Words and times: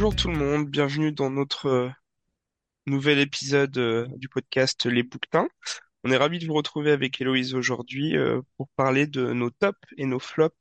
Bonjour 0.00 0.16
tout 0.16 0.28
le 0.28 0.38
monde, 0.38 0.66
bienvenue 0.66 1.12
dans 1.12 1.28
notre 1.28 1.66
euh, 1.66 1.90
nouvel 2.86 3.18
épisode 3.18 3.76
euh, 3.76 4.06
du 4.16 4.30
podcast 4.30 4.86
Les 4.86 5.02
Bouquetins. 5.02 5.46
On 6.04 6.10
est 6.10 6.16
ravis 6.16 6.38
de 6.38 6.46
vous 6.46 6.54
retrouver 6.54 6.90
avec 6.90 7.20
Héloïse 7.20 7.54
aujourd'hui 7.54 8.16
euh, 8.16 8.40
pour 8.56 8.70
parler 8.76 9.06
de 9.06 9.34
nos 9.34 9.50
tops 9.50 9.78
et 9.98 10.06
nos 10.06 10.18
flops 10.18 10.56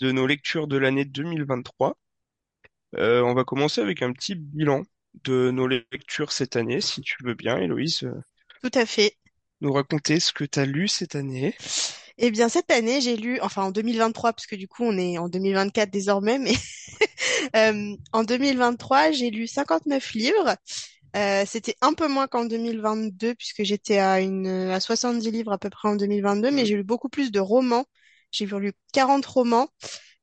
de 0.00 0.10
nos 0.10 0.26
lectures 0.26 0.68
de 0.68 0.78
l'année 0.78 1.04
2023. 1.04 1.98
Euh, 2.96 3.20
on 3.20 3.34
va 3.34 3.44
commencer 3.44 3.82
avec 3.82 4.00
un 4.00 4.14
petit 4.14 4.36
bilan 4.36 4.84
de 5.24 5.50
nos 5.50 5.66
lectures 5.66 6.32
cette 6.32 6.56
année, 6.56 6.80
si 6.80 7.02
tu 7.02 7.22
veux 7.24 7.34
bien, 7.34 7.58
Héloïse, 7.58 8.10
Tout 8.62 8.70
à 8.72 8.86
fait. 8.86 9.18
nous 9.60 9.74
raconter 9.74 10.18
ce 10.18 10.32
que 10.32 10.44
tu 10.44 10.58
as 10.58 10.64
lu 10.64 10.88
cette 10.88 11.14
année. 11.14 11.54
Eh 12.18 12.30
bien, 12.30 12.48
cette 12.48 12.70
année, 12.70 13.00
j'ai 13.00 13.16
lu, 13.16 13.38
enfin 13.42 13.64
en 13.64 13.70
2023, 13.70 14.32
parce 14.32 14.46
que 14.46 14.56
du 14.56 14.68
coup, 14.68 14.84
on 14.84 14.96
est 14.96 15.18
en 15.18 15.28
2024 15.28 15.90
désormais, 15.90 16.38
mais 16.38 16.54
euh, 17.56 17.96
en 18.12 18.24
2023, 18.24 19.10
j'ai 19.12 19.30
lu 19.30 19.46
59 19.46 20.14
livres. 20.14 20.56
Euh, 21.16 21.44
c'était 21.46 21.76
un 21.82 21.94
peu 21.94 22.08
moins 22.08 22.26
qu'en 22.26 22.44
2022, 22.46 23.34
puisque 23.34 23.64
j'étais 23.64 23.98
à 23.98 24.20
une 24.20 24.46
à 24.48 24.80
70 24.80 25.30
livres 25.30 25.52
à 25.52 25.58
peu 25.58 25.70
près 25.70 25.88
en 25.88 25.96
2022, 25.96 26.50
mais 26.50 26.66
j'ai 26.66 26.76
lu 26.76 26.84
beaucoup 26.84 27.08
plus 27.08 27.30
de 27.32 27.40
romans. 27.40 27.86
J'ai 28.32 28.46
lu 28.46 28.72
40 28.92 29.24
romans 29.26 29.68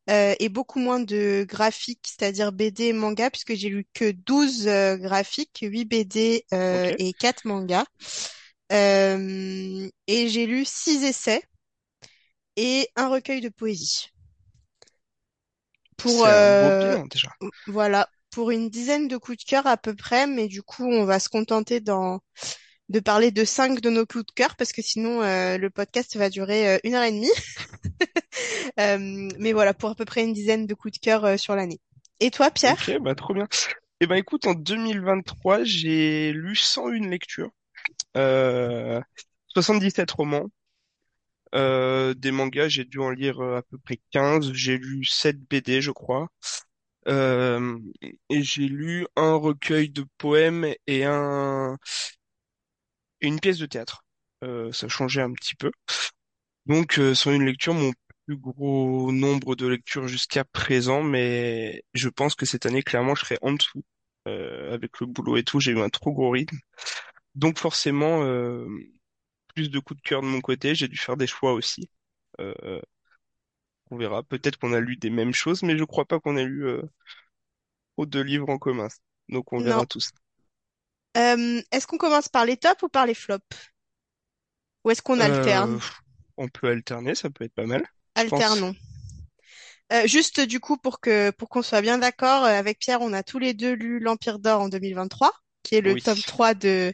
euh, 0.09 0.35
et 0.39 0.49
beaucoup 0.49 0.79
moins 0.79 0.99
de 0.99 1.45
graphiques, 1.47 2.07
c'est-à-dire 2.07 2.51
BD 2.51 2.85
et 2.85 2.93
manga, 2.93 3.29
puisque 3.29 3.55
j'ai 3.55 3.69
lu 3.69 3.87
que 3.93 4.11
12 4.11 4.67
euh, 4.67 4.97
graphiques, 4.97 5.59
8 5.61 5.85
BD 5.85 6.45
euh, 6.53 6.93
et 6.99 7.13
4 7.13 7.45
mangas. 7.45 7.85
Euh, 8.71 9.89
et 10.07 10.27
j'ai 10.29 10.45
lu 10.45 10.65
6 10.65 11.03
essais. 11.03 11.41
Et 12.57 12.89
un 12.95 13.09
recueil 13.09 13.41
de 13.41 13.49
poésie. 13.49 14.09
Pour 15.97 16.25
euh, 16.25 17.01
déjà. 17.11 17.29
voilà, 17.67 18.09
pour 18.31 18.51
une 18.51 18.69
dizaine 18.69 19.07
de 19.07 19.17
coups 19.17 19.37
de 19.39 19.43
cœur 19.49 19.67
à 19.67 19.77
peu 19.77 19.95
près, 19.95 20.27
mais 20.27 20.47
du 20.47 20.61
coup, 20.63 20.85
on 20.85 21.05
va 21.05 21.19
se 21.19 21.29
contenter 21.29 21.79
d'en 21.79 22.21
de 22.89 22.99
parler 22.99 23.31
de 23.31 23.45
cinq 23.45 23.81
de 23.81 23.89
nos 23.89 24.05
coups 24.05 24.25
de 24.27 24.31
cœur 24.33 24.55
parce 24.57 24.73
que 24.73 24.81
sinon 24.81 25.21
euh, 25.23 25.57
le 25.57 25.69
podcast 25.71 26.17
va 26.17 26.29
durer 26.29 26.75
euh, 26.75 26.79
une 26.85 26.95
heure 26.95 27.03
et 27.03 27.11
demie. 27.11 27.31
Euh, 28.79 28.97
mais 29.39 29.53
voilà, 29.53 29.73
pour 29.73 29.89
à 29.91 29.95
peu 29.95 30.05
près 30.05 30.23
une 30.23 30.33
dizaine 30.33 30.65
de 30.65 30.73
coups 30.73 30.93
de 30.95 30.99
cœur 30.99 31.25
euh, 31.25 31.37
sur 31.37 31.55
l'année. 31.55 31.79
Et 32.19 32.31
toi, 32.31 32.49
Ok, 32.65 32.89
Pierre? 32.89 32.99
bah 33.01 33.15
trop 33.15 33.33
bien. 33.33 33.47
Eh 34.01 34.07
ben 34.07 34.15
écoute, 34.15 34.47
en 34.47 34.53
2023, 34.53 35.63
j'ai 35.63 36.31
lu 36.33 36.55
101 36.55 37.09
lectures, 37.09 37.51
euh, 38.17 39.01
77 39.49 40.11
romans, 40.11 40.49
euh, 41.53 42.13
des 42.13 42.31
mangas, 42.31 42.69
j'ai 42.69 42.85
dû 42.85 42.99
en 42.99 43.09
lire 43.11 43.39
euh, 43.41 43.57
à 43.57 43.61
peu 43.63 43.77
près 43.77 43.99
15, 44.11 44.51
j'ai 44.53 44.77
lu 44.77 45.05
7 45.05 45.37
BD, 45.49 45.81
je 45.81 45.91
crois, 45.91 46.29
euh, 47.07 47.79
et 48.29 48.43
j'ai 48.43 48.67
lu 48.67 49.07
un 49.15 49.35
recueil 49.35 49.89
de 49.89 50.05
poèmes 50.17 50.67
et 50.87 51.05
un 51.05 51.77
une 53.21 53.39
pièce 53.39 53.57
de 53.59 53.65
théâtre. 53.65 54.03
Euh, 54.43 54.71
ça 54.71 54.87
changeait 54.87 55.21
un 55.21 55.31
petit 55.33 55.55
peu. 55.55 55.71
Donc, 56.65 56.99
euh, 56.99 57.15
101 57.15 57.45
lectures, 57.45 57.73
mon 57.73 57.93
plus 58.25 58.37
gros 58.37 59.11
nombre 59.11 59.55
de 59.55 59.67
lectures 59.67 60.07
jusqu'à 60.07 60.45
présent, 60.45 61.03
mais 61.03 61.83
je 61.93 62.09
pense 62.09 62.35
que 62.35 62.45
cette 62.45 62.65
année, 62.65 62.83
clairement, 62.83 63.15
je 63.15 63.21
serai 63.25 63.37
en 63.41 63.53
dessous. 63.53 63.83
Euh, 64.27 64.73
avec 64.73 64.99
le 65.01 65.07
boulot 65.07 65.37
et 65.37 65.43
tout, 65.43 65.59
j'ai 65.59 65.71
eu 65.73 65.81
un 65.81 65.89
trop 65.89 66.13
gros 66.13 66.31
rythme. 66.31 66.57
Donc 67.35 67.59
forcément, 67.59 68.23
euh, 68.23 68.67
plus 69.53 69.69
de 69.71 69.79
coups 69.79 70.01
de 70.01 70.07
cœur 70.07 70.21
de 70.21 70.27
mon 70.27 70.41
côté, 70.41 70.75
j'ai 70.75 70.87
dû 70.87 70.97
faire 70.97 71.17
des 71.17 71.27
choix 71.27 71.53
aussi. 71.53 71.89
Euh, 72.39 72.81
on 73.91 73.97
verra. 73.97 74.23
Peut-être 74.23 74.57
qu'on 74.57 74.73
a 74.73 74.81
lu 74.81 74.97
des 74.97 75.09
mêmes 75.09 75.33
choses, 75.33 75.63
mais 75.63 75.77
je 75.77 75.85
crois 75.85 76.03
pas 76.05 76.19
qu'on 76.19 76.35
ait 76.35 76.43
lu 76.45 76.67
euh, 76.67 76.81
trop 77.95 78.05
de 78.05 78.19
livres 78.19 78.49
en 78.49 78.59
commun. 78.59 78.87
Donc 79.29 79.51
on 79.51 79.59
verra 79.59 79.85
tout 79.87 79.99
ça. 79.99 80.11
Euh, 81.17 81.61
est-ce 81.71 81.87
qu'on 81.87 81.97
commence 81.97 82.29
par 82.29 82.45
les 82.45 82.57
tops 82.57 82.83
ou 82.83 82.89
par 82.89 83.05
les 83.07 83.13
flops? 83.15 83.43
Ou 84.85 84.91
est-ce 84.91 85.01
qu'on 85.01 85.19
Euh, 85.19 85.23
alterne? 85.25 85.79
on 86.37 86.47
peut 86.49 86.69
alterner, 86.69 87.15
ça 87.15 87.29
peut 87.29 87.45
être 87.45 87.53
pas 87.53 87.65
mal, 87.65 87.85
je 88.15 88.23
pense. 88.25 88.43
Alternons. 88.45 88.75
Euh, 89.91 90.07
juste 90.07 90.39
du 90.41 90.59
coup 90.59 90.77
pour 90.77 90.99
que 90.99 91.29
pour 91.31 91.49
qu'on 91.49 91.61
soit 91.61 91.81
bien 91.81 91.97
d'accord, 91.97 92.43
euh, 92.45 92.47
avec 92.57 92.79
Pierre, 92.79 93.01
on 93.01 93.13
a 93.13 93.23
tous 93.23 93.39
les 93.39 93.53
deux 93.53 93.73
lu 93.73 93.99
L'Empire 93.99 94.39
d'Or 94.39 94.61
en 94.61 94.69
2023, 94.69 95.31
qui 95.63 95.75
est 95.75 95.81
le 95.81 95.93
Oui. 95.93 96.01
tome 96.01 96.21
3 96.21 96.53
de 96.53 96.93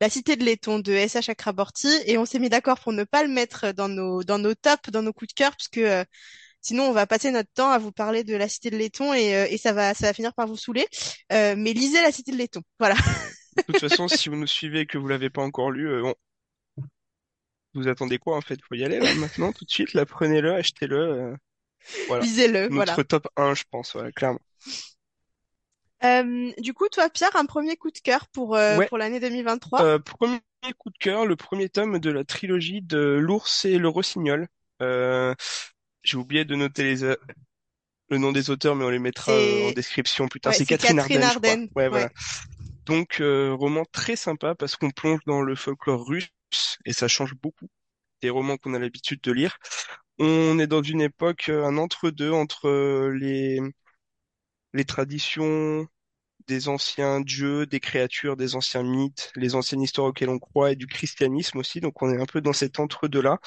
La 0.00 0.08
Cité 0.10 0.36
de 0.36 0.44
Laiton 0.44 0.78
de 0.78 0.92
S.H. 0.92 1.22
Chakraborty, 1.22 1.88
et 2.06 2.18
on 2.18 2.26
s'est 2.26 2.38
mis 2.38 2.48
d'accord 2.50 2.80
pour 2.80 2.92
ne 2.92 3.04
pas 3.04 3.22
le 3.22 3.28
mettre 3.30 3.72
dans 3.72 3.88
nos 3.88 4.22
dans 4.24 4.38
nos 4.38 4.54
tops, 4.54 4.90
dans 4.90 5.02
nos 5.02 5.12
coups 5.12 5.28
de 5.30 5.34
cœur, 5.34 5.56
puisque 5.56 5.78
euh, 5.78 6.04
sinon 6.60 6.84
on 6.84 6.92
va 6.92 7.06
passer 7.06 7.30
notre 7.32 7.50
temps 7.54 7.70
à 7.70 7.78
vous 7.78 7.92
parler 7.92 8.24
de 8.24 8.36
La 8.36 8.48
Cité 8.48 8.70
de 8.70 8.76
Laiton 8.76 9.14
et, 9.14 9.36
euh, 9.36 9.46
et 9.50 9.58
ça 9.58 9.72
va 9.72 9.94
ça 9.94 10.06
va 10.06 10.12
finir 10.14 10.34
par 10.34 10.46
vous 10.46 10.56
saouler. 10.56 10.86
Euh, 11.32 11.54
mais 11.56 11.72
lisez 11.72 12.02
La 12.02 12.12
Cité 12.12 12.32
de 12.32 12.36
Laiton, 12.38 12.62
voilà. 12.78 12.96
De 13.68 13.72
toute 13.72 13.78
façon, 13.80 14.08
si 14.08 14.28
vous 14.28 14.36
nous 14.36 14.46
suivez 14.46 14.80
et 14.80 14.86
que 14.86 14.98
vous 14.98 15.08
l'avez 15.08 15.30
pas 15.30 15.42
encore 15.42 15.70
lu, 15.70 15.88
euh, 15.88 16.02
bon, 16.02 16.14
vous 17.74 17.88
attendez 17.88 18.18
quoi 18.18 18.36
en 18.36 18.40
fait? 18.40 18.60
Faut 18.68 18.74
y 18.74 18.84
aller 18.84 18.98
là 19.00 19.14
maintenant, 19.14 19.52
tout 19.52 19.64
de 19.64 19.70
suite, 19.70 19.92
là, 19.94 20.04
prenez-le, 20.06 20.54
achetez-le. 20.54 20.96
euh, 20.96 21.36
voilà. 22.08 22.24
Lisez-le, 22.24 22.68
voilà. 22.68 22.92
Notre 22.96 23.02
top 23.02 23.28
1, 23.36 23.54
je 23.54 23.64
pense, 23.70 23.92
voilà, 23.94 24.12
clairement. 24.12 24.40
Euh, 26.04 26.52
du 26.58 26.74
coup, 26.74 26.88
toi, 26.88 27.08
Pierre, 27.10 27.34
un 27.36 27.46
premier 27.46 27.76
coup 27.76 27.90
de 27.90 27.98
cœur 27.98 28.26
pour 28.28 28.56
euh, 28.56 28.80
Ouais, 28.80 28.88
pour 28.88 28.98
l'année 28.98 29.20
2023? 29.20 29.82
euh, 29.82 29.98
premier 29.98 30.40
coup 30.78 30.90
de 30.90 30.98
cœur, 30.98 31.26
le 31.26 31.36
premier 31.36 31.68
tome 31.68 31.98
de 32.00 32.10
la 32.10 32.24
trilogie 32.24 32.82
de 32.82 32.98
L'Ours 33.20 33.64
et 33.66 33.78
le 33.78 33.88
Rossignol. 33.88 34.48
Euh, 34.82 35.34
j'ai 36.04 36.16
oublié 36.18 36.44
de 36.44 36.54
noter 36.56 36.84
les, 36.84 37.04
a- 37.04 37.16
le 38.10 38.18
nom 38.18 38.32
des 38.32 38.50
auteurs, 38.50 38.76
mais 38.76 38.84
on 38.84 38.90
les 38.90 38.98
mettra 39.00 39.32
euh, 39.34 39.60
en 39.62 39.72
description 39.72 40.28
plus 40.28 40.40
tard. 40.40 40.54
ouais, 40.54 40.56
C'est 40.56 40.66
Catherine 40.66 40.98
Catherine 40.98 41.00
Arden, 41.00 41.28
je 41.30 41.38
crois. 41.38 41.56
Arden. 41.56 41.68
Ouais, 41.76 41.88
voilà. 41.88 42.10
Donc, 42.86 43.20
euh, 43.20 43.54
roman 43.54 43.84
très 43.92 44.16
sympa 44.16 44.54
parce 44.54 44.76
qu'on 44.76 44.90
plonge 44.90 45.20
dans 45.26 45.42
le 45.42 45.54
folklore 45.56 46.06
russe 46.06 46.28
et 46.86 46.92
ça 46.92 47.08
change 47.08 47.34
beaucoup 47.34 47.68
des 48.22 48.30
romans 48.30 48.56
qu'on 48.58 48.74
a 48.74 48.78
l'habitude 48.80 49.20
de 49.22 49.32
lire. 49.32 49.58
On 50.18 50.58
est 50.58 50.66
dans 50.68 50.82
une 50.82 51.00
époque, 51.02 51.48
euh, 51.50 51.64
un 51.66 51.78
entre-deux 51.78 52.32
entre 52.32 52.68
euh, 52.68 53.10
les, 53.18 53.60
les 54.74 54.84
traditions 54.84 55.86
des 56.48 56.68
anciens 56.68 57.20
dieux, 57.20 57.66
des 57.66 57.80
créatures, 57.80 58.36
des 58.36 58.56
anciens 58.56 58.82
mythes, 58.84 59.32
les 59.36 59.54
anciennes 59.56 59.82
histoires 59.82 60.08
auxquelles 60.08 60.30
on 60.30 60.38
croit 60.40 60.72
et 60.72 60.76
du 60.76 60.86
christianisme 60.86 61.58
aussi. 61.58 61.80
Donc, 61.80 62.02
on 62.02 62.10
est 62.12 62.20
un 62.20 62.26
peu 62.26 62.40
dans 62.40 62.52
cet 62.54 62.80
entre-deux-là. 62.80 63.38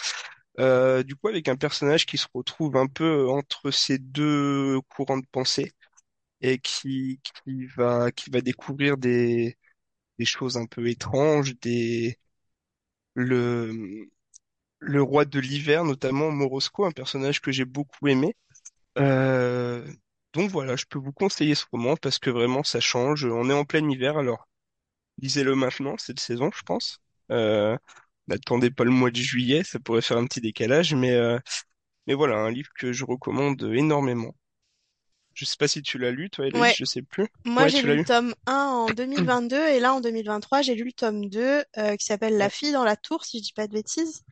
Euh, 0.59 1.03
du 1.03 1.15
coup, 1.15 1.29
avec 1.29 1.47
un 1.49 1.55
personnage 1.57 2.05
qui 2.05 2.17
se 2.17 2.27
retrouve 2.33 2.77
un 2.77 2.87
peu 2.87 3.29
entre 3.29 3.71
ces 3.71 3.97
deux 3.99 4.79
courants 4.89 5.17
de 5.17 5.25
pensée 5.31 5.73
et 6.41 6.59
qui, 6.59 7.21
qui 7.45 7.67
va, 7.77 8.11
qui 8.11 8.29
va 8.31 8.41
découvrir 8.41 8.97
des, 8.97 9.57
des 10.19 10.25
choses 10.25 10.57
un 10.57 10.65
peu 10.67 10.87
étranges, 10.89 11.55
des, 11.61 12.17
le, 13.15 14.07
le 14.79 15.01
roi 15.03 15.25
de 15.25 15.39
l'hiver, 15.39 15.83
notamment 15.85 16.31
Morosco, 16.31 16.85
un 16.85 16.91
personnage 16.91 17.41
que 17.41 17.51
j'ai 17.51 17.65
beaucoup 17.65 18.07
aimé. 18.07 18.35
Euh, 18.99 19.87
donc 20.33 20.49
voilà, 20.51 20.75
je 20.75 20.85
peux 20.89 20.99
vous 20.99 21.11
conseiller 21.13 21.55
ce 21.55 21.65
roman 21.71 21.95
parce 21.97 22.19
que 22.19 22.29
vraiment 22.29 22.63
ça 22.63 22.79
change. 22.79 23.25
On 23.25 23.49
est 23.49 23.53
en 23.53 23.65
plein 23.65 23.87
hiver, 23.89 24.17
alors 24.17 24.47
lisez-le 25.21 25.55
maintenant, 25.55 25.97
cette 25.97 26.19
saison, 26.21 26.51
je 26.55 26.63
pense. 26.63 27.01
Euh, 27.31 27.77
n'attendez 28.27 28.71
pas 28.71 28.83
le 28.85 28.91
mois 28.91 29.11
de 29.11 29.17
juillet, 29.17 29.63
ça 29.63 29.79
pourrait 29.79 30.01
faire 30.03 30.17
un 30.17 30.25
petit 30.27 30.41
décalage, 30.41 30.95
mais, 30.95 31.13
euh, 31.13 31.39
mais 32.07 32.13
voilà, 32.15 32.37
un 32.37 32.51
livre 32.51 32.69
que 32.77 32.93
je 32.93 33.05
recommande 33.05 33.61
énormément. 33.63 34.35
Je 35.33 35.45
sais 35.45 35.57
pas 35.57 35.67
si 35.67 35.81
tu 35.81 35.97
l'as 35.97 36.11
lu, 36.11 36.29
toi, 36.29 36.47
Héloïse, 36.47 36.71
Ouais. 36.71 36.77
je 36.77 36.85
sais 36.85 37.01
plus. 37.01 37.27
Moi, 37.45 37.67
Ouais, 37.67 37.69
j'ai 37.69 37.81
lu 37.81 37.95
le 37.95 38.01
tome 38.03 38.35
1 38.47 38.53
en 38.53 38.91
2022 38.93 39.67
et 39.69 39.79
là, 39.79 39.93
en 39.95 40.01
2023, 40.01 40.61
j'ai 40.63 40.75
lu 40.75 40.85
le 40.85 40.93
tome 40.93 41.29
2 41.29 41.63
euh, 41.77 41.95
qui 41.97 42.05
s'appelle 42.05 42.37
La 42.37 42.49
fille 42.49 42.71
dans 42.73 42.83
la 42.85 42.97
tour, 42.97 43.25
si 43.25 43.39
je 43.39 43.43
dis 43.45 43.53
pas 43.53 43.67
de 43.67 43.73
bêtises, 43.73 44.23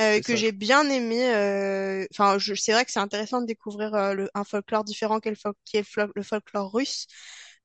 euh, 0.00 0.20
que 0.20 0.36
j'ai 0.36 0.52
bien 0.52 0.88
aimé. 0.90 1.34
euh, 1.34 2.06
Enfin, 2.12 2.38
je... 2.38 2.54
c'est 2.54 2.72
vrai 2.72 2.84
que 2.86 2.92
c'est 2.92 3.00
intéressant 3.00 3.40
de 3.42 3.46
découvrir 3.46 3.94
euh, 3.94 4.14
le... 4.14 4.30
un 4.34 4.44
folklore 4.44 4.84
différent 4.84 5.20
qu'est 5.20 5.30
le, 5.30 5.36
fol- 5.84 6.24
folklore 6.24 6.72
russe. 6.72 7.06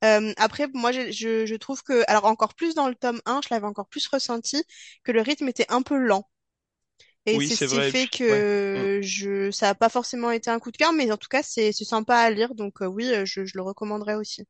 Euh, 0.05 0.33
après, 0.37 0.67
moi, 0.73 0.91
je, 0.91 1.11
je 1.11 1.55
trouve 1.55 1.83
que, 1.83 2.03
alors 2.09 2.25
encore 2.25 2.55
plus 2.55 2.75
dans 2.75 2.87
le 2.89 2.95
tome 2.95 3.21
1, 3.25 3.41
je 3.43 3.49
l'avais 3.51 3.67
encore 3.67 3.87
plus 3.87 4.07
ressenti, 4.07 4.63
que 5.03 5.11
le 5.13 5.21
rythme 5.21 5.47
était 5.49 5.65
un 5.71 5.81
peu 5.83 5.97
lent. 5.97 6.29
Et 7.25 7.39
Oui, 7.39 7.49
c'est 7.49 7.55
ce 7.57 7.65
qui 7.65 7.83
fait 7.83 8.07
ouais. 8.27 8.45
Mm. 8.75 8.87
que 8.87 8.99
je, 9.03 9.51
ça 9.51 9.69
a 9.69 9.75
pas 9.75 9.89
forcément 9.89 10.31
été 10.31 10.49
un 10.49 10.59
coup 10.59 10.71
de 10.71 10.77
cœur, 10.77 10.93
mais 10.93 11.11
en 11.11 11.17
tout 11.17 11.27
cas, 11.29 11.43
c'est 11.43 11.71
c'est 11.73 11.85
sympa 11.85 12.15
à 12.17 12.29
lire, 12.29 12.55
donc 12.55 12.81
euh, 12.81 12.85
oui, 12.87 13.05
euh, 13.13 13.25
je, 13.25 13.45
je 13.45 13.53
le 13.57 13.63
recommanderais 13.63 14.15
aussi. 14.15 14.45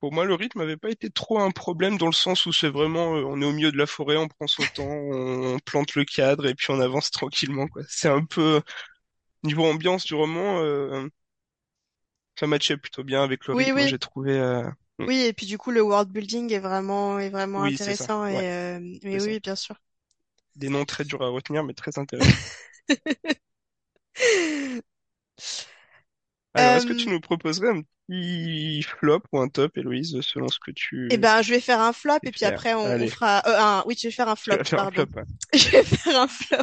Pour 0.00 0.12
moi, 0.12 0.24
le 0.24 0.34
rythme 0.34 0.58
n'avait 0.60 0.76
pas 0.76 0.90
été 0.90 1.10
trop 1.10 1.38
un 1.38 1.50
problème 1.52 1.96
dans 1.96 2.06
le 2.06 2.12
sens 2.12 2.44
où 2.46 2.52
c'est 2.52 2.68
vraiment, 2.68 3.16
euh, 3.16 3.22
on 3.24 3.40
est 3.40 3.44
au 3.44 3.52
milieu 3.52 3.70
de 3.72 3.78
la 3.78 3.86
forêt, 3.86 4.16
on 4.16 4.26
prend 4.28 4.46
son 4.48 4.66
temps, 4.66 4.82
on 4.88 5.58
plante 5.60 5.94
le 5.94 6.04
cadre 6.04 6.46
et 6.46 6.54
puis 6.54 6.66
on 6.70 6.80
avance 6.80 7.10
tranquillement, 7.12 7.68
quoi. 7.68 7.82
C'est 7.88 8.08
un 8.08 8.24
peu, 8.24 8.60
niveau 9.44 9.64
ambiance 9.66 10.04
du 10.06 10.14
roman, 10.14 10.60
euh, 10.62 11.08
ça 12.38 12.46
matchait 12.46 12.76
plutôt 12.76 13.04
bien 13.04 13.22
avec 13.24 13.46
le 13.46 13.54
Oui, 13.54 13.70
rythme, 13.70 13.72
oui. 13.72 13.86
j'ai 13.86 13.98
trouvé, 13.98 14.38
mm. 14.98 15.06
Oui, 15.06 15.20
et 15.22 15.32
puis 15.32 15.46
du 15.46 15.58
coup, 15.58 15.70
le 15.70 15.82
world 15.82 16.10
building 16.10 16.52
est 16.52 16.58
vraiment, 16.60 17.18
est 17.18 17.30
vraiment 17.30 17.62
Oui, 17.62 17.78
c'est 17.78 17.92
ça. 17.92 18.06
intéressant. 18.06 18.26
Ouais, 18.30 18.42
Et, 18.42 18.48
euh, 18.50 18.80
mais 19.02 19.18
ça. 19.18 19.32
oui, 19.32 19.40
bien 19.40 19.56
sûr. 19.56 19.76
Des 20.56 20.70
noms 20.70 20.84
très 20.86 21.04
durs 21.04 21.22
à 21.22 21.28
retenir, 21.28 21.62
mais 21.64 21.74
très 21.74 21.98
intéressants. 21.98 22.38
Alors, 26.54 26.76
est-ce 26.76 26.86
que 26.86 26.92
tu 26.94 27.06
Euh, 27.06 27.10
nous 27.10 27.20
proposerais 27.20 27.68
un 27.68 27.82
petit 28.08 28.82
flop 28.82 29.20
ou 29.32 29.38
un 29.40 29.48
top, 29.48 29.76
Héloïse, 29.76 30.18
selon 30.22 30.50
ce 30.50 30.58
que 30.58 30.70
eh 31.10 31.14
tu 31.14 31.18
ben, 31.18 31.42
je 31.42 31.50
vais 31.52 31.60
faire 31.60 31.80
un 31.80 31.92
flop 31.92 32.18
et 32.24 32.30
puis 32.30 32.44
après 32.46 32.72
on, 32.74 33.06
fera. 33.06 33.42
euh, 33.46 33.58
un... 33.58 33.82
Oui, 33.86 33.94
je 34.00 34.08
vais 34.08 34.12
faire 34.12 34.28
un 34.28 34.36
tu 34.36 34.36
flop, 34.36 34.56
vas 34.56 34.64
faire 34.64 34.80
un 34.80 34.84
pardon. 34.86 34.86
flop. 34.86 35.06
ouais. 35.16 35.24
Je 35.54 35.68
vais 35.70 35.84
faire 35.84 36.18
un 36.20 36.28
flop. 36.28 36.62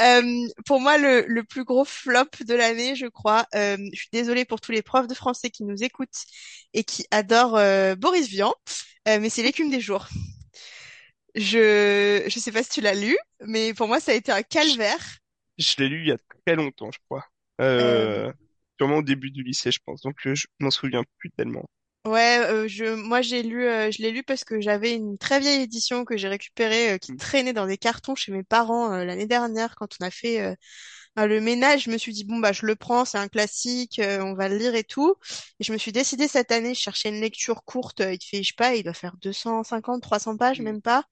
Euh, 0.00 0.48
pour 0.66 0.80
moi, 0.80 0.98
le, 0.98 1.24
le 1.28 1.44
plus 1.44 1.62
gros 1.64 1.84
flop 1.84 2.24
de 2.46 2.54
l'année, 2.54 2.96
je 2.96 3.06
crois. 3.06 3.46
euh, 3.54 3.76
je 3.92 3.98
suis 4.00 4.08
désolée 4.12 4.44
pour 4.44 4.60
tous 4.60 4.72
les 4.72 4.82
profs 4.82 5.06
de 5.06 5.14
français 5.14 5.50
qui 5.50 5.62
nous 5.64 5.82
écoutent 5.84 6.24
et 6.74 6.82
qui 6.84 7.06
adorent 7.12 7.56
euh, 7.56 7.94
Boris 7.94 8.26
Vian, 8.28 8.52
euh, 9.08 9.18
mais 9.20 9.30
c'est 9.30 9.42
l'écume 9.44 9.70
des 9.70 9.80
jours. 9.80 10.08
Je 11.34 12.24
je 12.28 12.38
sais 12.40 12.52
pas 12.52 12.62
si 12.62 12.70
tu 12.70 12.80
l'as 12.80 12.94
lu, 12.94 13.16
mais 13.46 13.74
pour 13.74 13.88
moi, 13.88 14.00
ça 14.00 14.12
a 14.12 14.14
été 14.14 14.32
un 14.32 14.42
calvaire. 14.42 14.98
je 15.58 15.74
l'ai 15.78 15.88
lu 15.88 16.00
il 16.02 16.08
y 16.08 16.12
a 16.12 16.18
très 16.46 16.56
longtemps, 16.56 16.90
je 16.90 16.98
crois. 17.06 17.24
Euh, 17.60 17.78
Euh, 17.80 18.32
sûrement 18.78 18.98
au 18.98 19.02
début 19.02 19.30
du 19.30 19.42
lycée, 19.42 19.70
je 19.72 19.78
pense. 19.84 20.02
Donc, 20.02 20.26
euh, 20.26 20.34
je 20.34 20.46
m'en 20.60 20.70
souviens 20.70 21.04
plus 21.18 21.30
tellement. 21.30 21.66
Ouais, 22.06 22.38
euh, 22.48 22.66
je, 22.66 22.94
moi 22.94 23.20
j'ai 23.20 23.42
lu, 23.42 23.66
euh, 23.66 23.90
je 23.90 24.00
l'ai 24.00 24.10
lu 24.10 24.22
parce 24.22 24.42
que 24.42 24.58
j'avais 24.60 24.94
une 24.94 25.18
très 25.18 25.38
vieille 25.38 25.60
édition 25.62 26.06
que 26.06 26.16
j'ai 26.16 26.28
récupérée, 26.28 26.92
euh, 26.94 26.98
qui 26.98 27.10
Hmm. 27.10 27.18
traînait 27.18 27.52
dans 27.52 27.66
des 27.66 27.76
cartons 27.76 28.14
chez 28.14 28.32
mes 28.32 28.42
parents 28.42 28.90
euh, 28.94 29.04
l'année 29.04 29.26
dernière 29.26 29.74
quand 29.76 29.96
on 30.00 30.06
a 30.06 30.10
fait 30.10 30.40
euh, 30.40 30.54
le 31.16 31.40
ménage. 31.40 31.84
Je 31.84 31.90
me 31.90 31.98
suis 31.98 32.12
dit 32.12 32.24
bon 32.24 32.38
bah 32.38 32.52
je 32.52 32.66
le 32.66 32.76
prends, 32.76 33.04
c'est 33.04 33.18
un 33.18 33.28
classique, 33.28 33.98
euh, 33.98 34.20
on 34.22 34.34
va 34.34 34.48
le 34.48 34.56
lire 34.56 34.74
et 34.74 34.84
tout. 34.84 35.14
Et 35.60 35.64
je 35.64 35.72
me 35.72 35.78
suis 35.78 35.92
décidée 35.92 36.28
cette 36.28 36.52
année, 36.52 36.74
je 36.74 36.80
cherchais 36.80 37.08
une 37.10 37.20
lecture 37.20 37.64
courte. 37.64 38.00
euh, 38.00 38.14
Il 38.14 38.24
fait, 38.24 38.42
je 38.42 38.48
sais 38.48 38.54
pas, 38.56 38.74
il 38.74 38.82
doit 38.84 38.94
faire 38.94 39.16
250, 39.20 40.02
300 40.02 40.36
pages, 40.36 40.60
Hmm. 40.60 40.64
même 40.64 40.82
pas. 40.82 41.04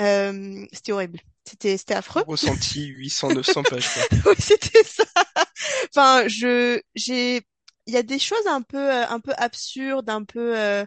Euh, 0.00 0.66
c'était 0.72 0.92
horrible. 0.92 1.20
C'était, 1.44 1.76
c'était 1.78 1.94
affreux. 1.94 2.24
Ressenti 2.26 2.86
800, 2.86 3.30
900 3.30 3.64
pages. 3.64 3.88
Oui, 4.26 4.34
c'était 4.38 4.82
ça. 4.84 5.04
Enfin, 5.94 6.28
je, 6.28 6.80
j'ai, 6.94 7.42
il 7.86 7.94
y 7.94 7.96
a 7.96 8.02
des 8.02 8.18
choses 8.18 8.46
un 8.48 8.62
peu, 8.62 8.78
euh, 8.78 9.06
un 9.08 9.20
peu 9.20 9.32
absurdes, 9.36 10.10
un 10.10 10.24
peu. 10.24 10.58
euh, 10.58 10.84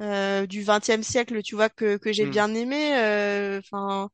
euh, 0.00 0.46
du 0.46 0.64
XXe 0.64 1.02
siècle, 1.02 1.42
tu 1.42 1.56
vois, 1.56 1.68
que, 1.70 1.96
que 1.98 2.12
j'ai 2.12 2.24
Hmm. 2.24 2.30
bien 2.30 2.54
aimé. 2.54 2.96
euh, 2.98 3.60
Enfin, 3.60 4.10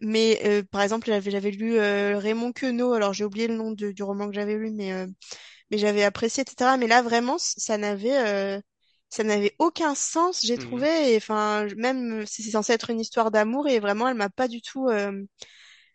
mais 0.00 0.40
euh, 0.46 0.62
par 0.64 0.82
exemple, 0.82 1.06
j'avais 1.08 1.30
j'avais 1.30 1.50
lu 1.50 1.78
euh, 1.78 2.18
Raymond 2.18 2.52
Queneau. 2.52 2.92
Alors 2.94 3.12
j'ai 3.12 3.24
oublié 3.24 3.48
le 3.48 3.54
nom 3.56 3.72
de- 3.72 3.92
du 3.92 4.02
roman 4.02 4.28
que 4.28 4.34
j'avais 4.34 4.56
lu, 4.56 4.70
mais 4.72 4.92
euh, 4.92 5.06
mais 5.70 5.78
j'avais 5.78 6.04
apprécié, 6.04 6.42
etc. 6.44 6.76
Mais 6.78 6.86
là, 6.88 7.02
vraiment, 7.02 7.38
ça 7.38 7.78
n'avait 7.78 8.18
euh, 8.18 8.60
ça 9.10 9.24
n'avait 9.24 9.54
aucun 9.58 9.94
sens, 9.96 10.40
j'ai 10.44 10.56
Hmm. 10.56 10.58
trouvé. 10.58 11.14
Et 11.14 11.16
enfin, 11.18 11.66
même 11.76 12.26
si 12.26 12.42
c'est 12.42 12.52
censé 12.52 12.72
être 12.74 12.90
une 12.90 13.00
histoire 13.00 13.30
d'amour, 13.30 13.68
et 13.68 13.80
vraiment, 13.80 14.08
elle 14.08 14.16
m'a 14.16 14.30
pas 14.30 14.48
du 14.48 14.62
tout, 14.62 14.88
euh, 14.88 15.12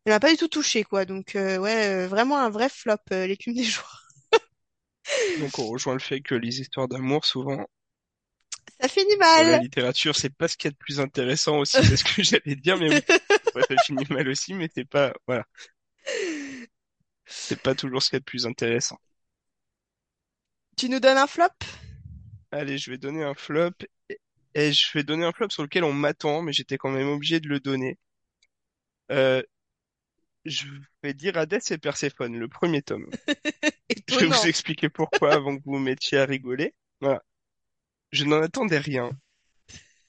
elle 0.06 0.14
m'a 0.14 0.20
pas 0.20 0.32
du 0.32 0.38
tout 0.38 0.48
touchée, 0.50 0.84
quoi. 0.84 1.06
Donc 1.06 1.36
euh, 1.36 1.58
ouais, 1.60 2.06
euh, 2.06 2.08
vraiment 2.08 2.38
un 2.40 2.50
vrai 2.52 2.70
flop, 2.70 2.96
euh, 3.14 3.28
l'écume 3.28 3.54
des 3.56 3.64
jours. 3.64 4.02
Donc, 5.36 5.60
on 5.60 5.68
rejoint 5.68 5.92
le 5.92 6.00
fait 6.00 6.22
que 6.22 6.36
les 6.36 6.62
histoires 6.62 6.88
d'amour, 6.88 7.26
souvent, 7.26 7.66
Ça 8.82 8.88
finit 8.90 9.16
dans 9.36 9.44
la 9.44 9.56
mal. 9.56 9.58
littérature, 9.58 10.16
c'est 10.16 10.30
pas 10.36 10.48
ce 10.48 10.56
qu'il 10.58 10.68
y 10.68 10.70
a 10.70 10.72
de 10.72 10.78
plus 10.78 11.00
intéressant 11.00 11.58
aussi, 11.60 11.84
c'est 11.84 11.98
ce 11.98 12.04
que 12.04 12.24
j'allais 12.24 12.56
dire, 12.56 12.78
mais 12.78 12.90
oui. 12.90 13.02
Ouais, 13.56 13.64
ça 13.68 13.76
finit 13.86 14.06
mal 14.10 14.28
aussi, 14.30 14.54
mais 14.54 14.70
c'est 14.74 14.86
pas, 14.86 15.14
voilà, 15.28 15.46
c'est 17.26 17.60
pas 17.62 17.74
toujours 17.74 18.04
ce 18.04 18.10
qu'il 18.10 18.16
y 18.16 18.18
a 18.18 18.20
de 18.20 18.26
plus 18.26 18.46
intéressant. 18.46 19.00
Tu 20.78 20.90
nous 20.90 21.00
donnes 21.00 21.18
un 21.18 21.28
flop? 21.28 21.48
Allez, 22.52 22.78
je 22.78 22.92
vais 22.92 22.98
donner 22.98 23.24
un 23.24 23.34
flop, 23.34 23.72
et 24.54 24.74
je 24.74 24.92
vais 24.94 25.04
donner 25.04 25.26
un 25.26 25.32
flop 25.32 25.50
sur 25.50 25.64
lequel 25.64 25.84
on 25.84 25.94
m'attend, 25.94 26.42
mais 26.42 26.54
j'étais 26.54 26.78
quand 26.78 26.92
même 26.92 27.10
obligé 27.10 27.40
de 27.40 27.48
le 27.50 27.60
donner. 27.60 27.98
Euh, 29.12 29.42
je 30.46 30.66
vais 31.04 31.14
dire 31.14 31.38
Hadès 31.38 31.60
et 31.72 31.78
Perséphone, 31.78 32.38
le 32.38 32.48
premier 32.48 32.82
tome. 32.82 33.10
Je 34.10 34.20
vais 34.20 34.26
vous 34.28 34.48
expliquer 34.48 34.90
pourquoi 34.90 35.34
avant 35.34 35.58
que 35.58 35.64
vous 35.64 35.74
vous 35.74 35.80
mettiez 35.80 36.18
à 36.18 36.26
rigoler. 36.26 36.74
Voilà. 37.00 37.22
Je 38.12 38.26
n'en 38.26 38.42
attendais 38.42 38.80
rien. 38.80 39.12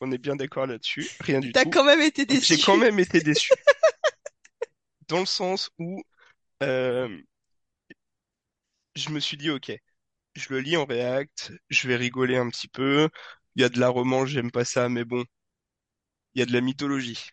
On 0.03 0.13
est 0.13 0.19
bien 0.19 0.37
d'accord 0.37 0.67
là-dessus. 0.67 1.09
Rien 1.21 1.41
du 1.41 1.55
T'as 1.55 1.65
tout. 1.65 1.71
quand 1.71 1.85
même 1.85 2.01
été 2.03 2.27
J'ai 2.39 2.59
quand 2.59 2.77
déçu. 2.77 2.79
même 2.79 2.99
été 2.99 3.21
déçu. 3.23 3.55
Dans 5.07 5.21
le 5.21 5.27
sens 5.27 5.71
où, 5.79 6.03
euh, 6.63 7.09
je 8.97 9.11
me 9.11 9.21
suis 9.21 9.37
dit, 9.37 9.51
ok, 9.51 9.73
je 10.37 10.49
le 10.51 10.61
lis 10.61 10.77
en 10.79 10.85
React, 10.87 11.53
je 11.71 11.89
vais 11.89 11.97
rigoler 11.97 12.37
un 12.37 12.49
petit 12.51 12.69
peu. 12.69 13.09
Il 13.57 13.63
y 13.63 13.65
a 13.65 13.69
de 13.71 13.81
la 13.81 13.89
romance, 13.89 14.29
j'aime 14.31 14.51
pas 14.53 14.65
ça, 14.65 14.89
mais 14.89 15.05
bon, 15.05 15.25
il 16.35 16.41
y 16.41 16.43
a 16.43 16.47
de 16.47 16.53
la 16.53 16.61
mythologie. 16.61 17.29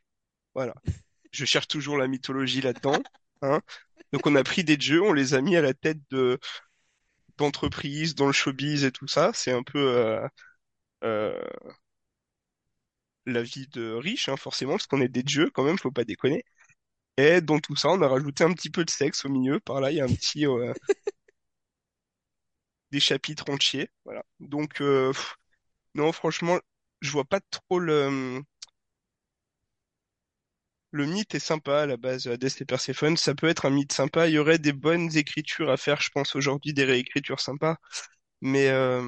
Voilà. 0.55 0.75
Je 1.31 1.45
cherche 1.45 1.67
toujours 1.67 1.97
la 1.97 2.07
mythologie 2.07 2.61
là-dedans, 2.61 3.01
hein. 3.43 3.61
Donc 4.13 4.27
on 4.27 4.35
a 4.35 4.43
pris 4.43 4.63
des 4.63 4.79
jeux, 4.79 5.01
on 5.03 5.13
les 5.13 5.33
a 5.35 5.41
mis 5.41 5.57
à 5.57 5.61
la 5.61 5.73
tête 5.75 5.99
de 6.11 6.39
d'entreprises 7.37 8.15
dans 8.15 8.27
le 8.27 8.33
showbiz 8.33 8.83
et 8.83 8.91
tout 8.91 9.07
ça. 9.07 9.31
C'est 9.33 9.51
un 9.51 9.63
peu 9.63 9.79
euh, 9.79 10.27
euh, 11.03 11.41
la 13.25 13.43
vie 13.43 13.67
de 13.67 13.91
riche, 13.93 14.29
hein, 14.29 14.37
forcément, 14.37 14.73
parce 14.73 14.87
qu'on 14.87 15.01
est 15.01 15.07
des 15.09 15.23
jeux 15.27 15.49
quand 15.51 15.63
même, 15.63 15.77
faut 15.77 15.91
pas 15.91 16.05
déconner. 16.05 16.43
Et 17.17 17.41
dans 17.41 17.59
tout 17.59 17.75
ça, 17.75 17.89
on 17.89 18.01
a 18.01 18.07
rajouté 18.09 18.43
un 18.45 18.53
petit 18.53 18.69
peu 18.71 18.85
de 18.85 18.89
sexe 18.91 19.25
au 19.25 19.29
milieu. 19.29 19.59
Par 19.61 19.81
là, 19.81 19.91
il 19.91 19.97
y 19.97 20.01
a 20.01 20.05
un 20.05 20.07
petit 20.07 20.47
euh, 20.47 20.73
des 22.91 22.99
chapitres 22.99 23.49
entiers. 23.49 23.89
Voilà. 24.05 24.23
Donc 24.39 24.81
euh, 24.81 25.11
non, 25.95 26.11
franchement, 26.11 26.59
je 27.01 27.11
vois 27.11 27.25
pas 27.25 27.41
trop 27.51 27.79
le 27.79 28.41
Le 30.91 31.05
mythe 31.07 31.33
est 31.35 31.39
sympa 31.39 31.81
à 31.81 31.85
la 31.87 31.97
base, 31.97 32.27
Hades 32.27 32.43
et 32.59 32.65
Perséphone. 32.65 33.17
Ça 33.17 33.35
peut 33.35 33.47
être 33.47 33.65
un 33.65 33.69
mythe 33.71 33.91
sympa. 33.93 34.27
Il 34.27 34.33
y 34.33 34.39
aurait 34.39 34.59
des 34.59 34.73
bonnes 34.73 35.15
écritures 35.17 35.69
à 35.69 35.77
faire, 35.77 36.01
je 36.01 36.09
pense, 36.11 36.35
aujourd'hui, 36.35 36.73
des 36.73 36.83
réécritures 36.83 37.39
sympas. 37.39 37.77
Mais, 38.41 38.69
euh, 38.69 39.03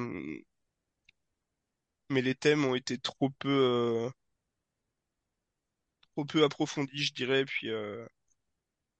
mais 2.12 2.22
les 2.22 2.34
thèmes 2.36 2.64
ont 2.64 2.74
été 2.76 2.98
trop 2.98 3.30
peu, 3.30 3.48
euh, 3.50 4.10
trop 6.14 6.24
peu 6.24 6.42
approfondis, 6.44 7.02
je 7.04 7.12
dirais. 7.14 7.44
Puis, 7.44 7.68
euh, 7.70 8.04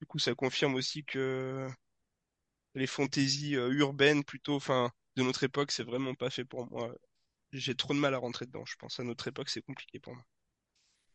du 0.01 0.07
coup, 0.07 0.19
ça 0.19 0.35
confirme 0.35 0.75
aussi 0.77 1.05
que 1.05 1.69
les 2.75 2.87
fantaisies 2.87 3.57
euh, 3.57 3.71
urbaines, 3.73 4.25
plutôt, 4.25 4.57
enfin, 4.57 4.91
de 5.17 5.23
notre 5.23 5.43
époque, 5.45 5.71
c'est 5.73 5.85
vraiment 5.85 6.15
pas 6.15 6.29
fait 6.29 6.45
pour 6.45 6.71
moi. 6.71 6.95
J'ai 7.53 7.75
trop 7.77 7.95
de 7.95 7.99
mal 8.01 8.15
à 8.15 8.19
rentrer 8.19 8.47
dedans. 8.47 8.65
Je 8.67 8.77
pense 8.77 9.01
à 9.01 9.05
notre 9.05 9.29
époque, 9.29 9.51
c'est 9.51 9.63
compliqué 9.63 10.01
pour 10.01 10.15
moi. 10.15 10.25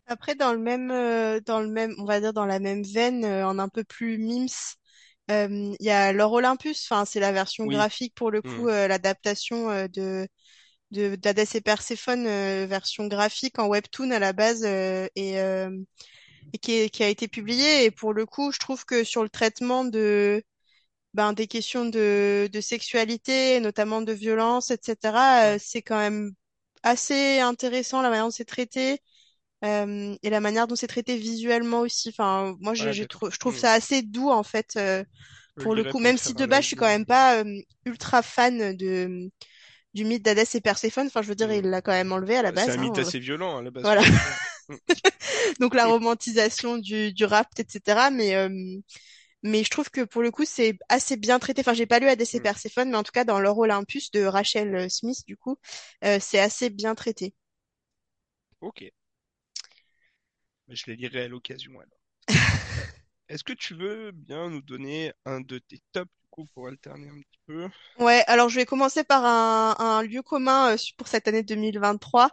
Après, 0.07 0.35
dans 0.35 0.53
le 0.53 0.59
même, 0.59 0.89
euh, 0.91 1.39
dans 1.41 1.59
le 1.61 1.67
même, 1.67 1.93
on 1.99 2.05
va 2.05 2.19
dire 2.21 2.33
dans 2.33 2.45
la 2.45 2.59
même 2.59 2.83
veine, 2.83 3.25
euh, 3.25 3.45
en 3.47 3.59
un 3.59 3.67
peu 3.69 3.83
plus 3.83 4.17
mims, 4.17 4.47
euh, 5.31 5.75
il 5.79 5.85
y 5.85 5.89
a 5.89 6.13
l'Or 6.13 6.31
Olympus. 6.33 6.87
Enfin, 6.89 7.03
c'est 7.05 7.19
la 7.19 7.31
version 7.33 7.65
Oui. 7.65 7.67
graphique 7.67 8.13
pour 8.15 8.31
le 8.31 8.41
coup, 8.41 8.69
euh, 8.69 8.87
l'adaptation 8.87 9.69
euh, 9.69 9.87
de 9.89 10.27
de 10.91 11.15
d'Hadès 11.15 11.45
et 11.55 11.61
Perséphone, 11.61 12.25
euh, 12.27 12.65
version 12.67 13.07
graphique 13.07 13.59
en 13.59 13.67
webtoon 13.67 14.11
à 14.11 14.19
la 14.19 14.33
base 14.33 14.63
euh, 14.65 15.07
et, 15.15 15.39
euh, 15.41 15.69
et 16.53 16.57
qui 16.59 16.73
est- 16.73 16.89
qui 16.89 17.03
a 17.03 17.09
été 17.09 17.27
publiée. 17.27 17.85
Et 17.85 17.91
pour 17.91 18.13
le 18.13 18.25
coup, 18.25 18.51
je 18.51 18.59
trouve 18.59 18.85
que 18.85 19.03
sur 19.03 19.23
le 19.23 19.29
traitement 19.29 19.85
de 19.85 20.43
ben, 21.13 21.33
des 21.33 21.47
questions 21.47 21.85
de 21.85 22.49
de 22.51 22.61
sexualité, 22.61 23.59
notamment 23.59 24.01
de 24.01 24.13
violence, 24.13 24.71
etc., 24.71 25.55
euh, 25.55 25.57
c'est 25.59 25.81
quand 25.81 25.97
même 25.97 26.31
assez 26.83 27.39
intéressant 27.39 28.01
la 28.01 28.09
manière 28.09 28.25
dont 28.25 28.31
c'est 28.31 28.45
traité. 28.45 28.99
Euh, 29.65 30.15
et 30.23 30.29
la 30.29 30.39
manière 30.41 30.67
dont 30.67 30.75
c'est 30.75 30.87
traité 30.87 31.17
visuellement 31.17 31.81
aussi. 31.81 32.09
Enfin, 32.09 32.55
moi, 32.61 32.75
je, 32.75 33.03
trou- 33.05 33.31
je 33.31 33.37
trouve 33.39 33.55
Hmm. 33.55 33.59
ça 33.59 33.73
assez 33.73 34.03
doux 34.03 34.29
en 34.29 34.43
fait 34.43 34.75
euh, 34.77 35.03
Je 35.57 35.63
pour 35.63 35.75
le 35.75 35.85
coup. 35.85 35.99
Même 35.99 36.17
si 36.17 36.35
de 36.35 36.45
base, 36.47 36.63
je 36.63 36.67
suis 36.69 36.75
quand 36.77 36.87
même 36.87 37.05
pas 37.07 37.43
euh, 37.43 37.61
ultra 37.85 38.21
fan 38.23 38.75
de 38.77 39.29
du 39.97 40.05
mythe 40.05 40.23
d'Hadès 40.23 40.45
et 40.55 40.61
Perséphone. 40.61 41.07
Enfin, 41.07 41.21
je 41.23 41.27
veux 41.29 41.35
dire, 41.35 41.51
il 41.51 41.65
l'a 41.69 41.81
quand 41.81 41.91
même 41.93 42.11
enlevé 42.13 42.37
à 42.37 42.43
la 42.43 42.51
Bah, 42.51 42.57
c'est 42.57 42.71
un 42.71 42.77
base. 42.77 42.77
mythe 42.77 42.97
Hein. 42.97 42.99
assez 42.99 43.19
violent 43.19 43.57
à 43.57 43.61
la 43.61 43.71
base, 43.71 43.85
Voilà. 43.85 44.03
dire. 44.09 44.09
Hmm. 44.69 44.77
Donc 45.59 45.75
la 45.75 45.85
romantisation 45.87 46.77
du 46.77 47.13
du 47.13 47.25
rapt, 47.25 47.59
etc. 47.59 48.09
Mais 48.11 48.35
euh, 48.35 48.49
mais 49.43 49.63
je 49.63 49.69
trouve 49.69 49.89
que 49.91 50.01
pour 50.03 50.21
le 50.23 50.31
coup, 50.31 50.45
c'est 50.45 50.77
assez 50.89 51.17
bien 51.17 51.39
traité. 51.39 51.61
Enfin, 51.61 51.73
j'ai 51.73 51.85
pas 51.87 51.99
lu 51.99 52.07
Hadès 52.09 52.25
et. 52.33 52.41
Perséphone, 52.41 52.89
mais 52.91 52.97
en 52.97 53.03
tout 53.03 53.11
cas 53.13 53.25
dans 53.25 53.39
l'Or 53.39 53.57
Olympus 53.59 54.11
de 54.11 54.23
Rachel 54.25 54.75
euh, 54.75 54.89
Smith, 54.89 55.23
du 55.27 55.37
coup, 55.37 55.57
euh, 56.05 56.19
c'est 56.21 56.39
assez 56.39 56.69
bien 56.69 56.95
traité. 56.95 57.33
Ok. 58.59 58.91
Bah, 60.67 60.75
Je 60.75 60.85
les 60.87 60.95
lirai 60.95 61.23
à 61.23 61.27
l'occasion 61.27 61.77
alors. 61.77 61.99
Est-ce 63.29 63.43
que 63.43 63.53
tu 63.53 63.73
veux 63.73 64.11
bien 64.11 64.49
nous 64.49 64.61
donner 64.61 65.13
un 65.25 65.39
de 65.41 65.59
tes 65.59 65.79
tops 65.93 66.11
coup 66.37 66.45
pour 66.53 66.67
alterner 66.67 67.09
un 67.09 67.19
petit 67.21 67.39
peu? 67.47 67.69
Ouais, 67.99 68.23
alors 68.27 68.47
je 68.49 68.55
vais 68.57 68.65
commencer 68.65 69.03
par 69.03 69.25
un, 69.25 69.75
un 69.79 70.03
lieu 70.03 70.21
commun 70.21 70.73
euh, 70.73 70.77
pour 70.97 71.07
cette 71.07 71.27
année 71.27 71.41
2023, 71.41 72.29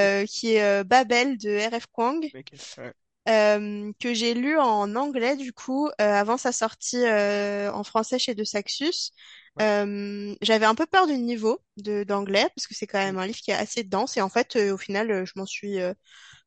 Oui, 0.00 0.12
euh, 0.12 0.24
qui 0.26 0.52
est 0.54 0.62
euh, 0.62 0.84
Babel 0.84 1.36
de 1.38 1.50
R.F. 1.68 1.86
Kuang, 1.92 2.20
ok. 2.34 2.52
Ouais, 2.78 2.94
euh, 3.28 3.92
que 4.00 4.14
j'ai 4.14 4.34
lu 4.34 4.58
en 4.58 4.96
anglais 4.96 5.36
du 5.36 5.52
coup, 5.52 5.88
euh, 5.88 5.92
avant 5.98 6.36
sa 6.36 6.52
sortie 6.52 7.04
euh, 7.04 7.72
en 7.72 7.84
français 7.84 8.18
chez 8.18 8.34
De 8.34 8.44
Saxus. 8.44 9.12
ouais. 9.56 9.62
Euh, 9.62 10.34
j'avais 10.42 10.66
un 10.66 10.74
peu 10.74 10.86
peur 10.86 11.06
du 11.06 11.16
niveau 11.18 11.60
de 11.76 12.04
d'anglais, 12.04 12.48
parce 12.56 12.66
que 12.66 12.74
c'est 12.74 12.86
quand 12.86 12.98
Mm. 13.04 13.14
même 13.14 13.18
un 13.18 13.26
livre 13.26 13.38
qui 13.40 13.50
est 13.52 13.54
assez 13.54 13.84
dense, 13.84 14.16
et 14.16 14.22
en 14.22 14.28
fait, 14.30 14.56
euh, 14.56 14.72
au 14.74 14.78
final, 14.78 15.24
je 15.26 15.32
m'en 15.36 15.46
suis... 15.46 15.80
euh, 15.80 15.94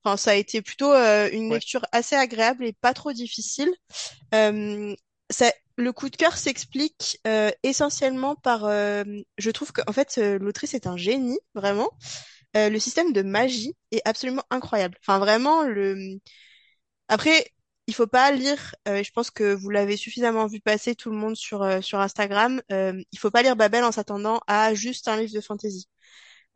Enfin, 0.03 0.17
ça 0.17 0.31
a 0.31 0.35
été 0.35 0.61
plutôt 0.61 0.91
euh, 0.93 1.29
une 1.31 1.49
Ouais, 1.49 1.61
lecture 1.61 1.85
assez 1.91 2.15
agréable 2.15 2.65
et 2.65 2.73
pas 2.73 2.93
trop 2.93 3.13
difficile. 3.13 3.73
Euh, 4.33 4.95
ça, 5.29 5.51
le 5.77 5.91
coup 5.93 6.09
de 6.09 6.15
cœur 6.15 6.37
s'explique 6.37 7.19
euh, 7.27 7.51
essentiellement 7.63 8.35
par, 8.35 8.65
euh, 8.65 9.03
je 9.37 9.51
trouve 9.51 9.71
qu'en 9.73 9.93
fait, 9.93 10.17
euh, 10.17 10.39
l'autrice 10.39 10.73
est 10.73 10.87
un 10.87 10.97
génie, 10.97 11.39
vraiment. 11.55 11.89
Euh, 12.57 12.69
le 12.69 12.79
système 12.79 13.13
de 13.13 13.21
magie 13.23 13.75
est 13.91 14.01
absolument 14.05 14.43
incroyable. 14.51 14.97
Enfin, 15.01 15.19
vraiment, 15.19 15.63
le... 15.63 16.19
Après, 17.07 17.51
il 17.87 17.93
faut 17.93 18.07
pas 18.07 18.31
lire, 18.31 18.75
euh, 18.87 19.03
je 19.03 19.11
pense 19.11 19.29
que 19.31 19.53
vous 19.53 19.69
l'avez 19.69 19.97
suffisamment 19.97 20.47
vu 20.47 20.59
passer 20.59 20.95
tout 20.95 21.11
le 21.11 21.17
monde 21.17 21.35
sur, 21.35 21.61
euh, 21.63 21.81
sur 21.81 21.99
Instagram, 21.99 22.61
euh, 22.71 22.99
il 23.11 23.19
faut 23.19 23.31
pas 23.31 23.43
lire 23.43 23.55
Babel 23.55 23.83
en 23.83 23.91
s'attendant 23.91 24.41
à 24.47 24.73
juste 24.73 25.07
un 25.07 25.17
livre 25.17 25.33
de 25.33 25.41
fantasy. 25.41 25.87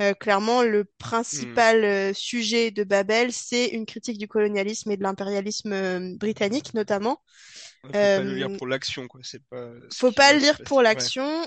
Euh, 0.01 0.13
clairement, 0.13 0.63
le 0.63 0.85
Hmm. 1.31 1.59
principal 1.65 1.83
euh, 1.85 2.13
sujet 2.13 2.71
de 2.71 2.83
Babel, 2.85 3.33
c'est 3.33 3.67
une 3.67 3.85
critique 3.85 4.17
du 4.17 4.27
colonialisme 4.27 4.91
et 4.91 4.97
de 4.97 5.03
l'impérialisme 5.03 6.15
britannique, 6.17 6.73
notamment. 6.73 7.21
Faut 7.99 8.07
pas 8.07 8.23
le 8.23 8.33
lire 8.33 8.49
Euh, 8.49 8.57
pour 8.57 8.67
l'action, 8.67 9.07
quoi. 9.07 9.21
C'est 9.23 9.43
pas 9.45 9.71
faut 9.93 10.11
pas 10.11 10.33
le 10.33 10.39
lire 10.39 10.61
pour 10.63 10.81
l'action. 10.81 11.45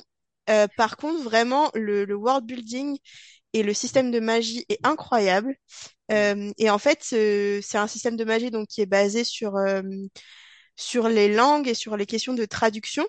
Euh, 0.51 0.67
par 0.77 0.97
contre, 0.97 1.23
vraiment, 1.23 1.71
le, 1.75 2.05
le 2.05 2.15
world 2.17 2.45
building 2.45 2.99
et 3.55 3.63
le 3.63 3.75
système 3.75 4.11
de 4.11 4.21
magie 4.21 4.65
est 4.69 4.81
incroyable. 4.87 5.57
Euh, 6.13 6.53
et 6.59 6.71
en 6.71 6.79
fait, 6.79 7.09
euh, 7.15 7.61
c'est 7.63 7.79
un 7.79 7.89
système 7.89 8.17
de 8.17 8.25
magie 8.25 8.51
donc 8.51 8.69
qui 8.69 8.83
est 8.83 8.87
basé 8.87 9.25
sur 9.25 9.57
euh, 9.57 9.83
sur 10.77 11.09
les 11.09 11.33
langues 11.35 11.69
et 11.69 11.75
sur 11.75 11.97
les 11.97 12.07
questions 12.07 12.35
de 12.35 12.45
traduction. 12.45 13.07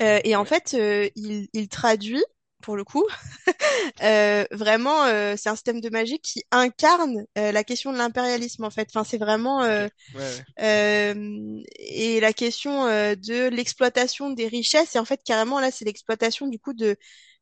Euh, 0.00 0.20
et 0.24 0.36
en 0.36 0.44
fait, 0.44 0.74
euh, 0.74 1.08
il, 1.16 1.48
il 1.52 1.68
traduit 1.68 2.22
pour 2.62 2.76
le 2.76 2.84
coup 2.84 3.04
euh, 4.02 4.44
vraiment, 4.52 5.04
euh, 5.04 5.34
c'est 5.36 5.48
un 5.48 5.54
système 5.56 5.80
de 5.80 5.90
magie 5.90 6.18
qui 6.20 6.44
incarne 6.50 7.24
euh, 7.38 7.52
la 7.52 7.64
question 7.64 7.92
de 7.92 7.98
l'impérialisme 7.98 8.64
en 8.64 8.70
fait. 8.70 8.88
Enfin, 8.92 9.04
c'est 9.04 9.18
vraiment 9.18 9.62
euh, 9.62 9.88
Ouais, 10.12 10.20
ouais. 10.34 10.44
euh, 10.60 11.60
et 11.78 12.20
la 12.20 12.32
question 12.32 12.86
euh, 12.86 13.14
de 13.16 13.48
l'exploitation 13.48 14.30
des 14.30 14.48
richesses. 14.48 14.96
Et 14.96 14.98
en 14.98 15.04
fait, 15.04 15.22
carrément 15.24 15.60
là, 15.60 15.70
c'est 15.70 15.84
l'exploitation 15.84 16.48
du 16.48 16.58
coup 16.58 16.74
de 16.74 16.96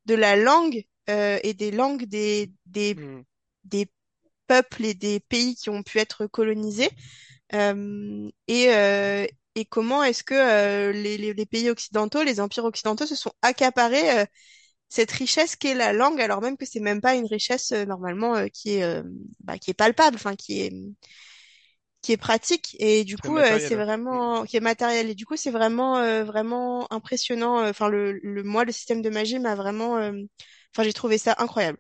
de 0.07 0.15
la 0.15 0.37
langue 0.37 0.85
euh, 1.11 1.39
et 1.43 1.55
des 1.55 1.71
langues 1.71 2.05
des 2.07 2.53
des 2.67 2.97
Hmm. 2.97 3.21
des 3.65 3.91
peuples 4.49 4.85
et 4.85 4.95
des 4.95 5.21
pays 5.21 5.57
qui 5.57 5.71
ont 5.71 5.83
pu 5.83 5.99
être 5.99 6.27
colonisés. 6.27 6.91
Euh, 7.55 8.31
et 8.49 8.71
euh, 8.75 9.27
et 9.55 9.65
comment 9.65 10.03
est-ce 10.05 10.23
que 10.25 10.35
euh, 10.35 10.93
les, 10.93 11.17
les, 11.19 11.35
les 11.35 11.47
pays 11.47 11.71
occidentaux, 11.71 12.23
les 12.23 12.41
empires 12.41 12.65
occidentaux 12.67 13.07
se 13.07 13.17
sont 13.17 13.33
accaparés 13.43 14.21
euh, 14.21 14.27
cette 14.89 15.11
richesse 15.13 15.57
qu'est 15.57 15.75
la 15.75 15.93
langue, 15.93 16.21
alors 16.21 16.41
même 16.43 16.57
que 16.57 16.67
c'est 16.67 16.81
même 16.81 17.01
pas 17.01 17.15
une 17.17 17.27
richesse 17.27 17.73
euh, 17.73 17.85
normalement 17.87 18.37
euh, 18.37 18.47
qui 18.49 18.75
est 18.77 18.85
euh, 18.85 19.03
bah, 19.45 19.59
qui 19.59 19.71
est 19.71 19.75
palpable, 19.75 20.17
enfin 20.17 20.37
qui 20.37 20.63
est 20.63 20.73
qui 22.03 22.13
est 22.13 22.17
pratique 22.17 22.77
et 22.79 23.05
du 23.05 23.19
coup 23.19 23.37
euh, 23.39 23.59
c'est 23.59 23.75
vraiment 23.75 24.45
qui 24.45 24.57
est 24.57 24.61
matériel 24.61 25.11
et 25.11 25.15
du 25.15 25.27
coup 25.27 25.37
c'est 25.37 25.51
vraiment 25.51 25.97
euh, 25.99 26.25
vraiment 26.25 26.87
impressionnant. 26.93 27.67
Enfin 27.69 27.89
le, 27.89 28.13
le 28.23 28.43
moi 28.45 28.65
le 28.65 28.73
système 28.73 29.03
de 29.03 29.11
magie 29.11 29.39
m'a 29.39 29.55
vraiment, 29.57 29.97
euh, 29.99 30.13
enfin 30.75 30.85
j'ai 30.85 30.93
trouvé 30.93 31.19
ça 31.19 31.35
incroyable. 31.39 31.79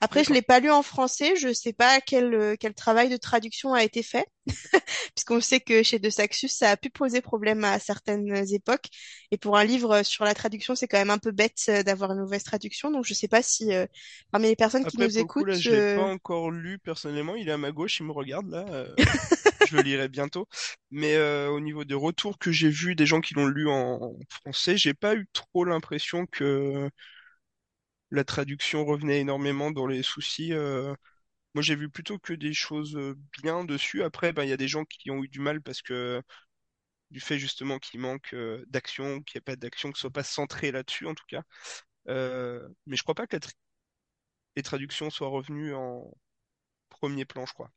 Après 0.00 0.24
je 0.24 0.32
l'ai 0.32 0.42
pas 0.42 0.60
lu 0.60 0.70
en 0.70 0.82
français, 0.82 1.36
je 1.36 1.52
sais 1.52 1.72
pas 1.72 2.00
quel 2.00 2.34
euh, 2.34 2.56
quel 2.58 2.74
travail 2.74 3.08
de 3.08 3.16
traduction 3.16 3.74
a 3.74 3.82
été 3.84 4.02
fait 4.02 4.26
puisqu'on 5.14 5.40
sait 5.40 5.60
que 5.60 5.82
chez 5.82 5.98
De 5.98 6.10
Saxus, 6.10 6.48
ça 6.48 6.70
a 6.70 6.76
pu 6.76 6.90
poser 6.90 7.20
problème 7.20 7.64
à 7.64 7.78
certaines 7.78 8.34
époques. 8.52 8.86
Et 9.30 9.38
pour 9.38 9.56
un 9.56 9.64
livre 9.64 10.02
sur 10.02 10.24
la 10.24 10.34
traduction, 10.34 10.74
c'est 10.74 10.88
quand 10.88 10.98
même 10.98 11.10
un 11.10 11.18
peu 11.18 11.32
bête 11.32 11.58
euh, 11.68 11.82
d'avoir 11.82 12.12
une 12.12 12.20
mauvaise 12.20 12.44
traduction. 12.44 12.90
Donc, 12.90 13.04
je 13.06 13.14
sais 13.14 13.28
pas 13.28 13.42
si 13.42 13.72
euh, 13.74 13.86
parmi 14.30 14.48
les 14.48 14.56
personnes 14.56 14.86
qui 14.86 14.98
Après, 14.98 15.00
nous 15.00 15.18
le 15.18 15.24
coup, 15.24 15.44
là, 15.44 15.58
écoutent, 15.58 15.58
je 15.58 15.70
l'ai 15.72 15.82
pas 15.82 16.02
euh, 16.02 16.06
encore 16.12 16.50
lu 16.50 16.78
personnellement. 16.78 17.34
Il 17.34 17.48
est 17.48 17.52
à 17.52 17.58
ma 17.58 17.72
gauche, 17.72 17.98
il 18.00 18.06
me 18.06 18.12
regarde 18.12 18.48
là. 18.50 18.64
euh, 18.70 18.94
je 19.64 19.76
le 19.76 19.82
lirai 19.82 20.08
bientôt. 20.08 20.48
Mais 20.90 21.16
euh, 21.16 21.50
au 21.50 21.60
niveau 21.60 21.84
des 21.84 21.94
retours 21.94 22.38
que 22.38 22.52
j'ai 22.52 22.70
vus 22.70 22.94
des 22.94 23.06
gens 23.06 23.20
qui 23.20 23.34
l'ont 23.34 23.46
lu 23.46 23.68
en, 23.68 23.74
en 24.02 24.18
français, 24.30 24.76
j'ai 24.76 24.94
pas 24.94 25.14
eu 25.16 25.28
trop 25.32 25.64
l'impression 25.64 26.26
que 26.26 26.88
la 28.10 28.24
traduction 28.24 28.84
revenait 28.84 29.20
énormément 29.20 29.70
dans 29.70 29.86
les 29.86 30.02
soucis. 30.02 30.52
euh. 30.52 30.94
Moi, 31.54 31.62
j'ai 31.62 31.76
vu 31.76 31.90
plutôt 31.90 32.18
que 32.18 32.32
des 32.34 32.54
choses 32.54 32.96
euh, 32.96 33.16
bien 33.42 33.64
dessus. 33.64 34.02
Après, 34.04 34.32
ben, 34.32 34.44
il 34.44 34.50
y 34.50 34.52
a 34.54 34.56
des 34.58 34.68
gens 34.68 34.84
qui 34.86 35.10
ont 35.10 35.24
eu 35.24 35.28
du 35.28 35.40
mal 35.40 35.62
parce 35.62 35.82
que 35.82 36.22
du 37.10 37.20
fait 37.20 37.38
justement 37.38 37.78
qu'il 37.78 38.00
manque 38.00 38.34
euh, 38.34 38.64
d'action, 38.68 39.22
qu'il 39.22 39.38
n'y 39.38 39.40
ait 39.40 39.42
pas 39.42 39.56
d'action, 39.56 39.92
que 39.92 39.98
ce 39.98 40.02
soit 40.02 40.10
pas 40.12 40.24
centré 40.24 40.72
là-dessus 40.72 41.06
en 41.06 41.14
tout 41.14 41.24
cas. 41.28 41.42
Euh, 42.08 42.68
mais 42.86 42.96
je 42.96 43.02
crois 43.04 43.14
pas 43.16 43.26
que 43.26 43.36
la 43.36 43.40
les 44.56 44.62
traductions 44.64 45.08
soient 45.10 45.28
revenues 45.28 45.72
en 45.74 46.10
premier 46.90 47.24
plan, 47.26 47.46
je 47.46 47.54
crois. 47.54 47.72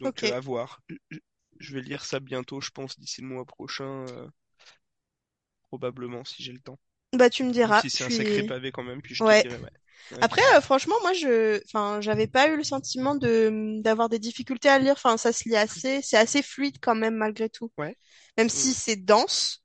Donc, 0.00 0.12
ok. 0.12 0.24
euh, 0.24 0.34
à 0.34 0.40
voir. 0.40 0.82
Je 1.10 1.18
je 1.60 1.74
vais 1.74 1.82
lire 1.82 2.04
ça 2.04 2.20
bientôt, 2.20 2.60
je 2.60 2.70
pense, 2.70 2.98
d'ici 3.00 3.22
le 3.22 3.28
mois 3.28 3.46
prochain, 3.46 4.06
euh, 4.08 4.28
probablement, 5.64 6.24
si 6.24 6.40
j'ai 6.44 6.52
le 6.52 6.60
temps. 6.60 6.78
Bah, 7.12 7.30
tu 7.30 7.44
me 7.44 7.50
Même 7.64 7.72
diras. 7.72 7.74
si 7.74 7.90
Je 7.94 7.96
c'est 7.96 8.04
un 8.04 8.10
sacré 8.10 8.42
pavé 8.44 8.70
quand 8.72 8.84
même, 8.84 9.02
puis 9.02 9.14
je 9.16 9.24
te 9.24 9.32
Ouais. 9.32 9.44
dirai, 9.44 9.56
ouais. 9.58 9.70
Ouais, 10.10 10.22
Après, 10.22 10.42
euh, 10.56 10.60
franchement, 10.62 10.96
moi, 11.02 11.12
je, 11.14 11.62
enfin, 11.66 12.00
j'avais 12.00 12.26
pas 12.28 12.48
eu 12.50 12.56
le 12.56 12.64
sentiment 12.64 13.14
de 13.16 13.80
d'avoir 13.82 14.08
des 14.08 14.18
difficultés 14.20 14.68
à 14.70 14.78
lire. 14.78 14.94
Enfin, 14.94 15.16
ça 15.18 15.32
se 15.32 15.48
lit 15.48 15.56
assez, 15.56 16.02
c'est 16.02 16.16
assez 16.18 16.42
fluide 16.42 16.78
quand 16.82 16.94
même 16.96 17.16
malgré 17.16 17.48
tout. 17.50 17.72
Ouais. 17.76 17.96
Même 18.38 18.48
Mm. 18.52 18.72
si 18.72 18.74
c'est 18.74 18.96
dense, 18.96 19.62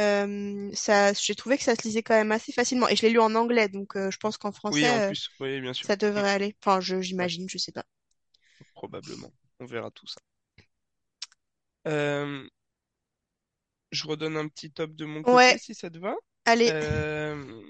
euh, 0.00 0.70
ça, 0.74 1.12
j'ai 1.14 1.34
trouvé 1.36 1.58
que 1.58 1.64
ça 1.64 1.76
se 1.76 1.82
lisait 1.84 2.02
quand 2.04 2.14
même 2.16 2.32
assez 2.32 2.52
facilement. 2.52 2.88
Et 2.88 2.96
je 2.96 3.02
l'ai 3.02 3.10
lu 3.10 3.20
en 3.20 3.34
anglais, 3.36 3.68
donc 3.68 3.96
euh, 3.96 4.10
je 4.10 4.18
pense 4.18 4.38
qu'en 4.38 4.52
Oui, 4.70 4.90
en 4.90 5.00
français, 5.00 5.10
euh, 5.12 5.14
plus, 5.14 5.30
oui, 5.38 5.60
bien 5.60 5.72
sûr. 5.72 5.88
ça 5.88 5.96
Mm. 6.16 6.22
devrait 6.22 6.30
aller. 6.30 6.56
Enfin, 6.64 6.80
je, 6.80 7.00
j'imagine, 7.02 7.48
je 7.50 7.58
sais 7.58 7.72
pas. 7.72 7.84
probablement. 8.74 9.32
On 9.60 9.64
verra 9.66 9.90
tout 9.90 10.06
ça. 10.06 10.20
Euh, 11.86 12.48
je 13.92 14.08
redonne 14.08 14.36
un 14.36 14.48
petit 14.48 14.72
top 14.72 14.96
de 14.96 15.04
mon 15.04 15.22
côté, 15.22 15.56
Ouais, 15.56 15.58
si 15.58 15.72
ça 15.72 15.88
te 15.88 15.98
va. 15.98 16.16
Euh, 16.68 17.62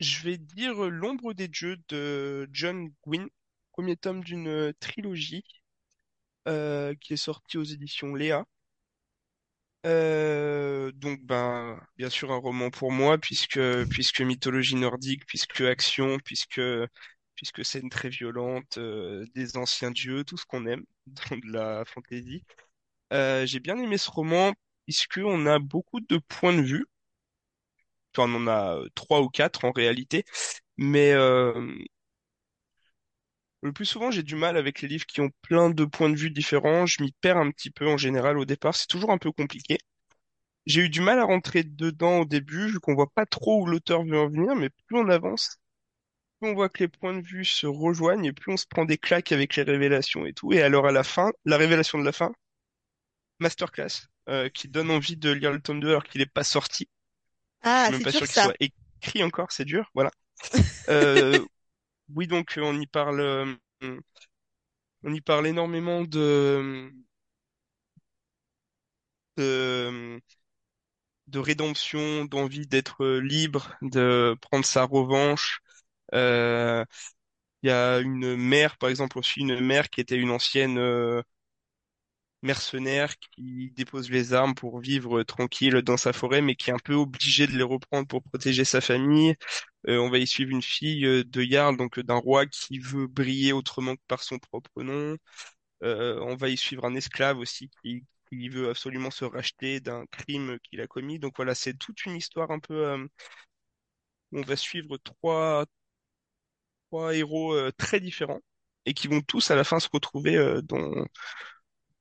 je 0.00 0.22
vais 0.24 0.38
dire 0.38 0.74
L'ombre 0.90 1.34
des 1.34 1.48
dieux 1.48 1.76
de 1.88 2.48
John 2.52 2.92
Gwynne, 3.04 3.28
premier 3.72 3.96
tome 3.96 4.22
d'une 4.24 4.72
trilogie 4.80 5.44
euh, 6.48 6.94
qui 7.00 7.14
est 7.14 7.16
sortie 7.16 7.58
aux 7.58 7.64
éditions 7.64 8.14
Léa. 8.14 8.44
Euh, 9.86 10.92
donc 10.92 11.22
ben 11.22 11.80
bien 11.96 12.10
sûr 12.10 12.30
un 12.32 12.36
roman 12.36 12.70
pour 12.70 12.92
moi 12.92 13.16
puisque 13.16 13.58
puisque 13.88 14.20
mythologie 14.20 14.74
nordique 14.76 15.24
puisque 15.24 15.62
action 15.62 16.18
puisque 16.22 16.60
puisque 17.34 17.64
scène 17.64 17.88
très 17.88 18.10
violente 18.10 18.76
euh, 18.76 19.24
des 19.34 19.56
anciens 19.56 19.90
dieux 19.90 20.22
tout 20.24 20.36
ce 20.36 20.44
qu'on 20.44 20.66
aime 20.66 20.84
dans 21.06 21.36
de 21.38 21.50
la 21.52 21.84
fantasy. 21.86 22.44
Euh, 23.12 23.46
j'ai 23.46 23.60
bien 23.60 23.78
aimé 23.78 23.98
ce 23.98 24.10
roman 24.10 24.54
puisque 24.86 25.20
on 25.24 25.46
a 25.46 25.58
beaucoup 25.58 26.00
de 26.00 26.18
points 26.18 26.54
de 26.56 26.62
vue 26.62 26.86
enfin 28.16 28.30
on 28.32 28.36
en 28.44 28.46
a 28.48 28.76
euh, 28.78 28.88
trois 28.94 29.20
ou 29.22 29.28
quatre 29.28 29.64
en 29.64 29.72
réalité. 29.72 30.24
Mais 30.78 31.12
euh, 31.12 31.52
le 33.62 33.72
plus 33.72 33.86
souvent 33.86 34.10
j'ai 34.10 34.22
du 34.22 34.34
mal 34.36 34.58
avec 34.58 34.82
les 34.82 34.88
livres 34.88 35.06
qui 35.06 35.20
ont 35.22 35.30
plein 35.40 35.70
de 35.70 35.84
points 35.86 36.10
de 36.10 36.14
vue 36.16 36.30
différents. 36.30 36.84
Je 36.86 37.02
m'y 37.02 37.12
perds 37.22 37.38
un 37.38 37.50
petit 37.50 37.70
peu 37.70 37.86
en 37.88 37.96
général 37.96 38.36
au 38.38 38.44
départ. 38.44 38.74
C'est 38.74 38.86
toujours 38.86 39.10
un 39.12 39.18
peu 39.18 39.32
compliqué. 39.32 39.78
J'ai 40.66 40.82
eu 40.82 40.90
du 40.90 41.00
mal 41.02 41.18
à 41.18 41.24
rentrer 41.24 41.64
dedans 41.64 42.20
au 42.20 42.24
début, 42.26 42.68
vu 42.68 42.80
qu'on 42.80 42.94
voit 42.94 43.10
pas 43.12 43.26
trop 43.26 43.62
où 43.62 43.66
l'auteur 43.66 44.04
veut 44.04 44.18
en 44.18 44.28
venir, 44.28 44.56
mais 44.56 44.70
plus 44.70 44.98
on 44.98 45.08
avance, 45.10 45.58
plus 46.40 46.50
on 46.50 46.54
voit 46.54 46.68
que 46.70 46.80
les 46.84 46.88
points 46.88 47.14
de 47.14 47.26
vue 47.26 47.44
se 47.44 47.66
rejoignent 47.66 48.26
et 48.26 48.32
plus 48.32 48.52
on 48.52 48.58
se 48.58 48.66
prend 48.66 48.84
des 48.86 48.98
claques 48.98 49.32
avec 49.32 49.56
les 49.56 49.64
révélations 49.64 50.26
et 50.26 50.34
tout. 50.34 50.52
Et 50.52 50.62
alors 50.62 50.86
à 50.86 50.92
la 50.92 51.04
fin, 51.04 51.32
la 51.46 51.56
révélation 51.58 51.98
de 51.98 52.04
la 52.04 52.12
fin, 52.12 52.32
masterclass, 53.40 54.06
euh, 54.28 54.48
qui 54.48 54.68
donne 54.68 54.90
envie 54.92 55.16
de 55.16 55.30
lire 55.30 55.50
le 55.52 55.60
tome 55.60 55.80
2 55.80 55.88
alors 55.88 56.04
qu'il 56.04 56.20
est 56.20 56.26
pas 56.26 56.44
sorti. 56.44 56.88
Je 57.82 57.84
Ah, 57.84 57.90
suis 57.92 57.92
même 57.92 58.02
pas 58.02 58.12
sûr 58.12 58.26
qu'il 58.28 58.38
soit 58.38 58.54
écrit 58.60 59.22
encore, 59.24 59.52
c'est 59.52 59.64
dur, 59.64 59.90
voilà. 59.94 60.10
Euh, 60.90 61.46
oui, 62.14 62.26
donc 62.28 62.58
euh, 62.58 62.62
on 62.62 62.80
y 62.80 62.86
parle, 62.86 63.20
euh, 63.20 63.54
on 65.02 65.12
y 65.14 65.20
parle 65.20 65.46
énormément 65.46 66.02
de, 66.04 66.90
de, 69.36 70.20
de 71.28 71.38
rédemption, 71.38 72.24
d'envie 72.24 72.66
d'être 72.66 73.06
libre, 73.06 73.76
de 73.82 74.36
prendre 74.42 74.64
sa 74.64 74.84
revanche. 74.84 75.60
Euh, 76.14 76.84
Il 77.62 77.68
y 77.70 77.72
a 77.72 77.98
une 78.00 78.36
mère, 78.36 78.78
par 78.78 78.90
exemple, 78.90 79.18
aussi 79.18 79.40
une 79.40 79.60
mère 79.60 79.90
qui 79.90 80.00
était 80.02 80.16
une 80.16 80.30
ancienne 80.32 80.78
euh, 80.78 81.22
mercenaire 82.42 83.18
qui 83.18 83.70
dépose 83.72 84.10
les 84.10 84.32
armes 84.32 84.54
pour 84.54 84.80
vivre 84.80 85.22
tranquille 85.22 85.82
dans 85.82 85.96
sa 85.96 86.12
forêt, 86.12 86.40
mais 86.42 86.54
qui 86.54 86.70
est 86.70 86.72
un 86.72 86.78
peu 86.78 86.94
obligée 86.94 87.46
de 87.46 87.52
les 87.52 87.62
reprendre 87.62 88.06
pour 88.08 88.22
protéger 88.22 88.64
sa 88.64 88.80
famille. 88.80 89.34
Euh, 89.88 89.98
on 89.98 90.10
va 90.10 90.18
y 90.18 90.26
suivre 90.26 90.50
une 90.50 90.62
fille 90.62 91.06
euh, 91.06 91.24
de 91.24 91.42
Jarl, 91.42 91.76
donc 91.76 91.98
euh, 91.98 92.02
d'un 92.02 92.16
roi 92.16 92.46
qui 92.46 92.78
veut 92.78 93.06
briller 93.06 93.52
autrement 93.52 93.96
que 93.96 94.02
par 94.08 94.22
son 94.22 94.38
propre 94.38 94.82
nom. 94.82 95.16
On 95.82 96.36
va 96.36 96.48
y 96.50 96.56
suivre 96.56 96.84
un 96.84 96.94
esclave 96.94 97.38
aussi 97.38 97.70
qui, 97.82 98.04
veut 98.48 98.70
absolument 98.70 99.10
se 99.10 99.24
racheter 99.24 99.80
d'un 99.80 100.06
crime 100.06 100.58
qu'il 100.62 100.80
a 100.80 100.86
commis. 100.86 101.18
Donc 101.18 101.34
voilà, 101.36 101.54
c'est 101.54 101.74
toute 101.74 102.04
une 102.06 102.16
histoire 102.16 102.50
un 102.50 102.60
peu 102.60 103.08
on 104.32 104.42
va 104.42 104.56
suivre 104.56 104.96
trois 104.98 105.66
trois 106.90 107.14
héros 107.14 107.70
très 107.72 108.00
différents 108.00 108.40
et 108.86 108.94
qui 108.94 109.08
vont 109.08 109.20
tous 109.20 109.50
à 109.50 109.56
la 109.56 109.64
fin 109.64 109.80
se 109.80 109.88
retrouver 109.92 110.36
dans 110.64 111.06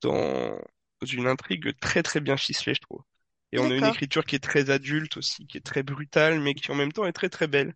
dans 0.02 0.60
une 1.12 1.28
intrigue 1.28 1.78
très 1.80 2.04
très 2.04 2.20
bien 2.20 2.38
ficelée, 2.38 2.74
je 2.76 2.82
trouve. 2.82 3.02
Et 3.52 3.60
on 3.60 3.70
a 3.72 3.76
une 3.76 3.88
écriture 3.88 4.26
qui 4.26 4.36
est 4.36 4.40
très 4.44 4.70
adulte 4.70 5.18
aussi, 5.18 5.48
qui 5.48 5.58
est 5.58 5.62
très 5.66 5.84
brutale, 5.84 6.40
mais 6.40 6.54
qui 6.54 6.72
en 6.72 6.76
même 6.76 6.92
temps 6.92 7.06
est 7.06 7.14
très 7.14 7.30
très 7.30 7.48
belle. 7.48 7.76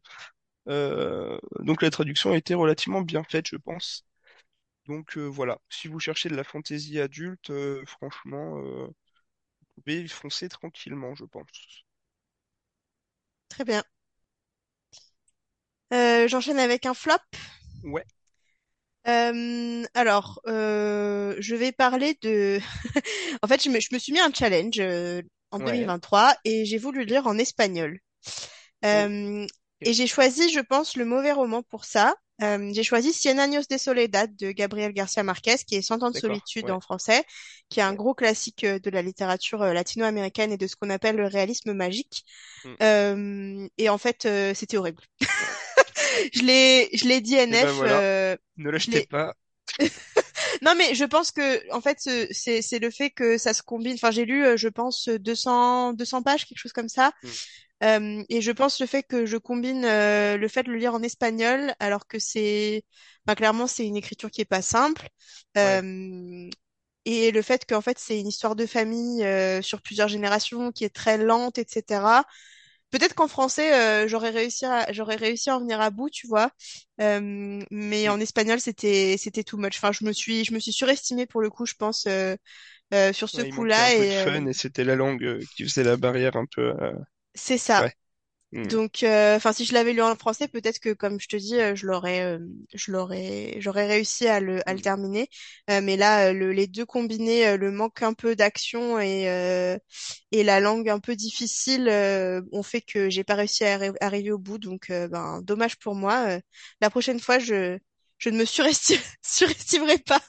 Euh, 0.69 1.39
donc 1.59 1.81
la 1.81 1.89
traduction 1.91 2.31
a 2.33 2.37
été 2.37 2.53
relativement 2.55 3.01
bien 3.01 3.23
faite, 3.23 3.47
je 3.49 3.57
pense. 3.57 4.05
Donc 4.87 5.17
euh, 5.17 5.25
voilà, 5.25 5.59
si 5.69 5.87
vous 5.89 5.99
cherchez 5.99 6.29
de 6.29 6.35
la 6.35 6.43
fantaisie 6.45 6.99
adulte, 7.01 7.49
euh, 7.51 7.83
franchement, 7.87 8.61
vous 8.61 8.93
pouvez 9.83 10.07
foncer 10.07 10.49
tranquillement, 10.49 11.15
je 11.15 11.25
pense. 11.25 11.85
Très 13.49 13.63
bien. 13.63 13.83
Euh, 15.93 16.27
j'enchaîne 16.27 16.59
avec 16.59 16.85
un 16.85 16.93
flop? 16.93 17.13
Ouais, 17.83 18.05
Euh, 19.07 19.83
alors, 19.93 20.41
euh, 20.47 21.35
je 21.39 21.55
vais 21.55 21.71
parler 21.71 22.17
de... 22.21 22.59
En 23.41 23.47
fait, 23.47 23.63
je 23.63 23.69
me, 23.69 23.79
je 23.79 23.89
me 23.91 23.99
suis 23.99 24.13
mis 24.13 24.19
un 24.19 24.31
challenge 24.33 24.79
euh, 24.79 25.21
en 25.51 25.59
ouais. 25.59 25.65
2023 25.65 26.35
et 26.45 26.65
j'ai 26.65 26.77
voulu 26.77 27.03
lire 27.05 27.27
en 27.27 27.37
espagnol. 27.37 27.99
Oh, 28.27 28.87
Euh, 28.87 29.45
et 29.81 29.93
j'ai 29.93 30.07
choisi, 30.07 30.51
je 30.51 30.59
pense, 30.59 30.95
le 30.95 31.05
mauvais 31.05 31.31
roman 31.31 31.61
pour 31.63 31.85
ça. 31.85 32.15
Euh, 32.41 32.71
j'ai 32.73 32.83
choisi 32.83 33.13
Cien 33.13 33.37
años 33.37 33.61
de 33.69 33.77
soledad 33.77 34.35
de 34.35 34.51
Gabriel 34.51 34.91
Garcia 34.91 35.23
Marquez, 35.23 35.57
qui 35.67 35.75
est 35.75 35.81
Cent 35.81 36.01
ans 36.03 36.11
de 36.11 36.17
solitude 36.17 36.65
ouais, 36.65 36.71
en 36.71 36.81
français, 36.81 37.23
qui 37.69 37.79
est 37.79 37.83
un 37.83 37.93
gros 37.93 38.13
classique 38.13 38.63
euh, 38.63 38.79
de 38.79 38.89
la 38.89 39.01
littérature 39.01 39.59
latino-américaine 39.59 40.51
et 40.51 40.57
de 40.57 40.67
ce 40.67 40.75
qu'on 40.75 40.89
appelle 40.89 41.15
le 41.15 41.27
réalisme 41.27 41.73
magique. 41.73 42.23
Hmm. 42.63 42.73
Euh, 42.81 43.67
et 43.77 43.89
en 43.89 43.97
fait, 43.97 44.25
euh, 44.25 44.53
c'était 44.53 44.77
horrible. 44.77 45.03
Je 46.33 46.41
l'ai, 46.43 46.89
je 46.93 47.07
l'ai 47.07 47.21
dit 47.21 47.35
ben 47.49 47.71
NF. 47.71 47.71
voilà, 47.71 48.03
euh, 48.03 48.35
ne 48.57 48.69
l'achetez 48.69 49.01
pas. 49.01 49.33
Non, 50.61 50.75
mais 50.77 50.95
je 50.95 51.05
pense 51.05 51.31
que, 51.31 51.71
en 51.73 51.81
fait, 51.81 51.99
ce- 52.01 52.27
c'est, 52.31 52.61
c'est 52.61 52.79
le 52.79 52.89
fait 52.89 53.09
que 53.11 53.37
ça 53.37 53.53
se 53.53 53.61
combine. 53.63 53.93
Enfin, 53.95 54.11
j'ai 54.11 54.25
lu, 54.25 54.45
euh, 54.45 54.57
je 54.57 54.67
pense, 54.67 55.07
200, 55.09 55.93
200 55.93 56.21
pages, 56.23 56.45
quelque 56.45 56.57
chose 56.59 56.73
comme 56.73 56.89
ça. 56.89 57.11
Hmm. 57.23 57.37
Euh, 57.83 58.23
et 58.29 58.41
je 58.41 58.51
pense 58.51 58.79
le 58.81 58.87
fait 58.87 59.03
que 59.03 59.25
je 59.25 59.37
combine 59.37 59.85
euh, 59.85 60.37
le 60.37 60.47
fait 60.47 60.63
de 60.63 60.71
le 60.71 60.77
lire 60.77 60.93
en 60.95 61.03
espagnol, 61.03 61.73
alors 61.79 62.07
que 62.07 62.19
c'est, 62.19 62.85
bah, 63.25 63.35
clairement, 63.35 63.67
c'est 63.67 63.85
une 63.87 63.97
écriture 63.97 64.31
qui 64.31 64.41
est 64.41 64.45
pas 64.45 64.61
simple. 64.63 65.09
Ouais, 65.61 65.83
Euh, 65.83 66.49
et 67.05 67.31
le 67.31 67.41
fait 67.41 67.65
qu'en 67.65 67.81
fait, 67.81 67.99
c'est 67.99 68.19
une 68.19 68.27
histoire 68.27 68.55
de 68.55 68.65
famille 68.65 69.23
euh, 69.25 69.61
sur 69.61 69.81
plusieurs 69.81 70.07
générations 70.07 70.71
qui 70.71 70.85
est 70.85 70.95
très 70.95 71.17
lente, 71.17 71.57
etc. 71.57 72.25
Peut-être 72.93 73.15
qu'en 73.15 73.27
français, 73.27 73.73
euh, 74.05 74.07
j'aurais 74.07 74.31
réussi 74.31 74.65
à, 74.65 74.91
j'aurais 74.93 75.17
réussi 75.17 75.49
à 75.51 75.57
en 75.57 75.61
venir 75.61 75.81
à 75.81 75.91
bout, 75.91 76.09
tu 76.11 76.27
vois. 76.27 76.51
Euh, 77.01 77.61
mais 77.71 78.09
en 78.09 78.19
espagnol, 78.21 78.59
c'était, 78.61 79.17
c'était 79.17 79.43
too 79.43 79.57
much. 79.57 79.77
Enfin, 79.77 79.91
je 79.91 80.05
me 80.05 80.13
suis, 80.13 80.45
je 80.45 80.53
me 80.53 80.59
suis 80.59 80.73
surestimée 80.73 81.25
pour 81.27 81.41
le 81.41 81.49
coup, 81.49 81.65
je 81.65 81.75
pense, 81.75 82.07
euh, 82.07 82.37
sur 83.13 83.29
ce 83.29 83.41
Ouais, 83.41 83.43
coup-là. 83.43 83.95
Et 83.95 84.07
fun 84.07 84.45
et 84.45 84.53
c'était 84.53 84.83
la 84.85 84.95
langue 84.95 85.45
qui 85.55 85.63
faisait 85.63 85.83
la 85.83 85.97
barrière 85.97 86.35
un 86.37 86.45
peu. 86.45 86.73
c'est 87.35 87.57
ça. 87.57 87.83
Ouais. 87.83 87.93
Hmm. 88.53 88.69
Donc, 88.69 89.03
euh, 89.03 89.35
enfin, 89.35 89.51
si 89.51 89.65
je 89.65 89.73
l'avais 89.73 89.93
lu 89.93 90.01
en 90.01 90.15
français, 90.15 90.47
peut-être 90.47 90.79
que, 90.79 90.93
comme 90.93 91.19
je 91.19 91.27
te 91.27 91.35
dis, 91.35 91.55
euh, 91.59 91.75
je 91.75 91.85
l'aurais, 91.85 92.21
euh, 92.23 92.39
je 92.73 92.91
l'aurais, 92.91 93.55
j'aurais 93.59 93.87
réussi 93.87 94.27
à 94.27 94.39
le, 94.39 94.67
à 94.69 94.73
le 94.73 94.79
Hmm. 94.79 94.81
terminer. 94.81 95.27
Euh, 95.69 95.81
mais 95.81 95.97
là, 95.97 96.31
le- 96.33 96.53
les 96.53 96.67
deux 96.67 96.85
combinés, 96.85 97.45
euh, 97.47 97.57
le 97.57 97.71
manque 97.71 98.01
un 98.03 98.13
peu 98.13 98.35
d'action 98.37 98.99
et 98.99 99.29
euh, 99.29 99.77
et 100.31 100.43
la 100.43 100.59
langue 100.61 100.89
un 100.89 100.99
peu 100.99 101.15
difficile, 101.15 101.89
euh, 101.89 102.41
ont 102.53 102.63
fait 102.63 102.81
que 102.81 103.09
j'ai 103.09 103.23
pas 103.25 103.35
réussi 103.35 103.65
à 103.65 103.77
arri- 103.77 103.95
arriver 104.01 104.31
au 104.31 104.37
bout. 104.39 104.57
Donc, 104.59 104.89
ben, 104.89 105.41
dommage 105.43 105.77
pour 105.77 105.95
moi. 105.95 106.25
Euh, 106.29 106.39
la 106.81 106.89
prochaine 106.89 107.19
fois, 107.19 107.39
je, 107.39 107.77
je 108.17 108.29
ne 108.29 108.37
me 108.37 108.45
surestime, 108.45 108.99
surestimerai 109.23 109.97
pas. 109.99 110.21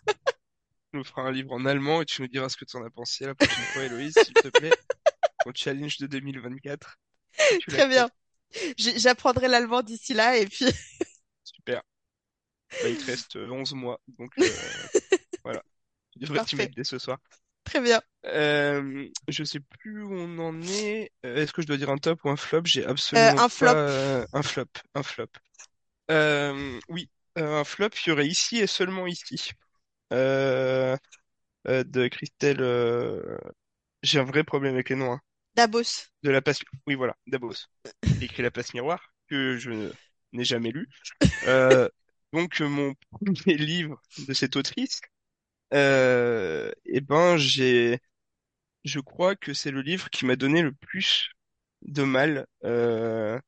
Tu 0.90 0.96
nous 0.96 1.04
feras 1.04 1.24
un 1.24 1.30
livre 1.30 1.52
en 1.52 1.66
allemand 1.66 2.00
et 2.00 2.06
tu 2.06 2.22
nous 2.22 2.28
diras 2.28 2.48
ce 2.48 2.56
que 2.56 2.64
tu 2.64 2.78
en 2.78 2.84
as 2.86 2.90
pensé 2.90 3.26
la 3.26 3.34
prochaine 3.34 3.66
fois, 3.66 3.84
Héloïse, 3.84 4.16
s'il 4.16 4.38
te 4.38 4.48
plaît. 4.48 4.74
Ton 5.44 5.52
challenge 5.54 5.98
de 5.98 6.06
2024, 6.06 6.98
si 7.36 7.56
tu 7.56 7.70
Très 7.70 7.88
bien. 7.88 8.10
J'apprendrai 8.78 9.48
l'allemand 9.48 9.82
d'ici 9.82 10.14
là 10.14 10.36
et 10.36 10.46
puis 10.46 10.66
Super. 11.44 11.82
Bah, 12.82 12.90
il 12.90 12.96
te 12.98 13.06
reste 13.06 13.36
euh, 13.36 13.50
11 13.50 13.74
mois, 13.74 14.00
donc 14.18 14.40
euh, 14.42 14.88
voilà. 15.44 15.62
Tu 16.12 16.20
devrais 16.20 16.40
t'y 16.40 16.56
mettre 16.56 16.74
dès 16.74 16.84
ce 16.84 16.98
soir. 16.98 17.18
Très 17.64 17.80
bien. 17.80 18.00
Euh, 18.26 19.06
je 19.28 19.44
sais 19.44 19.60
plus 19.60 20.02
où 20.02 20.14
on 20.14 20.38
en 20.38 20.66
est. 20.68 21.12
Euh, 21.26 21.36
Est-ce 21.36 21.52
que 21.52 21.60
je 21.62 21.66
dois 21.66 21.76
dire 21.76 21.90
un 21.90 21.98
top 21.98 22.24
ou 22.24 22.30
un 22.30 22.36
flop? 22.36 22.62
J'ai 22.64 22.84
Euh, 23.16 23.30
absolument 23.30 23.36
un 23.36 23.48
pas 23.58 23.74
flop 23.74 23.78
euh, 24.22 24.26
un 24.32 24.42
flop. 24.42 24.64
Un 24.94 25.02
flop. 25.02 25.26
Euh, 26.10 26.80
oui, 26.88 27.10
euh, 27.38 27.60
un 27.60 27.64
flop, 27.64 27.90
il 28.06 28.10
y 28.10 28.12
aurait 28.12 28.28
ici 28.28 28.58
et 28.58 28.66
seulement 28.68 29.06
ici. 29.06 29.50
Euh, 30.12 30.96
euh, 31.68 31.84
de 31.84 32.08
Christelle. 32.08 32.62
euh, 32.62 33.38
J'ai 34.02 34.20
un 34.20 34.24
vrai 34.24 34.44
problème 34.44 34.74
avec 34.74 34.90
les 34.90 34.96
noms. 34.96 35.12
hein. 35.14 35.20
d'Abos. 35.56 36.10
De 36.22 36.30
la 36.30 36.42
passe. 36.42 36.60
Oui, 36.86 36.94
voilà, 36.94 37.16
Dabos. 37.26 37.54
Qui 38.18 38.24
écrit 38.24 38.42
La 38.42 38.50
Passe 38.50 38.74
Miroir, 38.74 39.12
que 39.28 39.56
je 39.58 39.92
n'ai 40.32 40.44
jamais 40.44 40.70
lu. 40.70 40.88
Euh, 41.46 41.88
donc, 42.32 42.60
mon 42.60 42.94
premier 43.10 43.56
livre 43.56 44.00
de 44.26 44.32
cette 44.34 44.56
autrice, 44.56 45.00
euh, 45.74 46.70
eh 46.86 47.00
ben, 47.00 47.36
j'ai, 47.36 47.98
je 48.84 49.00
crois 49.00 49.36
que 49.36 49.54
c'est 49.54 49.70
le 49.70 49.82
livre 49.82 50.10
qui 50.10 50.26
m'a 50.26 50.36
donné 50.36 50.62
le 50.62 50.72
plus 50.72 51.30
de 51.82 52.02
mal. 52.04 52.46
Euh, 52.64 53.40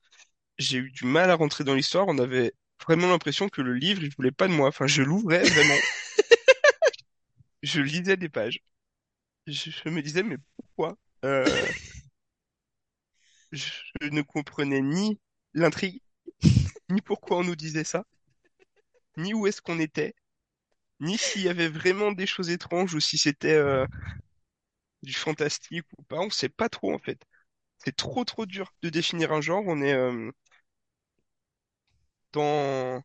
j'ai 0.58 0.78
eu 0.78 0.90
du 0.92 1.06
mal 1.06 1.30
à 1.30 1.36
rentrer 1.36 1.64
dans 1.64 1.74
l'histoire. 1.74 2.06
On 2.08 2.18
avait 2.18 2.54
vraiment 2.86 3.08
l'impression 3.08 3.48
que 3.48 3.62
le 3.62 3.74
livre, 3.74 4.02
il 4.04 4.14
voulait 4.16 4.32
pas 4.32 4.48
de 4.48 4.54
moi. 4.54 4.68
Enfin, 4.68 4.86
je 4.86 5.02
l'ouvrais 5.02 5.42
vraiment. 5.42 5.76
Je 7.62 7.80
lisais 7.80 8.16
des 8.16 8.28
pages. 8.28 8.60
Je, 9.46 9.70
je 9.70 9.88
me 9.90 10.02
disais, 10.02 10.22
mais 10.22 10.36
pourquoi? 10.56 10.96
Euh, 11.24 11.46
je, 13.56 14.08
ne 14.08 14.22
comprenais 14.22 14.82
ni 14.82 15.18
l'intrigue, 15.54 16.00
ni 16.90 17.00
pourquoi 17.02 17.38
on 17.38 17.44
nous 17.44 17.56
disait 17.56 17.84
ça, 17.84 18.04
ni 19.16 19.34
où 19.34 19.46
est-ce 19.46 19.62
qu'on 19.62 19.78
était, 19.80 20.14
ni 21.00 21.18
s'il 21.18 21.42
y 21.42 21.48
avait 21.48 21.68
vraiment 21.68 22.12
des 22.12 22.26
choses 22.26 22.50
étranges 22.50 22.94
ou 22.94 23.00
si 23.00 23.18
c'était 23.18 23.54
euh, 23.54 23.86
du 25.02 25.12
fantastique 25.14 25.86
ou 25.98 26.02
pas. 26.02 26.18
On 26.18 26.30
sait 26.30 26.48
pas 26.48 26.68
trop 26.68 26.92
en 26.94 26.98
fait. 26.98 27.20
C'est 27.78 27.96
trop 27.96 28.24
trop 28.24 28.46
dur 28.46 28.72
de 28.82 28.90
définir 28.90 29.32
un 29.32 29.40
genre. 29.40 29.64
On 29.66 29.82
est 29.82 29.94
euh, 29.94 30.30
dans 32.32 33.02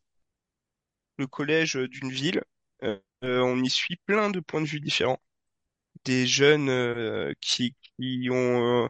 le 1.18 1.28
collège 1.28 1.76
d'une 1.76 2.12
ville. 2.12 2.44
Euh, 2.84 3.00
on 3.22 3.62
y 3.64 3.70
suit 3.70 3.98
plein 4.06 4.30
de 4.30 4.40
points 4.40 4.62
de 4.62 4.68
vue 4.68 4.80
différents. 4.80 5.22
Des 6.06 6.28
jeunes 6.28 7.34
qui, 7.42 7.76
qui 7.98 8.30
ont 8.32 8.90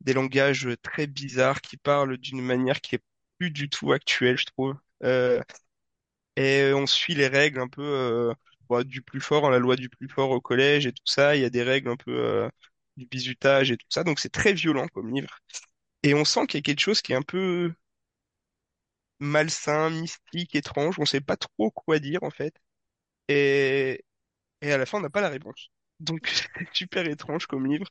des 0.00 0.12
langages 0.14 0.68
très 0.82 1.06
bizarres, 1.06 1.60
qui 1.60 1.76
parlent 1.76 2.16
d'une 2.18 2.42
manière 2.42 2.80
qui 2.80 2.96
est 2.96 3.02
plus 3.38 3.50
du 3.50 3.68
tout 3.70 3.92
actuelle, 3.92 4.38
je 4.38 4.46
trouve. 4.46 4.76
Euh, 5.04 5.42
et 6.36 6.72
on 6.74 6.86
suit 6.86 7.14
les 7.14 7.28
règles 7.28 7.60
un 7.60 7.68
peu 7.68 7.82
euh, 7.82 8.34
bon, 8.68 8.84
du 8.86 9.02
plus 9.02 9.20
fort, 9.20 9.50
la 9.50 9.58
loi 9.58 9.76
du 9.76 9.88
plus 9.88 10.08
fort 10.08 10.30
au 10.30 10.40
collège 10.40 10.86
et 10.86 10.92
tout 10.92 11.02
ça. 11.06 11.36
Il 11.36 11.42
y 11.42 11.44
a 11.44 11.50
des 11.50 11.62
règles 11.62 11.88
un 11.90 11.96
peu 11.96 12.12
euh, 12.18 12.48
du 12.96 13.06
bizutage 13.06 13.70
et 13.70 13.76
tout 13.76 13.86
ça. 13.90 14.04
Donc 14.04 14.20
c'est 14.20 14.30
très 14.32 14.52
violent 14.52 14.88
comme 14.88 15.14
livre. 15.14 15.38
Et 16.04 16.14
on 16.14 16.24
sent 16.26 16.46
qu'il 16.48 16.58
y 16.58 16.60
a 16.60 16.64
quelque 16.64 16.80
chose 16.80 17.02
qui 17.02 17.12
est 17.12 17.16
un 17.16 17.22
peu 17.22 17.72
malsain, 19.20 19.90
mystique, 19.90 20.54
étrange. 20.54 20.96
On 20.98 21.04
sait 21.06 21.20
pas 21.20 21.36
trop 21.36 21.70
quoi 21.70 21.98
dire 21.98 22.22
en 22.22 22.30
fait. 22.30 22.54
Et, 23.28 24.04
et 24.62 24.72
à 24.72 24.78
la 24.78 24.86
fin, 24.86 24.98
on 24.98 25.02
n'a 25.02 25.10
pas 25.10 25.20
la 25.22 25.30
réponse. 25.30 25.70
Donc 26.00 26.28
c'est 26.34 26.48
super 26.74 27.06
étrange 27.08 27.46
comme 27.46 27.66
livre. 27.66 27.88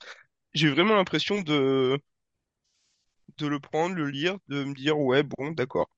J'ai 0.55 0.69
vraiment 0.71 0.95
l'impression 0.95 1.41
de 1.41 1.99
de 3.37 3.47
le 3.47 3.59
prendre, 3.59 3.95
le 3.95 4.09
lire, 4.09 4.37
de 4.47 4.63
me 4.63 4.73
dire 4.73 4.97
ouais 4.99 5.23
bon 5.23 5.51
d'accord. 5.51 5.89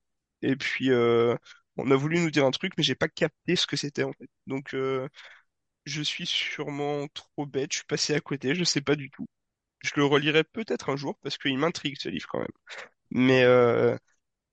Et 0.42 0.56
puis 0.56 0.90
euh, 0.90 1.36
on 1.76 1.90
a 1.90 1.96
voulu 1.96 2.18
nous 2.20 2.30
dire 2.30 2.44
un 2.46 2.50
truc, 2.50 2.72
mais 2.76 2.82
j'ai 2.84 2.94
pas 2.94 3.08
capté 3.08 3.56
ce 3.56 3.66
que 3.66 3.76
c'était 3.76 4.02
en 4.04 4.12
fait. 4.12 4.28
Donc 4.46 4.74
euh, 4.74 5.08
je 5.86 6.02
suis 6.02 6.26
sûrement 6.26 7.08
trop 7.14 7.46
bête, 7.46 7.72
je 7.72 7.78
suis 7.78 7.86
passé 7.86 8.14
à 8.14 8.20
côté, 8.20 8.54
je 8.56 8.64
sais 8.64 8.82
pas 8.82 8.96
du 8.96 9.10
tout. 9.10 9.26
Je 9.82 9.92
le 9.96 10.04
relirai 10.06 10.44
peut-être 10.44 10.90
un 10.90 10.96
jour 10.96 11.18
parce 11.22 11.38
qu'il 11.38 11.58
m'intrigue 11.58 11.96
ce 12.00 12.08
livre 12.10 12.28
quand 12.30 12.40
même. 12.40 12.48
Mais 13.10 13.44
euh, 13.44 13.96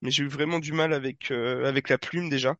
mais 0.01 0.11
j'ai 0.11 0.23
eu 0.23 0.29
vraiment 0.29 0.59
du 0.59 0.73
mal 0.73 0.93
avec 0.93 1.31
euh, 1.31 1.65
avec 1.67 1.89
la 1.89 1.97
plume 1.99 2.29
déjà. 2.29 2.55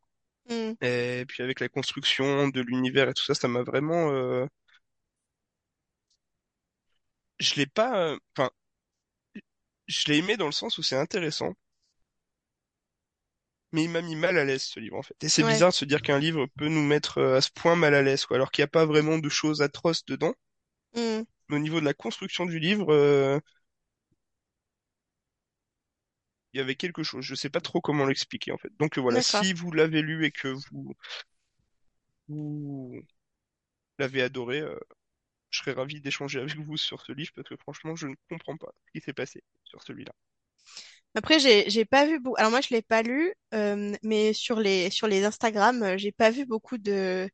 Hmm, 0.49 0.75
Et 0.81 1.25
puis 1.27 1.43
avec 1.43 1.59
la 1.59 1.69
construction 1.69 2.47
de 2.49 2.61
l'univers 2.61 3.09
et 3.09 3.13
tout 3.13 3.23
ça, 3.23 3.33
ça 3.35 3.47
m'a 3.47 3.63
vraiment 3.63 4.11
euh, 4.11 4.45
je 7.39 7.55
l'ai 7.55 7.65
pas 7.65 8.17
enfin 8.37 8.49
je 9.87 10.05
l'ai 10.11 10.17
aimé 10.19 10.37
dans 10.37 10.45
le 10.45 10.51
sens 10.51 10.77
où 10.77 10.83
c'est 10.83 10.95
intéressant. 10.95 11.55
Mais 13.73 13.83
il 13.83 13.91
m'a 13.91 14.01
mis 14.01 14.15
mal 14.15 14.39
à 14.39 14.43
l'aise 14.43 14.63
ce 14.63 14.79
livre 14.79 14.97
en 14.97 15.03
fait. 15.03 15.15
Et 15.23 15.29
c'est 15.29 15.43
Ouais. 15.43 15.43
bizarre 15.43 15.69
de 15.69 15.75
se 15.75 15.85
dire 15.85 16.01
qu'un 16.01 16.17
livre 16.17 16.47
peut 16.57 16.67
nous 16.67 16.81
mettre 16.83 17.19
euh, 17.19 17.37
à 17.37 17.41
ce 17.41 17.51
point 17.51 17.75
mal 17.75 17.93
à 17.93 18.01
l'aise, 18.01 18.25
quoi, 18.25 18.37
alors 18.37 18.49
qu'il 18.49 18.63
n'y 18.63 18.65
a 18.65 18.67
pas 18.69 18.87
vraiment 18.87 19.19
de 19.19 19.29
choses 19.29 19.61
atroces 19.61 20.03
dedans. 20.05 20.33
Hmm, 20.93 21.23
Mais 21.49 21.55
au 21.57 21.59
niveau 21.59 21.79
de 21.79 21.85
la 21.85 21.93
construction 21.95 22.45
du 22.45 22.59
livre, 22.59 22.91
euh, 22.93 23.39
il 26.53 26.57
y 26.57 26.61
avait 26.61 26.73
quelque 26.75 27.03
chose. 27.03 27.23
Je 27.23 27.35
sais 27.35 27.51
pas 27.51 27.61
trop 27.61 27.81
comment 27.81 28.05
l'expliquer 28.07 28.51
en 28.51 28.57
fait. 28.57 28.71
Donc 28.79 28.97
euh, 28.97 29.01
voilà, 29.01 29.21
D'accord. 29.21 29.45
si 29.45 29.53
vous 29.53 29.71
l'avez 29.71 30.01
lu 30.01 30.25
et 30.25 30.31
que 30.31 30.47
vous, 30.71 30.95
vous 32.27 33.01
l'avez 33.99 34.21
adoré, 34.23 34.63
je 35.55 35.59
serais 35.63 35.73
ravi 35.73 36.01
d'échanger 36.01 36.39
avec 36.41 36.57
vous 36.57 36.77
sur 36.77 37.01
ce 37.01 37.11
livre 37.13 37.31
parce 37.35 37.49
que 37.49 37.55
franchement, 37.57 37.95
je 37.95 38.07
ne 38.07 38.15
comprends 38.29 38.57
pas 38.57 38.73
ce 38.87 38.91
qui 38.99 39.05
s'est 39.05 39.13
passé 39.13 39.43
sur 39.65 39.81
celui-là. 39.83 40.13
Après, 41.15 41.39
j'ai 41.39 41.85
pas 41.85 42.05
vu 42.05 42.19
beaucoup. 42.19 42.35
Alors 42.37 42.51
moi, 42.51 42.61
je 42.61 42.69
l'ai 42.73 42.81
pas 42.81 43.01
lu, 43.01 43.33
euh, 43.53 43.93
mais 44.03 44.33
sur 44.33 44.59
les 44.59 44.89
sur 44.89 45.07
les 45.07 45.23
Instagram, 45.23 45.81
euh, 45.83 45.97
j'ai 45.97 46.11
pas 46.11 46.29
vu 46.29 46.45
beaucoup 46.45 46.77
de 46.77 47.29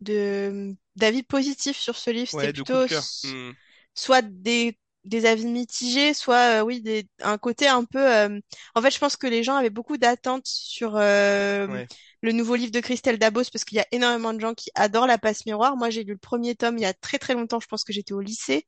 de 0.00 0.74
d'avis 0.96 1.22
positifs 1.24 1.78
sur 1.78 1.96
ce 1.96 2.10
livre. 2.10 2.28
C'était 2.30 2.48
Ouais, 2.48 2.52
de 2.52 2.62
coup 2.62 2.78
de 2.78 2.84
plutôt 2.84 2.98
Hmm, 3.22 3.52
soit 3.94 4.22
des 4.22 4.78
des 5.04 5.26
avis 5.26 5.46
mitigés, 5.46 6.14
soit 6.14 6.60
euh, 6.60 6.64
oui 6.64 6.80
des 6.82 7.08
un 7.22 7.38
côté 7.38 7.68
un 7.68 7.84
peu. 7.84 7.98
euh, 8.00 8.40
En 8.74 8.82
fait, 8.82 8.90
je 8.90 8.98
pense 8.98 9.16
que 9.16 9.26
les 9.26 9.42
gens 9.42 9.56
avaient 9.56 9.70
beaucoup 9.70 9.96
d'attentes 9.96 10.46
sur 10.46 10.96
euh, 10.96 11.66
ouais, 11.66 11.88
le 12.22 12.32
nouveau 12.32 12.54
livre 12.56 12.72
de 12.72 12.80
Christelle 12.80 13.18
Dabos 13.18 13.44
parce 13.52 13.64
qu'il 13.64 13.76
y 13.78 13.80
a 13.80 13.86
énormément 13.92 14.32
de 14.34 14.40
gens 14.40 14.54
qui 14.54 14.70
adorent 14.74 15.06
La 15.06 15.18
Passe 15.18 15.46
Miroir. 15.46 15.76
Moi, 15.76 15.90
j'ai 15.90 16.04
lu 16.04 16.12
le 16.12 16.18
premier 16.18 16.54
tome 16.54 16.78
il 16.78 16.82
y 16.82 16.86
a 16.86 16.94
très 16.94 17.18
très 17.18 17.34
longtemps. 17.34 17.60
Je 17.60 17.66
pense 17.68 17.84
que 17.84 17.92
j'étais 17.92 18.12
au 18.14 18.20
lycée. 18.20 18.66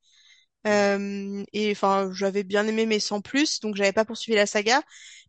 Euh, 0.66 1.45
et 1.53 1.73
enfin, 1.73 2.11
j'avais 2.14 2.45
bien 2.45 2.66
aimé, 2.66 2.87
mais 2.87 3.01
sans 3.01 3.21
plus, 3.21 3.59
donc 3.61 3.75
j'avais 3.77 3.92
pas 3.92 4.05
poursuivi 4.05 4.37
la 4.37 4.47
saga. 4.47 4.83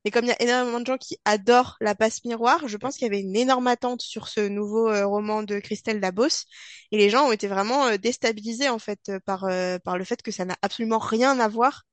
Mais 0.06 0.12
comme 0.12 0.26
il 0.26 0.30
y 0.30 0.32
a 0.32 0.42
énormément 0.42 0.80
de 0.82 0.86
gens 0.86 0.98
qui 0.98 1.18
adorent 1.26 1.78
La 1.82 1.96
Passe 1.96 2.24
Miroir, 2.26 2.68
je 2.68 2.78
pense 2.78 2.96
qu'il 2.98 3.06
y 3.06 3.10
avait 3.10 3.22
une 3.22 3.36
énorme 3.36 3.68
attente 3.68 4.02
sur 4.02 4.28
ce 4.28 4.42
nouveau 4.42 4.90
euh, 4.90 5.06
roman 5.06 5.44
de 5.44 5.60
Christelle 5.60 6.02
Dabos. 6.02 6.46
Et 6.92 6.98
les 6.98 7.10
gens 7.10 7.28
ont 7.28 7.32
été 7.32 7.48
vraiment 7.48 7.86
euh, 7.88 7.98
déstabilisés, 7.98 8.70
en 8.70 8.80
fait, 8.80 9.10
euh, 9.10 9.20
par, 9.26 9.48
par 9.84 9.98
le 9.98 10.04
fait 10.04 10.22
que 10.22 10.32
ça 10.32 10.46
n'a 10.46 10.58
absolument 10.62 11.00
rien 11.00 11.40
à 11.40 11.48
voir. 11.48 11.84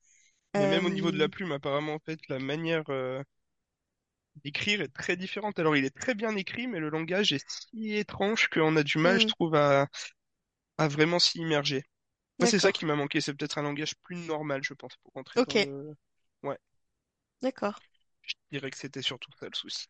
Mais 0.55 0.67
même 0.69 0.87
au 0.87 0.91
niveau 0.91 1.11
de 1.11 1.19
la 1.19 1.29
plume, 1.29 1.51
apparemment, 1.53 1.95
en 1.95 1.99
fait, 1.99 2.21
la 2.29 2.39
manière 2.39 2.85
d'écrire 4.45 4.81
est 4.81 4.89
très 4.93 5.17
différente. 5.17 5.59
Alors, 5.59 5.77
il 5.77 5.85
est 5.85 5.97
très 5.97 6.15
bien 6.15 6.35
écrit, 6.37 6.67
mais 6.67 6.79
le 6.81 6.89
langage 6.91 7.33
est 7.33 7.45
si 7.49 7.95
étrange 7.97 8.49
qu'on 8.49 8.77
a 8.77 8.83
du 8.83 8.99
mal, 8.99 9.21
je 9.21 9.27
hmm, 9.27 9.29
trouve, 9.29 9.55
à, 9.55 9.89
à 10.79 10.89
vraiment 10.89 11.19
s'y 11.21 11.39
immerger. 11.41 11.85
Moi, 12.41 12.47
c'est 12.49 12.61
ça 12.61 12.73
qui 12.73 12.87
m'a 12.87 12.97
manqué. 12.97 13.21
C'est 13.23 13.35
peut-être 13.35 13.59
un 13.59 13.63
langage 13.65 13.95
plus 14.05 14.17
normal, 14.17 14.63
je 14.65 14.75
pense, 14.75 14.97
pour 15.05 15.13
rentrer 15.15 15.43
dans 15.43 15.55
Ok, 15.55 15.57
le... 15.57 15.95
Ouais, 16.43 16.59
d'accord. 17.43 17.83
Dirais 18.51 18.71
que 18.71 18.79
c'était 18.79 19.03
surtout 19.03 19.31
ça 19.39 19.47
le 19.47 19.55
souci. 19.55 19.87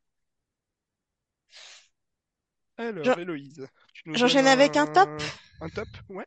Alors, 2.77 3.19
Héloïse, 3.19 3.67
tu 3.93 4.03
nous 4.07 4.15
J'enchaîne 4.15 4.47
avec 4.47 4.77
un 4.77 4.87
top. 4.87 5.09
un, 5.61 5.69
top? 5.69 5.89
Ouais. 6.09 6.25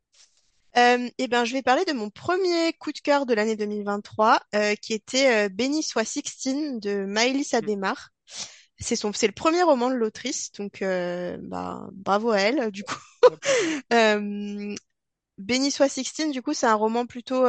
Euh, 0.77 1.09
eh 1.17 1.27
ben, 1.27 1.45
je 1.45 1.53
vais 1.53 1.61
parler 1.61 1.85
de 1.85 1.93
mon 1.93 2.09
premier 2.09 2.73
coup 2.73 2.91
de 2.91 2.99
cœur 2.99 3.25
de 3.25 3.33
l'année 3.33 3.55
2023, 3.55 4.39
euh, 4.55 4.75
qui 4.75 4.93
était 4.93 5.45
euh, 5.45 5.49
Béni 5.49 5.83
soit 5.83 6.05
Sixtine 6.05 6.79
de 6.79 7.05
Maëlys 7.05 7.53
Mm, 7.53 7.57
Adémar. 7.57 8.09
C'est 8.79 8.95
son, 8.95 9.13
c'est 9.13 9.27
le 9.27 9.33
premier 9.33 9.63
roman 9.63 9.89
de 9.89 9.95
l'autrice, 9.95 10.51
donc 10.51 10.81
euh, 10.81 11.37
bah, 11.41 11.87
bravo 11.93 12.31
à 12.31 12.39
elle. 12.39 12.71
Du 12.71 12.83
coup, 12.83 12.95
euh, 13.93 14.75
Béni 15.37 15.71
soit 15.71 15.89
Sixtine, 15.89 16.31
du 16.31 16.41
coup, 16.41 16.53
c'est 16.53 16.65
un 16.67 16.75
roman 16.75 17.05
plutôt, 17.05 17.45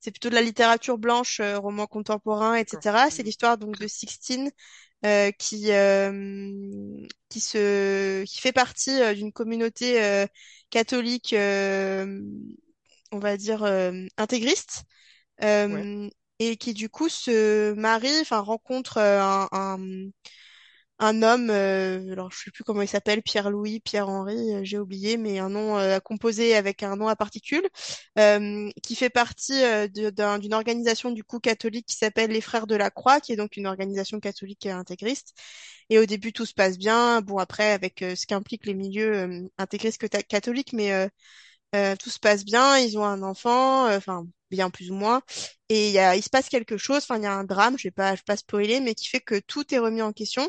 c'est 0.00 0.10
plutôt 0.10 0.30
de 0.30 0.34
la 0.34 0.42
littérature 0.42 0.98
blanche, 0.98 1.40
euh, 1.40 1.58
roman 1.58 1.86
contemporain, 1.86 2.54
etc. 2.56 3.10
C'est 3.10 3.22
l'histoire 3.22 3.58
donc 3.58 3.78
de 3.78 3.86
Sixtine 3.88 4.50
euh, 5.06 5.30
qui 5.32 5.72
euh, 5.72 7.06
qui 7.28 7.40
se 7.40 8.24
qui 8.24 8.40
fait 8.40 8.52
partie 8.52 9.00
euh, 9.02 9.14
d'une 9.14 9.32
communauté 9.32 10.02
euh, 10.02 10.26
catholique, 10.70 11.32
euh, 11.34 12.20
on 13.12 13.18
va 13.18 13.36
dire 13.36 13.64
euh, 13.64 13.92
intégriste, 14.16 14.84
Ouais, 15.68 15.88
et 16.38 16.56
qui 16.56 16.74
du 16.74 16.88
coup 16.88 17.08
se 17.08 17.72
marie, 17.74 18.20
enfin 18.20 18.40
rencontre 18.40 18.98
un, 18.98 19.48
un 19.52 19.78
un 21.00 21.22
homme, 21.22 21.50
euh, 21.50 22.12
alors 22.12 22.30
je 22.32 22.38
sais 22.44 22.50
plus 22.50 22.64
comment 22.64 22.82
il 22.82 22.88
s'appelle, 22.88 23.22
Pierre-Louis, 23.22 23.80
Pierre-Henri, 23.80 24.54
euh, 24.54 24.60
j'ai 24.64 24.78
oublié, 24.78 25.16
mais 25.16 25.38
un 25.38 25.48
nom 25.48 25.78
euh, 25.78 26.00
composé 26.00 26.54
avec 26.56 26.82
un 26.82 26.96
nom 26.96 27.08
à 27.08 27.16
particules, 27.16 27.68
euh, 28.18 28.68
qui 28.82 28.96
fait 28.96 29.10
partie 29.10 29.62
euh, 29.62 29.86
d'une 29.88 30.54
organisation 30.54 31.10
du 31.12 31.24
coup 31.24 31.38
catholique 31.40 31.86
qui 31.86 31.96
s'appelle 31.96 32.30
les 32.30 32.40
Frères 32.40 32.66
de 32.66 32.74
la 32.74 32.90
Croix, 32.90 33.20
qui 33.20 33.32
est 33.32 33.36
donc 33.36 33.56
une 33.56 33.66
organisation 33.66 34.20
catholique 34.20 34.66
intégriste. 34.66 35.34
Et 35.90 35.98
au 35.98 36.06
début 36.06 36.32
tout 36.32 36.46
se 36.46 36.54
passe 36.54 36.78
bien, 36.78 37.20
bon 37.22 37.38
après 37.38 37.70
avec 37.72 38.00
ce 38.00 38.26
qu'impliquent 38.26 38.66
les 38.66 38.74
milieux 38.74 39.48
intégristes 39.58 40.08
catholiques, 40.28 40.72
mais 40.72 41.08
tout 41.72 42.10
se 42.10 42.18
passe 42.18 42.44
bien, 42.44 42.78
ils 42.78 42.98
ont 42.98 43.04
un 43.04 43.22
enfant, 43.22 43.86
enfin 43.94 44.26
bien 44.50 44.70
plus 44.70 44.90
ou 44.90 44.94
moins, 44.94 45.22
et 45.68 45.88
il 45.88 45.92
y 45.92 45.98
a, 45.98 46.16
il 46.16 46.22
se 46.22 46.30
passe 46.30 46.48
quelque 46.48 46.76
chose, 46.78 46.98
enfin 46.98 47.18
il 47.18 47.22
y 47.24 47.26
a 47.26 47.34
un 47.34 47.44
drame, 47.44 47.76
je 47.78 47.84
vais 47.88 47.92
pas, 47.92 48.14
je 48.14 48.20
vais 48.20 48.24
pas 48.26 48.36
spoiler, 48.36 48.80
mais 48.80 48.94
qui 48.94 49.08
fait 49.08 49.20
que 49.20 49.38
tout 49.40 49.74
est 49.74 49.78
remis 49.78 50.02
en 50.02 50.12
question. 50.12 50.48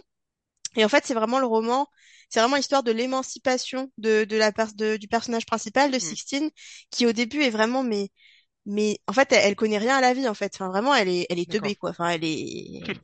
Et 0.80 0.86
en 0.86 0.90
fait, 0.90 1.06
c'est 1.06 1.14
vraiment 1.14 1.40
le 1.40 1.46
roman, 1.48 1.88
c'est 2.30 2.40
vraiment 2.42 2.56
l'histoire 2.58 2.84
de 2.84 2.92
l'émancipation 2.92 3.92
de, 3.98 4.24
de 4.26 4.38
la 4.38 4.52
pers- 4.52 4.74
de- 4.76 4.98
du 4.98 5.08
personnage 5.08 5.46
principal 5.46 5.92
de 5.92 5.98
mm, 5.98 6.00
Sixtine, 6.00 6.50
qui 6.92 7.06
au 7.08 7.12
début 7.14 7.42
est 7.44 7.50
vraiment, 7.52 7.84
mais, 7.84 8.12
mais 8.66 9.00
en 9.08 9.14
fait, 9.14 9.32
elle, 9.34 9.42
elle 9.46 9.56
connaît 9.58 9.78
rien 9.80 9.98
à 9.98 10.02
la 10.02 10.14
vie, 10.14 10.28
en 10.30 10.34
fait. 10.36 10.54
Enfin, 10.56 10.70
vraiment, 10.70 10.96
elle 10.96 11.10
est, 11.10 11.28
elle 11.30 11.40
est 11.40 11.50
teubée, 11.52 11.76
quoi. 11.76 11.92
Enfin, 11.92 12.10
elle 12.10 12.24
est, 12.26 13.00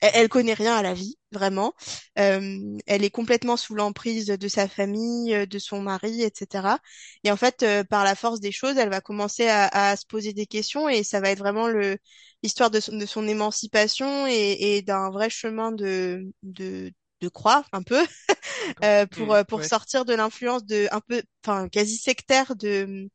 elle, 0.00 0.10
elle 0.14 0.28
connaît 0.28 0.54
rien 0.54 0.74
à 0.76 0.82
la 0.82 0.94
vie, 0.94 1.16
vraiment. 1.32 1.74
Euh, 2.18 2.78
elle 2.86 3.04
est 3.04 3.10
complètement 3.10 3.56
sous 3.56 3.74
l'emprise 3.74 4.26
de 4.26 4.48
sa 4.48 4.68
famille, 4.68 5.34
euh, 5.34 5.46
de 5.46 5.58
son 5.58 5.80
mari, 5.82 6.22
etc. 6.22 6.78
Et 7.24 7.30
en 7.30 7.36
fait, 7.36 7.62
euh, 7.62 7.84
par 7.84 8.04
la 8.04 8.14
force 8.14 8.40
des 8.40 8.52
choses, 8.52 8.76
elle 8.78 8.90
va 8.90 9.00
commencer 9.00 9.48
à, 9.48 9.68
à 9.68 9.96
se 9.96 10.06
poser 10.06 10.32
des 10.32 10.46
questions 10.46 10.88
et 10.88 11.02
ça 11.04 11.20
va 11.20 11.30
être 11.30 11.38
vraiment 11.38 11.68
le 11.68 11.98
l'histoire 12.42 12.70
de 12.70 12.80
son, 12.80 12.96
de 12.96 13.06
son 13.06 13.28
émancipation 13.28 14.26
et, 14.26 14.76
et 14.76 14.82
d'un 14.82 15.10
vrai 15.10 15.30
chemin 15.30 15.70
de, 15.72 16.32
de, 16.42 16.92
de 17.22 17.28
croix, 17.30 17.64
un 17.72 17.82
peu, 17.84 18.00
euh, 18.84 19.06
pour, 19.06 19.34
Mm, 19.34 19.34
euh, 19.34 19.44
pour 19.44 19.64
ouais, 19.64 19.66
sortir 19.66 20.04
de 20.06 20.14
l'influence 20.14 20.64
de 20.66 20.88
un 20.92 21.00
peu, 21.00 21.22
enfin, 21.44 21.68
quasi 21.68 21.98
sectaire 21.98 22.56
de 22.56 23.08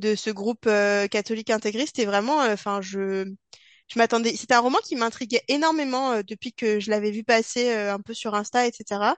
de 0.00 0.14
ce 0.16 0.30
groupe 0.30 0.66
euh, 0.66 1.08
catholique 1.08 1.50
intégriste. 1.50 1.98
Et 2.00 2.06
vraiment, 2.06 2.38
enfin, 2.40 2.80
je 2.82 3.26
je 3.88 3.98
m'attendais. 3.98 4.36
C'était 4.36 4.54
un 4.54 4.60
roman 4.60 4.78
qui 4.84 4.96
m'intriguait 4.96 5.42
énormément 5.48 6.18
depuis 6.22 6.52
que 6.54 6.80
je 6.80 6.90
l'avais 6.90 7.10
vu 7.12 7.24
passer 7.24 7.72
un 7.72 8.00
peu 8.00 8.14
sur 8.14 8.34
Insta, 8.36 8.66
etc. 8.66 9.16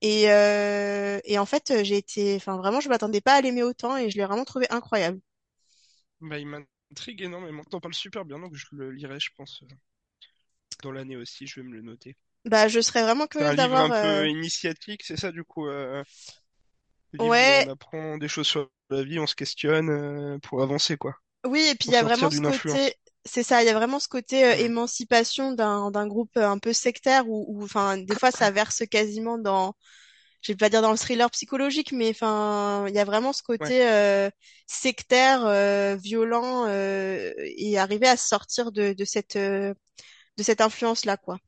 et, 0.00 0.24
et 1.24 1.38
en 1.38 1.46
fait, 1.46 1.82
j'ai 1.84 1.96
été, 1.96 2.36
enfin 2.36 2.56
vraiment, 2.56 2.80
je 2.80 2.88
m'attendais 2.88 3.20
pas 3.20 3.34
à 3.34 3.40
l'aimer 3.40 3.62
autant 3.62 3.96
et 3.96 4.10
je 4.10 4.16
l'ai 4.18 4.24
vraiment 4.26 4.44
trouvé 4.44 4.66
incroyable. 4.70 5.20
Bah, 6.20 6.38
il 6.38 6.46
m'intrigue 6.46 7.22
énormément. 7.22 7.64
T'en 7.64 7.80
parles 7.80 7.94
super 7.94 8.24
bien, 8.24 8.38
donc 8.38 8.54
je 8.54 8.66
le 8.72 8.90
lirai, 8.92 9.18
je 9.18 9.30
pense, 9.36 9.62
dans 10.82 10.90
l'année 10.90 11.14
aussi. 11.16 11.46
Je 11.46 11.60
vais 11.60 11.66
me 11.68 11.72
le 11.72 11.82
noter. 11.82 12.16
Bah, 12.44 12.68
je 12.68 12.80
serais 12.80 13.02
vraiment 13.02 13.26
curieuse 13.26 13.54
d'avoir. 13.56 13.80
un 13.80 13.92
euh, 13.92 14.24
peu 14.24 14.28
initiatique, 14.28 15.02
c'est 15.04 15.16
ça, 15.16 15.32
du 15.32 15.44
coup, 15.44 15.66
euh, 15.68 16.02
Ouais, 17.18 17.66
on 17.66 17.68
apprend 17.68 18.16
des 18.18 18.28
choses 18.28 18.46
sur 18.46 18.70
la 18.90 19.02
vie, 19.04 19.18
on 19.18 19.26
se 19.26 19.34
questionne 19.34 19.90
euh, 19.90 20.38
pour 20.38 20.62
avancer, 20.62 20.96
quoi. 20.96 21.14
oui, 21.46 21.60
et 21.70 21.74
puis 21.74 21.88
il 21.90 21.92
y 21.92 21.96
a 21.96 22.02
vraiment 22.02 22.30
ce 22.30 22.40
influence. 22.46 22.80
côté, 22.80 22.94
c'est 23.24 23.42
ça, 23.42 23.62
il 23.62 23.66
y 23.66 23.68
a 23.68 23.74
vraiment 23.74 24.00
ce 24.00 24.08
côté 24.08 24.44
euh, 24.44 24.56
émancipation 24.56 25.52
d'un 25.52 25.90
d'un 25.90 26.06
groupe 26.06 26.36
euh, 26.36 26.48
un 26.48 26.58
peu 26.58 26.72
sectaire 26.72 27.24
où, 27.28 27.62
enfin, 27.62 27.96
des 27.98 28.16
fois, 28.16 28.30
ça 28.30 28.50
verse 28.50 28.82
quasiment 28.90 29.38
dans 29.38 29.74
je 30.42 30.52
vais 30.52 30.56
pas 30.56 30.70
dire 30.70 30.82
dans 30.82 30.92
le 30.92 30.98
thriller 30.98 31.30
psychologique, 31.32 31.92
mais 31.92 32.10
enfin, 32.10 32.86
il 32.88 32.94
y 32.94 33.00
a 33.00 33.04
vraiment 33.04 33.32
ce 33.34 33.42
Ouais, 33.60 33.72
côté 33.72 33.88
euh, 33.88 34.30
sectaire, 34.68 35.44
euh, 35.46 35.96
violent, 35.96 36.66
euh, 36.68 37.32
et 37.38 37.78
arriver 37.78 38.08
à 38.08 38.16
sortir 38.18 38.72
de, 38.72 38.92
de 38.94 39.04
cette 39.06 39.36
euh, 39.36 39.74
de 40.38 40.42
cette 40.44 40.60
influence-là, 40.62 41.16
quoi. 41.18 41.38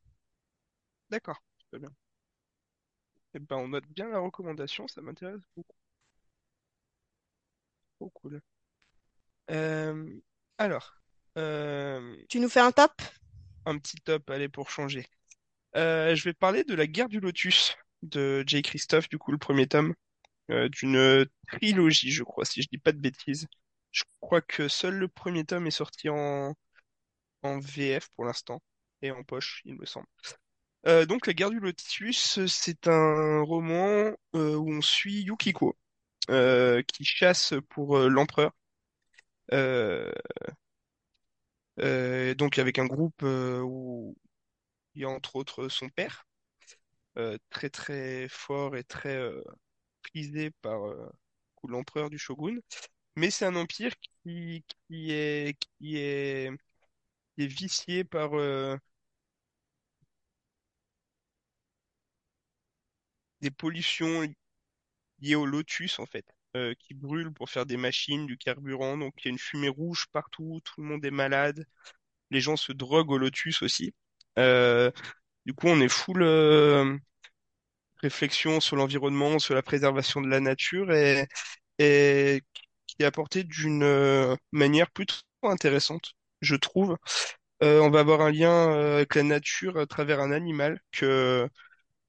D'accord. 1.11 1.43
Très 1.69 1.79
bien. 1.79 1.91
Eh 3.33 3.39
ben, 3.39 3.57
on 3.57 3.67
note 3.67 3.87
bien 3.89 4.07
la 4.07 4.19
recommandation, 4.19 4.87
ça 4.87 5.01
m'intéresse 5.01 5.41
beaucoup. 5.57 5.75
Trop 7.97 8.09
cool. 8.11 8.41
Euh, 9.51 10.19
alors, 10.57 10.95
euh, 11.37 12.15
Tu 12.27 12.39
nous 12.39 12.49
fais 12.49 12.59
un 12.61 12.71
top? 12.71 12.93
un 13.65 13.77
petit 13.77 13.97
top, 14.03 14.29
allez, 14.29 14.49
pour 14.49 14.69
changer. 14.69 15.05
Euh, 15.77 16.15
je 16.15 16.25
vais 16.25 16.33
parler 16.33 16.63
de 16.63 16.75
La 16.75 16.87
Guerre 16.87 17.09
du 17.09 17.19
Lotus 17.19 17.77
de 18.03 18.43
J. 18.47 18.61
Christophe, 18.63 19.09
du 19.09 19.17
coup, 19.17 19.31
le 19.31 19.37
premier 19.37 19.67
tome, 19.67 19.95
euh, 20.51 20.69
d'une 20.69 21.27
trilogie, 21.49 22.11
je 22.11 22.23
crois, 22.23 22.45
si 22.45 22.61
je 22.63 22.69
dis 22.71 22.79
pas 22.79 22.93
de 22.93 22.99
bêtises. 22.99 23.47
Je 23.91 24.03
crois 24.21 24.41
que 24.41 24.67
seul 24.67 24.95
le 24.95 25.07
premier 25.09 25.45
tome 25.45 25.67
est 25.67 25.71
sorti 25.71 26.09
en, 26.09 26.55
en 27.43 27.59
VF 27.59 28.09
pour 28.15 28.25
l'instant, 28.25 28.61
et 29.01 29.11
en 29.11 29.23
poche, 29.23 29.61
il 29.65 29.75
me 29.77 29.85
semble. 29.85 30.07
Euh, 30.87 31.05
donc, 31.05 31.27
La 31.27 31.33
Guerre 31.33 31.51
du 31.51 31.59
Lotus, 31.59 32.45
c'est 32.47 32.87
un 32.87 33.41
roman 33.41 34.11
euh, 34.35 34.55
où 34.55 34.71
on 34.71 34.81
suit 34.81 35.21
Yukiko, 35.23 35.77
euh, 36.29 36.81
qui 36.83 37.05
chasse 37.05 37.53
pour 37.69 37.97
l'empereur. 37.99 38.51
Donc, 42.37 42.57
avec 42.59 42.79
un 42.79 42.85
groupe 42.85 43.21
où 43.23 44.15
il 44.95 45.01
y 45.03 45.05
a 45.05 45.09
entre 45.09 45.35
autres 45.35 45.69
son 45.69 45.89
père, 45.89 46.25
très 47.49 47.69
très 47.69 48.27
fort 48.29 48.75
et 48.75 48.83
très 48.83 49.19
prisé 50.03 50.51
par 50.61 50.81
l'empereur 51.63 52.09
du 52.09 52.17
shogun. 52.17 52.57
Mais 53.15 53.31
c'est 53.31 53.45
un 53.45 53.55
empire 53.55 53.93
qui, 54.23 54.63
est, 54.89 55.57
qui 55.79 55.97
est, 55.97 56.51
vicié 57.37 58.03
par 58.03 58.31
des 63.41 63.51
pollutions 63.51 64.27
lié 65.21 65.35
au 65.35 65.45
lotus 65.45 65.99
en 65.99 66.05
fait, 66.05 66.25
euh, 66.55 66.73
qui 66.79 66.93
brûle 66.93 67.31
pour 67.33 67.49
faire 67.49 67.65
des 67.65 67.77
machines, 67.77 68.25
du 68.25 68.37
carburant. 68.37 68.97
Donc 68.97 69.13
il 69.19 69.25
y 69.25 69.29
a 69.29 69.31
une 69.31 69.39
fumée 69.39 69.69
rouge 69.69 70.07
partout, 70.11 70.61
tout 70.63 70.81
le 70.81 70.87
monde 70.87 71.05
est 71.05 71.11
malade, 71.11 71.65
les 72.31 72.41
gens 72.41 72.57
se 72.57 72.71
droguent 72.71 73.11
au 73.11 73.17
lotus 73.17 73.61
aussi. 73.61 73.93
Euh, 74.39 74.91
du 75.45 75.53
coup, 75.53 75.67
on 75.67 75.81
est 75.81 75.89
full 75.89 76.23
euh, 76.23 76.97
réflexion 78.01 78.59
sur 78.59 78.75
l'environnement, 78.75 79.39
sur 79.39 79.55
la 79.55 79.61
préservation 79.61 80.21
de 80.21 80.27
la 80.27 80.39
nature 80.39 80.91
et, 80.93 81.27
qui 82.87 82.95
est 82.99 83.05
apportée 83.05 83.43
d'une 83.43 83.83
euh, 83.83 84.35
manière 84.51 84.91
plutôt 84.91 85.15
intéressante, 85.43 86.13
je 86.41 86.55
trouve. 86.55 86.97
On 87.61 87.91
va 87.91 87.99
avoir 87.99 88.21
un 88.21 88.31
lien 88.31 88.71
avec 88.95 89.15
la 89.15 89.23
nature 89.23 89.77
à 89.77 89.85
travers 89.85 90.19
un 90.19 90.31
animal 90.31 90.81
que 90.91 91.47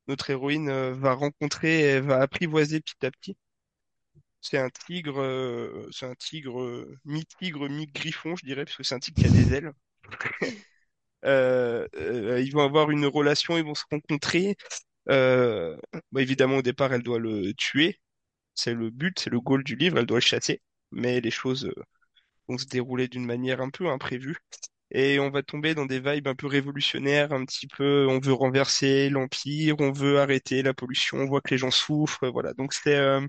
notre 0.08 0.30
héroïne 0.30 0.68
euh, 0.68 0.94
va 0.94 1.14
rencontrer 1.14 2.00
va 2.00 2.20
apprivoiser 2.20 2.80
petit 2.80 3.06
à 3.06 3.10
petit. 3.10 3.36
C'est 4.40 4.58
un 4.58 4.70
tigre, 4.70 5.20
euh, 5.20 5.88
c'est 5.92 6.06
un 6.06 6.14
tigre 6.14 6.60
euh, 6.60 6.98
mi-tigre, 7.04 7.68
mi-griffon, 7.68 8.34
je 8.36 8.44
dirais, 8.44 8.64
parce 8.64 8.76
que 8.76 8.82
c'est 8.82 8.94
un 8.94 8.98
tigre 8.98 9.22
qui 9.22 9.28
a 9.28 9.30
des 9.30 9.54
ailes. 9.54 9.72
Ils 11.24 12.50
vont 12.52 12.62
avoir 12.64 12.90
une 12.90 13.06
relation, 13.06 13.56
ils 13.56 13.64
vont 13.64 13.74
se 13.74 13.84
rencontrer. 13.90 14.56
Bah, 15.06 15.76
évidemment, 16.16 16.56
au 16.56 16.62
départ, 16.62 16.92
elle 16.92 17.02
doit 17.02 17.18
le 17.20 17.52
tuer. 17.54 18.00
C'est 18.54 18.74
le 18.74 18.90
but, 18.90 19.18
c'est 19.20 19.30
le 19.30 19.40
goal 19.40 19.64
du 19.64 19.76
livre. 19.76 19.98
Elle 19.98 20.06
doit 20.06 20.18
le 20.18 20.22
chasser. 20.22 20.62
Mais 20.92 21.20
les 21.20 21.30
choses 21.30 21.72
vont 22.48 22.58
se 22.58 22.66
dérouler 22.66 23.08
d'une 23.08 23.26
manière 23.26 23.60
un 23.60 23.70
peu 23.70 23.88
imprévue. 23.88 24.36
Et 24.92 25.18
on 25.20 25.30
va 25.30 25.42
tomber 25.42 25.74
dans 25.74 25.86
des 25.86 26.00
vibes 26.00 26.28
un 26.28 26.34
peu 26.34 26.46
révolutionnaires, 26.46 27.32
un 27.32 27.44
petit 27.46 27.66
peu, 27.66 28.06
on 28.08 28.20
veut 28.20 28.32
renverser 28.34 29.08
l'empire, 29.10 29.76
on 29.80 29.92
veut 29.92 30.20
arrêter 30.20 30.62
la 30.62 30.74
pollution, 30.74 31.18
on 31.18 31.26
voit 31.26 31.40
que 31.40 31.50
les 31.50 31.58
gens 31.58 31.70
souffrent, 31.70 32.28
voilà. 32.28 32.52
Donc 32.54 32.74
c'est 32.74 32.96
euh, 32.96 33.26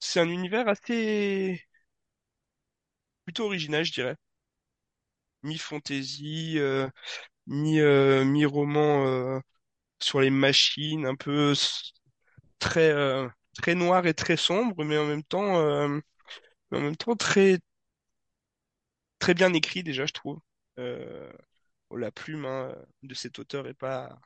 c'est 0.00 0.20
un 0.20 0.28
univers 0.30 0.68
assez 0.68 1.62
plutôt 3.24 3.44
original, 3.46 3.84
je 3.84 3.92
dirais. 3.92 4.16
Mi-fantasy, 5.42 6.58
euh, 6.58 6.88
mi 7.46 7.80
euh, 7.80 8.24
mi-roman 8.24 9.06
euh, 9.08 9.40
sur 10.00 10.20
les 10.20 10.30
machines, 10.30 11.06
un 11.06 11.16
peu 11.16 11.54
très 12.58 12.90
euh, 12.90 13.28
très 13.56 13.74
noir 13.74 14.06
et 14.06 14.14
très 14.14 14.36
sombre, 14.36 14.84
mais 14.84 14.98
en 14.98 15.06
même 15.06 15.22
temps 15.24 15.58
euh, 15.60 16.00
en 16.72 16.80
même 16.80 16.96
temps 16.96 17.16
très 17.16 17.58
très 19.18 19.34
bien 19.34 19.52
écrit 19.54 19.82
déjà, 19.82 20.06
je 20.06 20.12
trouve. 20.12 20.38
Euh, 20.78 21.32
la 21.90 22.10
plume 22.10 22.44
hein, 22.46 22.74
de 23.02 23.14
cet 23.14 23.38
auteur 23.38 23.66
est 23.68 23.74
pas 23.74 24.18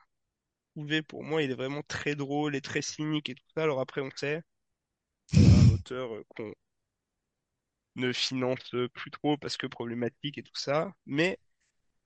trouvée 0.75 1.01
pour 1.03 1.23
moi, 1.23 1.43
il 1.43 1.51
est 1.51 1.55
vraiment 1.55 1.83
très 1.83 2.15
drôle 2.15 2.55
et 2.55 2.61
très 2.61 2.81
cynique 2.81 3.29
et 3.29 3.35
tout 3.35 3.45
ça. 3.55 3.63
Alors 3.63 3.79
après, 3.81 4.01
on 4.01 4.09
sait, 4.15 4.41
un 5.33 5.73
auteur 5.73 6.13
euh, 6.15 6.23
qu'on 6.29 6.53
ne 7.95 8.11
finance 8.13 8.75
plus 8.93 9.11
trop 9.11 9.37
parce 9.37 9.57
que 9.57 9.67
problématique 9.67 10.37
et 10.37 10.43
tout 10.43 10.55
ça, 10.55 10.93
mais 11.05 11.37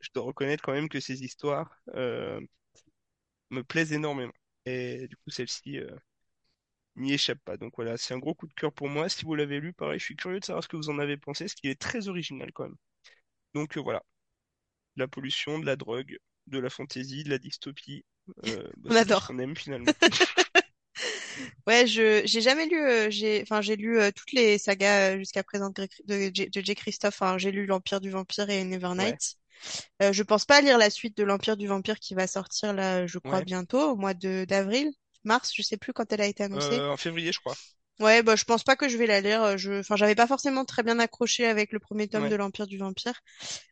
je 0.01 0.09
dois 0.15 0.23
reconnaître 0.25 0.63
quand 0.63 0.73
même 0.73 0.89
que 0.89 0.99
ces 0.99 1.23
histoires 1.23 1.77
euh, 1.95 2.41
me 3.51 3.63
plaisent 3.63 3.93
énormément. 3.93 4.33
Et 4.65 5.07
du 5.07 5.15
coup, 5.17 5.29
celle-ci 5.29 5.79
n'y 6.95 7.13
échappe 7.13 7.39
pas. 7.45 7.57
Donc 7.57 7.73
voilà, 7.75 7.97
c'est 7.97 8.13
un 8.13 8.19
gros 8.19 8.33
coup 8.35 8.47
de 8.47 8.53
cœur 8.53 8.73
pour 8.73 8.89
moi. 8.89 9.09
Si 9.09 9.25
vous 9.25 9.35
l'avez 9.35 9.59
lu, 9.59 9.73
pareil, 9.73 9.99
je 9.99 10.05
suis 10.05 10.15
curieux 10.15 10.39
de 10.39 10.45
savoir 10.45 10.63
ce 10.63 10.67
que 10.69 10.77
vous 10.77 10.89
en 10.89 10.99
avez 10.99 11.17
pensé, 11.17 11.45
parce 11.45 11.55
qu'il 11.55 11.69
est 11.69 11.79
très 11.79 12.07
original 12.07 12.51
quand 12.53 12.63
même. 12.63 12.77
Donc 13.55 13.77
voilà, 13.77 14.03
la 14.95 15.07
pollution, 15.07 15.59
de 15.59 15.65
la 15.65 15.75
drogue, 15.75 16.17
de 16.47 16.59
la 16.59 16.69
fantaisie, 16.69 17.23
de 17.23 17.29
la 17.29 17.37
dystopie, 17.37 18.03
euh, 18.47 18.67
bah, 18.77 18.89
On 18.91 18.95
adore. 18.95 19.27
qu'on 19.27 19.39
aime 19.39 19.55
finalement. 19.55 19.91
Ouais, 21.65 21.87
je 21.87 22.21
j'ai 22.25 22.41
jamais 22.41 22.67
lu 22.67 22.79
euh, 22.79 23.09
j'ai 23.09 23.41
enfin 23.41 23.61
j'ai 23.61 23.75
lu 23.75 23.99
euh, 23.99 24.11
toutes 24.11 24.33
les 24.33 24.59
sagas 24.59 25.17
jusqu'à 25.17 25.43
présent 25.43 25.71
de, 25.71 25.87
J. 26.31 26.49
de 26.49 26.61
J. 26.61 26.75
Christophe, 26.75 27.23
j'ai 27.37 27.51
lu 27.51 27.65
l'Empire 27.65 28.01
du 28.01 28.11
Vampire 28.11 28.49
et 28.49 28.63
Nevernight. 28.63 29.35
Je 29.99 30.23
pense 30.23 30.45
pas 30.45 30.61
lire 30.61 30.77
la 30.77 30.91
suite 30.91 31.17
de 31.17 31.23
l'Empire 31.23 31.57
du 31.57 31.65
Vampire 31.65 31.99
qui 31.99 32.13
va 32.13 32.27
sortir 32.27 32.73
là, 32.73 33.07
je 33.07 33.17
crois 33.17 33.39
ouais. 33.39 33.45
bientôt 33.45 33.91
au 33.91 33.95
mois 33.95 34.13
de 34.13 34.45
d'avril, 34.47 34.91
mars, 35.23 35.51
je 35.55 35.63
sais 35.63 35.77
plus 35.77 35.91
quand 35.91 36.11
elle 36.13 36.21
a 36.21 36.27
été 36.27 36.43
annoncée. 36.43 36.79
En 36.79 36.97
février, 36.97 37.31
je 37.31 37.39
crois. 37.39 37.55
Ouais, 37.99 38.23
bah 38.23 38.35
je 38.35 38.43
pense 38.43 38.63
pas 38.63 38.75
que 38.75 38.89
je 38.89 38.97
vais 38.97 39.05
la 39.05 39.21
lire, 39.21 39.43
euh, 39.43 39.57
je 39.57 39.79
enfin 39.79 39.95
j'avais 39.95 40.15
pas 40.15 40.27
forcément 40.27 40.65
très 40.65 40.81
bien 40.83 40.99
accroché 40.99 41.45
avec 41.45 41.71
le 41.71 41.79
premier 41.79 42.07
tome 42.07 42.27
de 42.27 42.35
l'Empire 42.35 42.65
du 42.67 42.77
Vampire. 42.77 43.21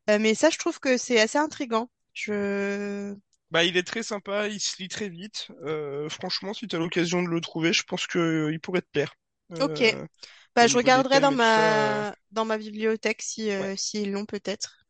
Euh, 0.09 0.19
mais 0.19 0.35
ça 0.35 0.49
je 0.49 0.57
trouve 0.59 0.79
que 0.79 0.97
c'est 0.97 1.19
assez 1.19 1.37
intriguant. 1.39 1.89
Je 2.13 3.15
Bah, 3.51 3.63
il 3.65 3.75
est 3.77 3.83
très 3.83 4.01
sympa, 4.03 4.47
il 4.47 4.59
se 4.61 4.81
lit 4.81 4.87
très 4.87 5.09
vite. 5.09 5.49
Euh, 5.63 6.07
franchement, 6.09 6.53
si 6.53 6.67
tu 6.67 6.75
as 6.75 6.79
l'occasion 6.79 7.21
de 7.21 7.27
le 7.27 7.41
trouver, 7.41 7.73
je 7.73 7.83
pense 7.83 8.07
que 8.07 8.49
il 8.51 8.59
pourrait 8.61 8.81
te 8.81 8.89
plaire. 8.91 9.13
OK. 9.59 9.83
Euh, 9.91 10.07
Bah 10.55 10.65
au 10.65 10.67
je 10.67 10.75
niveau 10.75 10.91
des 10.91 11.05
regarderai 11.05 11.19
dans 11.19 11.31
thèmes 11.31 11.31
et 11.31 11.37
tout 11.37 11.49
ça. 11.49 11.61
euh, 11.75 12.03
ma 12.03 12.15
dans 12.31 12.45
ma 12.45 12.57
bibliothèque 12.57 13.21
si 13.21 13.49
Ouais, 13.57 13.71
s'ils 13.77 14.11
l'ont 14.11 14.25
peut-être. 14.25 14.85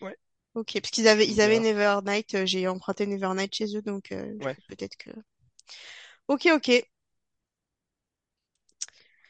ouais. 0.00 0.16
Ok, 0.54 0.72
parce 0.80 0.90
qu'ils 0.90 1.08
avaient, 1.08 1.26
ils 1.26 1.40
avaient 1.40 1.58
voilà. 1.58 1.60
Nevernight, 1.60 2.34
euh, 2.34 2.44
j'ai 2.46 2.66
emprunté 2.68 3.06
Nevernight 3.06 3.54
chez 3.54 3.76
eux, 3.76 3.82
donc 3.82 4.12
euh, 4.12 4.34
Ouais. 4.40 4.58
peut-être 4.68 4.96
que... 4.96 5.10
Ok, 6.26 6.46
ok. 6.52 6.68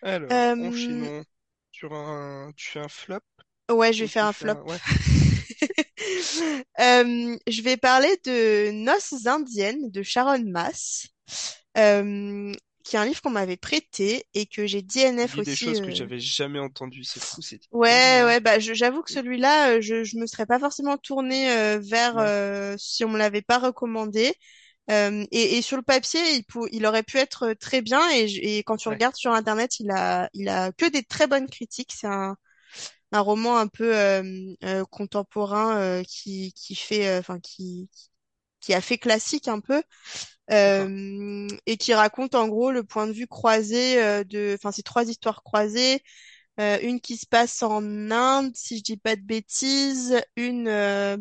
Alors, 0.02 0.52
Euh, 0.56 0.56
enchaînons 0.58 1.24
sur 1.70 1.92
un. 1.94 2.52
Tu 2.56 2.66
fais 2.68 2.80
un 2.80 2.88
flop? 2.88 3.20
Ouais, 3.70 3.92
je 3.92 4.00
vais 4.04 4.08
faire 4.08 4.24
un 4.26 4.32
flop. 4.32 4.54
un. 4.54 4.62
Ouais. 4.62 4.80
Euh, 6.80 7.36
je 7.48 7.62
vais 7.62 7.76
parler 7.76 8.16
de 8.24 8.70
Noces 8.70 9.26
indiennes 9.26 9.90
de 9.90 10.02
Sharon 10.02 10.44
Mass, 10.46 11.08
euh, 11.78 12.52
qui 12.84 12.96
est 12.96 12.98
un 12.98 13.06
livre 13.06 13.22
qu'on 13.22 13.30
m'avait 13.30 13.56
prêté 13.56 14.26
et 14.34 14.46
que 14.46 14.66
j'ai 14.66 14.82
DNF 14.82 15.38
dis 15.38 15.42
des 15.42 15.54
aussi. 15.54 15.54
choses 15.54 15.80
que 15.80 15.92
euh. 15.92 15.92
j'avais 15.92 16.18
jamais 16.18 16.58
entendues. 16.58 17.04
C'est 17.04 17.20
fou 17.20 17.40
idée. 17.52 17.68
Ouais, 17.70 18.22
euh. 18.22 18.24
ouais, 18.24 18.40
bah 18.40 18.58
j'avoue 18.58 19.02
que 19.02 19.10
celui-là, 19.10 19.76
euh, 19.76 19.80
je, 19.82 20.02
je 20.02 20.16
me 20.16 20.26
serais 20.26 20.46
pas 20.46 20.58
forcément 20.58 20.96
tournée 20.96 21.50
euh, 21.52 21.78
vers 21.78 22.14
Ouais, 22.14 22.18
euh, 22.18 22.74
si 22.78 23.04
on 23.04 23.10
me 23.10 23.18
l'avait 23.18 23.42
pas 23.42 23.58
recommandé. 23.58 24.34
Euh, 24.90 25.24
et, 25.32 25.58
et 25.58 25.62
sur 25.62 25.76
le 25.76 25.82
papier, 25.82 26.20
il, 26.36 26.44
pou- 26.44 26.68
il 26.72 26.86
aurait 26.86 27.02
pu 27.02 27.18
être 27.18 27.52
très 27.54 27.82
bien. 27.82 28.00
Et, 28.12 28.58
et 28.58 28.62
quand 28.64 28.76
tu 28.76 28.88
ouais, 28.88 28.98
regardes 28.98 29.16
sur 29.16 29.32
Internet, 29.32 29.80
il 29.80 29.90
a, 29.90 30.30
il 30.34 30.48
a 30.48 30.72
que 30.72 30.86
des 30.90 31.02
très 31.04 31.26
bonnes 31.26 31.48
critiques. 31.48 31.92
C'est 31.94 32.06
un, 32.08 32.36
un 33.12 33.20
roman 33.20 33.58
un 33.58 33.68
peu 33.68 33.96
euh, 33.96 34.22
euh, 34.64 34.84
contemporain 34.90 35.78
euh, 35.78 36.02
qui, 36.04 36.52
qui 36.54 36.74
fait, 36.74 37.08
euh, 37.08 37.20
enfin 37.20 37.40
qui, 37.40 37.88
qui 38.60 38.74
a 38.74 38.80
fait 38.80 38.98
classique 38.98 39.48
un 39.48 39.60
peu 39.60 39.82
euh, 40.52 41.48
et 41.66 41.76
qui 41.76 41.94
raconte 41.94 42.34
en 42.34 42.48
gros 42.48 42.70
le 42.72 42.84
point 42.84 43.06
de 43.06 43.12
vue 43.12 43.26
croisé 43.26 44.02
euh, 44.02 44.24
de, 44.24 44.54
enfin 44.54 44.72
c'est 44.72 44.82
trois 44.82 45.04
histoires 45.08 45.42
croisées. 45.42 46.02
Euh, 46.60 46.78
une 46.82 47.00
qui 47.00 47.16
se 47.18 47.26
passe 47.26 47.62
en 47.62 47.82
Inde, 48.12 48.52
si 48.56 48.78
je 48.78 48.84
dis 48.84 48.96
pas 48.98 49.16
de 49.16 49.22
bêtises, 49.22 50.20
une 50.36 50.68
euh, 50.68 51.16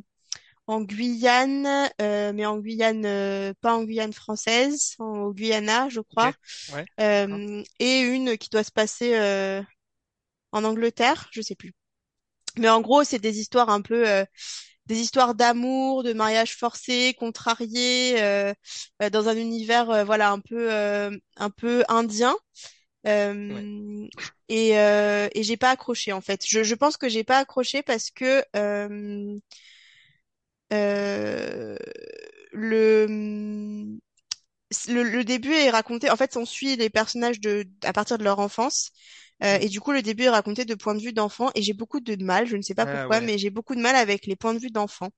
en 0.67 0.81
Guyane, 0.81 1.67
euh, 2.01 2.33
mais 2.33 2.45
en 2.45 2.57
Guyane, 2.59 3.05
euh, 3.05 3.53
pas 3.61 3.75
en 3.75 3.83
Guyane 3.85 4.13
française, 4.13 4.95
en- 4.99 5.19
au 5.21 5.33
Guyana, 5.33 5.89
je 5.89 6.01
crois, 6.01 6.33
Ouais, 6.67 6.87
d'accord. 7.29 7.41
euh, 7.41 7.63
et 7.79 7.99
une 8.01 8.37
qui 8.37 8.49
doit 8.49 8.63
se 8.65 8.71
passer 8.71 9.15
euh, 9.15 9.61
en 10.53 10.63
Angleterre, 10.65 11.29
je 11.33 11.41
sais 11.41 11.55
plus. 11.55 11.73
Mais 12.57 12.69
en 12.69 12.81
gros, 12.81 13.03
c'est 13.03 13.19
des 13.19 13.39
histoires 13.39 13.69
un 13.69 13.81
peu, 13.81 14.07
euh, 14.09 14.25
des 14.87 14.99
histoires 15.01 15.35
d'amour, 15.35 16.03
de 16.03 16.13
mariage 16.13 16.55
forcé, 16.57 17.15
contrarié, 17.19 18.21
euh, 18.23 18.53
euh, 19.03 19.09
dans 19.11 19.29
un 19.29 19.37
univers, 19.37 19.89
euh, 19.91 20.03
voilà, 20.05 20.31
un 20.31 20.39
peu, 20.41 20.73
euh, 20.73 21.11
un 21.37 21.49
peu 21.51 21.83
indien. 21.89 22.35
Ouais. 23.49 23.67
Et 24.49 24.77
euh, 24.79 25.27
et 25.33 25.43
j'ai 25.43 25.57
pas 25.57 25.71
accroché 25.71 26.13
en 26.13 26.21
fait. 26.21 26.43
Je, 26.47 26.63
je 26.63 26.75
pense 26.75 26.97
que 26.97 27.09
j'ai 27.09 27.23
pas 27.23 27.39
accroché 27.39 27.83
parce 27.83 28.11
que 28.11 28.43
le 32.53 33.97
le, 34.89 35.03
le 35.03 35.23
début 35.23 35.53
est 35.53 35.69
raconté, 35.69 36.09
en 36.11 36.15
fait, 36.17 36.37
on 36.37 36.45
suit 36.45 36.75
les 36.77 36.89
personnages 36.89 37.39
de, 37.39 37.65
à 37.83 37.93
partir 37.93 38.17
de 38.17 38.23
leur 38.23 38.39
enfance. 38.39 38.91
Euh, 39.43 39.57
Mm. 39.57 39.61
et 39.61 39.69
du 39.69 39.79
coup, 39.81 39.91
le 39.93 40.01
début 40.01 40.23
est 40.23 40.29
raconté 40.29 40.65
de 40.65 40.75
point 40.75 40.95
de 40.95 41.01
vue 41.01 41.13
d'enfant. 41.13 41.51
Et 41.55 41.61
j'ai 41.61 41.73
beaucoup 41.73 41.99
de 42.01 42.23
mal, 42.23 42.47
je 42.47 42.57
ne 42.57 42.61
sais 42.61 42.75
pas 42.75 42.85
Ah 42.85 42.87
pourquoi, 42.87 43.21
ouais. 43.21 43.21
mais 43.21 43.37
j'ai 43.37 43.49
beaucoup 43.51 43.75
de 43.75 43.81
mal 43.81 43.95
avec 43.95 44.25
les 44.25 44.35
points 44.35 44.53
de 44.53 44.59
vue 44.59 44.71
d'enfants. 44.71 45.09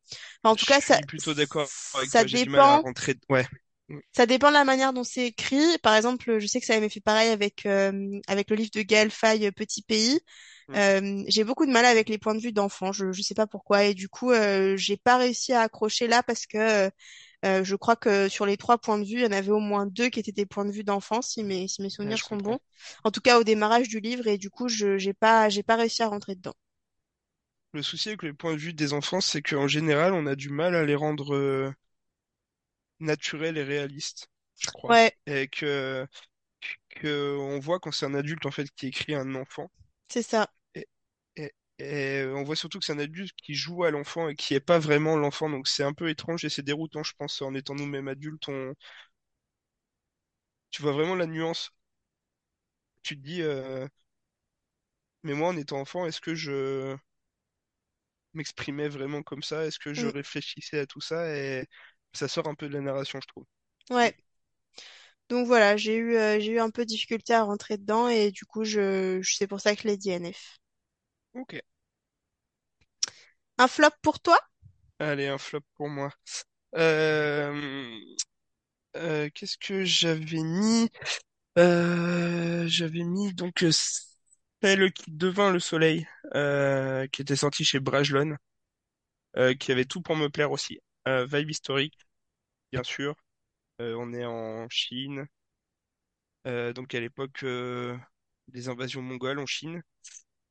Enfin, 0.43 0.53
en 0.53 0.55
Je 0.55 0.57
tout 0.57 0.65
cas, 0.65 0.81
ça, 0.81 0.99
plutôt 1.07 1.33
d'accord 1.33 1.69
ça 2.03 2.23
toi. 2.23 2.25
Dépend. 2.25 2.83
rentrer. 2.83 3.15
Ouais. 3.29 3.47
Mm. 3.89 3.99
Ça 4.15 4.25
dépend 4.25 4.49
de 4.49 4.53
la 4.53 4.65
manière 4.65 4.93
dont 4.93 5.03
c'est 5.03 5.27
écrit. 5.27 5.77
Par 5.83 5.95
exemple, 5.95 6.39
je 6.39 6.47
sais 6.47 6.59
que 6.59 6.65
ça 6.65 6.73
m'avait 6.75 6.89
fait 6.89 6.99
pareil 7.01 7.29
avec, 7.29 7.65
euh, 7.65 8.19
avec 8.27 8.49
le 8.49 8.55
livre 8.55 8.71
de 8.73 8.81
Gaël 8.81 9.11
Faye, 9.11 9.51
Petit 9.51 9.81
Pays. 9.83 10.19
Mm. 10.69 10.79
Euh, 10.79 11.23
j'ai 11.27 11.43
beaucoup 11.43 11.65
de 11.65 11.71
mal 11.71 11.85
avec 11.85 12.09
les 12.09 12.17
points 12.19 12.35
de 12.35 12.41
vue 12.41 12.51
d'enfants. 12.53 12.91
Je, 12.91 13.11
je 13.11 13.21
sais 13.21 13.33
pas 13.35 13.47
pourquoi. 13.47 13.85
Et 13.85 13.93
du 13.93 14.09
coup, 14.09 14.31
euh, 14.31 14.77
j'ai 14.77 14.97
pas 14.97 15.17
réussi 15.17 15.53
à 15.53 15.61
accrocher 15.61 16.07
là 16.07 16.23
parce 16.23 16.45
que 16.45 16.89
euh, 17.45 17.63
je 17.63 17.75
crois 17.75 17.95
que 17.97 18.29
sur 18.29 18.45
les 18.45 18.57
trois 18.57 18.77
points 18.79 18.99
de 18.99 19.05
vue, 19.05 19.13
il 19.15 19.21
y 19.23 19.27
en 19.27 19.31
avait 19.31 19.51
au 19.51 19.59
moins 19.59 19.85
deux 19.87 20.09
qui 20.09 20.19
étaient 20.21 20.31
des 20.33 20.45
points 20.47 20.65
de 20.65 20.71
vue 20.71 20.83
d'enfants, 20.85 21.21
si 21.23 21.43
mes, 21.43 21.67
si 21.67 21.81
mes 21.81 21.89
souvenirs 21.91 22.21
sont 22.23 22.37
bons. 22.37 22.59
En 23.05 23.11
tout 23.11 23.21
cas, 23.21 23.39
au 23.39 23.43
démarrage 23.45 23.89
du 23.89 23.99
livre. 24.01 24.27
Et 24.27 24.37
du 24.37 24.49
coup, 24.51 24.67
je, 24.69 24.97
j'ai 24.97 25.13
pas, 25.13 25.49
j'ai 25.49 25.63
pas 25.63 25.75
réussi 25.77 26.03
à 26.03 26.07
rentrer 26.09 26.35
dedans. 26.35 26.55
Le 27.73 27.81
souci 27.81 28.09
avec 28.09 28.21
les 28.21 28.31
points 28.31 28.53
de 28.53 28.59
vue 28.59 28.73
des 28.75 28.93
enfants, 28.93 29.21
c'est 29.21 29.41
qu'en 29.41 29.67
général, 29.67 30.13
on 30.13 30.27
a 30.27 30.35
du 30.35 30.49
mal 30.49 30.75
à 30.75 30.85
les 30.85 30.93
rendre 30.93 31.33
euh, 31.33 31.73
naturels 33.01 33.57
et 33.57 33.63
réalistes, 33.63 34.29
je 34.57 34.69
crois. 34.71 34.95
Ouais, 34.95 35.13
Et 35.25 35.47
que 35.49 36.07
que 36.89 37.37
on 37.39 37.59
voit 37.59 37.79
quand 37.79 37.91
c'est 37.91 38.05
un 38.07 38.15
adulte 38.15 38.45
en 38.45 38.51
fait 38.51 38.69
qui 38.75 38.87
écrit 38.87 39.15
à 39.15 39.21
un 39.21 39.35
enfant. 39.35 39.71
C'est 40.09 40.23
ça. 40.23 40.49
Et, 41.79 42.25
on 42.35 42.43
voit 42.43 42.55
surtout 42.55 42.79
que 42.79 42.85
c'est 42.85 42.93
un 42.93 42.99
adulte 42.99 43.33
qui 43.41 43.53
joue 43.55 43.83
à 43.85 43.91
l'enfant 43.91 44.29
et 44.29 44.35
qui 44.35 44.53
est 44.53 44.59
pas 44.59 44.79
vraiment 44.79 45.17
l'enfant. 45.17 45.49
Donc 45.49 45.67
c'est 45.67 45.83
un 45.83 45.93
peu 45.93 46.09
étrange 46.09 46.43
et 46.45 46.49
c'est 46.49 46.61
déroutant, 46.63 47.03
je 47.03 47.13
pense, 47.17 47.41
en 47.41 47.53
étant 47.55 47.75
nous-mêmes 47.75 48.07
adultes. 48.09 48.47
On... 48.49 48.73
Tu 50.71 50.81
vois 50.81 50.93
vraiment 50.93 51.13
la 51.13 51.27
nuance. 51.27 51.71
Tu 53.03 53.15
te 53.17 53.21
dis, 53.23 53.41
euh, 53.41 53.87
mais 55.23 55.33
moi 55.33 55.47
en 55.49 55.55
étant 55.57 55.79
enfant, 55.79 56.05
est-ce 56.05 56.19
que 56.21 56.35
je 56.35 56.97
m'exprimais 58.33 58.89
vraiment 58.89 59.21
comme 59.23 59.43
ça? 59.43 59.65
Est-ce 59.65 59.79
que 59.79 59.93
je 59.93 60.07
Mm. 60.07 60.09
réfléchissais 60.09 60.79
à 60.79 60.85
tout 60.87 61.01
ça? 61.01 61.35
Et 61.35 61.67
ça 62.13 62.27
sort 62.27 62.47
un 62.47 62.55
peu 62.55 62.67
de 62.69 62.73
la 62.73 62.81
narration, 62.81 63.19
je 63.21 63.27
trouve. 63.27 63.45
Ouais. 63.89 64.15
Donc 65.29 65.45
voilà, 65.47 65.77
j'ai 65.77 65.95
eu, 65.97 66.15
euh, 66.17 66.39
j'ai 66.39 66.53
eu 66.53 66.59
un 66.59 66.69
peu 66.71 66.83
de 66.83 66.87
difficulté 66.89 67.33
à 67.33 67.43
rentrer 67.43 67.77
dedans 67.77 68.07
et 68.09 68.31
du 68.31 68.45
coup, 68.45 68.63
je, 68.63 69.19
je- 69.21 69.35
c'est 69.35 69.47
pour 69.47 69.59
ça 69.61 69.75
que 69.75 69.81
je 69.83 69.87
l'ai 69.87 69.97
dit 69.97 70.09
NF. 70.09 70.57
Ok. 71.33 71.53
Un 73.59 73.67
flop 73.67 73.91
pour 74.01 74.19
toi? 74.21 74.39
Allez, 74.99 75.27
un 75.27 75.37
flop 75.37 75.61
pour 75.75 75.89
moi. 75.89 76.11
Euh, 76.75 77.99
euh, 78.97 79.29
qu'est-ce 79.33 79.57
que 79.57 79.83
j'avais 79.85 80.41
mis? 80.43 80.89
Euh, 81.57 82.65
j'avais 82.67 83.03
mis 83.03 83.33
donc 83.33 83.63
euh, 83.63 83.71
celle 84.63 84.93
qui 84.93 85.11
devint 85.11 85.51
le 85.51 85.59
soleil, 85.59 86.07
euh, 86.35 87.07
qui 87.09 87.21
était 87.23 87.35
sortie 87.35 87.65
chez 87.65 87.79
Brajlon, 87.79 88.37
euh, 89.37 89.53
qui 89.55 89.71
avait 89.71 89.85
tout 89.85 90.01
pour 90.01 90.15
me 90.15 90.29
plaire 90.29 90.51
aussi. 90.51 90.79
Euh, 91.07 91.25
vibe 91.25 91.51
historique, 91.51 91.97
bien 92.73 92.83
sûr. 92.83 93.15
Euh, 93.81 93.95
on 93.99 94.13
est 94.13 94.25
en 94.25 94.67
Chine, 94.69 95.27
euh, 96.47 96.73
donc 96.73 96.93
à 96.95 96.99
l'époque 96.99 97.43
euh, 97.43 97.97
des 98.47 98.69
invasions 98.69 99.01
mongoles 99.01 99.39
en 99.39 99.45
Chine. 99.45 99.81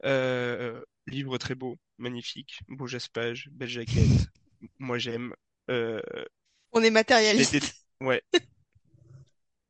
Euh, 0.05 0.83
livre 1.07 1.39
très 1.39 1.55
beau, 1.55 1.77
magnifique, 1.99 2.61
beau 2.69 2.87
jaspage, 2.87 3.49
belle 3.53 3.69
jaquette. 3.69 4.29
Moi 4.79 4.99
j'aime. 4.99 5.35
Euh, 5.71 6.01
On 6.73 6.83
est 6.83 6.91
dé- 6.91 6.91
matérialiste. 6.91 7.85
ouais, 8.01 8.23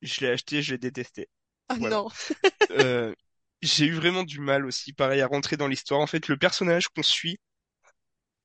je 0.02 0.20
l'ai 0.20 0.30
acheté, 0.32 0.62
je 0.62 0.72
l'ai 0.72 0.78
détesté. 0.78 1.28
Ah 1.68 1.76
Voilà. 1.78 1.96
non. 1.96 2.08
Euh, 2.70 3.14
j'ai 3.62 3.86
eu 3.86 3.94
vraiment 3.94 4.24
du 4.24 4.40
mal 4.40 4.66
aussi, 4.66 4.92
pareil, 4.92 5.20
à 5.22 5.26
rentrer 5.26 5.56
dans 5.56 5.68
l'histoire. 5.68 6.00
En 6.00 6.06
fait, 6.06 6.28
le 6.28 6.36
personnage 6.38 6.88
qu'on 6.88 7.02
suit, 7.02 7.38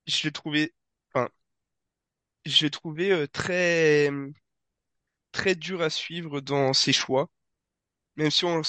je 0.07 0.23
l'ai 0.23 0.31
trouvé, 0.31 0.73
enfin, 1.13 1.29
je 2.45 2.63
l'ai 2.63 2.71
trouvé 2.71 3.11
euh, 3.11 3.27
très, 3.27 4.09
très 5.33 5.55
dur 5.55 5.81
à 5.81 5.89
suivre 5.89 6.39
dans 6.41 6.73
ses 6.73 6.93
choix. 6.93 7.29
Même 8.17 8.31
si 8.31 8.45
on, 8.45 8.61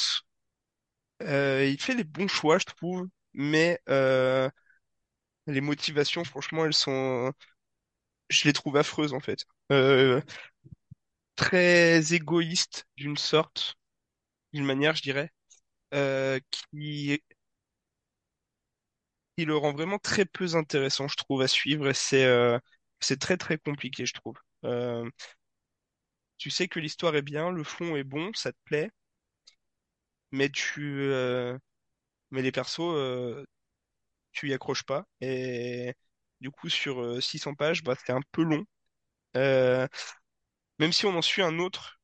euh, 1.24 1.64
il 1.66 1.80
fait 1.80 1.94
les 1.94 2.04
bons 2.04 2.28
choix, 2.28 2.58
je 2.58 2.64
trouve, 2.66 3.08
mais 3.34 3.80
euh, 3.88 4.48
les 5.46 5.60
motivations, 5.60 6.24
franchement, 6.24 6.64
elles 6.66 6.74
sont, 6.74 7.32
je 8.30 8.44
les 8.46 8.52
trouve 8.52 8.76
affreuses 8.76 9.12
en 9.14 9.20
fait. 9.20 9.44
Euh, 9.72 10.20
très 11.37 12.12
égoïste 12.14 12.87
d'une 12.96 13.16
sorte, 13.16 13.76
d'une 14.54 14.64
manière, 14.66 14.96
je 14.96 15.02
dirais, 15.02 15.32
euh, 15.94 16.40
qui, 16.50 17.20
le 19.38 19.56
rend 19.56 19.72
vraiment 19.72 19.98
très 19.98 20.24
peu 20.24 20.54
intéressant, 20.56 21.08
je 21.08 21.16
trouve, 21.16 21.42
à 21.42 21.48
suivre. 21.48 21.88
Et 21.88 21.94
c'est, 21.94 22.24
euh, 22.24 22.58
c'est 23.00 23.18
très 23.20 23.37
très 23.37 23.58
compliqué, 23.58 24.06
je 24.06 24.14
trouve. 24.14 24.37
Euh, 24.64 25.08
tu 26.38 26.50
sais 26.50 26.68
que 26.68 26.78
l'histoire 26.80 27.16
est 27.16 27.22
bien, 27.22 27.50
le 27.50 27.64
fond 27.64 27.96
est 27.96 28.04
bon, 28.04 28.30
ça 28.34 28.52
te 28.52 28.58
plaît, 28.64 28.90
mais 30.32 30.48
tu, 30.50 31.00
euh, 31.02 31.58
mais 32.30 32.42
les 32.42 32.52
persos, 32.52 32.80
euh, 32.80 33.44
tu 34.32 34.50
y 34.50 34.54
accroches 34.54 34.84
pas. 34.84 35.06
Et 35.20 35.94
du 36.40 36.50
coup, 36.50 36.68
sur 36.70 37.02
euh, 37.02 37.20
600 37.20 37.54
pages, 37.54 37.82
bah, 37.84 37.96
c'est 38.06 38.12
un 38.12 38.22
peu 38.32 38.42
long. 38.44 38.64
Euh, 39.37 39.88
même 40.78 40.92
si 40.92 41.06
on 41.06 41.16
en 41.16 41.22
suit 41.22 41.42
un 41.42 41.58
autre 41.58 41.98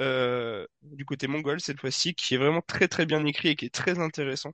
euh, 0.00 0.66
du 0.82 1.04
côté 1.04 1.26
mongol 1.26 1.60
cette 1.60 1.80
fois-ci, 1.80 2.14
qui 2.14 2.34
est 2.34 2.38
vraiment 2.38 2.62
très 2.62 2.88
très 2.88 3.06
bien 3.06 3.24
écrit 3.26 3.48
et 3.50 3.56
qui 3.56 3.66
est 3.66 3.74
très 3.74 3.98
intéressant. 3.98 4.52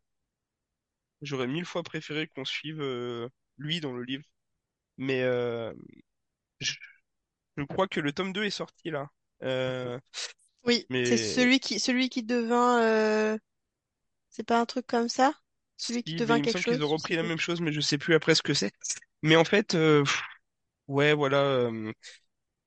J'aurais 1.22 1.46
mille 1.46 1.64
fois 1.64 1.82
préféré 1.82 2.26
qu'on 2.28 2.44
suive 2.44 2.80
euh, 2.80 3.28
lui 3.58 3.80
dans 3.80 3.92
le 3.92 4.02
livre. 4.04 4.24
Mais 4.98 5.22
euh, 5.22 5.74
je, 6.60 6.74
crois 7.68 7.88
que 7.88 8.00
le 8.00 8.12
tome 8.12 8.32
2 8.32 8.44
est 8.44 8.50
sorti 8.50 8.90
là. 8.90 9.08
Euh, 9.42 9.98
Oui, 10.64 10.88
c'est 11.02 11.16
celui 11.16 11.60
qui, 11.60 11.80
celui 11.80 12.08
qui 12.08 12.22
devint, 12.22 12.80
euh, 12.82 13.38
c'est 14.30 14.44
pas 14.44 14.60
un 14.60 14.66
truc 14.66 14.86
comme 14.86 15.08
ça? 15.10 15.34
Celui 15.78 16.04
qui 16.04 16.14
si, 16.14 16.22
mais 16.22 16.36
devint 16.36 16.38
il 16.38 16.42
me 16.42 16.46
quelque 16.46 16.48
semble 16.48 16.64
qu'ils 16.64 16.82
ont 16.84 16.88
chose, 16.88 16.96
je 16.96 16.96
sais 16.98 17.08
repris 17.08 17.16
la 17.16 17.22
même 17.22 17.38
chose, 17.38 17.60
mais 17.60 17.72
je 17.72 17.80
sais 17.80 17.98
plus 17.98 18.14
après 18.14 18.34
ce 18.34 18.42
que 18.42 18.54
c'est. 18.54 18.72
Mais 19.22 19.36
en 19.36 19.44
fait, 19.44 19.74
euh, 19.74 20.02
pff, 20.04 20.22
ouais, 20.88 21.14
voilà, 21.14 21.38
euh, 21.42 21.92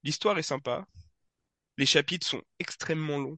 l'histoire 0.04 0.38
est 0.40 0.44
sympa. 0.44 0.86
Les 1.78 1.86
chapitres 1.88 2.28
sont 2.28 2.44
extrêmement 2.60 3.20
longs. 3.20 3.38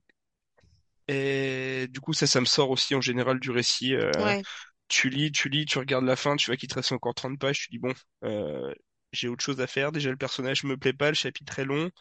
Et 1.08 1.88
du 1.90 2.00
coup, 2.02 2.14
ça, 2.14 2.28
ça 2.28 2.40
me 2.42 2.46
sort 2.46 2.70
aussi 2.70 2.94
en 2.96 3.02
général 3.02 3.40
du 3.40 3.52
récit. 3.52 3.96
euh, 3.96 4.34
Ouais. 4.34 4.46
tu 4.90 5.10
lis, 5.10 5.32
tu 5.34 5.50
lis, 5.50 5.66
tu 5.66 5.80
regardes 5.80 6.06
la 6.06 6.16
fin, 6.18 6.36
tu 6.38 6.48
vois 6.48 6.58
qu'il 6.58 6.70
te 6.70 6.76
reste 6.76 6.94
encore 6.94 7.16
30 7.16 7.40
pages, 7.40 7.60
tu 7.62 7.70
dis 7.72 7.80
bon, 7.80 7.94
euh, 8.26 8.74
j'ai 9.14 9.30
autre 9.30 9.44
chose 9.46 9.62
à 9.62 9.68
faire. 9.68 9.92
Déjà, 9.94 10.12
le 10.12 10.18
personnage 10.18 10.64
me 10.66 10.78
plaît 10.78 10.94
pas, 10.94 11.10
le 11.10 11.16
chapitre 11.16 11.60
est 11.60 11.66
long. 11.66 11.92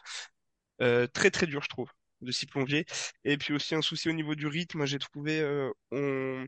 Euh, 0.81 1.07
très 1.07 1.31
très 1.31 1.47
dur, 1.47 1.63
je 1.63 1.69
trouve, 1.69 1.89
de 2.21 2.31
s'y 2.31 2.45
plonger. 2.47 2.85
Et 3.23 3.37
puis 3.37 3.53
aussi 3.53 3.75
un 3.75 3.81
souci 3.81 4.09
au 4.09 4.13
niveau 4.13 4.35
du 4.35 4.47
rythme, 4.47 4.85
j'ai 4.85 4.99
trouvé, 4.99 5.39
euh, 5.41 5.71
on... 5.91 6.45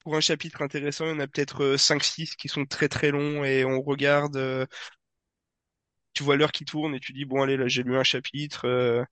pour 0.00 0.16
un 0.16 0.20
chapitre 0.20 0.62
intéressant, 0.62 1.06
il 1.06 1.10
y 1.10 1.12
en 1.14 1.20
a 1.20 1.26
peut-être 1.26 1.62
euh, 1.64 1.76
5-6 1.78 2.36
qui 2.36 2.48
sont 2.48 2.66
très 2.66 2.88
très 2.88 3.10
longs 3.10 3.42
et 3.44 3.64
on 3.64 3.80
regarde, 3.82 4.36
euh, 4.36 4.66
tu 6.12 6.22
vois 6.22 6.36
l'heure 6.36 6.52
qui 6.52 6.64
tourne 6.64 6.94
et 6.94 7.00
tu 7.00 7.12
dis 7.12 7.24
bon 7.24 7.42
allez 7.42 7.56
là 7.56 7.68
j'ai 7.68 7.82
lu 7.82 7.96
un 7.96 8.04
chapitre. 8.04 8.66
euh, 8.66 9.04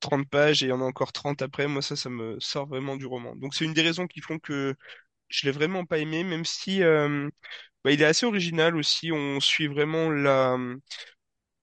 30 0.00 0.28
pages 0.28 0.62
et 0.62 0.66
il 0.66 0.68
y 0.70 0.72
en 0.72 0.80
a 0.80 0.84
encore 0.84 1.12
30 1.12 1.42
après, 1.42 1.66
moi 1.68 1.82
ça, 1.82 1.96
ça 1.96 2.10
me 2.10 2.38
sort 2.40 2.66
vraiment 2.68 2.96
du 2.96 3.06
roman. 3.06 3.34
Donc 3.36 3.54
c'est 3.54 3.64
une 3.64 3.74
des 3.74 3.82
raisons 3.82 4.06
qui 4.06 4.20
font 4.20 4.38
que 4.38 4.74
je 5.28 5.46
l'ai 5.46 5.52
vraiment 5.52 5.86
pas 5.86 5.98
aimé, 6.00 6.24
même 6.24 6.44
si 6.46 6.82
euh, 6.82 7.28
bah, 7.84 7.92
il 7.92 8.02
est 8.02 8.06
assez 8.06 8.26
original 8.26 8.76
aussi. 8.76 9.12
On 9.12 9.40
suit 9.40 9.68
vraiment 9.68 10.10
la, 10.10 10.58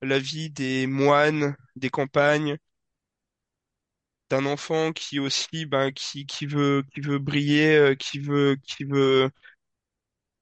la 0.04 0.20
vie 0.20 0.50
des 0.50 0.88
moines, 0.88 1.56
des 1.76 1.90
campagnes, 1.90 2.58
d'un 4.30 4.46
enfant 4.46 4.92
qui 4.94 5.20
aussi, 5.20 5.66
ben, 5.66 5.92
qui, 5.92 6.26
qui 6.26 6.46
veut, 6.46 6.84
qui 6.94 7.02
veut 7.02 7.20
briller, 7.20 7.76
euh, 7.78 7.96
qui 7.96 8.20
veut, 8.20 8.58
qui 8.64 8.84
veut 8.84 9.30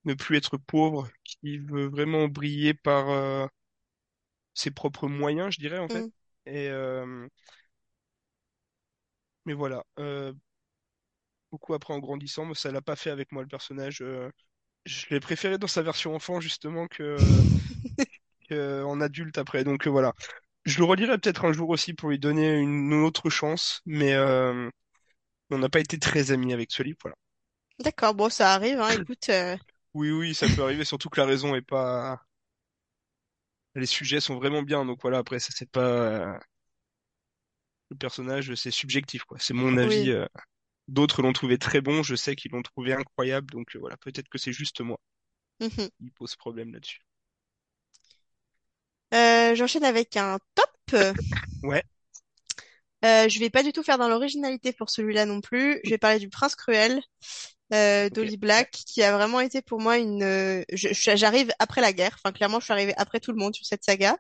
ne 0.06 0.14
plus 0.14 0.38
être 0.38 0.58
pauvre, 0.58 1.10
qui 1.24 1.58
veut 1.58 1.88
vraiment 1.88 2.28
briller 2.28 2.74
par 2.74 3.10
euh, 3.10 3.48
ses 4.54 4.72
propres 4.72 5.08
moyens, 5.08 5.54
je 5.54 5.60
dirais 5.60 5.80
en 5.80 5.88
fait. 5.90 6.04
Mm. 6.04 6.12
Et 6.48 6.70
euh, 6.70 7.28
mais 9.46 9.54
voilà, 9.54 9.84
euh, 10.00 10.34
beaucoup 11.52 11.74
après 11.74 11.94
en 11.94 12.00
grandissant, 12.00 12.46
mais 12.46 12.56
ça 12.56 12.72
l'a 12.72 12.82
pas 12.82 12.96
fait 12.96 13.10
avec 13.10 13.32
moi 13.32 13.42
le 13.42 13.48
personnage. 13.48 14.02
euh, 14.02 14.30
je 14.86 15.06
l'ai 15.12 15.20
préféré 15.20 15.58
dans 15.58 15.68
sa 15.68 15.84
version 15.84 16.16
enfant 16.16 16.40
justement 16.40 16.88
que, 16.88 17.18
que 18.52 18.84
en 18.84 19.02
adulte 19.02 19.38
après. 19.38 19.64
Donc 19.64 19.88
euh, 19.88 19.90
voilà. 19.90 20.14
Je 20.66 20.80
le 20.80 20.86
relirai 20.86 21.18
peut-être 21.20 21.46
un 21.46 21.54
jour 21.54 21.70
aussi 21.70 21.94
pour 21.94 22.10
lui 22.10 22.20
donner 22.20 22.58
une 22.60 22.94
autre 22.94 23.30
chance, 23.30 23.82
mais 23.86 24.14
euh, 24.16 24.70
on 25.52 25.60
n'a 25.60 25.70
pas 25.70 25.80
été 25.82 26.00
très 26.00 26.32
amis 26.32 26.54
avec 26.54 26.72
ce 26.72 26.84
livre. 26.84 27.00
Voilà. 27.04 27.16
D'accord, 27.80 28.14
bon, 28.16 28.30
ça 28.30 28.54
arrive, 28.54 28.80
hein. 28.80 28.92
Écoute, 28.92 29.28
euh, 29.30 29.58
Oui, 29.94 30.12
oui, 30.12 30.34
ça 30.36 30.50
peut 30.50 30.64
arriver, 30.64 30.84
surtout 30.86 31.10
que 31.10 31.20
la 31.20 31.26
raison 31.28 31.56
est 31.56 31.62
pas. 31.62 32.22
Les 33.76 33.86
sujets 33.86 34.22
sont 34.22 34.36
vraiment 34.38 34.64
bien, 34.64 34.86
donc 34.86 35.00
voilà. 35.02 35.18
Après, 35.20 35.40
ça 35.40 35.50
c'est 35.54 35.70
pas 35.70 36.40
le 37.92 37.96
personnage, 37.98 38.54
c'est 38.56 38.72
subjectif 38.72 39.24
quoi. 39.24 39.38
C'est 39.40 39.54
mon 39.54 39.78
avis. 39.78 40.10
oui. 40.10 40.12
euh. 40.12 40.26
D'autres 40.90 41.22
l'ont 41.24 41.34
trouvé 41.34 41.58
très 41.60 41.82
bon, 41.82 42.04
je 42.04 42.16
sais 42.16 42.36
qu'ils 42.36 42.52
l'ont 42.52 42.64
trouvé 42.64 42.94
incroyable, 42.94 43.48
donc 43.52 43.76
euh, 43.76 43.80
voilà. 43.80 43.98
Peut-être 43.98 44.30
que 44.30 44.38
c'est 44.40 44.54
juste 44.54 44.82
moi 44.82 44.98
Mhm. 45.60 45.90
qui 46.00 46.12
pose 46.12 46.36
problème 46.36 46.74
là-dessus. 46.74 47.00
Euh, 49.14 49.56
j'enchaîne 49.56 49.84
avec 49.86 50.16
un 50.18 50.40
top. 50.56 51.02
Ouais, 51.64 51.84
Euh, 53.04 53.28
je 53.30 53.40
vais 53.40 53.50
pas 53.50 53.64
du 53.64 53.74
tout 53.74 53.82
faire 53.84 53.98
dans 53.98 54.08
l'originalité 54.10 54.74
pour 54.74 54.90
celui-là 54.92 55.26
non 55.26 55.42
plus. 55.42 55.80
Je 55.84 55.90
vais 55.90 55.98
parler 55.98 56.20
du 56.20 56.30
Prince 56.30 56.56
Cruel 56.56 57.02
euh, 57.74 58.10
ok, 58.10 58.26
d'Holly 58.26 58.38
Black, 58.38 58.72
qui 58.72 59.04
a 59.04 59.14
vraiment 59.16 59.40
été 59.42 59.62
pour 59.62 59.82
moi 59.82 59.98
une. 59.98 60.24
euh, 60.24 60.64
j'arrive 60.74 61.52
après 61.60 61.82
la 61.82 61.94
guerre. 61.94 62.18
Enfin, 62.24 62.34
clairement, 62.34 62.60
je 62.60 62.66
suis 62.66 62.74
arrivée 62.74 62.94
après 62.98 63.20
tout 63.20 63.32
le 63.32 63.40
monde 63.40 63.56
sur 63.56 63.66
cette 63.66 63.84
saga. 63.86 64.18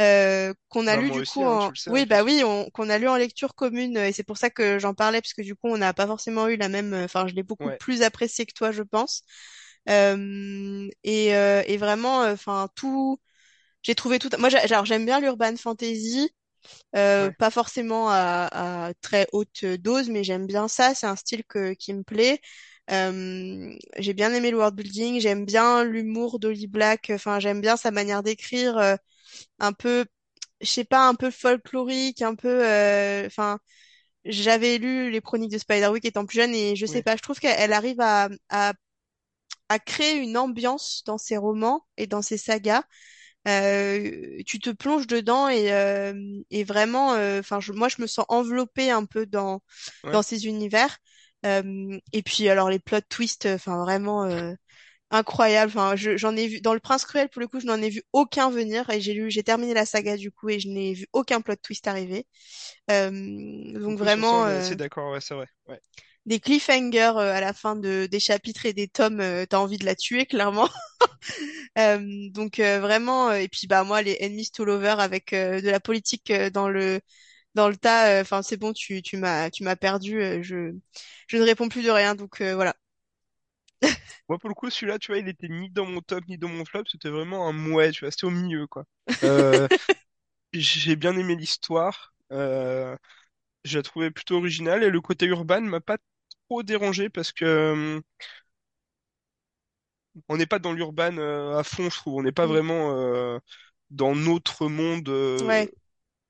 Euh, 0.00 0.54
qu'on 0.70 0.86
a 0.88 0.96
bah 0.96 0.98
lu 0.98 1.10
du 1.10 1.22
aussi, 1.22 1.22
coup 1.24 1.44
hein, 1.44 1.72
en 1.72 1.72
sais 1.74 1.90
oui 1.90 2.06
bah 2.06 2.22
plus. 2.22 2.24
oui 2.24 2.42
on... 2.44 2.70
qu'on 2.70 2.90
a 2.90 2.98
lu 2.98 3.08
en 3.08 3.16
lecture 3.16 3.54
commune 3.56 3.96
et 3.98 4.12
c'est 4.12 4.24
pour 4.24 4.38
ça 4.38 4.50
que 4.50 4.78
j'en 4.78 4.94
parlais 4.94 5.20
parce 5.22 5.34
que 5.34 5.42
du 5.42 5.56
coup 5.56 5.68
on 5.68 5.78
n'a 5.78 5.94
pas 5.94 6.06
forcément 6.06 6.48
eu 6.48 6.56
la 6.56 6.68
même 6.68 6.94
enfin 6.94 7.26
je 7.28 7.34
l'ai 7.34 7.42
beaucoup 7.42 7.70
Ouais, 7.70 7.78
plus 7.78 8.02
apprécié 8.02 8.46
que 8.46 8.52
toi 8.54 8.72
je 8.72 8.82
pense 8.84 9.22
Euh, 9.90 10.88
et, 11.04 11.34
euh, 11.36 11.62
et 11.66 11.76
vraiment 11.78 12.20
enfin 12.22 12.68
tout 12.76 13.18
j'ai 13.88 13.96
trouvé 13.96 14.20
tout 14.20 14.30
moi 14.38 14.50
j'aime 14.84 15.06
bien 15.06 15.20
l'urban 15.20 15.56
fantasy 15.56 16.30
Euh, 16.96 17.30
Ouais, 17.30 17.36
pas 17.38 17.50
forcément 17.50 18.10
à, 18.10 18.88
à 18.88 18.94
très 19.02 19.28
haute 19.32 19.64
dose, 19.66 20.10
mais 20.10 20.24
j'aime 20.24 20.46
bien 20.46 20.68
ça. 20.68 20.94
C'est 20.94 21.06
un 21.06 21.16
style 21.16 21.44
que, 21.44 21.74
qui 21.74 21.94
me 21.94 22.02
plaît. 22.04 22.40
Euh, 22.92 23.74
j'ai 23.98 24.14
bien 24.14 24.32
aimé 24.34 24.50
le 24.52 24.58
world 24.58 24.76
building, 24.76 25.20
j'aime 25.20 25.44
bien 25.46 25.84
l'humour 25.84 26.38
d'Holly 26.40 26.66
Black. 26.68 27.10
Enfin, 27.14 27.40
j'aime 27.40 27.60
bien 27.62 27.76
sa 27.78 27.90
manière 27.92 28.22
d'écrire, 28.24 28.78
euh, 28.78 28.96
un 29.60 29.72
peu, 29.74 30.06
je 30.62 30.66
sais 30.68 30.84
pas, 30.84 31.08
un 31.08 31.14
peu 31.16 31.30
folklorique, 31.32 32.22
un 32.22 32.34
peu. 32.36 32.48
euh, 32.66 33.26
Enfin, 33.26 33.58
j'avais 34.26 34.78
lu 34.78 35.10
les 35.12 35.20
Chroniques 35.22 35.52
de 35.52 35.58
Spiderwick 35.58 36.04
étant 36.06 36.26
plus 36.26 36.38
jeune 36.38 36.54
et 36.54 36.76
je 36.76 36.86
sais 36.86 37.02
pas, 37.02 37.16
je 37.16 37.22
trouve 37.22 37.38
qu'elle 37.40 37.72
arrive 37.74 38.00
à, 38.00 38.28
à 38.50 38.74
à 39.68 39.78
créer 39.78 40.16
une 40.16 40.36
ambiance 40.36 41.02
dans 41.06 41.18
ses 41.18 41.36
romans 41.36 41.86
et 41.96 42.06
dans 42.06 42.22
ses 42.22 42.38
sagas 42.38 42.82
euh, 43.48 44.38
tu 44.46 44.60
te 44.60 44.70
plonges 44.70 45.06
dedans 45.08 45.48
et, 45.48 45.72
euh, 45.72 46.14
et 46.50 46.64
vraiment, 46.64 47.14
euh, 47.14 47.40
enfin, 47.40 47.60
je, 47.60 47.72
moi, 47.72 47.88
je 47.88 48.02
me 48.02 48.06
sens 48.08 48.26
enveloppée 48.28 48.90
un 48.90 49.04
peu 49.06 49.26
dans 49.26 49.62
ouais. 50.04 50.12
dans 50.12 50.22
ces 50.22 50.46
univers. 50.46 50.98
Euh, 51.46 51.98
et 52.12 52.22
puis, 52.22 52.48
alors 52.50 52.70
les 52.70 52.80
plot 52.80 53.00
twists, 53.08 53.46
enfin, 53.46 53.78
vraiment 53.84 54.24
euh, 54.24 54.54
incroyables. 55.10 55.70
Enfin, 55.76 55.96
je- 55.96 56.16
j'en 56.16 56.36
ai 56.36 56.48
vu 56.48 56.60
dans 56.60 56.74
Le 56.74 56.80
Prince 56.80 57.04
Cruel 57.06 57.28
pour 57.30 57.40
le 57.40 57.48
coup, 57.48 57.60
je 57.60 57.66
n'en 57.66 57.80
ai 57.82 57.90
vu 57.90 58.02
aucun 58.12 58.50
venir 58.50 58.88
et 58.90 59.00
j'ai 59.00 59.14
lu, 59.14 59.30
j'ai 59.30 59.42
terminé 59.44 59.74
la 59.74 59.86
saga 59.86 60.16
du 60.16 60.32
coup 60.32 60.48
et 60.50 60.60
je 60.60 60.68
n'ai 60.68 60.94
vu 60.94 61.06
aucun 61.12 61.40
plot 61.42 61.56
twist 61.56 61.86
arriver. 61.88 62.26
Euh, 62.90 63.10
donc 63.80 63.98
vraiment 63.98 64.46
euh, 64.46 64.58
assez 64.58 64.76
d'accord, 64.76 65.12
ouais, 65.12 65.20
c'est 65.20 65.34
vrai. 65.34 65.46
Ouais. 65.68 65.80
Des 66.28 66.40
cliffhangers 66.40 67.14
euh, 67.16 67.34
à 67.34 67.40
la 67.40 67.52
fin 67.54 67.76
de 67.76 68.06
des 68.06 68.20
chapitres 68.20 68.66
et 68.66 68.72
des 68.74 68.88
tomes, 68.88 69.20
euh, 69.20 69.46
t'as 69.46 69.58
envie 69.58 69.78
de 69.78 69.84
la 69.86 69.96
tuer 69.96 70.26
clairement. 70.26 70.68
Euh, 71.78 72.30
donc 72.30 72.58
vraiment, 72.58 73.32
et 73.32 73.48
puis 73.48 73.66
bah 73.68 73.84
moi 73.84 74.02
les 74.02 74.18
enemies 74.22 74.50
to 74.50 74.64
lovers 74.64 75.00
avec 75.00 75.32
de 75.32 75.70
la 75.70 75.80
politique 75.80 76.32
dans 76.52 76.68
le 76.68 77.00
dans 77.54 77.68
le 77.68 77.76
tas, 77.76 78.20
enfin 78.22 78.42
c'est 78.42 78.56
bon, 78.58 78.72
tu 78.72 79.02
tu 79.02 79.16
m'as 79.18 79.50
tu 79.50 79.64
m'as 79.64 79.76
perdu, 79.76 80.42
je 80.42 80.72
je 81.28 81.36
ne 81.36 81.42
réponds 81.44 81.68
plus 81.68 81.84
de 81.84 81.90
rien, 81.90 82.14
donc 82.14 82.42
voilà. 82.42 82.74
Moi, 84.28 84.38
pour 84.38 84.48
le 84.48 84.54
coup, 84.54 84.70
celui-là, 84.70 84.98
tu 84.98 85.12
vois, 85.12 85.18
il 85.18 85.28
était 85.28 85.48
ni 85.48 85.70
dans 85.70 85.86
mon 85.86 86.00
top, 86.00 86.24
ni 86.28 86.38
dans 86.38 86.48
mon 86.48 86.64
flop, 86.64 86.84
c'était 86.90 87.08
vraiment 87.08 87.48
un 87.48 87.52
mouet, 87.52 87.90
tu 87.92 88.00
vois, 88.04 88.10
c'était 88.10 88.26
au 88.26 88.30
milieu, 88.30 88.66
quoi. 88.66 88.84
Euh, 89.24 89.68
j'ai 90.52 90.96
bien 90.96 91.16
aimé 91.16 91.36
l'histoire, 91.36 92.14
euh, 92.32 92.96
je 93.64 93.78
la 93.78 93.82
trouvais 93.82 94.10
plutôt 94.10 94.36
originale, 94.38 94.84
et 94.84 94.90
le 94.90 95.00
côté 95.00 95.26
urbain 95.26 95.60
m'a 95.60 95.80
pas 95.80 95.98
trop 96.48 96.62
dérangé 96.62 97.08
parce 97.10 97.32
que 97.32 97.44
euh, 97.44 98.00
on 100.28 100.36
n'est 100.36 100.46
pas 100.46 100.58
dans 100.58 100.72
l'urban 100.72 101.16
euh, 101.18 101.56
à 101.58 101.62
fond, 101.64 101.88
je 101.90 101.96
trouve. 101.96 102.14
On 102.16 102.22
n'est 102.22 102.32
pas 102.32 102.46
Mm. 102.46 102.46
vraiment 102.46 102.96
euh, 102.98 103.38
dans 103.90 104.14
notre 104.14 104.68
monde 104.68 105.08
euh, 105.08 105.40
Ouais, 105.40 105.70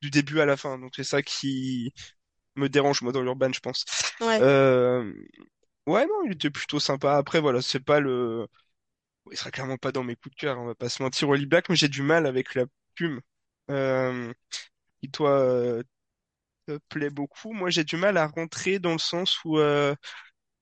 du 0.02 0.10
début 0.10 0.40
à 0.40 0.46
la 0.46 0.56
fin. 0.56 0.78
Donc 0.78 0.92
c'est 0.96 1.04
ça 1.04 1.22
qui 1.22 1.92
me 2.56 2.68
dérange 2.68 3.02
moi 3.02 3.12
dans 3.12 3.22
l'urban, 3.22 3.52
je 3.52 3.60
pense. 3.60 3.84
ouais. 4.20 4.42
Euh, 4.42 5.12
ouais, 5.86 6.06
non, 6.06 6.24
il 6.26 6.32
était 6.34 6.50
plutôt 6.50 6.80
sympa. 6.80 7.16
Après, 7.16 7.40
voilà, 7.40 7.62
c'est 7.62 7.80
pas 7.84 8.00
le, 8.00 8.46
il 9.32 9.36
sera 9.38 9.50
clairement 9.50 9.78
pas 9.78 9.92
dans 9.92 10.04
mes 10.04 10.16
coups 10.16 10.34
de 10.36 10.40
cœur. 10.40 10.58
On 10.60 10.66
va 10.66 10.74
pas 10.74 10.88
se 10.88 11.02
mentir, 11.02 11.28
Wally 11.28 11.46
Black, 11.46 11.68
mais 11.70 11.76
j'ai 11.76 11.88
du 11.88 12.02
mal 12.02 12.26
avec 12.26 12.54
la 12.54 12.66
plume 12.96 13.20
euh, 13.70 14.32
qui 15.02 15.10
toi 15.10 15.80
plaît 16.88 17.10
beaucoup. 17.10 17.52
Moi, 17.52 17.70
j'ai 17.70 17.84
du 17.84 17.96
mal 17.96 18.16
à 18.16 18.26
rentrer 18.26 18.78
dans 18.78 18.92
le 18.92 18.98
sens 18.98 19.42
où 19.44 19.58
euh, 19.58 19.94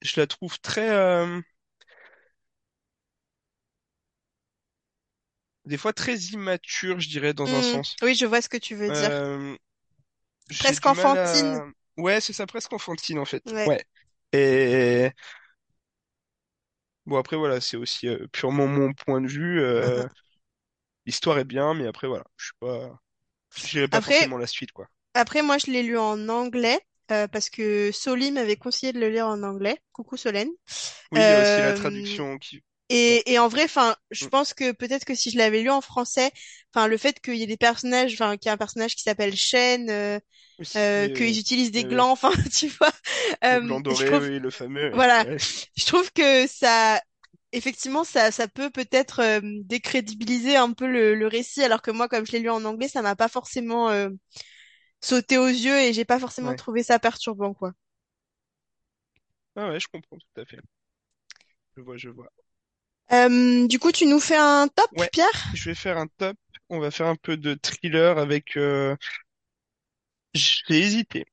je 0.03 0.21
la 0.21 0.27
trouve 0.27 0.59
très, 0.61 0.91
euh, 0.91 1.41
des 5.67 5.77
fois 5.77 5.93
très 5.93 6.17
immature, 6.17 6.99
je 7.01 7.09
dirais, 7.11 7.35
dans 7.35 7.55
un 7.55 7.61
Mm. 7.61 7.63
sens. 7.63 8.01
Oui, 8.03 8.15
je 8.15 8.27
vois 8.27 8.43
ce 8.43 8.49
que 8.49 8.57
tu 8.59 8.75
veux 8.75 8.91
dire. 8.91 9.11
Euh, 9.21 9.57
j'ai 10.51 10.77
Presque 10.77 10.87
du 10.87 10.93
mal 10.93 11.17
enfantine. 11.17 11.17
à... 11.17 11.67
Ouais, 11.99 12.21
c'est 12.21 12.33
ça, 12.33 12.47
presque 12.47 12.73
enfantine 12.73 13.19
en 13.19 13.25
fait. 13.25 13.55
Ouais. 13.67 13.67
Ouais. 13.67 13.85
Et 14.33 15.11
bon, 17.07 17.17
après, 17.19 17.37
voilà, 17.37 17.61
c'est 17.61 17.77
aussi 17.77 18.09
euh, 18.09 18.27
purement 18.33 18.67
mon 18.67 18.93
point 18.93 19.21
de 19.21 19.29
vue. 19.29 19.61
euh, 19.61 20.07
L'histoire 21.07 21.39
est 21.39 21.45
bien, 21.47 21.73
mais 21.75 21.87
après, 21.87 22.07
voilà, 22.07 22.25
je 22.37 22.45
suis 22.47 22.55
pas... 22.61 23.01
J'irai 23.57 23.89
pas 23.89 24.01
Après, 24.01 24.03
forcément 24.03 24.39
la 24.39 24.47
suite, 24.49 24.73
quoi. 24.73 24.89
Après 25.17 25.43
moi 25.43 25.59
je 25.59 25.67
l'ai 25.71 25.83
lu 25.83 25.99
en 25.99 26.29
anglais 26.29 26.81
euh, 27.13 27.29
parce 27.29 27.51
que 27.51 27.93
Soli 27.93 28.33
m'avait 28.33 28.57
conseillé 28.57 28.93
de 28.93 29.01
le 29.01 29.09
lire 29.11 29.27
en 29.29 29.43
anglais. 29.43 29.79
Coucou 29.93 30.17
Solène. 30.17 30.51
Oui, 31.11 31.23
il 31.23 31.29
y 31.29 31.33
a 31.33 31.39
aussi 31.41 31.61
la 31.61 31.73
Euh, 31.73 31.73
traduction 31.73 32.39
qui... 32.39 32.63
Et, 32.91 33.33
et 33.33 33.39
en 33.41 33.49
vrai, 33.49 33.65
enfin, 33.65 33.97
je 34.13 34.25
Mm. 34.25 34.29
pense 34.29 34.55
que 34.55 34.73
peut-être 34.73 35.05
que 35.05 35.15
si 35.15 35.31
je 35.31 35.39
l'avais 35.39 35.63
lu 35.63 35.71
en 35.71 35.81
français, 35.81 36.31
enfin, 36.75 36.87
le 36.89 36.97
fait 36.99 37.21
qu'il 37.21 37.37
y 37.37 37.43
ait 37.43 37.47
des 37.49 37.57
personnages, 37.57 38.15
enfin, 38.15 38.37
qu'il 38.37 38.49
y 38.49 38.51
a 38.51 38.55
un 38.55 38.57
personnage 38.59 38.95
qui 38.97 39.03
s'appelle 39.03 39.37
Shen, 39.37 39.91
euh, 39.91 40.21
Oui, 40.59 40.67
euh, 40.77 41.09
oui, 41.09 41.11
qu'ils 41.11 41.39
oui. 41.39 41.41
utilisent 41.41 41.73
des 41.73 41.85
Oui, 41.85 41.89
oui. 41.89 42.05
glands, 42.05 42.13
enfin, 42.13 42.31
tu 42.57 42.69
vois, 42.69 42.93
Le 43.51 43.59
euh, 43.59 43.81
je 43.91 44.05
doré, 44.05 44.07
trouve, 44.07 44.31
oui, 44.31 44.39
le 44.39 44.51
fameux, 44.51 44.93
voilà, 44.93 45.25
Ouais. 45.25 45.37
je 45.77 45.87
trouve 45.87 46.11
que 46.13 46.47
ça, 46.47 47.01
effectivement, 47.53 48.05
ça, 48.05 48.31
ça 48.33 48.49
peut 48.49 48.71
peut-être 48.71 49.21
euh, 49.21 49.41
décrédibiliser 49.65 50.57
un 50.57 50.73
peu 50.73 50.87
le, 50.87 51.15
le 51.15 51.27
récit, 51.29 51.63
alors 51.65 51.83
que 51.83 51.91
moi, 51.91 52.09
comme 52.09 52.27
je 52.27 52.33
l'ai 52.33 52.41
lu 52.41 52.51
en 52.51 52.65
anglais, 52.65 52.89
ça 52.89 53.03
m'a 53.03 53.17
pas 53.17 53.29
forcément 53.29 53.91
euh, 53.91 54.09
sauté 55.07 55.39
aux 55.39 55.47
yeux 55.49 55.79
et 55.81 55.93
j'ai 55.95 56.05
pas 56.05 56.19
forcément 56.21 56.53
Ouais. 56.53 56.57
trouvé 56.57 56.83
ça 56.83 56.99
perturbant, 56.99 57.55
quoi. 57.55 57.73
Ah 59.57 59.69
ouais, 59.71 59.81
je 59.81 59.89
comprends 59.89 60.17
tout 60.19 60.41
à 60.41 60.45
fait. 60.45 60.61
Je 61.77 61.83
vois, 61.83 61.97
je 61.97 62.09
vois. 62.09 62.31
Euh, 63.13 63.67
du 63.67 63.79
coup, 63.81 63.91
tu 63.93 64.07
nous 64.07 64.21
fais 64.21 64.37
un 64.37 64.69
top, 64.69 64.91
Ouais, 64.93 65.11
Pierre? 65.11 65.49
je 65.53 65.69
vais 65.71 65.75
faire 65.75 65.99
un 65.99 66.07
top. 66.19 66.37
On 66.69 66.81
va 66.81 66.91
faire 66.91 67.07
un 67.07 67.17
peu 67.17 67.37
de 67.37 67.55
thriller 67.55 68.19
avec... 68.19 68.57
euh, 68.57 68.97
J'ai 70.35 70.79
hésité. 70.81 71.25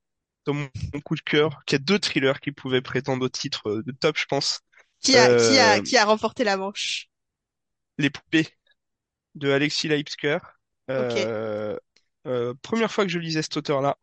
dans 0.45 0.53
mon 0.55 0.69
mon 0.93 1.01
coup 1.01 1.15
de 1.15 1.21
cœur, 1.23 1.63
qu'il 1.65 1.77
y 1.79 1.81
a 1.81 1.85
deux 1.85 1.99
thrillers 1.99 2.39
qui 2.41 2.53
pouvaient 2.53 2.83
prétendre 2.83 3.25
au 3.25 3.29
titre 3.29 3.69
euh, 3.71 3.83
de 3.83 3.93
top, 3.93 4.17
je 4.19 4.27
pense. 4.27 4.61
Qui 5.01 5.17
a, 5.19 5.29
qui 5.35 5.59
a, 5.59 5.79
Euh, 5.79 5.83
qui 5.83 5.97
a 5.97 6.05
remporté 6.05 6.43
la 6.43 6.57
manche? 6.57 7.07
Les 7.97 8.11
poupées 8.11 8.47
de 9.35 9.51
Alexis 9.51 9.87
Leipzger. 9.89 10.39
Ok. 10.97 11.33
Euh, 12.27 12.53
première 12.61 12.91
fois 12.91 13.05
que 13.05 13.11
je 13.11 13.19
lisais 13.19 13.41
cet 13.41 13.57
auteur-là, 13.57 13.97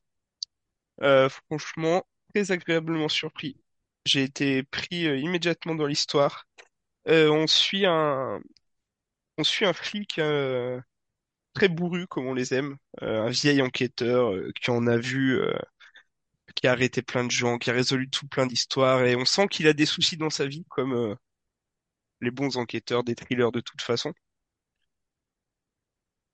euh, 1.03 1.29
franchement, 1.29 2.05
très 2.35 2.53
agréablement 2.53 3.09
surpris. 3.09 3.57
J'ai 4.05 4.23
été 4.25 4.62
pris 4.64 5.07
euh, 5.07 5.16
immédiatement 5.18 5.75
dans 5.75 5.87
l'histoire. 5.87 6.47
On 7.07 7.47
suit 7.47 7.87
un, 7.87 8.41
on 9.39 9.45
suit 9.45 9.64
un 9.66 9.73
flic 9.73 10.18
euh, 10.18 10.81
très 11.55 11.68
bourru, 11.68 12.07
comme 12.09 12.27
on 12.27 12.35
les 12.35 12.55
aime, 12.55 12.77
un 13.03 13.31
vieil 13.31 13.62
enquêteur 13.62 14.33
qui 14.61 14.71
en 14.71 14.87
a 14.87 14.99
vu, 14.99 15.41
qui 16.55 16.68
a 16.68 16.73
arrêté 16.73 17.03
plein 17.03 17.25
de 17.25 17.31
gens, 17.33 17.59
qui 17.59 17.71
a 17.71 17.73
résolu 17.73 18.09
tout 18.09 18.29
plein 18.29 18.47
d'histoires, 18.47 19.05
et 19.05 19.16
on 19.16 19.25
sent 19.25 19.49
qu'il 19.49 19.66
a 19.66 19.73
des 19.73 19.85
soucis 19.87 20.16
dans 20.16 20.31
sa 20.31 20.47
vie, 20.47 20.64
comme 20.71 21.16
les 22.23 22.31
bons 22.31 22.57
enquêteurs 22.57 23.05
des 23.05 23.14
thrillers 23.14 23.53
de 23.53 23.61
toute 23.61 23.83
façon. 23.83 24.14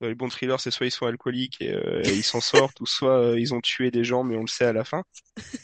Euh, 0.03 0.09
Les 0.09 0.14
bons 0.14 0.28
thrillers, 0.28 0.61
c'est 0.61 0.70
soit 0.70 0.86
ils 0.86 0.90
sont 0.90 1.07
alcooliques 1.07 1.61
et, 1.61 1.72
euh, 1.72 2.03
et 2.05 2.12
ils 2.14 2.22
s'en 2.24 2.40
sortent, 2.40 2.80
ou 2.80 2.86
soit 2.86 3.18
euh, 3.20 3.40
ils 3.40 3.55
ont 3.55 3.61
tué 3.61 3.90
des 3.90 4.05
gens, 4.05 4.24
mais 4.24 4.36
on 4.36 4.42
le 4.42 4.47
sait 4.47 4.66
à 4.66 4.72
la 4.72 4.84
fin. 4.84 5.03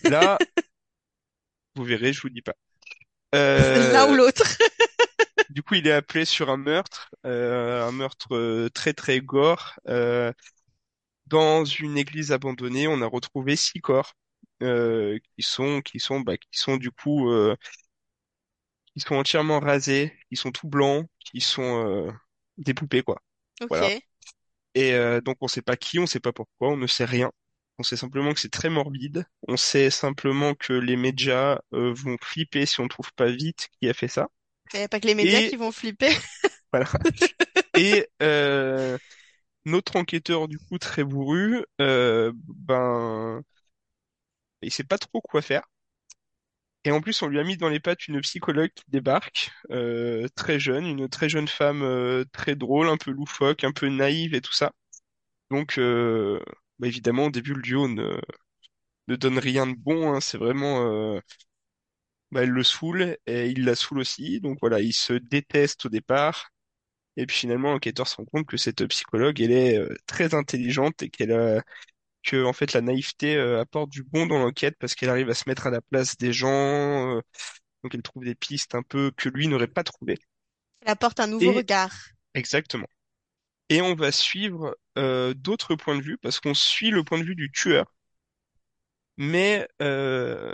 Là, 0.05 0.39
vous 1.74 1.85
verrez, 1.85 2.12
je 2.12 2.20
vous 2.22 2.30
dis 2.30 2.43
pas. 2.43 2.55
L'un 3.76 4.07
ou 4.11 4.14
Euh, 4.14 4.16
l'autre. 4.16 4.45
du 5.49 5.62
coup, 5.62 5.74
il 5.74 5.87
est 5.87 5.93
appelé 5.93 6.24
sur 6.24 6.51
un 6.51 6.57
meurtre, 6.57 7.11
euh, 7.26 7.87
un 7.87 7.93
meurtre 7.93 8.35
euh, 8.37 8.68
très 8.70 8.93
très 8.95 9.20
gore. 9.20 9.74
Euh, 9.89 10.33
dans 11.26 11.64
une 11.64 11.99
église 11.99 12.33
abandonnée, 12.33 12.89
on 12.89 13.03
a 13.03 13.07
retrouvé 13.07 13.57
six 13.57 13.80
corps 13.80 14.14
euh, 14.62 15.18
qui 15.37 15.43
sont 15.43 15.80
qui 15.83 16.01
sont 16.01 16.20
bah, 16.20 16.37
qui 16.37 16.49
sont 16.59 16.76
du 16.76 16.91
coup 16.91 17.30
euh, 17.30 17.57
qui 18.95 19.01
sont 19.01 19.14
entièrement 19.16 19.61
rasés, 19.61 20.12
qui 20.28 20.37
sont 20.37 20.53
tout 20.53 20.68
blancs, 20.68 21.07
qui 21.24 21.41
sont 21.41 21.87
euh, 21.87 22.12
des 22.59 22.74
poupées 22.74 23.03
quoi. 23.03 23.22
Voilà. 23.68 23.93
Et 24.75 24.95
euh, 24.95 25.20
donc 25.20 25.37
on 25.41 25.49
sait 25.49 25.62
pas 25.62 25.77
qui, 25.77 25.99
on 25.99 26.07
sait 26.07 26.20
pas 26.20 26.33
pourquoi, 26.33 26.70
on 26.70 26.77
ne 26.77 26.87
sait 26.87 27.05
rien. 27.05 27.31
On 27.79 27.83
sait 27.83 27.97
simplement 27.97 28.33
que 28.35 28.41
c'est 28.41 28.51
très 28.51 28.70
morbide. 28.70 29.25
On 29.49 29.57
sait 29.57 29.91
simplement 29.91 30.55
que 30.55 30.73
les 30.73 30.97
médias 30.97 31.61
euh, 31.75 31.93
vont 31.95 32.16
flipper 32.23 32.66
si 32.66 32.81
on 32.81 32.89
trouve 32.89 33.12
pas 33.14 33.31
vite 33.31 33.68
qui 33.81 33.89
a 33.89 33.95
fait 33.95 34.09
ça. 34.09 34.29
Il 34.75 34.79
n'y 34.79 34.85
a 34.85 34.89
pas 34.89 35.01
que 35.01 35.07
les 35.07 35.14
médias 35.14 35.43
qui 35.43 35.57
Et 35.57 35.57
vont 35.57 35.73
flipper. 35.73 36.11
voilà. 36.73 36.87
Et 37.75 38.09
euh, 38.23 38.99
notre 39.66 39.97
enquêteur 39.97 40.49
du 40.49 40.59
coup 40.59 40.79
très 40.79 41.05
bourru, 41.05 41.64
euh, 41.81 42.33
ben 42.37 43.43
il 44.62 44.73
sait 44.73 44.83
pas 44.85 44.97
trop 44.99 45.20
quoi 45.20 45.43
faire. 45.43 45.62
Et 46.85 46.91
en 46.91 47.01
plus 47.01 47.22
on 47.22 47.28
lui 47.28 47.39
a 47.39 47.45
mis 47.45 47.57
dans 47.57 47.68
les 47.68 47.80
pattes 47.80 48.09
une 48.09 48.20
psychologue 48.20 48.70
qui 48.74 48.85
débarque, 48.89 49.51
euh, 49.70 50.26
très 50.35 50.59
jeune, 50.61 50.85
une 50.87 51.09
très 51.09 51.28
jeune 51.28 51.49
femme 51.49 51.83
euh, 51.83 52.24
très 52.33 52.57
drôle, 52.57 52.89
un 52.89 52.97
peu 52.97 53.11
loufoque, 53.12 53.64
un 53.64 53.72
peu 53.72 53.89
naïve 53.89 54.35
et 54.35 54.41
tout 54.41 54.53
ça. 54.53 54.72
Donc 55.51 55.78
euh, 55.78 56.41
bah, 56.80 56.89
évidemment 56.89 57.26
au 57.26 57.30
début 57.30 57.55
le 57.55 57.62
duo 57.62 57.89
ne 57.89 58.20
ne 59.09 59.16
donne 59.16 59.39
rien 59.39 59.66
de 59.66 59.74
bon. 59.76 60.12
hein. 60.14 60.20
C'est 60.20 60.39
vraiment, 60.39 61.16
euh, 61.16 61.20
bah, 62.30 62.43
elle 62.43 62.51
le 62.51 62.62
saoule 62.62 63.16
et 63.26 63.49
il 63.49 63.64
la 63.64 63.74
saoule 63.74 63.99
aussi. 64.01 64.41
Donc 64.41 64.59
voilà, 64.61 64.80
ils 64.80 64.93
se 64.93 65.12
détestent 65.14 65.87
au 65.87 65.89
départ. 65.89 66.51
Et 67.16 67.26
puis 67.26 67.37
finalement, 67.39 67.72
l'enquêteur 67.72 68.09
se 68.09 68.16
rend 68.16 68.26
compte 68.26 68.47
que 68.47 68.57
cette 68.59 68.87
psychologue, 68.89 69.41
elle 69.41 69.53
est 69.53 69.78
euh, 69.78 69.95
très 70.07 70.35
intelligente 70.35 71.03
et 71.03 71.11
qu'elle 71.11 71.33
a 71.33 71.62
que 72.23 72.45
en 72.45 72.53
fait 72.53 72.73
la 72.75 72.81
naïveté 72.81 73.37
euh, 73.37 73.61
apporte 73.61 73.91
du 73.91 74.03
bon 74.05 74.27
dans 74.27 74.39
l'enquête 74.39 74.77
parce 74.79 74.95
qu'elle 74.95 75.11
arrive 75.11 75.31
à 75.31 75.35
se 75.35 75.45
mettre 75.49 75.66
à 75.66 75.70
la 75.70 75.81
place 75.81 76.16
des 76.16 76.33
gens, 76.33 77.16
euh, 77.16 77.20
donc 77.85 77.95
elle 77.95 78.03
trouve 78.03 78.25
des 78.25 78.35
pistes 78.37 78.75
un 78.77 78.83
peu 78.85 79.12
que 79.16 79.29
lui 79.31 79.49
n'aurait 79.49 79.68
pas 79.68 79.85
trouvées. 79.85 80.18
Elle 80.83 80.91
apporte 80.93 81.18
un 81.18 81.27
nouveau 81.27 81.51
Et 81.51 81.53
regard. 81.53 81.93
exactement. 82.35 82.87
Et 83.70 83.83
on 83.83 83.95
va 83.97 84.12
suivre 84.12 84.77
euh, 84.99 85.35
d'autres 85.35 85.77
points 85.77 85.97
de 85.97 86.03
vue 86.03 86.18
parce 86.18 86.41
qu'on 86.41 86.55
suit 86.55 86.91
le 86.91 87.05
point 87.05 87.18
de 87.18 87.25
vue 87.25 87.37
du 87.37 87.51
tueur, 87.53 87.87
mais 89.16 89.68
euh, 89.83 90.53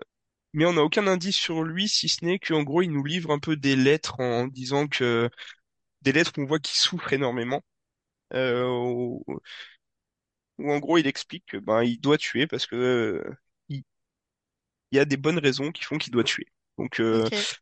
mais 0.55 0.67
on 0.67 0.75
n'a 0.75 0.83
aucun 0.83 1.07
indice 1.07 1.37
sur 1.37 1.63
lui 1.65 1.89
si 1.89 2.09
ce 2.09 2.25
n'est 2.25 2.39
qu'en 2.39 2.63
gros 2.63 2.83
il 2.83 2.91
nous 2.93 3.05
livre 3.05 3.31
un 3.33 3.39
peu 3.39 3.57
des 3.57 3.77
lettres 3.77 4.21
en 4.21 4.47
disant 4.49 4.87
que 4.89 5.31
des 6.03 6.13
lettres 6.13 6.33
qu'on 6.33 6.47
voit 6.47 6.61
qu'il 6.61 6.77
souffre 6.79 7.13
énormément. 7.13 7.63
Euh, 8.35 9.19
où 10.59 10.73
en 10.73 10.79
gros 10.79 10.99
il 10.99 11.07
explique 11.07 11.47
que 11.47 11.57
ben 11.59 11.83
il 11.83 12.01
doit 12.01 12.19
tuer 12.19 12.47
parce 12.47 12.67
que 12.67 12.77
euh, 12.77 13.37
il, 13.69 13.85
il 14.93 14.97
y 14.97 14.99
a 15.01 15.05
des 15.05 15.17
bonnes 15.17 15.39
raisons 15.39 15.73
qui 15.73 15.85
font 15.85 15.99
qu'il 15.99 16.13
doit 16.13 16.25
tuer. 16.25 16.47
Donc 16.79 17.01
euh, 17.01 17.31
Ok. 17.31 17.59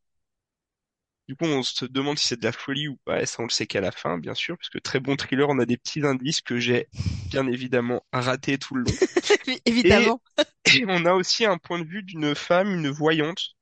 du 1.28 1.34
coup 1.36 1.44
on 1.44 1.62
se 1.62 1.84
demande 1.84 2.18
si 2.18 2.28
c'est 2.28 2.38
de 2.40 2.44
la 2.44 2.52
folie 2.52 2.88
ou 2.88 2.96
pas, 3.04 3.20
et 3.22 3.26
ça 3.26 3.40
on 3.42 3.44
le 3.46 3.50
sait 3.50 3.66
qu'à 3.66 3.80
la 3.80 3.92
fin 3.92 4.18
bien 4.18 4.34
sûr, 4.34 4.56
parce 4.56 4.68
que 4.70 4.78
très 4.78 5.00
bon 5.00 5.16
thriller, 5.16 5.48
on 5.48 5.58
a 5.58 5.66
des 5.66 5.76
petits 5.76 6.04
indices 6.06 6.40
que 6.40 6.58
j'ai 6.58 6.88
bien 7.30 7.46
évidemment 7.48 8.04
ratés 8.12 8.58
tout 8.58 8.74
le 8.76 8.82
long. 8.82 8.96
Et, 9.84 10.14
Évidemment, 10.18 10.20
et 10.66 10.84
on 10.88 11.06
a 11.06 11.14
aussi 11.14 11.46
un 11.46 11.58
point 11.58 11.78
de 11.80 11.86
vue 11.88 12.02
d'une 12.04 12.34
femme, 12.34 12.68
une 12.74 12.90
voyante, 12.90 13.56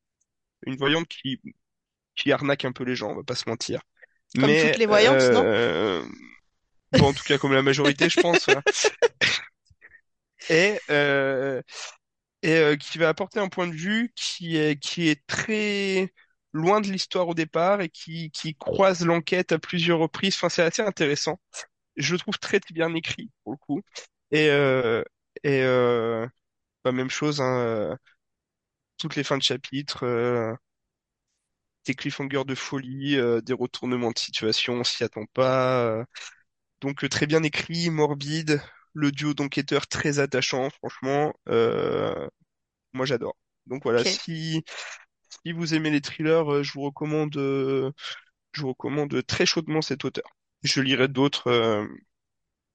une 0.66 0.76
voyante 0.76 1.08
qui 1.08 1.40
qui 2.16 2.32
arnaque 2.32 2.64
un 2.66 2.72
peu 2.72 2.84
les 2.84 2.96
gens, 2.96 3.10
on 3.12 3.16
va 3.16 3.24
pas 3.24 3.34
se 3.36 3.48
mentir. 3.48 3.80
comme 4.38 4.56
toutes 4.56 4.76
Mais 4.76 4.78
les 4.78 4.86
voyantes, 4.86 5.30
non? 5.30 5.46
euh, 5.46 6.04
en 7.00 7.12
tout 7.12 7.24
cas 7.24 7.38
comme 7.38 7.52
la 7.52 7.62
majorité 7.62 8.08
je 8.08 8.18
pense. 8.18 8.48
Et 10.48 10.78
euh, 10.90 11.62
et 12.42 12.52
euh, 12.58 12.76
qui 12.76 12.98
va 12.98 13.08
apporter 13.10 13.40
un 13.40 13.48
point 13.48 13.68
de 13.68 13.74
vue 13.74 14.12
qui 14.16 14.56
est, 14.58 14.80
qui 14.80 15.08
est 15.08 15.26
très 15.26 16.12
loin 16.52 16.80
de 16.80 16.88
l'histoire 16.88 17.28
au 17.28 17.34
départ 17.34 17.80
et 17.82 17.88
qui, 17.90 18.30
qui 18.32 18.54
croise 18.56 19.04
l'enquête 19.06 19.52
à 19.52 19.58
plusieurs 19.60 19.98
reprises. 20.00 20.36
Enfin, 20.36 20.48
c'est 20.50 20.62
assez 20.62 20.82
intéressant. 20.82 21.40
Je 21.96 22.12
le 22.14 22.18
trouve 22.20 22.38
très 22.38 22.60
bien 22.72 22.94
écrit 22.94 23.30
pour 23.44 23.52
le 23.54 23.58
coup. 23.58 23.82
Et, 24.32 24.48
euh, 24.50 25.02
et 25.44 25.62
euh, 25.64 26.26
bah, 26.84 26.92
même 26.92 27.10
chose, 27.10 27.40
hein, 27.42 27.58
euh, 27.60 27.96
toutes 28.98 29.16
les 29.16 29.22
fins 29.24 29.38
de 29.38 29.42
chapitre, 29.42 30.04
euh, 30.04 30.54
des 31.86 31.94
cliffhangers 31.94 32.44
de 32.46 32.54
folie, 32.54 33.16
euh, 33.16 33.40
des 33.40 33.52
retournements 33.52 34.10
de 34.10 34.18
situation, 34.18 34.74
on 34.74 34.84
s'y 34.84 35.04
attend 35.04 35.26
pas. 35.34 35.84
euh. 35.84 36.04
Donc 36.84 37.04
euh, 37.04 37.08
très 37.08 37.26
bien 37.26 37.42
écrit, 37.42 37.90
morbide, 37.90 38.62
le 38.92 39.10
duo 39.12 39.34
d'enquêteurs 39.34 39.86
très 39.88 40.18
attachant, 40.20 40.70
franchement. 40.70 41.34
Euh, 41.48 42.28
moi 42.94 43.06
j'adore. 43.06 43.36
Donc 43.66 43.84
voilà, 43.84 44.04
si 44.04 44.64
Si 45.44 45.52
vous 45.52 45.74
aimez 45.74 45.90
les 45.90 46.00
thrillers, 46.00 46.52
euh, 46.52 46.62
je 46.62 46.72
vous 46.72 46.82
recommande, 46.82 47.34
je 47.34 48.60
vous 48.62 48.68
recommande 48.68 49.26
très 49.26 49.46
chaudement 49.46 49.82
cet 49.82 50.04
auteur. 50.04 50.28
Je 50.62 50.80
lirai 50.80 51.08
d'autres 51.08 51.48
euh, 51.48 51.86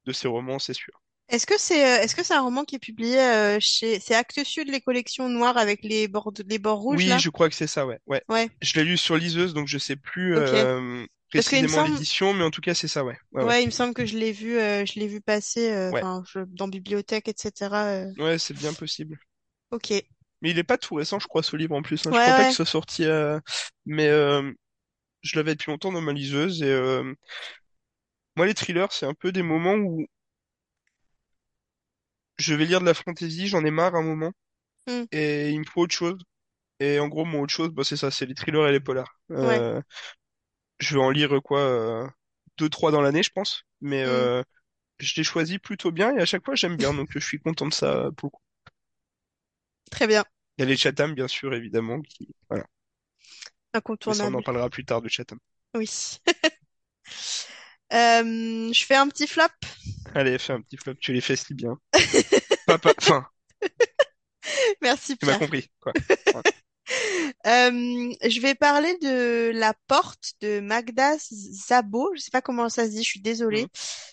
de 0.06 0.12
ses 0.12 0.28
romans, 0.28 0.60
c'est 0.60 0.74
sûr. 0.74 1.02
Est-ce 1.30 1.46
que 1.46 1.60
c'est 1.60 1.78
est-ce 1.80 2.16
que 2.16 2.24
c'est 2.24 2.34
un 2.34 2.42
roman 2.42 2.66
qui 2.66 2.76
est 2.76 2.80
publié 2.80 3.20
euh, 3.20 3.58
chez 3.60 4.00
c'est 4.00 4.16
Actes 4.16 4.44
Sud, 4.44 4.70
les 4.70 4.82
collections 4.82 5.30
noires 5.30 5.58
avec 5.58 5.84
les 5.84 6.08
bords 6.08 6.34
les 6.48 6.60
bords 6.60 6.80
rouges 6.80 7.06
Oui, 7.06 7.10
là? 7.10 7.18
je 7.18 7.30
crois 7.30 7.50
que 7.50 7.56
c'est 7.56 7.68
ça, 7.68 7.86
ouais. 7.86 8.00
Ouais. 8.08 8.24
Ouais, 8.30 8.50
Je 8.62 8.74
l'ai 8.74 8.84
lu 8.84 8.98
sur 8.98 9.16
liseuse, 9.16 9.54
donc 9.54 9.68
je 9.68 9.78
sais 9.78 9.96
plus 9.96 10.36
euh, 10.36 11.06
Précisément 11.30 11.68
semble 11.68 11.94
l'édition, 11.94 12.34
mais 12.34 12.44
en 12.44 12.52
tout 12.52 12.62
cas 12.62 12.74
c'est 12.74 12.88
ça, 12.88 13.04
ouais. 13.04 13.18
Ouais, 13.32 13.44
ouais. 13.44 13.48
ouais, 13.48 13.64
il 13.64 13.68
me 13.68 13.72
semble 13.72 13.94
que 13.94 14.06
je 14.06 14.18
l'ai 14.18 14.32
vu 14.32 14.58
euh, 14.58 14.86
je 14.86 15.00
l'ai 15.00 15.08
vu 15.08 15.22
passer 15.22 15.72
euh, 15.72 15.92
je- 16.34 16.40
dans 16.48 16.68
bibliothèque 16.68 17.28
etc. 17.28 17.86
euh. 17.88 18.12
ouais, 18.18 18.38
c'est 18.38 18.54
bien 18.54 18.74
possible. 18.74 19.20
Ok. 19.72 19.92
Mais 20.42 20.52
il 20.52 20.60
est 20.60 20.64
pas 20.64 20.78
tout 20.78 20.96
récent, 20.96 21.20
je 21.20 21.28
crois, 21.28 21.44
ce 21.44 21.56
livre 21.58 21.76
en 21.76 21.82
plus. 21.82 22.06
Hein. 22.08 22.12
Je 22.14 22.20
crois 22.20 22.34
pas 22.34 22.46
qu'il 22.46 22.54
soit 22.56 22.66
sorti, 22.66 23.04
euh, 23.06 23.40
mais 23.86 24.08
euh, 24.08 24.52
je 25.24 25.38
l'avais 25.38 25.56
depuis 25.56 25.72
longtemps 25.72 25.92
dans 25.92 26.02
ma 26.02 26.14
liseuse. 26.14 26.64
Et 26.64 26.68
euh, 26.68 27.14
moi, 28.36 28.48
les 28.48 28.56
thrillers, 28.56 28.92
c'est 28.92 29.06
un 29.06 29.14
peu 29.14 29.32
des 29.32 29.44
moments 29.44 29.76
où 29.76 30.08
je 32.38 32.54
vais 32.56 32.66
lire 32.66 32.80
de 32.80 32.86
la 32.86 32.94
fantasy, 32.94 33.48
j'en 33.48 33.66
ai 33.66 33.72
marre 33.72 33.96
un 33.96 34.02
moment, 34.04 34.32
Hmm. 34.88 35.06
et 35.12 35.52
il 35.52 35.60
me 35.62 35.66
faut 35.66 35.82
autre 35.84 35.96
chose. 35.96 36.20
Et 36.82 37.00
en 37.00 37.08
gros, 37.10 37.26
mon 37.26 37.42
autre 37.42 37.54
chose, 37.54 37.70
bah, 37.72 37.84
c'est 37.86 37.98
ça, 37.98 38.12
c'est 38.12 38.26
les 38.28 38.36
thrillers 38.36 38.68
et 38.70 38.74
les 38.74 38.82
polars. 38.82 39.20
Ouais. 39.30 39.64
Je 40.80 40.96
vais 40.96 41.02
en 41.04 41.10
lire 41.10 41.42
quoi, 41.44 41.60
euh, 41.62 42.08
deux, 42.58 42.70
trois 42.70 42.92
dans 42.92 43.02
l'année, 43.02 43.24
je 43.24 43.32
pense. 43.32 43.64
Mais 43.82 44.04
Hmm. 44.04 44.30
euh, 44.30 44.44
je 45.00 45.16
les 45.18 45.24
choisis 45.26 45.60
plutôt 45.60 45.92
bien 45.92 46.16
et 46.18 46.22
à 46.22 46.26
chaque 46.28 46.46
fois, 46.46 46.56
j'aime 46.56 46.78
bien. 46.78 46.94
Donc, 46.94 47.10
je 47.14 47.20
suis 47.20 47.40
content 47.40 47.68
de 47.68 47.74
ça 47.74 47.94
euh, 48.08 48.12
pour 48.12 48.28
le 48.28 48.32
coup. 48.32 48.44
Très 49.92 50.08
bien. 50.08 50.24
Il 50.60 50.62
y 50.62 50.64
a 50.64 50.68
les 50.68 50.78
Chatham, 50.78 51.16
bien 51.16 51.28
sûr, 51.28 51.56
évidemment. 51.56 52.04
Qui... 52.04 52.28
Voilà. 52.52 52.68
Ça, 54.10 54.26
on 54.28 54.34
en 54.36 54.42
Incontournable. 54.42 54.44
parlera 54.44 54.70
plus 54.70 54.84
tard 54.84 55.02
de 55.02 55.08
Chatham. 55.08 55.40
Oui. 55.74 56.20
Euh, 57.92 58.72
je 58.74 58.86
fais 58.86 58.96
un 58.96 59.08
petit 59.08 59.28
flop. 59.28 59.48
Allez, 60.14 60.38
fais 60.38 60.54
un 60.54 60.62
petit 60.62 60.78
flop, 60.78 60.94
tu 60.96 61.14
les 61.14 61.22
fais 61.22 61.36
si 61.36 61.54
bien. 61.56 61.80
Papa, 62.66 62.94
enfin, 63.00 63.28
Merci 64.82 65.16
tu 65.20 65.26
m'as 65.26 65.36
Pierre. 65.36 65.38
compris, 65.38 65.70
quoi. 65.80 65.96
Ouais. 66.34 66.42
Euh, 67.48 68.14
je 68.28 68.40
vais 68.42 68.56
parler 68.56 68.98
de 69.02 69.52
La 69.54 69.74
Porte 69.88 70.34
de 70.42 70.60
Magda 70.60 71.18
Szabo. 71.20 72.12
Je 72.16 72.22
sais 72.22 72.32
pas 72.32 72.42
comment 72.42 72.70
ça 72.70 72.86
se 72.86 72.92
dit, 72.92 73.04
je 73.04 73.10
suis 73.10 73.22
désolée. 73.22 73.64
Mhm. 73.64 73.70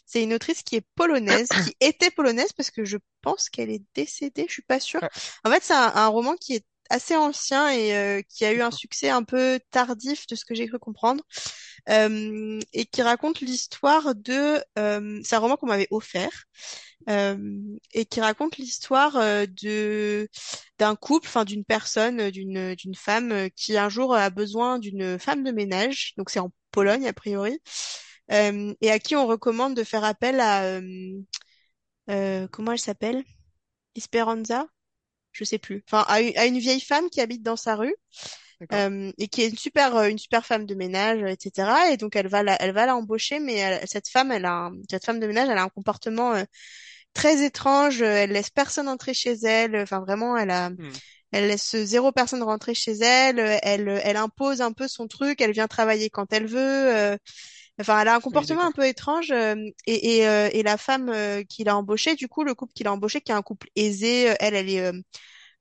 C'est 0.07 0.23
une 0.23 0.35
autrice 0.35 0.63
qui 0.63 0.77
est 0.77 0.87
polonaise, 0.95 1.49
qui 1.65 1.75
était 1.81 2.11
polonaise 2.11 2.53
parce 2.53 2.71
que 2.71 2.85
je 2.85 2.99
pense 3.23 3.49
qu'elle 3.49 3.71
est 3.71 3.83
décédée, 3.95 4.47
je 4.49 4.53
suis 4.55 4.63
pas 4.63 4.81
sûre. 4.81 5.03
En 5.45 5.51
fait, 5.51 5.63
c'est 5.63 5.75
un, 5.75 5.93
un 5.95 6.07
roman 6.09 6.35
qui 6.37 6.55
est 6.55 6.65
assez 6.91 7.17
ancien 7.17 7.69
et 7.71 7.97
euh, 7.97 8.23
qui 8.29 8.45
a 8.45 8.53
eu 8.53 8.61
un 8.63 8.71
succès 8.71 9.11
un 9.11 9.25
peu 9.25 9.59
tardif 9.71 10.27
de 10.29 10.37
ce 10.37 10.45
que 10.45 10.55
j'ai 10.55 10.69
cru 10.69 10.79
comprendre, 10.79 11.25
euh, 11.89 12.61
et 12.73 12.85
qui 12.87 13.03
raconte 13.03 13.41
l'histoire 13.41 14.15
de... 14.15 14.63
euh, 14.79 15.21
c'est 15.25 15.37
un 15.37 15.41
roman 15.41 15.57
qu'on 15.57 15.67
m'avait 15.67 15.89
offert 15.91 16.45
et 17.09 18.05
qui 18.07 18.21
raconte 18.21 18.57
l'histoire 18.59 19.13
de 19.15 20.29
d'un 20.79 20.97
couple, 20.97 21.27
enfin 21.29 21.45
d'une 21.45 21.65
personne, 21.65 22.31
d'une 22.31 22.75
d'une 22.75 22.95
femme 22.95 23.49
qui 23.57 23.77
un 23.79 23.89
jour 23.89 24.15
a 24.15 24.31
besoin 24.31 24.79
d'une 24.79 25.19
femme 25.19 25.45
de 25.45 25.51
ménage. 25.53 26.15
Donc 26.17 26.31
c'est 26.31 26.41
en. 26.41 26.51
Pologne 26.73 27.07
a 27.09 27.15
priori, 27.15 27.59
et 28.31 28.91
à 28.91 28.99
qui 28.99 29.17
on 29.17 29.27
recommande 29.27 29.75
de 29.75 29.85
faire 29.85 30.05
appel 30.05 30.41
à 30.41 30.65
euh, 30.65 30.83
euh, 32.11 32.47
comment 32.49 32.73
elle 32.73 32.79
s'appelle? 32.79 33.25
Esperanza? 33.97 34.67
Je 35.33 35.45
sais 35.45 35.59
plus. 35.59 35.85
Enfin 35.89 36.05
à 36.09 36.21
une, 36.23 36.37
à 36.39 36.47
une 36.47 36.59
vieille 36.59 36.81
femme 36.81 37.11
qui 37.11 37.21
habite 37.21 37.43
dans 37.43 37.57
sa 37.57 37.77
rue 37.77 37.95
euh, 38.73 39.13
et 39.19 39.29
qui 39.29 39.43
est 39.43 39.51
une 39.51 39.59
super 39.59 40.05
une 40.05 40.19
super 40.19 40.47
femme 40.47 40.67
de 40.67 40.75
ménage, 40.75 41.23
etc. 41.23 41.91
Et 41.93 41.97
donc 41.99 42.17
elle 42.17 42.29
va 42.29 42.43
la 42.45 42.57
elle 42.63 42.73
va 42.75 42.87
la 42.87 42.97
embaucher, 42.97 43.41
mais 43.41 43.55
elle- 43.57 43.89
cette 43.89 44.09
femme 44.09 44.33
elle 44.33 44.47
a 44.47 44.53
un- 44.67 44.75
cette 44.91 45.05
femme 45.07 45.21
de 45.21 45.27
ménage 45.29 45.49
elle 45.51 45.59
a 45.59 45.65
un 45.65 45.69
comportement 45.71 46.35
euh, 46.35 46.45
très 47.17 47.45
étrange. 47.45 48.03
euh, 48.03 48.07
Elle 48.07 48.33
laisse 48.33 48.51
personne 48.51 48.89
entrer 48.89 49.15
chez 49.15 49.33
elle. 49.45 49.77
Enfin, 49.77 50.01
vraiment, 50.01 50.37
elle 50.37 50.51
a, 50.51 50.71
Mhm. 50.79 51.01
elle 51.33 51.49
laisse 51.49 51.77
zéro 51.85 52.13
personne 52.13 52.43
rentrer 52.43 52.75
chez 52.75 52.93
elle. 52.95 53.41
euh, 53.41 53.59
Elle, 53.63 53.89
elle 54.05 54.17
impose 54.19 54.61
un 54.63 54.73
peu 54.73 54.89
son 54.89 55.09
truc. 55.09 55.41
Elle 55.41 55.53
vient 55.53 55.69
travailler 55.69 56.11
quand 56.11 56.33
elle 56.33 56.47
veut. 56.47 56.59
euh, 56.61 57.17
Enfin, 57.81 58.01
elle 58.01 58.09
a 58.09 58.17
un 58.17 58.21
Oui, 58.31 58.47
comportement 58.47 58.67
un 58.67 58.73
peu 58.73 58.87
étrange. 58.87 59.31
euh, 59.33 59.57
Et, 59.87 60.19
et, 60.19 60.29
euh, 60.29 60.49
et 60.53 60.63
la 60.63 60.77
femme 60.79 61.11
euh, 61.11 61.43
qui 61.45 61.65
l'a 61.65 61.77
embauchée, 61.77 62.17
du 62.17 62.29
coup, 62.29 62.45
le 62.45 62.55
couple 62.55 62.73
qui 62.75 62.85
l'a 62.85 62.93
embauchée, 62.93 63.21
qui 63.23 63.33
est 63.33 63.35
un 63.35 63.43
couple 63.43 63.69
aisé. 63.77 64.31
euh, 64.31 64.35
Elle, 64.41 64.55
elle 64.57 64.71
est, 64.71 64.81
euh, 64.83 64.93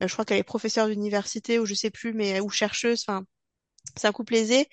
je 0.02 0.08
crois 0.14 0.26
qu'elle 0.26 0.38
est 0.40 0.44
professeure 0.44 0.88
d'université 0.90 1.60
ou 1.60 1.66
je 1.66 1.74
sais 1.76 1.92
plus, 1.92 2.14
mais 2.14 2.40
ou 2.42 2.50
chercheuse. 2.50 3.04
Enfin, 3.08 3.26
c'est 3.96 4.08
un 4.08 4.12
couple 4.12 4.36
aisé. 4.36 4.68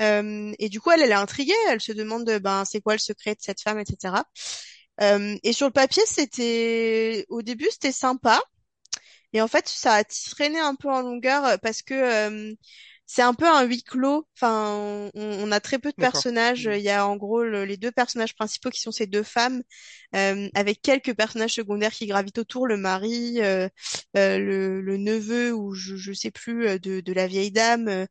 Euh, 0.00 0.52
et 0.58 0.68
du 0.68 0.80
coup, 0.80 0.90
elle, 0.90 1.02
elle 1.02 1.10
est 1.10 1.14
intriguée. 1.14 1.54
Elle 1.68 1.80
se 1.80 1.92
demande, 1.92 2.28
euh, 2.30 2.38
ben, 2.40 2.64
c'est 2.64 2.80
quoi 2.80 2.94
le 2.94 2.98
secret 3.00 3.34
de 3.34 3.40
cette 3.42 3.60
femme, 3.62 3.78
etc. 3.80 4.24
Euh, 5.00 5.36
et 5.42 5.52
sur 5.52 5.66
le 5.66 5.72
papier, 5.72 6.02
c'était, 6.06 7.24
au 7.28 7.42
début, 7.42 7.68
c'était 7.70 7.92
sympa. 7.92 8.40
Et 9.32 9.40
en 9.42 9.48
fait, 9.48 9.68
ça 9.68 9.94
a 9.94 10.04
traîné 10.04 10.58
un 10.60 10.74
peu 10.74 10.88
en 10.90 11.02
longueur 11.02 11.44
euh, 11.44 11.56
parce 11.62 11.82
que 11.82 11.94
euh, 11.94 12.54
c'est 13.06 13.22
un 13.22 13.34
peu 13.34 13.46
un 13.48 13.64
huis 13.64 13.82
clos. 13.82 14.26
Enfin, 14.36 15.10
on, 15.14 15.44
on 15.48 15.52
a 15.52 15.60
très 15.60 15.78
peu 15.78 15.92
de 15.92 15.96
personnages. 15.96 16.64
Mhm. 16.64 16.72
Il 16.74 16.82
y 16.82 16.90
a 16.90 17.06
en 17.06 17.16
gros 17.16 17.42
le- 17.44 17.64
les 17.64 17.76
deux 17.76 17.92
personnages 17.92 18.34
principaux 18.34 18.70
qui 18.70 18.80
sont 18.80 18.92
ces 18.92 19.06
deux 19.06 19.22
femmes, 19.22 19.62
euh, 20.14 20.48
avec 20.54 20.82
quelques 20.82 21.14
personnages 21.16 21.54
secondaires 21.54 21.92
qui 21.92 22.06
gravitent 22.06 22.38
autour, 22.38 22.66
le 22.66 22.76
mari, 22.76 23.40
euh, 23.42 23.68
euh, 24.16 24.38
le, 24.38 24.80
le 24.80 24.96
neveu 24.98 25.52
ou 25.54 25.74
je, 25.74 25.96
je 25.96 26.12
sais 26.12 26.30
plus 26.30 26.78
de, 26.80 27.00
de 27.00 27.12
la 27.12 27.26
vieille 27.26 27.52
dame. 27.52 28.06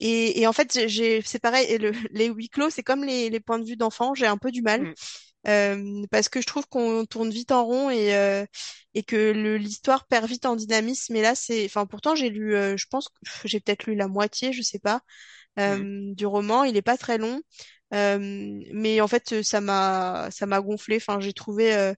et, 0.00 0.40
et 0.40 0.46
en 0.46 0.52
fait, 0.52 0.88
j'ai, 0.88 1.22
c'est 1.22 1.38
pareil. 1.38 1.66
Et 1.70 1.78
le, 1.78 1.92
les 2.12 2.26
huis 2.28 2.48
clos, 2.48 2.70
c'est 2.70 2.82
comme 2.82 3.04
les, 3.04 3.30
les 3.30 3.40
points 3.40 3.58
de 3.58 3.64
vue 3.66 3.76
d'enfants. 3.76 4.14
J'ai 4.14 4.26
un 4.26 4.38
peu 4.38 4.50
du 4.50 4.62
mal 4.62 4.86
Mhm. 4.86 4.94
Euh, 5.48 6.04
parce 6.10 6.28
que 6.28 6.40
je 6.40 6.46
trouve 6.46 6.66
qu'on 6.68 7.04
tourne 7.06 7.30
vite 7.30 7.52
en 7.52 7.64
rond 7.64 7.90
et 7.90 8.14
euh, 8.14 8.46
et 8.94 9.02
que 9.02 9.32
l'histoire 9.56 10.06
perd 10.06 10.26
vite 10.28 10.46
en 10.46 10.56
dynamisme. 10.56 11.16
Et 11.16 11.22
là, 11.22 11.34
c'est, 11.34 11.64
enfin, 11.66 11.86
pourtant 11.86 12.14
j'ai 12.14 12.30
lu, 12.30 12.54
euh, 12.54 12.76
je 12.76 12.86
pense 12.88 13.08
j'ai 13.44 13.60
peut-être 13.60 13.86
lu 13.86 13.94
la 13.96 14.08
moitié, 14.08 14.52
je 14.52 14.62
sais 14.62 14.78
pas, 14.78 15.02
euh, 15.58 16.14
du 16.14 16.26
roman. 16.26 16.64
Il 16.64 16.76
est 16.76 16.82
pas 16.82 16.96
très 16.98 17.18
long, 17.18 17.40
euh, 17.94 18.18
mais 18.72 19.00
en 19.00 19.08
fait, 19.08 19.42
ça 19.42 19.60
m'a 19.60 20.28
ça 20.30 20.46
m'a 20.46 20.60
gonflé. 20.60 20.96
Enfin, 20.96 21.20
j'ai 21.20 21.32
trouvé 21.32 21.74
euh, 21.74 21.94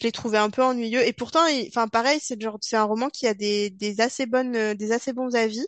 Je 0.00 0.04
l'ai 0.04 0.12
trouvé 0.12 0.38
un 0.38 0.50
peu 0.50 0.62
ennuyeux. 0.62 1.06
Et 1.06 1.12
pourtant, 1.12 1.44
enfin, 1.68 1.88
pareil, 1.88 2.20
c'est 2.22 2.40
genre, 2.40 2.58
c'est 2.62 2.76
un 2.76 2.84
roman 2.84 3.08
qui 3.10 3.26
a 3.26 3.34
des, 3.34 3.70
des 3.70 4.00
assez 4.00 4.26
bonnes, 4.26 4.74
des 4.74 4.92
assez 4.92 5.12
bons 5.12 5.34
avis. 5.36 5.66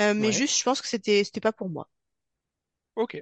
Euh, 0.00 0.14
mais 0.14 0.32
Ouais. 0.32 0.32
juste, 0.32 0.58
je 0.58 0.64
pense 0.64 0.80
que 0.82 0.88
c'était, 0.88 1.24
c'était 1.24 1.40
pas 1.40 1.52
pour 1.52 1.68
moi. 1.70 1.88
Ok. 2.96 3.16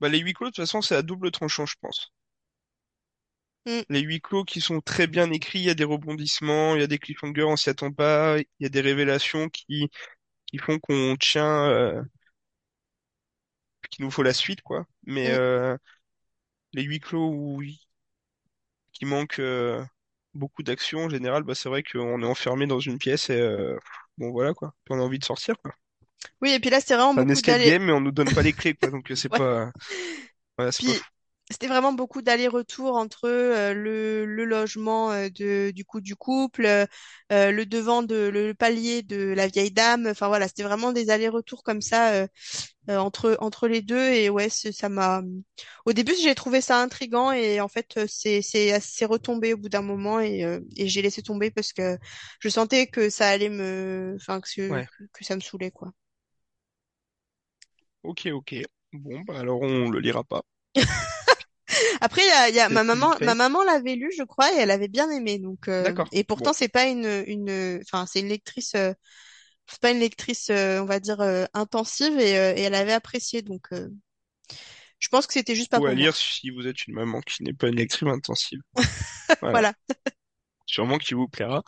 Bah, 0.00 0.08
les 0.08 0.18
huis 0.20 0.34
clos, 0.34 0.48
de 0.48 0.50
toute 0.52 0.64
façon, 0.64 0.82
c'est 0.82 0.96
à 0.96 1.02
double 1.02 1.30
tranchant, 1.32 1.66
je 1.66 1.76
pense. 1.80 2.12
Mm. 3.66 3.84
Les 3.90 4.00
huis 4.00 4.20
clos 4.22 4.44
qui 4.44 4.60
sont 4.62 4.80
très 4.80 5.06
bien 5.06 5.30
écrits, 5.32 5.58
il 5.60 5.64
y 5.66 5.70
a 5.70 5.74
des 5.74 5.84
rebondissements, 5.84 6.74
il 6.76 6.80
y 6.80 6.84
a 6.84 6.86
des 6.86 6.98
cliffhangers, 6.98 7.44
on 7.44 7.56
s'y 7.56 7.68
attend 7.70 7.92
pas, 7.92 8.38
il 8.38 8.46
y 8.60 8.66
a 8.66 8.68
des 8.70 8.80
révélations 8.80 9.48
qui, 9.50 9.90
qui 10.46 10.58
font 10.58 10.78
qu'on 10.80 11.16
tient, 11.18 11.66
euh, 11.70 12.02
qu'il 13.90 14.04
nous 14.04 14.10
faut 14.10 14.22
la 14.22 14.32
suite, 14.34 14.62
quoi. 14.62 14.86
Mais 15.06 15.30
Mm. 15.30 15.36
euh, 15.36 15.76
les 16.74 16.82
huis 16.84 17.00
clos 17.00 17.30
où 17.32 17.62
il 17.62 17.78
qui 18.92 19.04
manque 19.06 19.38
euh, 19.40 19.84
beaucoup 20.34 20.62
d'action 20.62 21.00
en 21.04 21.08
général, 21.08 21.42
bah, 21.42 21.54
c'est 21.54 21.68
vrai 21.68 21.82
qu'on 21.82 22.22
est 22.22 22.26
enfermé 22.26 22.66
dans 22.66 22.80
une 22.80 22.98
pièce 22.98 23.30
et 23.30 23.40
euh, 23.40 23.78
bon 24.18 24.30
voilà 24.30 24.54
quoi. 24.54 24.74
Puis 24.84 24.94
on 24.96 25.00
a 25.00 25.04
envie 25.04 25.18
de 25.18 25.24
sortir 25.24 25.56
quoi. 25.58 25.72
Oui, 26.42 26.50
et 26.52 26.60
puis 26.60 26.70
là, 26.70 26.80
c'était 26.80 26.94
vraiment 26.96 27.14
C'est 27.14 27.20
un 27.20 27.28
beaucoup 27.28 27.28
escape 27.28 27.58
d'aller. 27.58 27.72
game 27.72 27.84
mais 27.84 27.92
on 27.92 28.00
nous 28.00 28.12
donne 28.12 28.32
pas 28.32 28.42
les 28.42 28.52
clés 28.54 28.74
quoi, 28.74 28.90
donc 28.90 29.10
euh, 29.10 29.14
c'est 29.16 29.28
Ouais. 29.32 29.40
pas, 29.40 29.70
voilà, 30.58 30.72
c'est 30.72 30.84
pas 30.84 30.94
Puis 30.94 30.96
fou. 30.96 31.06
C'était 31.50 31.66
vraiment 31.68 31.92
beaucoup 31.92 32.22
d'allers-retours 32.22 32.96
entre 32.96 33.26
euh, 33.28 33.74
le, 33.74 34.24
le 34.26 34.44
logement 34.44 35.10
euh, 35.12 35.28
de, 35.30 35.72
du 35.72 35.84
coup 35.84 36.00
du 36.00 36.16
couple, 36.16 36.64
euh, 36.66 36.86
euh, 37.32 37.50
le 37.50 37.66
devant 37.66 38.02
de 38.02 38.14
le 38.28 38.54
palier 38.54 39.02
de 39.02 39.16
la 39.34 39.48
vieille 39.48 39.72
dame. 39.72 40.06
Enfin 40.08 40.28
voilà, 40.28 40.48
c'était 40.48 40.62
vraiment 40.62 40.92
des 40.92 41.10
allers-retours 41.10 41.62
comme 41.64 41.80
ça 41.82 42.12
euh, 42.12 42.26
euh, 42.90 42.98
entre 42.98 43.36
entre 43.40 43.68
les 43.68 43.82
deux. 43.82 44.10
Et 44.10 44.30
ouais, 44.30 44.48
ça 44.50 44.88
m'a. 44.88 45.22
Au 45.86 45.92
début, 45.92 46.14
j'ai 46.22 46.34
trouvé 46.34 46.60
ça 46.60 46.80
intriguant 46.82 47.32
et 47.32 47.60
en 47.60 47.68
fait, 47.68 47.98
c'est 48.08 48.42
c'est 48.42 48.78
c'est 48.80 49.04
retombé 49.06 49.54
au 49.54 49.58
bout 49.58 49.68
d'un 49.68 49.82
moment 49.82 50.20
et 50.20 50.44
euh, 50.44 50.60
et 50.76 50.88
j'ai 50.88 51.02
laissé 51.02 51.22
tomber 51.22 51.50
parce 51.50 51.72
que 51.72 51.98
je 52.40 52.48
sentais 52.48 52.86
que 52.86 53.10
ça 53.10 53.28
allait 53.28 53.48
me, 53.50 54.14
enfin 54.16 54.40
que 54.40 54.48
Ouais, 54.68 54.88
que 55.12 55.24
ça 55.24 55.36
me 55.36 55.40
saoulait 55.40 55.70
quoi. 55.70 55.92
ok 58.02 58.26
ok. 58.34 58.54
Bon 58.92 59.20
bah 59.20 59.38
alors 59.40 59.60
on 59.62 59.88
le 59.90 60.00
lira 60.00 60.24
pas. 60.24 60.42
Après, 62.00 62.22
y 62.26 62.30
a, 62.30 62.48
y 62.50 62.60
a- 62.60 62.68
ma 62.68 62.84
maman, 62.84 63.14
ma 63.22 63.34
maman 63.34 63.62
l'avait 63.64 63.94
lu, 63.96 64.10
je 64.16 64.22
crois, 64.24 64.52
et 64.54 64.58
elle 64.58 64.70
avait 64.70 64.88
bien 64.88 65.10
aimé. 65.10 65.38
Donc, 65.38 65.68
euh, 65.68 65.96
et 66.12 66.20
Bon, 66.20 66.24
pourtant, 66.24 66.52
c'est 66.52 66.68
pas 66.68 66.86
une, 66.86 67.24
une, 67.26 67.80
enfin, 67.84 68.06
c'est 68.06 68.20
une 68.20 68.28
lectrice, 68.28 68.74
euh, 68.74 68.92
c'est 69.68 69.80
pas 69.80 69.90
une 69.92 70.00
lectrice, 70.00 70.50
euh, 70.50 70.80
on 70.82 70.86
va 70.86 71.00
dire, 71.00 71.20
euh, 71.20 71.46
intensive, 71.54 72.18
et, 72.20 72.38
euh, 72.38 72.54
et 72.56 72.62
elle 72.62 72.74
avait 72.76 72.92
apprécié. 72.92 73.42
Donc, 73.42 73.66
euh, 73.72 73.88
je 74.98 75.08
pense 75.08 75.26
que 75.26 75.32
c'était 75.32 75.54
juste 75.54 75.70
pas 75.70 75.80
ou 75.80 75.86
à 75.86 75.94
lire 75.94 76.14
si 76.16 76.50
vous 76.50 76.66
êtes 76.66 76.86
une 76.86 76.94
maman 76.94 77.20
qui 77.20 77.42
n'est 77.42 77.52
pas 77.52 77.68
une 77.68 77.76
lectrice 77.76 78.08
intensive. 78.08 78.60
Voilà. 79.40 79.52
Voilà. 79.52 79.74
Sûrement 80.66 80.98
qui 80.98 81.14
vous 81.14 81.28
plaira. 81.28 81.62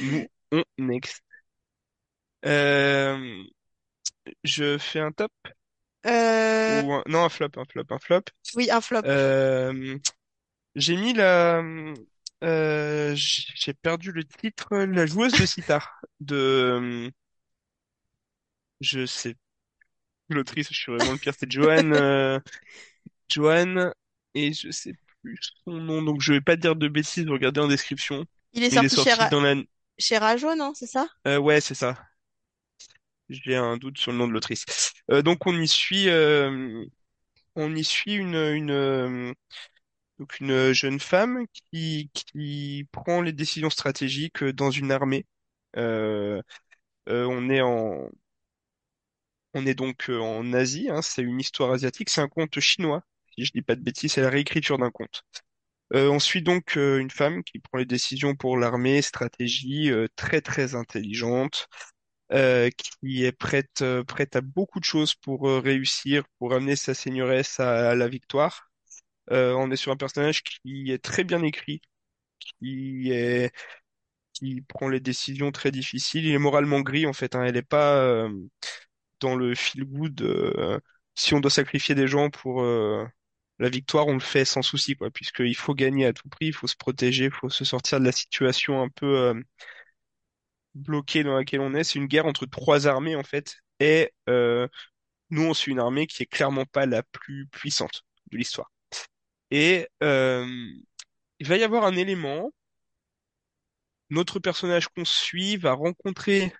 Nous 0.00 0.26
on 0.50 0.64
next. 0.78 1.22
Euh, 2.44 3.44
je 4.44 4.78
fais 4.78 5.00
un 5.00 5.12
top 5.12 5.32
Euh, 6.06 6.82
ou 6.82 6.92
un... 6.92 7.02
non 7.06 7.24
un 7.24 7.28
flop 7.28 7.50
un 7.56 7.64
flop 7.64 7.84
un 7.90 7.98
flop. 7.98 8.22
oui, 8.54 8.70
un 8.70 8.80
flop. 8.80 9.04
Euh, 9.04 9.98
J'ai 10.76 10.96
mis 10.96 11.14
la, 11.14 11.62
euh, 12.44 13.14
j'ai 13.16 13.74
perdu 13.74 14.12
le 14.12 14.24
titre, 14.24 14.76
la 14.78 15.06
joueuse 15.06 15.36
de 15.36 15.46
sitar 15.46 16.00
de, 16.20 17.12
je 18.80 19.06
sais, 19.06 19.34
l'autrice, 20.28 20.68
je 20.70 20.74
suis 20.78 20.92
vraiment 20.92 21.12
le 21.12 21.18
pire, 21.18 21.34
c'est 21.38 21.50
Joanne, 21.50 21.92
euh, 21.94 22.40
Joanne, 23.28 23.92
et 24.34 24.52
je 24.54 24.70
sais 24.72 24.94
plus 25.22 25.38
son 25.64 25.72
nom, 25.74 26.02
donc 26.02 26.22
je 26.22 26.34
vais 26.34 26.40
pas 26.40 26.56
dire 26.56 26.76
de 26.76 26.88
bêtises, 26.88 27.28
regardez 27.28 27.60
en 27.60 27.68
description. 27.68 28.26
Il 28.52 28.62
est 28.62 28.68
Il 28.70 28.84
est 28.84 28.88
sorti 28.88 28.90
chez, 28.90 29.14
Ra- 29.14 29.30
dans 29.30 29.40
la, 29.40 29.56
chez 29.98 30.18
Rajo, 30.18 30.54
non, 30.56 30.74
c'est 30.74 30.86
ça? 30.86 31.08
euh, 31.26 31.38
ouais, 31.38 31.60
c'est 31.60 31.74
ça. 31.74 32.07
J'ai 33.28 33.56
un 33.56 33.76
doute 33.76 33.98
sur 33.98 34.12
le 34.12 34.18
nom 34.18 34.26
de 34.28 34.32
l'autrice. 34.32 34.64
Euh, 35.10 35.22
donc 35.22 35.46
on 35.46 35.58
y 35.60 35.68
suit, 35.68 36.08
euh, 36.08 36.84
on 37.56 37.74
y 37.76 37.84
suit 37.84 38.14
une, 38.14 38.34
une, 38.36 38.70
euh, 38.72 39.32
donc 40.18 40.40
une 40.40 40.72
jeune 40.72 41.00
femme 41.00 41.46
qui, 41.72 42.10
qui 42.14 42.86
prend 42.92 43.22
les 43.22 43.32
décisions 43.32 43.70
stratégiques 43.70 44.44
dans 44.44 44.70
une 44.70 44.92
armée. 44.92 45.26
On 47.08 47.50
est 47.50 47.60
en, 47.60 48.08
on 49.54 49.66
est 49.66 49.74
donc 49.74 50.08
en 50.10 50.52
Asie, 50.52 50.88
hein, 50.90 51.02
c'est 51.02 51.22
une 51.22 51.40
histoire 51.40 51.72
asiatique, 51.72 52.10
c'est 52.10 52.20
un 52.20 52.28
conte 52.28 52.60
chinois, 52.60 53.02
si 53.34 53.44
je 53.44 53.52
dis 53.52 53.62
pas 53.62 53.76
de 53.76 53.82
bêtises, 53.82 54.12
c'est 54.12 54.20
la 54.22 54.30
réécriture 54.30 54.78
d'un 54.78 54.90
conte. 54.90 55.22
On 55.94 56.18
suit 56.20 56.42
donc 56.42 56.76
une 56.76 57.10
femme 57.10 57.44
qui 57.44 57.60
prend 57.60 57.78
les 57.78 57.86
décisions 57.86 58.36
pour 58.36 58.58
l'armée, 58.58 59.02
stratégie, 59.02 59.90
très 60.16 60.40
très 60.42 60.74
intelligente, 60.74 61.68
euh, 62.32 62.70
qui 62.70 63.24
est 63.24 63.32
prête, 63.32 63.82
euh, 63.82 64.04
prête 64.04 64.36
à 64.36 64.40
beaucoup 64.40 64.80
de 64.80 64.84
choses 64.84 65.14
pour 65.14 65.48
euh, 65.48 65.60
réussir, 65.60 66.24
pour 66.38 66.52
amener 66.54 66.76
sa 66.76 66.94
seigneuresse 66.94 67.60
à, 67.60 67.94
la 67.94 68.08
victoire. 68.08 68.70
Euh, 69.32 69.54
on 69.54 69.70
est 69.70 69.76
sur 69.76 69.92
un 69.92 69.96
personnage 69.96 70.42
qui 70.42 70.92
est 70.92 71.02
très 71.02 71.24
bien 71.24 71.42
écrit, 71.42 71.82
qui 72.40 73.10
est, 73.12 73.52
qui 74.34 74.62
prend 74.62 74.88
les 74.88 75.00
décisions 75.00 75.52
très 75.52 75.70
difficiles. 75.70 76.26
Il 76.26 76.34
est 76.34 76.38
moralement 76.38 76.80
gris 76.80 77.06
en 77.06 77.12
fait, 77.12 77.34
hein, 77.34 77.44
elle 77.44 77.56
est 77.56 77.62
pas, 77.62 77.98
euh, 77.98 78.30
dans 79.20 79.36
le 79.36 79.54
feel 79.54 79.84
good, 79.84 80.22
euh, 80.22 80.80
si 81.14 81.34
on 81.34 81.40
doit 81.40 81.50
sacrifier 81.50 81.94
des 81.94 82.08
gens 82.08 82.30
pour 82.30 82.62
la 82.62 83.68
victoire, 83.68 84.06
on 84.06 84.14
le 84.14 84.20
fait 84.20 84.44
sans 84.44 84.62
souci, 84.62 84.94
quoi, 84.96 85.10
puisqu'il 85.10 85.56
faut 85.56 85.74
gagner 85.74 86.06
à 86.06 86.12
tout 86.12 86.28
prix, 86.28 86.46
il 86.46 86.52
faut 86.52 86.68
se 86.68 86.76
protéger, 86.76 87.26
il 87.26 87.30
faut 87.32 87.50
se 87.50 87.64
sortir 87.64 88.00
de 88.00 88.04
la 88.04 88.12
situation 88.12 88.82
un 88.82 88.88
peu 88.88 89.34
bloquée 90.78 91.24
dans 91.24 91.36
laquelle 91.36 91.60
on 91.60 91.74
est. 91.74 91.84
C'est 91.84 91.98
une 91.98 92.06
guerre 92.06 92.26
entre 92.26 92.46
trois 92.46 92.86
armées, 92.86 93.16
en 93.16 93.22
fait, 93.22 93.56
et 93.80 94.12
euh, 94.28 94.68
nous, 95.30 95.44
on 95.44 95.54
suit 95.54 95.72
une 95.72 95.80
armée 95.80 96.06
qui 96.06 96.22
est 96.22 96.26
clairement 96.26 96.64
pas 96.64 96.86
la 96.86 97.02
plus 97.02 97.46
puissante 97.48 98.02
de 98.30 98.38
l'histoire. 98.38 98.70
Et 99.50 99.88
euh, 100.02 100.46
il 101.38 101.46
va 101.46 101.56
y 101.56 101.64
avoir 101.64 101.84
un 101.84 101.96
élément, 101.96 102.52
notre 104.10 104.38
personnage 104.38 104.88
qu'on 104.88 105.04
suit 105.04 105.56
va 105.56 105.72
rencontrer 105.72 106.52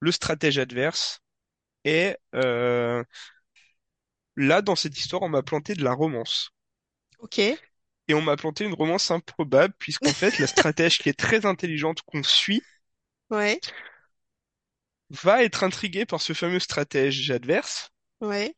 le 0.00 0.12
stratège 0.12 0.58
adverse, 0.58 1.20
et 1.84 2.16
euh, 2.34 3.04
là, 4.36 4.62
dans 4.62 4.76
cette 4.76 4.98
histoire, 4.98 5.22
on 5.22 5.28
m'a 5.28 5.42
planté 5.42 5.74
de 5.74 5.84
la 5.84 5.92
romance. 5.92 6.50
Ok. 7.18 7.38
Et 7.38 8.14
on 8.14 8.20
m'a 8.20 8.36
planté 8.36 8.64
une 8.64 8.74
romance 8.74 9.10
improbable, 9.10 9.74
puisqu'en 9.78 10.12
fait, 10.12 10.38
la 10.38 10.46
stratège 10.46 10.98
qui 10.98 11.08
est 11.08 11.18
très 11.18 11.46
intelligente 11.46 12.02
qu'on 12.02 12.22
suit 12.22 12.62
Ouais. 13.34 13.60
va 15.08 15.42
être 15.42 15.64
intriguée 15.64 16.04
par 16.04 16.20
ce 16.20 16.34
fameux 16.34 16.58
stratège 16.60 17.30
adverse. 17.30 17.90
Ouais. 18.20 18.54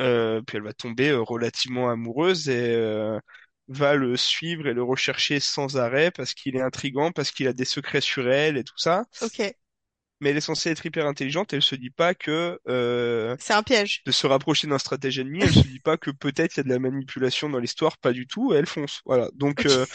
Euh, 0.00 0.40
puis 0.42 0.56
elle 0.56 0.62
va 0.62 0.72
tomber 0.72 1.10
euh, 1.10 1.20
relativement 1.20 1.90
amoureuse 1.90 2.48
et 2.48 2.74
euh, 2.76 3.18
va 3.66 3.94
le 3.96 4.16
suivre 4.16 4.68
et 4.68 4.72
le 4.74 4.82
rechercher 4.82 5.40
sans 5.40 5.76
arrêt 5.76 6.10
parce 6.12 6.34
qu'il 6.34 6.56
est 6.56 6.60
intriguant, 6.62 7.10
parce 7.10 7.32
qu'il 7.32 7.48
a 7.48 7.52
des 7.52 7.64
secrets 7.64 8.00
sur 8.00 8.30
elle 8.30 8.56
et 8.56 8.64
tout 8.64 8.78
ça. 8.78 9.04
Ok. 9.20 9.54
Mais 10.20 10.30
elle 10.30 10.36
est 10.36 10.40
censée 10.40 10.70
être 10.70 10.84
hyper 10.84 11.06
intelligente. 11.06 11.52
Elle 11.52 11.62
se 11.62 11.76
dit 11.76 11.90
pas 11.90 12.14
que 12.14 12.58
euh, 12.68 13.36
C'est 13.38 13.52
un 13.54 13.62
piège. 13.62 14.02
de 14.06 14.12
se 14.12 14.26
rapprocher 14.26 14.66
d'un 14.66 14.78
stratège 14.78 15.18
ennemi, 15.18 15.40
elle 15.42 15.52
se 15.54 15.60
dit 15.66 15.80
pas 15.80 15.96
que 15.96 16.10
peut-être 16.10 16.56
il 16.56 16.58
y 16.58 16.62
a 16.62 16.64
de 16.64 16.68
la 16.70 16.78
manipulation 16.80 17.48
dans 17.50 17.58
l'histoire, 17.60 17.98
pas 17.98 18.12
du 18.12 18.26
tout. 18.26 18.52
Et 18.52 18.56
elle 18.56 18.66
fonce. 18.66 19.02
Voilà. 19.06 19.30
Donc 19.34 19.60
Ok. 19.66 19.66
euh, 19.66 19.86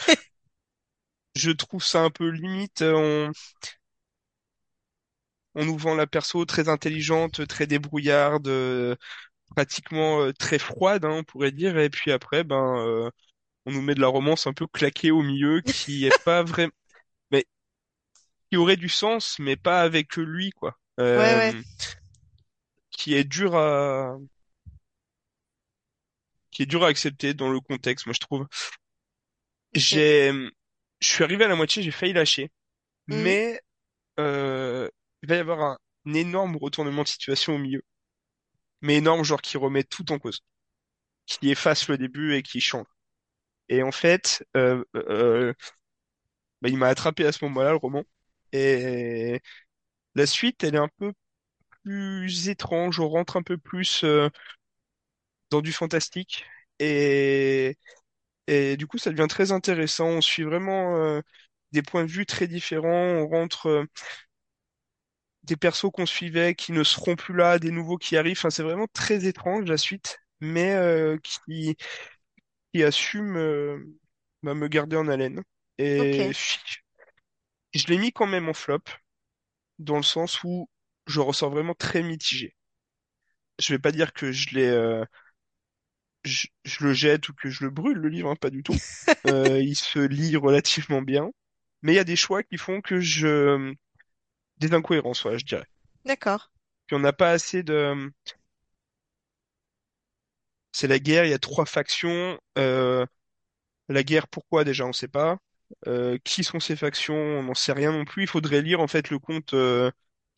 je 1.36 1.52
trouve 1.52 1.84
ça 1.84 2.02
un 2.04 2.10
peu 2.10 2.30
limite. 2.30 2.82
On 2.82 3.32
On 5.56 5.66
nous 5.66 5.78
vend 5.78 5.96
la 5.96 6.08
perso 6.08 6.46
très 6.46 6.68
intelligente, 6.70 7.48
très 7.48 7.68
débrouillarde, 7.68 8.48
euh, 8.48 8.96
pratiquement 9.56 10.22
euh, 10.22 10.34
très 10.34 10.60
froide, 10.60 11.06
hein, 11.06 11.12
on 11.12 11.24
pourrait 11.24 11.52
dire. 11.52 11.78
Et 11.78 11.90
puis 11.90 12.12
après, 12.12 12.44
ben, 12.44 12.78
euh, 12.78 13.10
on 13.66 13.72
nous 13.74 13.82
met 13.82 13.96
de 13.96 14.02
la 14.02 14.08
romance 14.08 14.48
un 14.48 14.54
peu 14.54 14.68
claquée 14.68 15.12
au 15.12 15.24
milieu, 15.24 15.62
qui 15.88 16.06
est 16.08 16.24
pas 16.26 16.44
vrai, 16.44 16.70
mais 17.32 17.46
qui 18.50 18.58
aurait 18.58 18.78
du 18.78 18.90
sens, 18.90 19.38
mais 19.40 19.56
pas 19.56 19.82
avec 19.82 20.16
lui, 20.16 20.52
quoi. 20.52 20.78
Ouais, 20.98 21.06
ouais. 21.06 21.56
Euh, 21.56 21.62
qui 22.92 23.16
est 23.16 23.24
dur 23.24 23.56
à, 23.56 24.18
qui 26.52 26.64
est 26.64 26.66
dur 26.66 26.84
à 26.84 26.88
accepter 26.88 27.34
dans 27.34 27.50
le 27.50 27.60
contexte, 27.60 28.06
moi 28.06 28.14
je 28.14 28.20
trouve. 28.20 28.48
J'ai, 29.74 30.32
je 31.04 31.10
suis 31.10 31.24
arrivé 31.24 31.46
à 31.46 31.48
la 31.48 31.56
moitié, 31.56 31.84
j'ai 31.84 31.92
failli 31.92 32.14
lâcher, 32.14 32.52
Mhm. 33.10 33.34
mais 33.34 33.62
euh, 34.20 34.90
il 35.24 35.30
va 35.30 35.36
y 35.38 35.40
avoir 35.40 35.62
un, 35.62 35.80
un 36.08 36.14
énorme 36.16 36.58
retournement 36.58 37.04
de 37.04 37.10
situation 37.10 37.56
au 37.56 37.60
milieu, 37.60 37.84
mais 38.82 38.98
énorme, 38.98 39.24
genre 39.24 39.42
qui 39.42 39.58
remet 39.58 39.84
tout 39.84 40.12
en 40.12 40.20
cause, 40.20 40.42
qui 41.28 41.52
efface 41.52 41.88
le 41.90 41.98
début 42.00 42.36
et 42.36 42.44
qui 42.44 42.62
change. 42.62 42.88
Et 43.70 43.84
en 43.84 43.92
fait, 43.94 44.46
euh, 44.58 44.84
euh, 44.96 45.54
bah, 46.62 46.70
il 46.70 46.78
m'a 46.78 46.88
attrapé 46.88 47.26
à 47.26 47.32
ce 47.32 47.44
moment-là, 47.46 47.72
le 47.72 47.78
roman. 47.78 48.04
Et 48.52 49.42
la 50.16 50.28
suite, 50.28 50.64
elle 50.64 50.76
est 50.76 50.80
un 50.80 50.90
peu 51.00 51.14
plus 51.84 52.50
étrange. 52.50 53.00
On 53.02 53.10
rentre 53.10 53.38
un 53.38 53.44
peu 53.44 53.58
plus 53.58 54.04
euh, 54.04 54.30
dans 55.50 55.62
du 55.62 55.72
fantastique. 55.74 56.46
Et 56.80 57.78
Et 58.48 58.78
du 58.78 58.88
coup, 58.88 58.98
ça 58.98 59.12
devient 59.12 59.28
très 59.30 59.52
intéressant. 59.52 60.08
On 60.08 60.22
suit 60.22 60.44
vraiment 60.44 60.98
euh, 60.98 61.22
des 61.72 61.82
points 61.82 62.04
de 62.06 62.12
vue 62.12 62.26
très 62.26 62.48
différents. 62.48 62.90
On 62.92 63.28
rentre 63.28 63.68
euh, 63.68 63.86
des 65.44 65.56
persos 65.58 65.92
qu'on 65.92 66.06
suivait 66.06 66.56
qui 66.56 66.72
ne 66.72 66.84
seront 66.84 67.16
plus 67.16 67.36
là, 67.36 67.60
des 67.60 67.72
nouveaux 67.72 67.98
qui 67.98 68.18
arrivent. 68.18 68.38
Enfin, 68.38 68.50
c'est 68.50 68.64
vraiment 68.64 68.88
très 68.94 69.26
étrange 69.26 69.66
la 69.66 69.78
suite, 69.78 70.20
mais 70.40 70.74
euh, 70.74 71.18
qui, 71.24 71.76
qui 72.74 72.84
assume 72.84 73.38
euh, 73.38 73.80
bah, 74.44 74.54
me 74.56 74.68
garder 74.68 74.98
en 74.98 75.08
haleine. 75.08 75.44
Et 75.78 76.32
Ok, 76.32 76.54
je 77.74 77.86
l'ai 77.88 78.00
mis 78.00 78.12
quand 78.12 78.26
même 78.26 78.50
en 78.50 78.54
flop, 78.54 78.82
dans 79.80 79.98
le 79.98 80.04
sens 80.04 80.44
où 80.44 80.70
je 81.08 81.20
ressors 81.20 81.52
vraiment 81.52 81.76
très 81.76 82.02
mitigé. 82.04 82.56
Je 83.60 83.74
vais 83.74 83.80
pas 83.80 83.92
dire 83.92 84.14
que 84.14 84.32
je 84.32 84.56
l'ai, 84.56 84.68
euh, 84.68 85.06
je, 86.24 86.48
je 86.66 86.86
le 86.86 86.94
jette 86.94 87.30
ou 87.30 87.34
que 87.34 87.50
je 87.50 87.64
le 87.64 87.70
brûle, 87.72 87.98
le 87.98 88.10
livre, 88.10 88.30
hein, 88.30 88.36
pas 88.36 88.50
du 88.50 88.64
tout. 88.64 88.76
Euh, 89.28 89.60
il 89.62 89.76
se 89.76 90.00
lit 90.00 90.36
relativement 90.36 91.02
bien, 91.02 91.32
mais 91.82 91.94
il 91.94 91.96
y 91.96 92.00
a 92.00 92.04
des 92.04 92.16
choix 92.18 92.44
qui 92.44 92.58
font 92.58 92.82
que 92.82 93.00
je... 93.00 93.74
Des 94.58 94.74
incohérences, 94.74 95.24
voilà, 95.24 95.38
je 95.38 95.46
dirais. 95.46 95.68
d'accord. 96.06 96.50
Puis 96.88 96.96
on 96.96 97.00
n'a 97.00 97.14
pas 97.14 97.32
assez 97.32 97.64
de... 97.64 98.12
C'est 100.72 100.88
la 100.88 101.00
guerre, 101.00 101.26
il 101.26 101.32
y 101.32 101.34
a 101.34 101.40
trois 101.40 101.66
factions. 101.66 102.40
Euh, 102.58 103.06
la 103.90 104.04
guerre, 104.04 104.28
pourquoi 104.28 104.64
déjà, 104.64 104.86
on 104.86 104.94
sait 104.94 105.08
pas. 105.08 105.38
Euh, 105.88 106.18
qui 106.24 106.44
sont 106.44 106.60
ces 106.60 106.76
factions, 106.76 107.16
on 107.16 107.44
n'en 107.44 107.54
sait 107.56 107.74
rien 107.74 107.92
non 107.92 108.06
plus. 108.06 108.24
Il 108.24 108.28
faudrait 108.30 108.62
lire 108.62 108.80
en 108.82 108.88
fait 108.88 109.10
le 109.10 109.20
conte 109.20 109.54
euh, 109.54 109.92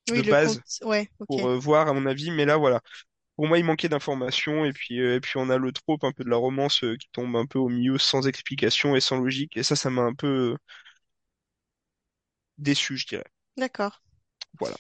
de 0.08 0.22
compte. 0.22 0.30
base 0.30 0.62
Ouais, 0.84 1.10
ok. 1.20 1.28
pour 1.28 1.48
euh, 1.48 1.58
voir, 1.58 1.88
à 1.88 1.94
mon 1.94 2.06
avis. 2.06 2.32
Mais 2.32 2.46
là, 2.46 2.58
voilà. 2.58 2.82
Pour 3.36 3.48
moi, 3.48 3.58
il 3.60 3.66
manquait 3.66 3.90
d'informations. 3.90 4.66
Et 4.66 4.74
puis, 4.74 5.02
euh, 5.02 5.16
et 5.16 5.20
puis 5.20 5.34
on 5.38 5.50
a 5.50 5.58
le 5.58 5.72
trope 5.72 6.04
un 6.04 6.12
peu 6.12 6.24
de 6.24 6.30
la 6.30 6.38
romance 6.38 6.84
euh, 6.84 6.96
qui 6.98 7.10
tombe 7.12 7.36
un 7.36 7.46
peu 7.46 7.60
au 7.60 7.70
milieu 7.70 7.98
sans 7.98 8.28
explication 8.28 8.96
et 8.96 9.02
sans 9.02 9.18
logique. 9.20 9.58
Et 9.58 9.64
ça, 9.64 9.76
ça 9.76 9.90
m'a 9.90 10.04
un 10.04 10.14
peu 10.14 10.54
euh, 10.54 10.58
déçu, 12.58 12.98
je 12.98 13.08
dirais. 13.08 13.26
D'accord. 13.58 14.02
Voilà. 14.60 14.76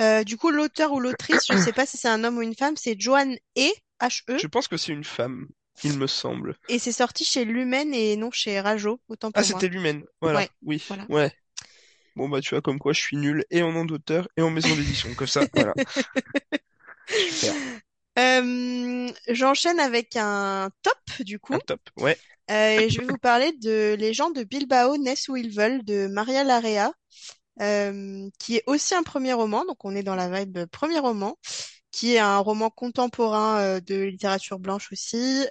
Euh, 0.00 0.24
du 0.24 0.36
coup, 0.36 0.50
l'auteur 0.50 0.92
ou 0.92 1.00
l'autrice, 1.00 1.46
je 1.50 1.56
sais 1.58 1.72
pas 1.72 1.86
si 1.86 1.96
c'est 1.96 2.08
un 2.08 2.24
homme 2.24 2.38
ou 2.38 2.42
une 2.42 2.54
femme, 2.54 2.76
c'est 2.76 2.98
Joanne 2.98 3.36
E. 3.58 3.68
H-E. 4.00 4.38
Je 4.38 4.46
pense 4.48 4.66
que 4.66 4.76
c'est 4.76 4.92
une 4.92 5.04
femme, 5.04 5.46
il 5.84 5.96
me 5.96 6.08
semble. 6.08 6.56
Et 6.68 6.78
c'est 6.80 6.90
sorti 6.92 7.24
chez 7.24 7.44
Lumen 7.44 7.94
et 7.94 8.16
non 8.16 8.30
chez 8.32 8.58
Rajo, 8.60 9.00
autant 9.08 9.30
Ah, 9.34 9.42
pour 9.42 9.50
moi. 9.50 9.60
c'était 9.60 9.72
l'humaine. 9.72 10.02
Voilà. 10.20 10.40
Ouais, 10.40 10.48
Oui. 10.64 10.82
voilà. 10.88 11.06
Ouais. 11.08 11.32
Bon, 12.16 12.28
bah, 12.28 12.40
tu 12.40 12.50
vois, 12.50 12.60
comme 12.62 12.78
quoi 12.78 12.92
je 12.92 13.00
suis 13.00 13.16
nul 13.16 13.44
et 13.50 13.62
en 13.62 13.72
nom 13.72 13.84
d'auteur 13.84 14.28
et 14.36 14.42
en 14.42 14.50
maison 14.50 14.74
d'édition. 14.74 15.14
Comme 15.14 15.28
ça, 15.28 15.42
voilà. 15.54 15.74
Euh, 18.18 19.10
j'enchaîne 19.28 19.80
avec 19.80 20.16
un 20.16 20.70
top, 20.82 21.24
du 21.24 21.38
coup. 21.38 21.54
Un 21.54 21.60
top. 21.60 21.80
Ouais. 21.98 22.18
Euh, 22.50 22.80
et 22.80 22.90
je 22.90 23.00
vais 23.00 23.06
vous 23.06 23.16
parler 23.16 23.52
de 23.52 23.96
Les 23.98 24.12
gens 24.12 24.30
de 24.30 24.42
Bilbao 24.42 24.98
naissent 24.98 25.28
où 25.28 25.36
ils 25.36 25.50
veulent 25.50 25.82
de 25.84 26.08
Maria 26.08 26.44
Larrea, 26.44 26.92
euh, 27.62 28.28
qui 28.38 28.56
est 28.56 28.64
aussi 28.66 28.94
un 28.94 29.02
premier 29.02 29.32
roman. 29.32 29.64
Donc, 29.64 29.84
on 29.84 29.96
est 29.96 30.02
dans 30.02 30.14
la 30.14 30.28
vibe 30.28 30.66
premier 30.66 30.98
roman, 30.98 31.38
qui 31.90 32.14
est 32.14 32.18
un 32.18 32.38
roman 32.38 32.68
contemporain 32.68 33.80
de 33.80 34.02
littérature 34.02 34.58
blanche 34.58 34.90
aussi, 34.92 35.46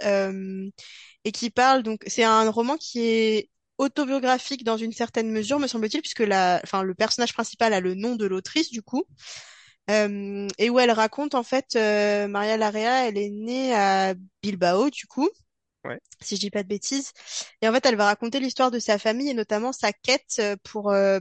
et 1.24 1.32
qui 1.32 1.50
parle. 1.50 1.82
Donc, 1.82 2.04
c'est 2.06 2.24
un 2.24 2.50
roman 2.52 2.78
qui 2.78 3.02
est 3.02 3.50
autobiographique 3.80 4.64
dans 4.64 4.78
une 4.78 4.92
certaine 4.92 5.32
mesure, 5.32 5.60
me 5.60 5.66
semble-t-il, 5.66 6.02
puisque 6.02 6.20
la, 6.20 6.62
enfin, 6.64 6.84
le 6.84 6.94
personnage 6.94 7.34
principal 7.34 7.74
a 7.74 7.80
le 7.80 7.96
nom 7.96 8.16
de 8.16 8.28
l'autrice, 8.28 8.70
du 8.70 8.84
coup. 8.84 9.04
Euh, 9.92 10.48
et 10.60 10.72
où 10.72 10.80
elle 10.80 10.92
raconte 10.92 11.36
en 11.36 11.44
fait 11.44 11.76
euh, 11.78 12.28
Maria 12.30 12.58
Larrea, 12.58 13.08
elle 13.10 13.18
est 13.20 13.32
née 13.32 13.76
à 13.76 14.16
Bilbao 14.44 14.90
du 14.92 15.08
coup, 15.08 15.30
Ouais. 15.84 16.00
si 16.22 16.36
je 16.36 16.42
dis 16.42 16.52
pas 16.52 16.64
de 16.64 16.68
bêtises. 16.70 17.12
Et 17.62 17.68
en 17.70 17.74
fait, 17.74 17.86
elle 17.86 17.96
va 17.98 18.06
raconter 18.06 18.40
l'histoire 18.40 18.72
de 18.72 18.80
sa 18.80 19.00
famille 19.00 19.30
et 19.30 19.34
notamment 19.34 19.74
sa 19.74 19.94
quête 19.94 20.38
euh, 20.40 20.56
pour. 20.64 20.92
euh, 20.92 21.20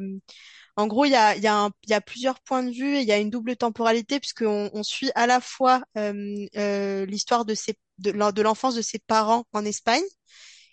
en 0.76 0.86
gros, 0.88 1.04
il 1.06 1.12
y 1.12 1.16
a, 1.16 1.36
y 1.36 1.46
a 1.48 1.56
un- 1.56 1.70
y 1.88 1.94
a 1.94 2.00
plusieurs 2.02 2.40
points 2.40 2.62
de 2.64 2.70
vue 2.72 2.96
et 2.96 3.00
il 3.02 3.08
y 3.08 3.12
a 3.12 3.18
une 3.18 3.30
double 3.30 3.56
temporalité 3.56 4.20
puisqu'on 4.20 4.70
on 4.74 4.82
suit 4.84 5.10
à 5.14 5.26
la 5.26 5.40
fois 5.40 5.82
euh, 5.98 7.06
l'histoire 7.06 7.44
de 7.44 7.54
ses 7.54 7.76
de 7.98 8.42
l'enfance 8.42 8.74
de 8.76 8.82
ses 8.82 8.98
parents 8.98 9.44
en 9.52 9.64
Espagne 9.64 10.02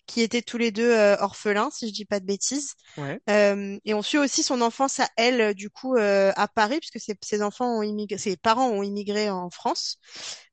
qui 0.08 0.22
étaient 0.22 0.42
tous 0.44 0.58
les 0.58 0.72
deux 0.72 0.92
euh, 0.92 1.18
orphelins, 1.20 1.70
si 1.72 1.88
je 1.90 1.94
dis 1.94 2.06
pas 2.06 2.20
de 2.20 2.26
bêtises. 2.26 2.74
Ouais. 2.98 3.22
Euh, 3.30 3.78
et 3.86 3.94
on 3.94 4.02
suit 4.02 4.18
aussi 4.20 4.44
son 4.44 4.62
enfance 4.62 5.00
à 5.02 5.10
elle, 5.18 5.42
euh, 5.42 5.54
du 5.54 5.70
coup, 5.70 5.96
euh, 5.98 6.32
à 6.38 6.48
Paris, 6.48 6.80
puisque 6.80 7.00
ses, 7.00 7.16
ses 7.24 7.42
enfants 7.44 7.80
ont 7.80 7.84
immigré, 7.84 8.18
ses 8.18 8.38
parents 8.38 8.70
ont 8.70 8.84
immigré 8.84 9.30
en 9.30 9.50
France. 9.50 9.98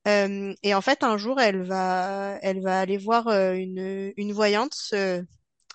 Euh, 0.09 0.55
et 0.63 0.75
en 0.75 0.81
fait, 0.83 1.03
un 1.05 1.17
jour, 1.19 1.41
elle 1.41 1.63
va, 1.65 2.39
elle 2.43 2.63
va 2.63 2.81
aller 2.81 2.99
voir 2.99 3.29
euh, 3.29 3.55
une, 3.55 4.13
une 4.17 4.33
voyante. 4.33 4.77
euh, 4.95 5.23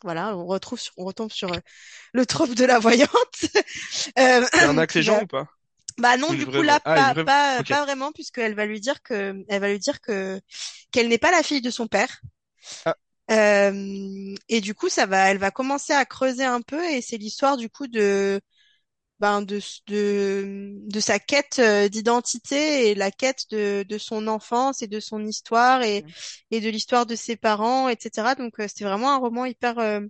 voilà, 0.04 0.38
on 0.38 0.46
retrouve, 0.48 0.80
sur- 0.80 0.94
on 0.98 1.06
retombe 1.06 1.32
sur 1.32 1.52
euh, 1.54 1.60
le 2.14 2.26
trope 2.26 2.56
de 2.56 2.66
la 2.66 2.80
voyante, 2.80 3.10
euh, 4.20 4.46
arnaque 4.58 4.92
qui 4.92 5.00
les 5.00 5.04
gens 5.04 5.22
ou 5.22 5.28
pas? 5.28 5.48
Bah 5.98 6.18
non, 6.18 6.34
du 6.34 6.48
coup 6.48 6.62
vraie? 6.62 6.64
là, 6.64 6.80
Ah, 6.86 6.96
pas, 6.96 7.14
vraie. 7.14 7.26
pas, 7.26 7.62
Ok. 7.62 7.70
pas 7.70 7.84
vraiment, 7.84 8.12
puisqu'elle 8.14 8.56
va 8.56 8.66
lui 8.66 8.80
dire 8.80 9.02
que, 9.04 9.36
elle 9.50 9.62
va 9.62 9.70
lui 9.70 9.80
dire 9.80 10.00
que 10.02 10.40
qu'elle 10.92 11.10
n'est 11.10 11.18
pas 11.18 11.32
la 11.32 11.44
fille 11.44 11.62
de 11.62 11.70
son 11.72 11.88
père. 11.88 12.22
Ah, 12.86 12.96
Euh, 13.32 14.36
et 14.50 14.62
du 14.62 14.74
coup, 14.74 14.90
ça 14.90 15.06
va, 15.06 15.30
elle 15.32 15.38
va 15.38 15.52
commencer 15.52 15.94
à 15.94 16.06
creuser 16.06 16.46
un 16.46 16.62
peu, 16.62 16.84
et 16.90 17.02
c'est 17.02 17.18
l'histoire 17.18 17.58
du 17.58 17.70
coup 17.70 17.88
de 17.88 18.42
ben, 19.20 19.42
de, 19.42 19.60
de, 19.88 20.74
de 20.88 21.00
sa 21.02 21.20
quête 21.20 21.60
euh, 21.60 21.90
d'identité 21.90 22.90
et 22.90 22.96
la 22.96 23.12
quête 23.12 23.46
de, 23.52 23.86
de 23.88 23.98
son 23.98 24.28
enfance 24.28 24.82
et 24.82 24.88
de 24.88 25.00
son 25.02 25.26
histoire 25.26 25.82
et, 25.84 26.06
et 26.52 26.62
de 26.62 26.70
l'histoire 26.70 27.06
de 27.06 27.16
ses 27.16 27.36
parents, 27.38 27.90
etc. 27.90 28.36
Donc, 28.36 28.60
euh, 28.60 28.68
c'était 28.68 28.86
vraiment 28.86 29.12
un 29.14 29.18
roman 29.18 29.46
hyper, 29.46 29.80
euh, 29.80 30.02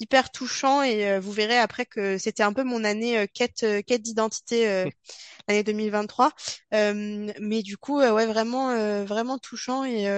hyper 0.00 0.30
touchant 0.32 0.82
et 0.82 1.08
euh, 1.10 1.20
vous 1.20 1.32
verrez 1.32 1.58
après 1.58 1.86
que 1.86 2.18
c'était 2.18 2.42
un 2.44 2.52
peu 2.52 2.64
mon 2.64 2.84
année 2.84 3.18
euh, 3.18 3.26
quête, 3.32 3.62
euh, 3.64 3.82
quête 3.82 4.02
d'identité, 4.02 4.86
l'année 5.48 5.62
2023. 5.64 6.32
Euh, 6.74 7.32
mais 7.40 7.62
du 7.62 7.76
coup, 7.78 7.98
ouais, 8.00 8.26
vraiment, 8.26 9.04
vraiment 9.04 9.38
touchant 9.38 9.84
et, 9.84 10.08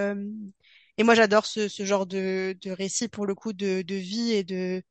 et 0.99 1.03
moi, 1.05 1.15
j'adore 1.15 1.47
ce, 1.47 1.69
ce 1.69 1.85
genre 1.85 2.07
de, 2.07 2.57
de 2.63 2.71
récit 2.71 3.09
pour 3.09 3.27
le 3.27 3.35
coup 3.35 3.53
de, 3.53 3.83
de 3.83 3.95
vie 3.95 4.33
et 4.33 4.45
de, 4.45 4.83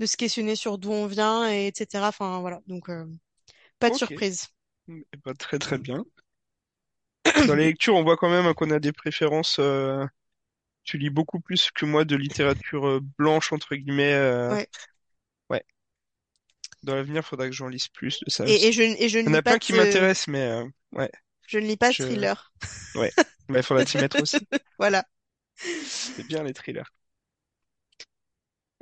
de 0.00 0.06
se 0.06 0.16
questionner 0.18 0.56
sur 0.56 0.78
d'où 0.78 0.92
on 0.92 1.06
vient 1.06 1.50
et 1.52 1.68
etc. 1.68 2.08
Enfin, 2.08 2.40
voilà. 2.40 2.60
Donc, 2.68 2.88
euh, 2.90 3.06
pas 3.80 3.90
de 3.90 3.96
surprise. 3.96 4.48
Ben, 5.24 5.34
très 5.34 5.58
très 5.58 5.78
bien. 5.78 6.04
Dans 7.46 7.54
les 7.54 7.66
lectures, 7.66 7.94
on 7.94 8.02
voit 8.02 8.16
quand 8.16 8.28
même 8.30 8.52
qu'on 8.54 8.70
a 8.70 8.78
des 8.80 8.92
préférences. 8.92 9.58
euh, 9.60 10.06
Tu 10.84 10.98
lis 10.98 11.10
beaucoup 11.10 11.40
plus 11.40 11.70
que 11.72 11.86
moi 11.86 12.04
de 12.06 12.16
littérature 12.16 12.86
euh, 12.88 13.00
blanche 13.18 13.52
entre 13.52 13.76
guillemets. 13.76 14.14
euh, 14.14 14.56
Ouais. 14.56 14.68
Ouais. 15.50 15.64
Dans 16.82 16.96
l'avenir, 16.96 17.24
faudra 17.24 17.46
que 17.46 17.52
j'en 17.54 17.68
lise 17.68 17.86
plus 17.88 18.18
de 18.24 18.30
ça 18.30 18.44
Et, 18.44 18.72
je, 18.72 18.82
et 18.82 19.08
je 19.08 19.18
ne 19.18 19.28
Il 19.28 19.32
y 19.32 19.36
en 19.36 19.38
a 19.38 19.42
pas 19.42 19.56
plein 19.56 19.58
qui 19.58 19.72
de, 19.72 19.74
m'intéressent, 19.74 20.28
mais 20.28 20.42
euh, 20.42 20.66
ouais. 20.92 21.10
je 21.48 21.58
ne 21.58 21.66
lis 21.66 21.76
pas 21.76 21.92
de 21.92 21.96
Je. 21.96 21.98
thriller. 21.98 22.52
Ouais. 22.94 23.12
Mais 23.48 23.60
il 23.60 23.62
faudra 23.62 23.84
t'y 23.84 23.98
mettre 23.98 24.20
aussi. 24.20 24.48
Voilà. 24.78 25.04
C'est 26.16 26.24
bien 26.26 26.42
les 26.42 26.54
thrillers. 26.54 26.90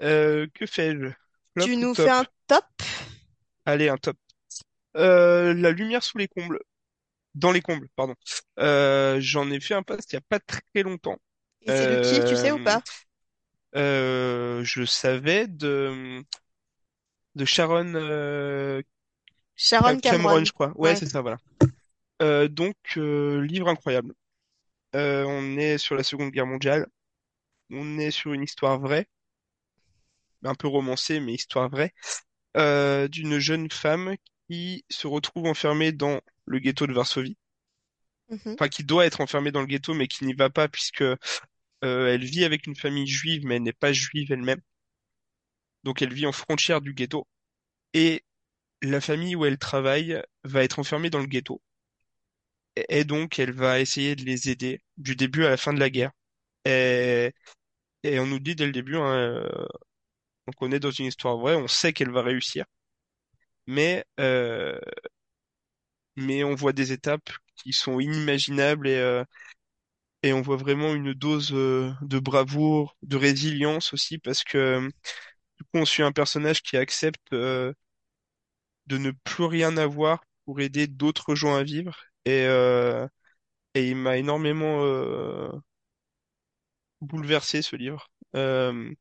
Euh, 0.03 0.47
que 0.55 0.67
fais-je? 0.67 1.11
Flop 1.55 1.69
Tu 1.69 1.77
ou 1.81 1.87
nous 1.87 1.95
fais 1.95 2.09
top? 2.09 2.11
un 2.11 2.25
top? 2.47 2.65
Allez, 3.65 3.89
un 3.89 3.97
top. 3.99 4.17
Euh, 4.97 5.55
La 5.55 5.73
lumière 5.73 6.03
sous 6.05 6.19
les 6.19 6.29
combles. 6.29 6.61
Dans 7.35 7.53
les 7.53 7.63
combles, 7.63 7.89
pardon. 7.97 8.15
Euh, 8.61 9.19
j'en 9.21 9.51
ai 9.51 9.61
fait 9.61 9.75
un 9.75 9.83
post 9.85 10.13
il 10.13 10.17
y 10.17 10.19
a 10.19 10.23
pas 10.23 10.41
très 10.41 10.83
longtemps. 10.85 11.19
et 11.63 11.73
c'est 11.73 11.87
de 11.87 11.97
qui, 11.97 12.25
tu 12.25 12.35
sais 12.37 12.51
ou 12.53 12.59
Euh, 12.59 12.59
pas? 12.59 12.83
euh, 13.77 14.65
je 14.65 14.85
savais 14.85 15.47
de 15.49 16.25
de 17.35 17.45
Sharon 17.45 17.95
euh, 17.95 18.83
Ca- 19.85 19.97
Sharon 19.97 20.01
Cameron, 20.05 20.45
Cameron. 20.45 20.45
je 20.45 20.53
crois. 20.53 20.73
Ouais, 20.77 20.95
Ouais. 20.95 20.97
c'est 20.97 21.07
ça, 21.07 21.21
voilà. 21.23 21.39
Euh, 22.23 22.49
donc 22.49 22.77
euh, 22.99 23.43
livre 23.43 23.69
incroyable. 23.69 24.15
Euh, 24.97 25.25
on 25.25 25.59
est 25.59 25.79
sur 25.79 25.95
la 25.95 26.03
Seconde 26.03 26.31
Guerre 26.31 26.47
mondiale. 26.47 26.87
On 27.71 27.99
est 27.99 28.11
sur 28.11 28.33
une 28.33 28.43
histoire 28.43 28.81
vraie, 28.81 29.07
un 30.45 30.55
peu 30.55 30.69
romancée, 30.69 31.21
mais 31.21 31.35
histoire 31.35 31.69
vraie, 31.69 31.93
euh, 32.57 33.09
d'une 33.09 33.39
jeune 33.39 33.71
femme 33.71 34.17
qui 34.49 34.85
se 34.89 35.07
retrouve 35.07 35.47
enfermée 35.47 35.93
dans 35.93 36.21
le 36.47 36.59
ghetto 36.61 36.87
de 36.87 36.93
Varsovie. 36.93 37.37
Mhm. 38.31 38.55
Enfin, 38.55 38.69
qui 38.69 38.85
doit 38.85 39.07
être 39.07 39.21
enfermée 39.21 39.53
dans 39.53 39.61
le 39.61 39.67
ghetto, 39.67 39.95
mais 39.95 40.09
qui 40.09 40.25
n'y 40.25 40.35
va 40.35 40.51
pas 40.51 40.69
puisque 40.69 41.03
euh, 41.03 41.17
elle 41.83 42.25
vit 42.25 42.45
avec 42.45 42.67
une 42.67 42.77
famille 42.77 43.07
juive, 43.07 43.45
mais 43.45 43.57
elle 43.57 43.63
n'est 43.63 43.73
pas 43.73 43.93
juive 43.93 44.33
elle-même. 44.33 44.61
Donc 45.85 46.03
elle 46.03 46.13
vit 46.13 46.27
en 46.27 46.33
frontière 46.33 46.81
du 46.81 46.95
ghetto. 46.95 47.27
Et 47.95 48.25
la 48.83 49.01
famille 49.01 49.37
où 49.37 49.45
elle 49.45 49.59
travaille 49.59 50.23
va 50.45 50.65
être 50.65 50.79
enfermée 50.79 51.11
dans 51.11 51.21
le 51.21 51.27
ghetto. 51.27 51.63
Et 52.89 53.05
donc 53.05 53.39
elle 53.39 53.53
va 53.53 53.81
essayer 53.81 54.17
de 54.17 54.25
les 54.25 54.51
aider 54.51 54.81
du 54.99 55.17
début 55.17 55.45
à 55.45 55.51
la 55.51 55.57
fin 55.57 55.73
de 55.73 55.81
la 55.81 55.91
guerre. 55.91 56.13
Et, 56.67 57.33
on 58.05 58.27
nous 58.27 58.39
dit 58.41 58.55
dès 58.57 58.67
le 58.67 58.73
début, 58.73 58.97
hein, 58.97 59.13
euh, 59.15 59.67
on 60.61 60.73
est 60.73 60.81
dans 60.81 60.91
une 60.91 61.07
histoire 61.07 61.37
vraie, 61.39 61.57
on 61.57 61.69
sait 61.69 61.93
qu'elle 61.93 62.11
va 62.11 62.23
réussir. 62.23 62.65
Mais, 63.67 64.05
euh, 64.21 64.79
on 66.19 66.55
voit 66.55 66.73
des 66.73 66.93
étapes 66.93 67.31
qui 67.57 67.73
sont 67.73 68.01
inimaginables 68.01 68.89
et, 68.89 68.97
euh, 68.97 69.25
on 70.25 70.43
voit 70.43 70.57
vraiment 70.57 70.95
une 70.95 71.15
dose 71.15 71.51
de 71.53 72.19
bravoure, 72.19 72.97
de 73.03 73.17
résilience 73.17 73.93
aussi, 73.93 74.19
parce 74.19 74.43
que 74.45 74.91
du 75.59 75.65
on 75.75 75.85
suit 75.85 76.03
un 76.03 76.13
personnage 76.13 76.63
qui 76.63 76.77
accepte 76.77 77.33
de 77.33 77.75
ne 78.89 79.13
plus 79.13 79.45
rien 79.45 79.77
avoir 79.77 80.25
pour 80.45 80.61
aider 80.61 80.87
d'autres 80.89 81.35
gens 81.37 81.55
à 81.55 81.63
vivre. 81.63 81.97
Et, 82.27 82.45
euh, 82.47 83.09
et 83.75 83.89
il 83.91 83.97
m'a 83.97 84.19
énormément 84.19 84.85
euh, 84.85 85.51
bouleversé 87.01 87.63
ce 87.63 87.77
livre. 87.77 88.09
Euh, 88.35 88.93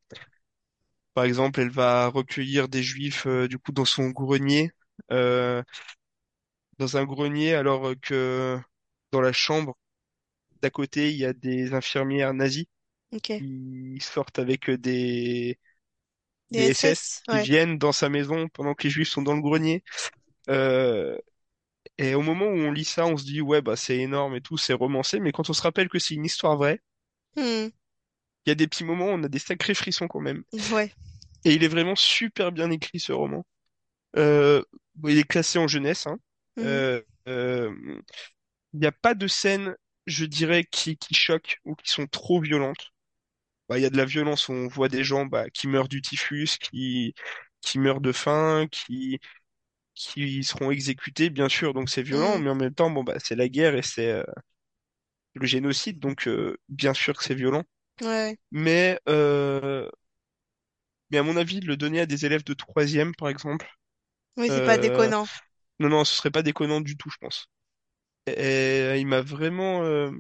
par 1.14 1.24
exemple, 1.26 1.62
elle 1.62 1.70
va 1.70 2.08
recueillir 2.08 2.68
des 2.68 2.84
juifs 2.84 3.26
euh, 3.28 3.48
du 3.48 3.58
coup 3.58 3.72
dans 3.72 3.86
son 3.86 4.10
grenier, 4.10 4.72
euh, 5.12 5.64
dans 6.80 6.98
un 6.98 7.06
grenier, 7.06 7.54
alors 7.56 7.94
que 8.02 8.60
dans 9.12 9.22
la 9.22 9.34
chambre 9.34 9.78
d'à 10.62 10.70
côté, 10.70 11.12
il 11.12 11.18
y 11.18 11.26
a 11.26 11.34
des 11.34 11.74
infirmières 11.74 12.34
nazies 12.34 12.70
Ok. 13.12 13.30
qui 13.38 14.00
sortent 14.02 14.40
avec 14.40 14.70
des 14.72 15.60
Des 16.52 16.58
des 16.58 16.72
SS 16.72 17.04
SS? 17.04 17.22
qui 17.30 17.40
Ouais. 17.40 17.42
viennent 17.42 17.78
dans 17.80 17.92
sa 17.94 18.10
maison 18.10 18.50
pendant 18.50 18.74
que 18.76 18.84
les 18.86 18.90
juifs 18.92 19.10
sont 19.10 19.22
dans 19.24 19.36
le 19.36 19.42
grenier. 19.42 19.84
Euh, 20.50 21.18
et 21.98 22.16
au 22.16 22.22
moment 22.22 22.46
où 22.48 22.58
on 22.58 22.72
lit 22.72 22.86
ça, 22.86 23.06
on 23.06 23.18
se 23.18 23.26
dit 23.26 23.42
ouais 23.42 23.62
bah 23.62 23.76
c'est 23.76 23.98
énorme 23.98 24.36
et 24.36 24.42
tout, 24.42 24.58
c'est 24.58 24.74
romancé, 24.74 25.20
mais 25.20 25.32
quand 25.34 25.50
on 25.50 25.54
se 25.54 25.62
rappelle 25.62 25.90
que 25.90 26.00
c'est 26.00 26.16
une 26.16 26.26
histoire 26.26 26.58
vraie, 26.58 26.82
Hmm. 27.36 27.70
il 28.46 28.50
y 28.50 28.52
a 28.52 28.56
des 28.56 28.68
petits 28.68 28.84
moments 28.84 29.08
où 29.08 29.10
on 29.10 29.24
a 29.24 29.30
des 29.30 29.40
sacrés 29.40 29.74
frissons 29.74 30.08
quand 30.08 30.20
même. 30.20 30.44
Ouais. 30.72 30.92
Et 31.46 31.54
il 31.54 31.64
est 31.64 31.68
vraiment 31.68 31.96
super 31.96 32.52
bien 32.52 32.72
écrit 32.72 33.00
ce 33.00 33.12
roman. 33.14 33.46
Euh, 34.18 34.64
bon, 34.96 35.10
il 35.10 35.20
est 35.20 35.24
classé 35.26 35.60
en 35.60 35.68
jeunesse, 35.68 36.08
hein. 36.08 36.20
Mhm. 36.58 36.66
Euh, 36.66 37.02
euh, 37.28 37.74
il 38.74 38.80
n'y 38.80 38.86
a 38.88 38.92
pas 38.92 39.14
de 39.14 39.28
scènes, 39.28 39.76
je 40.06 40.26
dirais, 40.26 40.64
qui, 40.66 40.98
qui 40.98 41.14
choquent 41.16 41.60
ou 41.66 41.76
qui 41.76 41.90
sont 41.92 42.08
trop 42.08 42.42
violentes. 42.42 42.92
Bah, 43.70 43.80
il 43.80 43.84
y 43.84 43.86
a 43.86 43.90
de 43.90 43.98
la 43.98 44.06
violence, 44.06 44.50
on 44.50 44.68
voit 44.68 44.90
des 44.90 45.04
gens 45.04 45.26
bah, 45.26 45.50
qui 45.52 45.68
meurent 45.68 45.90
du 45.90 46.02
typhus, 46.02 46.58
qui, 46.62 47.16
qui 47.62 47.80
meurent 47.80 48.02
de 48.02 48.12
faim, 48.12 48.68
qui, 48.72 49.20
qui 49.96 50.44
seront 50.44 50.72
exécutés, 50.72 51.30
bien 51.30 51.50
sûr, 51.50 51.74
donc 51.74 51.90
c'est 51.90 52.04
violent, 52.04 52.38
Hmm. 52.38 52.40
mais 52.40 52.50
en 52.52 52.56
même 52.56 52.74
temps, 52.76 52.90
bon, 52.92 53.04
bah, 53.04 53.16
c'est 53.20 53.36
la 53.36 53.50
guerre 53.50 53.76
et 53.76 53.82
c'est 53.84 54.12
euh, 54.12 54.24
le 55.34 55.46
génocide, 55.46 56.00
donc 56.00 56.28
euh, 56.28 56.58
bien 56.70 56.94
sûr 56.94 57.16
que 57.18 57.24
c'est 57.24 57.36
violent. 57.36 57.64
Ouais. 58.02 58.38
Mais, 58.52 59.00
euh, 59.10 59.90
mais 61.12 61.18
à 61.18 61.24
mon 61.24 61.38
avis, 61.38 61.60
le 61.62 61.78
donner 61.78 62.02
à 62.02 62.06
des 62.06 62.26
élèves 62.26 62.44
de 62.44 62.54
troisième, 62.54 63.16
par 63.16 63.30
exemple, 63.30 63.68
Oui, 64.38 64.50
c'est 64.52 64.62
pas 64.62 64.78
euh, 64.78 64.78
déconnant. 64.78 65.30
non, 65.80 65.90
non, 65.90 66.06
ce 66.06 66.16
serait 66.16 66.32
pas 66.32 66.44
déconnant 66.44 66.82
du 66.82 66.98
tout, 66.98 67.10
je 67.12 67.18
pense. 67.20 67.48
Et 68.28 68.98
il 69.00 69.08
m'a 69.08 69.22
vraiment, 69.22 69.84
euh, 69.84 70.12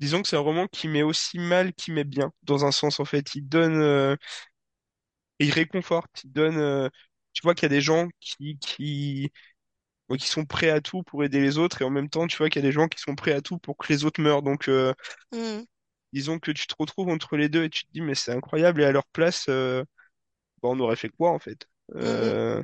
disons 0.00 0.22
que 0.22 0.28
c'est 0.28 0.36
un 0.36 0.40
roman 0.40 0.66
qui 0.68 0.88
met 0.88 1.02
aussi 1.02 1.38
mal 1.38 1.72
qu'il 1.74 1.94
met 1.94 2.04
bien, 2.04 2.32
dans 2.42 2.64
un 2.64 2.72
sens, 2.72 3.00
en 3.00 3.04
fait. 3.04 3.34
Il 3.34 3.48
donne, 3.48 3.76
euh, 3.76 4.16
il 5.38 5.50
réconforte, 5.52 6.22
il 6.24 6.32
donne, 6.32 6.58
euh, 6.58 6.88
tu 7.34 7.42
vois 7.42 7.54
qu'il 7.54 7.64
y 7.64 7.66
a 7.66 7.70
des 7.70 7.82
gens 7.82 8.08
qui, 8.20 8.58
qui, 8.60 9.30
ouais, 10.10 10.18
qui 10.18 10.28
sont 10.28 10.44
prêts 10.46 10.70
à 10.70 10.80
tout 10.82 11.02
pour 11.04 11.24
aider 11.24 11.40
les 11.40 11.58
autres, 11.58 11.82
et 11.82 11.86
en 11.86 11.90
même 11.90 12.10
temps, 12.10 12.26
tu 12.28 12.36
vois 12.38 12.50
qu'il 12.50 12.62
y 12.62 12.66
a 12.66 12.68
des 12.68 12.72
gens 12.72 12.88
qui 12.88 13.00
sont 13.00 13.14
prêts 13.16 13.32
à 13.32 13.42
tout 13.42 13.58
pour 13.58 13.76
que 13.78 13.92
les 13.92 14.04
autres 14.04 14.20
meurent. 14.22 14.42
Donc, 14.42 14.68
euh, 14.68 14.94
Hmm. 15.32 15.64
disons 16.12 16.38
que 16.38 16.50
tu 16.52 16.66
te 16.66 16.74
retrouves 16.78 17.08
entre 17.08 17.36
les 17.36 17.48
deux 17.48 17.64
et 17.64 17.70
tu 17.70 17.84
te 17.86 17.92
dis, 17.92 18.00
mais 18.00 18.14
c'est 18.14 18.32
incroyable, 18.32 18.82
et 18.82 18.84
à 18.84 18.92
leur 18.92 19.06
place, 19.08 19.46
euh, 19.48 19.82
bah, 20.62 20.70
on 20.70 20.80
aurait 20.80 20.96
fait 20.96 21.08
quoi, 21.10 21.32
en 21.32 21.38
fait? 21.38 21.68
Hmm, 22.00 22.06
hmm. 22.06 22.34
Euh, 22.36 22.62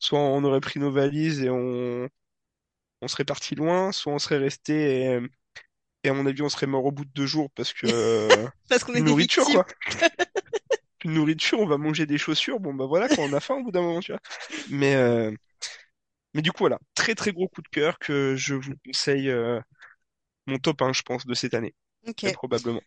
soit 0.00 0.20
on 0.20 0.44
aurait 0.44 0.60
pris 0.60 0.80
nos 0.80 0.92
valises 0.92 1.42
et 1.42 1.50
on, 1.50 2.08
on 3.02 3.08
serait 3.08 3.24
parti 3.24 3.54
loin, 3.54 3.92
soit 3.92 4.12
on 4.14 4.18
serait 4.20 4.38
resté 4.38 5.02
et, 5.14 5.20
et 6.04 6.10
à 6.10 6.14
mon 6.14 6.26
avis, 6.26 6.42
on 6.42 6.48
serait 6.48 6.66
mort 6.66 6.86
au 6.86 6.92
bout 6.92 7.04
de 7.04 7.10
deux 7.12 7.26
jours 7.26 7.50
parce 7.54 7.72
que 7.74 7.86
euh, 7.88 8.48
Parce 8.68 8.84
qu'on 8.84 8.92
des 8.92 9.02
nourriture, 9.02 9.50
quoi. 9.50 9.66
Une 11.08 11.14
nourriture, 11.14 11.60
on 11.60 11.66
va 11.66 11.78
manger 11.78 12.06
des 12.06 12.18
chaussures, 12.18 12.60
bon 12.60 12.74
bah 12.74 12.86
voilà, 12.86 13.08
quand 13.08 13.24
on 13.24 13.32
a 13.32 13.40
faim 13.40 13.56
au 13.56 13.64
bout 13.64 13.72
d'un 13.72 13.82
moment, 13.82 14.00
tu 14.00 14.12
vois. 14.12 14.20
Mais, 14.66 14.94
euh, 14.96 15.32
mais 16.34 16.42
du 16.42 16.52
coup, 16.52 16.58
voilà, 16.60 16.78
très 16.94 17.14
très 17.14 17.32
gros 17.32 17.48
coup 17.48 17.62
de 17.62 17.68
cœur 17.68 17.98
que 17.98 18.36
je 18.36 18.54
vous 18.54 18.72
conseille, 18.86 19.28
euh, 19.30 19.60
mon 20.46 20.58
top 20.58 20.82
1, 20.82 20.92
je 20.94 21.02
pense, 21.02 21.26
de 21.26 21.34
cette 21.34 21.54
année, 21.54 21.74
très 22.16 22.30
Ok. 22.30 22.32
probablement. 22.32 22.82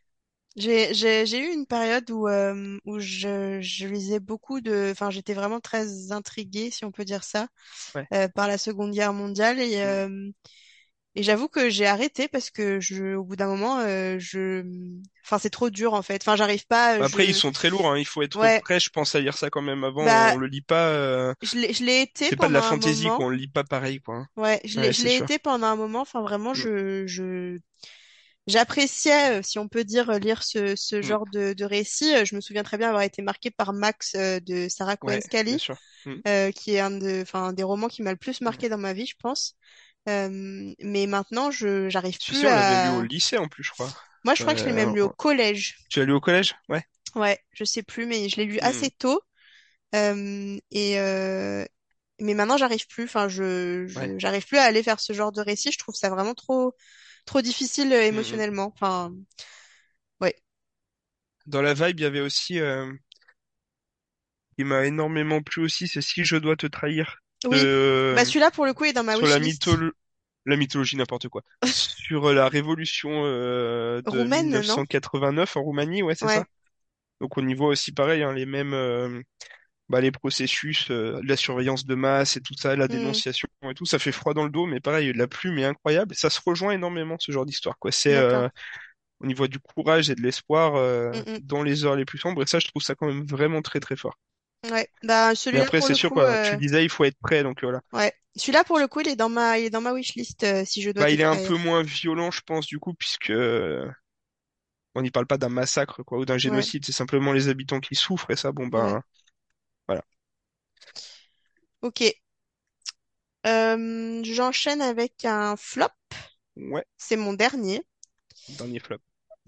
J'ai, 0.57 0.93
j'ai, 0.93 1.25
j'ai 1.25 1.39
eu 1.39 1.53
une 1.53 1.65
période 1.65 2.09
où, 2.11 2.27
euh, 2.27 2.77
où 2.85 2.99
je, 2.99 3.61
je 3.61 3.87
lisais 3.87 4.19
beaucoup 4.19 4.59
de... 4.59 4.89
Enfin, 4.91 5.09
j'étais 5.09 5.33
vraiment 5.33 5.61
très 5.61 6.11
intriguée, 6.11 6.71
si 6.71 6.83
on 6.83 6.91
peut 6.91 7.05
dire 7.05 7.23
ça, 7.23 7.47
Ouais. 7.95 8.07
euh, 8.13 8.27
par 8.29 8.47
la 8.47 8.57
Seconde 8.57 8.91
Guerre 8.93 9.13
mondiale. 9.13 9.59
Et, 9.61 9.77
Mm. 9.83 9.97
euh, 9.97 10.29
et 11.15 11.23
j'avoue 11.23 11.47
que 11.49 11.69
j'ai 11.69 11.85
arrêté 11.87 12.27
parce 12.27 12.49
que 12.51 12.79
je, 12.79 13.15
au 13.15 13.23
bout 13.23 13.35
d'un 13.35 13.47
moment, 13.47 13.79
euh, 13.79 14.17
je... 14.19 14.63
Enfin, 15.25 15.39
c'est 15.39 15.49
trop 15.49 15.69
dur, 15.69 15.93
en 15.93 16.01
fait. 16.01 16.21
Enfin, 16.23 16.35
j'arrive 16.35 16.65
pas... 16.67 16.97
Bah, 16.97 17.05
Après, 17.05 17.25
ils 17.27 17.33
sont 17.35 17.51
très 17.51 17.69
lourds, 17.69 17.87
hein, 17.89 17.97
il 17.97 18.05
faut 18.05 18.21
être 18.21 18.37
Ouais, 18.39 18.63
prêt, 18.63 18.79
je 18.79 18.89
pense, 18.89 19.15
à 19.15 19.19
lire 19.21 19.37
ça 19.37 19.49
quand 19.49 19.61
même 19.61 19.83
avant, 19.83 20.05
bah, 20.05 20.33
on 20.33 20.37
le 20.37 20.47
lit 20.47 20.61
pas, 20.61 20.89
euh, 20.89 21.33
je 21.41 21.57
l'ai, 21.57 21.73
je 21.73 21.83
l'ai 21.83 22.01
été 22.01 22.31
c'est 22.31 22.37
pas 22.37 22.47
de 22.47 22.53
la 22.53 22.61
fantaisie, 22.61 23.11
moment. 23.11 23.11
quoi, 23.11 23.25
on 23.27 23.29
le 23.29 23.37
lit 23.37 23.47
pas 23.49 23.63
pareil, 23.63 23.99
quoi. 24.01 24.15
hein. 24.17 24.27
Ouais, 24.37 24.61
je 24.65 24.79
l'ai, 24.79 24.91
Ouais, 24.91 25.03
l'ai 25.03 25.17
été 25.17 25.39
pendant 25.39 25.67
un 25.67 25.75
moment. 25.75 26.01
Enfin, 26.01 26.21
vraiment, 26.21 26.53
Mm. 26.53 26.65
je, 26.65 27.05
je, 27.07 27.59
J'appréciais, 28.47 29.39
euh, 29.39 29.43
si 29.43 29.59
on 29.59 29.67
peut 29.69 29.83
dire, 29.85 30.11
lire 30.19 30.43
ce, 30.43 30.75
ce 30.75 31.01
Mm. 31.03 31.03
genre 31.03 31.27
de, 31.27 31.53
de 31.53 31.65
récit. 31.65 32.15
Euh, 32.15 32.25
Je 32.25 32.35
me 32.35 32.41
souviens 32.41 32.63
très 32.63 32.77
bien 32.77 32.89
avoir 32.89 33.03
été 33.03 33.21
marquée 33.23 33.51
par 33.51 33.73
Max 33.73 34.15
euh, 34.15 34.39
de 34.41 34.69
Sarah 34.69 34.97
Cohen 34.97 35.19
Ouais. 35.19 35.59
Mm. 36.05 36.21
euh, 36.27 36.51
qui 36.51 36.73
est 36.75 36.79
un, 36.79 36.91
de, 36.91 37.21
enfin, 37.23 37.53
des 37.53 37.63
romans 37.63 37.87
qui 37.87 38.01
m'a 38.03 38.11
le 38.11 38.17
plus 38.17 38.41
marqué 38.41 38.69
dans 38.69 38.77
ma 38.77 38.93
vie, 38.93 39.05
je 39.07 39.15
pense. 39.19 39.55
Euh, 40.09 40.73
mais 40.79 41.07
maintenant, 41.07 41.51
je 41.51 41.89
j'arrive 41.89 42.21
plus 42.23 42.43
sais, 42.43 42.47
on 42.47 42.53
l'avait 42.55 42.77
lu 42.77 42.89
au 42.89 43.01
à... 43.01 43.03
lycée 43.03 43.37
en 43.37 43.47
plus, 43.47 43.63
je 43.63 43.69
crois. 43.71 43.93
Moi, 44.23 44.33
je 44.35 44.41
crois 44.41 44.55
que 44.55 44.59
je 44.59 44.65
l'ai 44.65 44.73
Euh, 44.73 44.91
même 44.91 44.95
lu 44.95 45.01
au 45.01 45.09
collège. 45.11 45.77
tu 45.89 45.99
l'as 45.99 46.05
lu 46.05 46.13
au 46.13 46.21
collège? 46.21 46.55
Ouais. 46.69 46.85
Ouais, 47.15 47.39
je 47.53 47.63
sais 47.65 47.83
plus, 47.83 48.05
mais 48.05 48.29
je 48.29 48.37
l'ai 48.37 48.45
lu 48.45 48.59
Hmm. 48.61 48.61
assez 48.61 48.89
tôt. 48.89 49.21
Euh, 49.95 50.57
et 50.71 50.99
euh, 50.99 51.65
mais 52.21 52.33
maintenant, 52.35 52.57
j'arrive 52.57 52.87
plus. 52.87 53.05
Enfin, 53.05 53.29
je, 53.29 53.87
Ouais. 53.95 54.11
j'arrive 54.17 54.47
plus 54.47 54.57
à 54.57 54.63
aller 54.65 54.81
vers 54.83 54.99
ce 55.01 55.13
genre 55.13 55.31
de 55.33 55.41
récit. 55.41 55.71
Je 55.71 55.79
trouve 55.79 55.95
ça 55.95 56.09
vraiment 56.09 56.35
trop 56.35 56.75
trop 57.25 57.41
difficile 57.41 57.93
euh, 57.93 58.03
Hmm, 58.09 58.21
hmm. 58.21 58.41
émotionnellement. 58.41 58.67
Enfin, 58.75 59.13
ouais. 60.19 60.35
Dans 61.45 61.61
la 61.61 61.75
vibe, 61.75 61.99
il 61.99 62.03
y 62.03 62.05
avait 62.07 62.19
aussi, 62.19 62.59
euh, 62.59 62.91
qui 64.55 64.63
m'a 64.63 64.85
énormément 64.85 65.41
plu 65.43 65.61
aussi, 65.61 65.89
c'est 65.89 65.99
Si 66.01 66.23
je 66.23 66.37
dois 66.37 66.55
te 66.55 66.65
trahir. 66.65 67.17
Oui. 67.45 67.69
Bah 68.13 68.25
De, 68.25 68.25
celui-là, 68.25 68.49
pour 68.51 68.65
le 68.65 68.73
coup, 68.73 68.85
est 68.85 68.93
dans 68.93 69.03
ma 69.03 69.15
sur 69.15 69.27
la 69.27 69.39
wishlist. 69.39 69.41
mytholo- 69.41 69.91
la 70.45 70.57
mythologie, 70.57 70.97
n'importe 70.97 71.29
quoi. 71.29 71.43
Sur 72.05 72.33
la 72.33 72.49
révolution 72.49 73.09
euh, 73.25 74.01
de 74.03 74.09
Roumaine, 74.11 74.61
non? 74.67 74.83
1989 74.83 75.57
en 75.57 75.63
Roumanie, 75.63 76.03
ouais, 76.03 76.15
c'est 76.15 76.27
Ouais. 76.27 76.27
ça. 76.29 76.45
Donc 77.21 77.37
on 77.37 77.47
y 77.47 77.53
voit 77.55 77.69
aussi 77.69 77.91
pareil, 77.93 78.23
hein, 78.23 78.33
les 78.33 78.45
mêmes, 78.47 78.73
euh, 78.73 79.21
bah, 79.89 80.01
les 80.01 80.11
processus, 80.11 80.91
euh, 80.91 81.21
de 81.21 81.27
la 81.27 81.37
surveillance 81.37 81.85
de 81.85 81.95
masse 81.95 82.37
et 82.37 82.41
tout 82.41 82.55
ça, 82.55 82.75
la 82.77 82.87
Hmm, 82.87 83.21
dénonciation 83.21 83.47
et 83.69 83.75
tout, 83.75 83.85
ça 83.85 83.99
fait 83.99 84.11
froid 84.13 84.33
dans 84.35 84.45
le 84.45 84.51
dos, 84.51 84.65
mais 84.67 84.79
pareil, 84.81 85.13
la 85.13 85.27
plume 85.27 85.59
est 85.59 85.65
incroyable. 85.65 86.15
Ça 86.15 86.29
se 86.31 86.41
rejoint 86.45 86.73
énormément, 86.73 87.17
ce 87.19 87.31
genre 87.33 87.45
d'histoire, 87.47 87.77
quoi. 87.79 87.91
C'est, 87.93 88.15
euh, 88.15 88.49
au 89.21 89.27
niveau 89.27 89.47
du 89.47 89.59
courage 89.59 90.09
et 90.09 90.15
de 90.15 90.21
l'espoir 90.21 90.75
euh, 90.75 91.13
Hmm, 91.13 91.21
hmm. 91.25 91.39
dans 91.39 91.63
les 91.63 91.85
heures 91.85 91.95
les 91.95 92.05
plus 92.05 92.17
sombres. 92.19 92.43
Et 92.43 92.47
ça, 92.47 92.59
je 92.59 92.67
trouve 92.67 92.81
ça 92.83 92.95
quand 92.95 93.07
même 93.07 93.25
vraiment 93.25 93.61
très 93.61 93.79
très 93.79 93.95
fort. 93.97 94.17
Ouais. 94.69 94.87
Bah 95.03 95.33
celui-là, 95.35 95.63
après, 95.63 95.79
pour 95.79 95.87
c'est 95.87 95.93
le 95.93 95.97
sûr 95.97 96.09
coup, 96.09 96.15
quoi. 96.15 96.37
Tu 96.43 96.53
euh, 96.53 96.55
le 96.55 96.59
disais, 96.59 96.83
il 96.83 96.89
faut 96.89 97.03
être 97.03 97.17
prêt. 97.19 97.43
Donc 97.43 97.63
euh, 97.63 97.67
voilà. 97.67 97.81
ouais. 97.93 98.13
Celui-là, 98.35 98.63
pour 98.63 98.79
le 98.79 98.87
coup, 98.87 99.01
il 99.01 99.09
est 99.09 99.15
dans 99.15 99.29
ma, 99.29 99.59
il 99.59 99.65
est 99.65 99.69
dans 99.69 99.81
ma 99.81 99.93
wishlist, 99.93 100.43
euh, 100.43 100.63
si 100.65 100.81
je 100.81 100.91
dois 100.91 101.03
Bah, 101.03 101.09
il 101.09 101.19
est 101.19 101.25
un 101.25 101.35
peu 101.47 101.55
moins 101.57 101.83
violent, 101.83 102.31
je 102.31 102.41
pense, 102.41 102.65
du 102.65 102.79
coup, 102.79 102.93
puisque 102.93 103.29
euh, 103.29 103.89
on 104.95 105.01
n'y 105.01 105.11
parle 105.11 105.27
pas 105.27 105.37
d'un 105.37 105.49
massacre 105.49 106.01
quoi 106.03 106.17
ou 106.17 106.25
d'un 106.25 106.37
Ouais. 106.37 106.39
génocide. 106.39 106.85
C'est 106.85 106.91
simplement 106.93 107.33
les 107.33 107.49
habitants 107.49 107.79
qui 107.81 107.95
souffrent. 107.95 108.31
Et 108.31 108.35
ça, 108.35 108.51
bon 108.51 108.67
Ouais. 108.73 108.95
ben 108.95 109.01
voilà. 109.87 110.03
Ok. 111.81 112.01
Euh, 113.45 114.21
j'enchaîne 114.23 114.81
avec 114.81 115.25
un 115.25 115.55
flop. 115.55 115.89
Ouais. 116.55 116.85
C'est 116.97 117.17
mon 117.17 117.33
dernier. 117.33 117.83
Dernier 118.49 118.79
flop. 118.79 119.01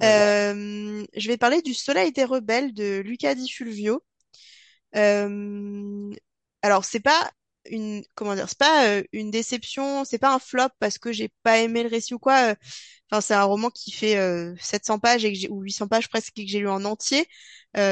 Euh, 0.03 1.05
je 1.15 1.27
vais 1.27 1.37
parler 1.37 1.61
du 1.61 1.73
Soleil 1.73 2.11
des 2.11 2.25
rebelles 2.25 2.73
de 2.73 3.01
Luca 3.03 3.35
Di 3.35 3.49
Fulvio. 3.49 4.03
Euh, 4.95 6.11
alors 6.61 6.85
c'est 6.85 6.99
pas 6.99 7.31
une 7.69 8.03
comment 8.15 8.35
dire, 8.35 8.47
c'est 8.49 8.57
pas 8.57 8.87
euh, 8.87 9.03
une 9.13 9.31
déception, 9.31 10.03
c'est 10.05 10.19
pas 10.19 10.33
un 10.33 10.39
flop 10.39 10.69
parce 10.79 10.97
que 10.97 11.11
j'ai 11.13 11.29
pas 11.43 11.59
aimé 11.59 11.83
le 11.83 11.89
récit 11.89 12.13
ou 12.13 12.19
quoi. 12.19 12.51
euh, 12.51 12.55
Enfin 13.11 13.21
c'est 13.21 13.33
un 13.35 13.43
roman 13.43 13.69
qui 13.71 13.91
fait 13.91 14.17
euh, 14.17 14.55
700 14.59 14.99
pages 14.99 15.25
et 15.25 15.33
que 15.33 15.49
ou 15.51 15.61
800 15.61 15.87
pages 15.87 16.09
presque 16.09 16.37
et 16.39 16.45
que 16.45 16.51
j'ai 16.51 16.59
lu 16.59 16.69
en 16.69 16.85
entier. 16.85 17.27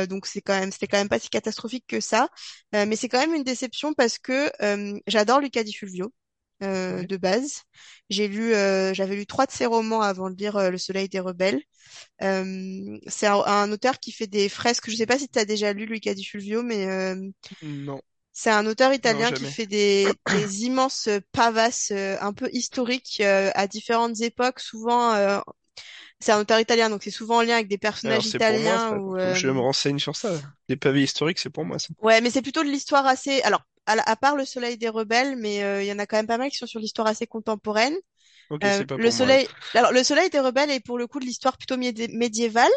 Donc 0.10 0.28
c'est 0.28 0.42
quand 0.42 0.60
même 0.60 0.72
c'était 0.72 0.88
quand 0.88 0.98
même 0.98 1.10
pas 1.10 1.20
si 1.20 1.30
catastrophique 1.30 1.86
que 1.88 2.00
ça. 2.02 2.30
Euh, 2.76 2.86
mais 2.88 2.96
c'est 2.96 3.10
quand 3.10 3.20
même 3.20 3.34
une 3.36 3.44
déception 3.44 3.94
parce 3.94 4.20
que 4.20 4.52
j'adore 5.08 5.40
Luca 5.42 5.64
Di 5.64 5.74
Fulvio. 5.74 6.14
Euh, 6.64 7.04
de 7.04 7.18
base, 7.18 7.64
j'ai 8.10 8.28
lu, 8.28 8.54
euh, 8.54 8.94
j'avais 8.94 9.16
lu 9.16 9.26
trois 9.26 9.46
de 9.46 9.52
ses 9.52 9.66
romans 9.66 10.02
avant 10.02 10.30
de 10.30 10.36
lire 10.38 10.58
euh, 10.58 10.70
Le 10.70 10.78
Soleil 10.78 11.10
des 11.10 11.20
Rebelles. 11.20 11.62
Euh, 12.24 12.98
c'est 13.08 13.28
un, 13.28 13.42
un 13.46 13.72
auteur 13.72 14.00
qui 14.00 14.12
fait 14.12 14.28
des 14.28 14.50
fresques. 14.50 14.90
Je 14.90 14.96
sais 14.96 15.06
pas 15.06 15.20
si 15.20 15.30
tu 15.30 15.40
as 15.40 15.46
déjà 15.46 15.74
lu 15.74 15.86
Luca 15.86 16.14
Di 16.14 16.26
Fulvio, 16.26 16.64
mais 16.64 16.88
euh, 16.88 17.16
Non. 17.62 18.02
C'est 18.34 18.50
un 18.50 18.66
auteur 18.66 18.94
Non, 18.94 18.94
italien 18.94 19.32
qui 19.32 19.46
fait 19.46 19.66
des, 19.68 20.08
des 20.26 20.64
immenses 20.64 21.10
pavasses 21.34 21.92
euh, 21.92 22.18
un 22.22 22.34
peu 22.34 22.50
historiques 22.54 23.20
euh, 23.22 23.52
à 23.56 23.68
différentes 23.68 24.22
époques. 24.22 24.60
Souvent, 24.62 25.14
euh, 25.14 25.40
c'est 26.22 26.32
un 26.32 26.40
auteur 26.42 26.60
italien, 26.60 26.90
donc 26.90 27.04
c'est 27.04 27.12
souvent 27.12 27.38
en 27.38 27.42
lien 27.42 27.56
avec 27.56 27.68
des 27.70 27.78
Alors 28.04 28.24
personnages 28.24 28.28
c'est 28.28 28.40
pour 28.40 28.60
moi 28.60 28.80
italiens 28.80 28.94
ou 28.96 29.18
je 29.32 29.48
me 29.48 29.60
euh, 29.60 29.60
renseigne 29.60 29.98
sur 30.00 30.16
ça. 30.16 30.42
Les 30.70 30.76
pavés 30.78 31.04
historiques, 31.04 31.40
c'est 31.40 31.50
pour 31.50 31.66
moi 31.66 31.80
ça. 31.80 31.90
ouais, 32.02 32.22
mais 32.22 32.30
c'est 32.30 32.42
plutôt 32.42 32.64
de 32.64 32.70
l'histoire 32.70 33.06
assez. 33.06 33.42
Alors, 33.44 33.62
à, 33.86 34.16
part 34.16 34.36
Le 34.36 34.46
Soleil 34.46 34.78
des 34.78 34.90
rebelles, 34.90 35.36
mais 35.38 35.64
euh, 35.64 35.84
il 35.84 35.88
y 35.88 35.92
en 35.92 36.00
a 36.00 36.06
quand 36.06 36.18
même 36.18 36.28
pas 36.28 36.38
mal 36.38 36.50
qui 36.50 36.58
sont 36.58 36.66
sur 36.68 36.80
l'histoire 36.80 37.08
assez 37.08 37.28
contemporaine. 37.28 37.96
Ok, 38.50 38.66
Euh, 38.66 38.70
c'est 38.72 38.86
pas 38.86 38.98
le 38.98 39.12
pour 39.12 39.14
moi 39.14 39.26
alors. 39.30 39.40
Soleil, 39.40 39.50
alors 39.76 39.92
Le 39.94 40.04
Soleil 40.04 40.30
des 40.32 40.40
rebelles 40.40 40.72
est 40.72 40.82
pour 40.82 40.98
le 40.98 41.08
coup 41.08 41.20
de 41.20 41.26
l'histoire 41.26 41.58
plutôt 41.58 41.78
médi- 41.78 42.16
médiévale. 42.18 42.72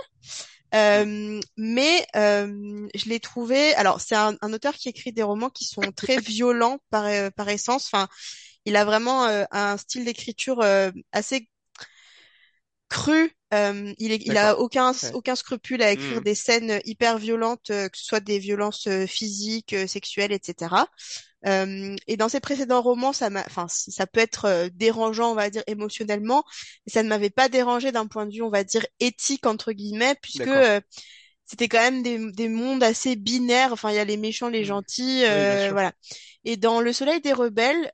Euh, 0.75 1.41
mais 1.57 2.07
euh, 2.17 2.89
je 2.95 3.09
l'ai 3.09 3.21
trouvé. 3.21 3.75
Alors, 3.77 4.01
c'est 4.01 4.17
un, 4.17 4.37
un 4.43 4.53
auteur 4.53 4.75
qui 4.75 4.89
écrit 4.91 5.13
des 5.13 5.23
romans 5.25 5.51
qui 5.51 5.65
sont 5.65 5.93
très 5.93 6.19
violents 6.21 6.79
par, 6.91 7.07
par 7.33 7.49
essence. 7.51 7.87
Enfin, 7.93 8.09
il 8.67 8.77
a 8.77 8.85
vraiment 8.85 9.25
un 9.53 9.77
style 9.79 10.05
d'écriture 10.05 10.61
euh, 10.63 10.91
assez 11.13 11.49
cru. 12.95 13.33
Euh, 13.55 13.93
il 13.99 14.13
est, 14.13 14.23
il 14.25 14.37
D'accord. 14.37 14.39
a 14.39 14.59
aucun, 14.59 14.93
Ouais. 15.03 15.15
aucun 15.15 15.37
scrupule 15.37 15.83
à 15.83 15.93
écrire 15.93 16.21
Hmm, 16.21 16.23
des 16.23 16.35
scènes 16.35 16.81
hyper 16.87 17.19
violentes, 17.19 17.71
euh, 17.71 17.89
que 17.89 17.99
ce 17.99 18.05
soit 18.05 18.21
des 18.21 18.39
violences 18.41 18.87
euh, 18.89 19.07
physiques, 19.07 19.77
sexuelles, 19.89 20.33
etc. 20.33 20.89
Euh, 21.47 21.95
et 22.09 22.17
dans 22.17 22.29
ses 22.31 22.41
précédents 22.41 22.83
romans, 22.83 23.13
ça 23.13 23.31
m'a, 23.31 23.43
enfin, 23.47 23.67
ça 23.69 24.07
peut 24.07 24.21
être 24.21 24.69
dérangeant, 24.75 25.33
on 25.33 25.35
va 25.35 25.51
dire, 25.51 25.63
émotionnellement, 25.67 26.45
mais 26.87 26.93
ça 26.93 27.03
ne 27.03 27.09
m'avait 27.09 27.31
pas 27.31 27.49
dérangé 27.51 27.93
d'un 27.93 28.07
point 28.07 28.27
de 28.27 28.33
vue, 28.35 28.43
on 28.43 28.51
va 28.51 28.65
dire, 28.65 28.87
éthique, 29.01 29.47
entre 29.47 29.73
guillemets, 29.73 30.17
puisque 30.23 30.47
euh, 30.49 30.81
c'était 31.47 31.69
quand 31.69 31.81
même 31.81 32.03
des, 32.03 32.19
des 32.33 32.49
mondes 32.49 32.83
assez 32.83 33.17
binaires. 33.17 33.73
Enfin, 33.73 33.91
il 33.91 33.97
y 33.97 34.01
a 34.01 34.05
les 34.07 34.17
méchants, 34.19 34.49
les 34.51 34.65
Hmm. 34.65 34.67
gentils, 34.67 35.25
Oui, 35.29 35.47
euh, 35.49 35.71
voilà. 35.73 35.93
Et 36.45 36.57
dans 36.59 36.81
Le 36.83 36.93
Soleil 36.93 37.21
des 37.23 37.33
rebelles, 37.35 37.91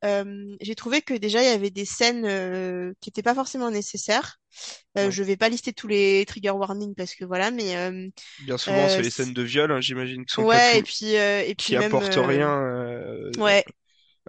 j'ai 0.60 0.74
trouvé 0.76 1.02
que 1.02 1.14
déjà 1.14 1.42
il 1.42 1.46
y 1.46 1.48
avait 1.48 1.70
des 1.70 1.84
scènes 1.86 2.94
qui 3.00 3.10
n'étaient 3.10 3.22
pas 3.22 3.34
forcément 3.36 3.70
nécessaires. 3.70 4.39
Euh, 4.98 5.06
Ouais. 5.06 5.10
je 5.10 5.22
vais 5.22 5.36
pas 5.36 5.48
lister 5.48 5.72
tous 5.72 5.86
les 5.86 6.24
trigger 6.26 6.50
warnings 6.50 6.94
parce 6.94 7.14
que 7.14 7.24
voilà, 7.24 7.50
mais 7.50 7.76
euh, 7.76 8.08
Bien 8.44 8.58
souvent, 8.58 8.84
euh, 8.84 8.88
c'est 8.88 9.02
les 9.02 9.10
scènes 9.10 9.32
de 9.32 9.42
viol, 9.42 9.70
hein, 9.70 9.80
j'imagine, 9.80 10.24
qui 10.24 10.34
sont 10.34 10.42
pas 10.42 10.48
ouais. 10.48 10.78
Et 10.78 10.82
puis 10.82 11.14
et 11.14 11.54
puis 11.56 11.66
qui 11.66 11.76
même 11.76 11.94
apportent 11.94 12.14
rien. 12.16 12.60
ouais. 13.38 13.40
Ouais. 13.40 13.64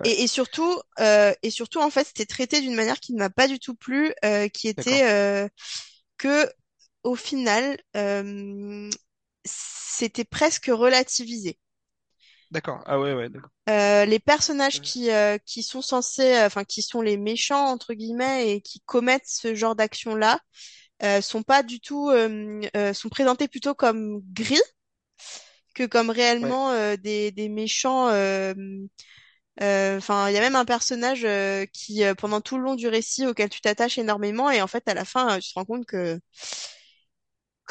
Et, 0.05 0.24
et 0.24 0.28
surtout, 0.28 0.82
et 0.99 1.49
surtout, 1.49 1.80
en 1.80 1.89
fait, 1.89 2.05
c'était 2.07 2.26
traité 2.26 2.61
d'une 2.61 2.76
manière 2.76 2.99
qui 2.99 3.13
ne 3.13 3.19
m'a 3.19 3.30
pas 3.30 3.47
du 3.47 3.59
tout 3.59 3.76
plu, 3.76 4.13
qui 4.53 4.67
était 4.67 5.49
que, 6.17 6.49
au 7.03 7.15
final, 7.15 7.78
c'était 9.45 10.26
presque 10.26 10.67
relativisé. 10.72 11.57
D'accord. 12.52 12.84
Ah 12.86 12.99
ouais, 12.99 13.14
ouais, 13.14 13.30
d'accord. 13.30 13.49
Euh, 13.70 14.06
les 14.06 14.20
personnages 14.20 14.82
qui, 14.82 15.12
euh, 15.12 15.38
qui 15.45 15.62
sont 15.64 15.82
censés, 15.82 16.34
euh, 16.36 16.47
enfin, 16.47 16.64
qui 16.64 16.82
sont 16.82 17.02
les 17.02 17.18
méchants, 17.18 17.68
entre 17.68 17.93
guillemets, 17.93 18.52
et 18.56 18.62
qui 18.62 18.82
commettent 18.82 19.28
ce 19.28 19.54
genre 19.56 19.76
d'action-là, 19.76 20.39
euh, 21.04 21.22
sont 21.22 21.43
pas 21.43 21.64
du 21.64 21.80
tout, 21.82 22.10
euh, 22.12 22.62
euh, 22.78 22.93
sont 22.93 23.10
présentés 23.10 23.47
plutôt 23.47 23.76
comme 23.76 24.22
gris 24.34 24.60
que 25.74 25.86
comme 25.86 26.10
réellement 26.10 26.72
euh, 26.72 26.95
des, 26.97 27.32
des 27.32 27.49
méchants. 27.49 28.10
euh, 28.10 28.54
Euh, 29.62 29.97
Enfin, 29.97 30.30
il 30.30 30.34
y 30.34 30.38
a 30.38 30.41
même 30.41 30.56
un 30.56 30.66
personnage 30.66 31.24
euh, 31.26 31.66
qui, 31.74 32.04
euh, 32.04 32.16
pendant 32.16 32.41
tout 32.41 32.58
le 32.58 32.64
long 32.64 32.76
du 32.76 32.88
récit, 32.88 33.28
auquel 33.28 33.49
tu 33.49 33.62
t'attaches 33.62 33.97
énormément, 33.97 34.49
et 34.52 34.62
en 34.62 34.68
fait, 34.68 34.88
à 34.88 34.93
la 34.93 35.06
fin, 35.06 35.39
tu 35.39 35.49
te 35.54 35.60
rends 35.60 35.66
compte 35.66 35.86
que 35.86 36.20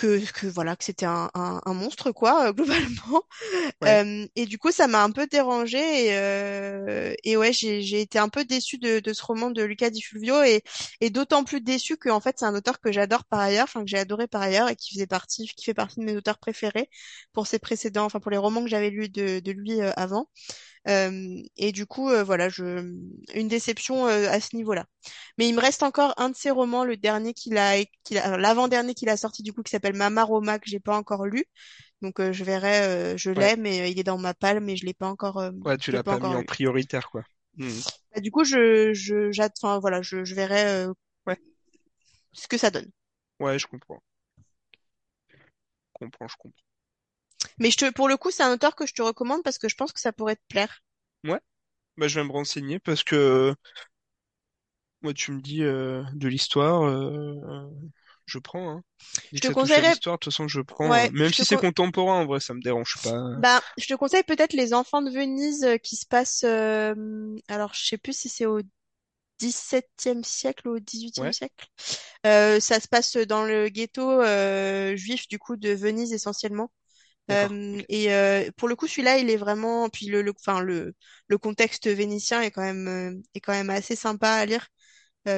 que, 0.01 0.31
que 0.33 0.47
voilà, 0.47 0.77
que 0.77 0.85
c'était 0.85 1.07
un, 1.07 1.31
un, 1.35 1.61
un 1.65 1.75
monstre, 1.75 2.13
quoi, 2.13 2.49
euh, 2.49 2.53
globalement. 2.55 3.23
Ouais. 3.81 4.01
Euh, 4.05 4.27
et 4.37 4.47
du 4.47 4.59
coup, 4.59 4.73
ça 4.73 4.89
m'a 4.89 5.03
un 5.05 5.11
peu 5.13 5.27
dérangée, 5.27 6.07
et, 6.07 6.17
euh, 6.19 7.15
et 7.25 7.37
ouais, 7.37 7.53
j'ai 7.53 8.01
été 8.01 8.19
un 8.19 8.29
peu 8.29 8.45
déçue 8.45 8.79
de, 8.79 9.01
de 9.01 9.13
ce 9.13 9.25
roman 9.25 9.51
de 9.51 9.63
Luca 9.65 9.91
Di 9.91 10.03
Fulvio, 10.03 10.43
et, 10.43 10.63
et 11.01 11.11
d'autant 11.11 11.45
plus 11.45 11.61
déçue 11.61 11.97
que 11.97 12.09
en 12.11 12.21
fait, 12.21 12.37
c'est 12.39 12.47
un 12.47 12.55
auteur 12.55 12.81
que 12.81 12.93
j'adore 12.93 13.25
par 13.25 13.41
ailleurs, 13.41 13.65
enfin 13.65 13.83
que 13.83 13.89
j'ai 13.91 13.99
adoré 13.99 14.27
par 14.29 14.43
ailleurs, 14.43 14.69
et 14.71 14.77
qui 14.77 14.95
faisait 14.95 15.07
partie, 15.07 15.49
qui 15.57 15.65
fait 15.65 15.75
partie 15.75 16.01
de 16.01 16.05
mes 16.05 16.17
auteurs 16.17 16.39
préférés 16.39 16.91
pour 17.33 17.47
ses 17.47 17.59
précédents, 17.59 18.05
enfin 18.07 18.21
pour 18.21 18.31
les 18.31 18.39
romans 18.39 18.63
que 18.65 18.71
j'avais 18.71 18.91
lus 18.91 19.09
de, 19.09 19.41
de 19.41 19.53
lui 19.53 19.81
euh, 19.83 19.93
avant. 19.97 20.29
Et 20.87 21.73
du 21.73 21.87
coup, 21.87 22.09
euh, 22.11 22.25
voilà, 22.25 22.49
je 22.49 22.65
une 23.35 23.49
déception 23.49 24.07
euh, 24.07 24.29
à 24.31 24.41
ce 24.41 24.57
niveau-là. 24.57 24.87
Mais 25.39 25.49
il 25.49 25.55
me 25.55 25.61
reste 25.61 25.83
encore 25.83 26.15
un 26.19 26.31
de 26.31 26.37
ses 26.37 26.51
romans, 26.51 26.85
le 26.85 26.97
dernier 26.97 27.35
qu'il 27.35 27.59
a, 27.59 27.77
qu'il 28.05 28.19
a, 28.19 28.25
alors, 28.27 28.39
l'avant-dernier 28.39 28.95
qu'il 28.95 29.09
a 29.09 29.17
sorti 29.17 29.43
du 29.43 29.53
coup, 29.53 29.63
qui 29.63 29.71
s'appelle 29.71 29.97
Mama 29.97 30.25
Roma, 30.25 30.59
que 30.59 30.69
j'ai 30.71 30.81
pas 30.81 30.97
encore 30.97 31.27
lu. 31.27 31.45
Donc 32.03 32.21
euh, 32.21 32.33
je 32.33 32.45
verrai, 32.45 32.83
euh, 33.15 33.17
je 33.19 33.31
Ouais. 33.37 33.51
l'ai, 33.51 33.57
mais 33.57 33.83
euh, 33.83 33.87
il 33.89 33.99
est 34.01 34.05
dans 34.05 34.19
ma 34.19 34.35
palle, 34.35 34.61
mais 34.61 34.77
je 34.77 34.87
l'ai 34.87 34.95
pas 34.95 35.09
encore, 35.09 35.43
Ouais, 35.65 35.79
tu 35.79 35.91
l'as 35.91 36.05
pas 36.05 36.19
pas 36.19 36.19
mis 36.19 36.35
en 36.35 36.43
prioritaire, 36.43 37.09
quoi. 37.11 37.23
Hmm. 37.57 37.81
Bah, 38.15 38.21
du 38.21 38.31
coup, 38.31 38.45
je, 38.45 38.93
je, 38.93 39.31
j'attends, 39.33 39.69
enfin, 39.69 39.79
voilà, 39.81 40.03
je, 40.03 40.25
je 40.25 40.35
verrai 40.35 40.87
Ouais. 41.27 41.41
ce 42.33 42.49
que 42.49 42.59
ça 42.59 42.71
donne. 42.71 42.91
Ouais, 43.41 43.59
je 43.59 43.67
comprends. 43.67 44.01
Je 45.89 45.93
comprends, 45.93 46.27
je 46.27 46.37
comprends. 46.37 46.65
Mais 47.61 47.71
je 47.71 47.77
te, 47.77 47.91
pour 47.93 48.09
le 48.09 48.17
coup, 48.17 48.33
c'est 48.33 48.43
un 48.43 48.53
auteur 48.53 48.75
que 48.75 48.87
je 48.87 48.93
te 48.95 49.03
recommande 49.03 49.45
parce 49.45 49.59
que 49.59 49.69
je 49.69 49.77
pense 49.77 49.93
que 49.93 50.01
ça 50.01 50.13
pourrait 50.13 50.35
te 50.37 50.43
plaire. 50.49 50.83
Ouais. 51.25 51.41
Bah, 51.99 52.09
je 52.09 52.21
vais 52.21 52.27
me 52.27 52.33
renseigner 52.33 52.79
parce 52.81 53.05
que 53.05 53.55
moi, 55.03 55.15
tu 55.15 55.33
me 55.33 55.41
dis 55.41 55.63
euh, 55.63 56.03
de 56.15 56.29
l'histoire, 56.29 56.83
euh, 56.85 57.67
je 58.27 58.39
prends. 58.39 58.71
Hein. 58.71 58.85
Dès 59.33 59.39
Je 59.39 59.41
que 59.41 59.47
te 59.47 59.49
ça 59.49 59.55
touche 59.55 59.79
à 59.79 59.83
conseillerais, 59.83 59.83
l'histoire, 59.83 60.17
de 60.17 60.21
toute 60.21 60.33
façon, 60.33 60.49
je 60.49 60.61
prends. 60.61 60.95
hein. 60.95 61.01
ouais, 61.01 61.13
Même 61.13 61.33
je 61.33 61.37
te, 61.37 61.43
si 61.43 61.45
c'est 61.45 61.57
con- 61.57 61.59
contemporain, 61.59 62.21
en 62.23 62.27
vrai, 62.27 62.41
ça 62.41 62.55
me 62.55 62.61
dérange 62.63 62.99
pas. 63.03 63.19
Ben, 63.37 63.61
je 63.79 63.87
te 63.87 63.95
conseille 63.95 64.25
peut-être 64.25 64.53
Les 64.53 64.75
Enfants 64.75 65.03
de 65.03 65.11
Venise 65.11 65.65
euh, 65.65 65.77
qui 65.79 65.97
se 65.97 66.07
passe, 66.07 66.43
euh, 66.45 67.37
alors 67.49 67.75
je 67.75 67.87
sais 67.87 67.99
plus 67.99 68.13
si 68.17 68.29
c'est 68.29 68.47
au 68.47 68.61
XVIIe 69.41 70.25
siècle 70.25 70.69
ou 70.69 70.77
au 70.77 70.81
XVIIIe 70.81 71.13
Ouais, 71.17 71.33
siècle. 71.33 71.67
Euh, 72.27 72.61
ça 72.61 72.81
se 72.81 72.89
passe 72.89 73.17
dans 73.17 73.45
le 73.45 73.69
ghetto 73.69 74.03
euh, 74.23 74.97
juif 74.97 75.29
du 75.29 75.39
coup 75.39 75.57
de 75.57 75.71
Venise 75.71 76.13
essentiellement. 76.13 76.71
Euh, 77.31 77.83
et 77.89 78.13
euh, 78.15 78.51
pour 78.57 78.69
le 78.69 78.77
coup, 78.77 78.87
celui-là, 78.89 79.19
il 79.19 79.31
est 79.31 79.37
vraiment, 79.37 79.89
puis 79.89 80.07
le, 80.07 80.23
le, 80.23 80.33
enfin 80.37 80.61
le, 80.61 80.95
le 81.29 81.39
contexte 81.39 81.89
vénitien 81.89 82.43
est 82.43 82.51
quand 82.51 82.63
même, 82.63 82.89
euh, 82.89 83.23
est 83.35 83.41
quand 83.41 83.53
même 83.53 83.71
assez 83.71 83.97
sympa 83.97 84.31
à 84.31 84.47
lire. 84.47 84.67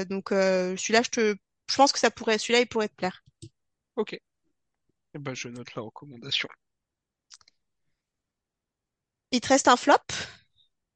Donc 0.09 0.29
celui-là, 0.31 1.03
je 1.03 1.11
te, 1.11 1.37
je 1.71 1.77
pense 1.77 1.93
que 1.93 1.99
ça 1.99 2.11
pourrait, 2.11 2.39
celui-là, 2.39 2.61
il 2.61 2.69
pourrait 2.69 2.89
te 2.89 2.95
plaire. 2.97 3.23
Ok. 3.97 4.13
Eh 5.15 5.19
ben, 5.19 5.35
je 5.35 5.49
note 5.49 5.75
la 5.75 5.83
recommandation. 5.83 6.49
Il 9.33 9.41
te 9.41 9.49
reste 9.49 9.67
un 9.67 9.77
flop? 9.77 9.97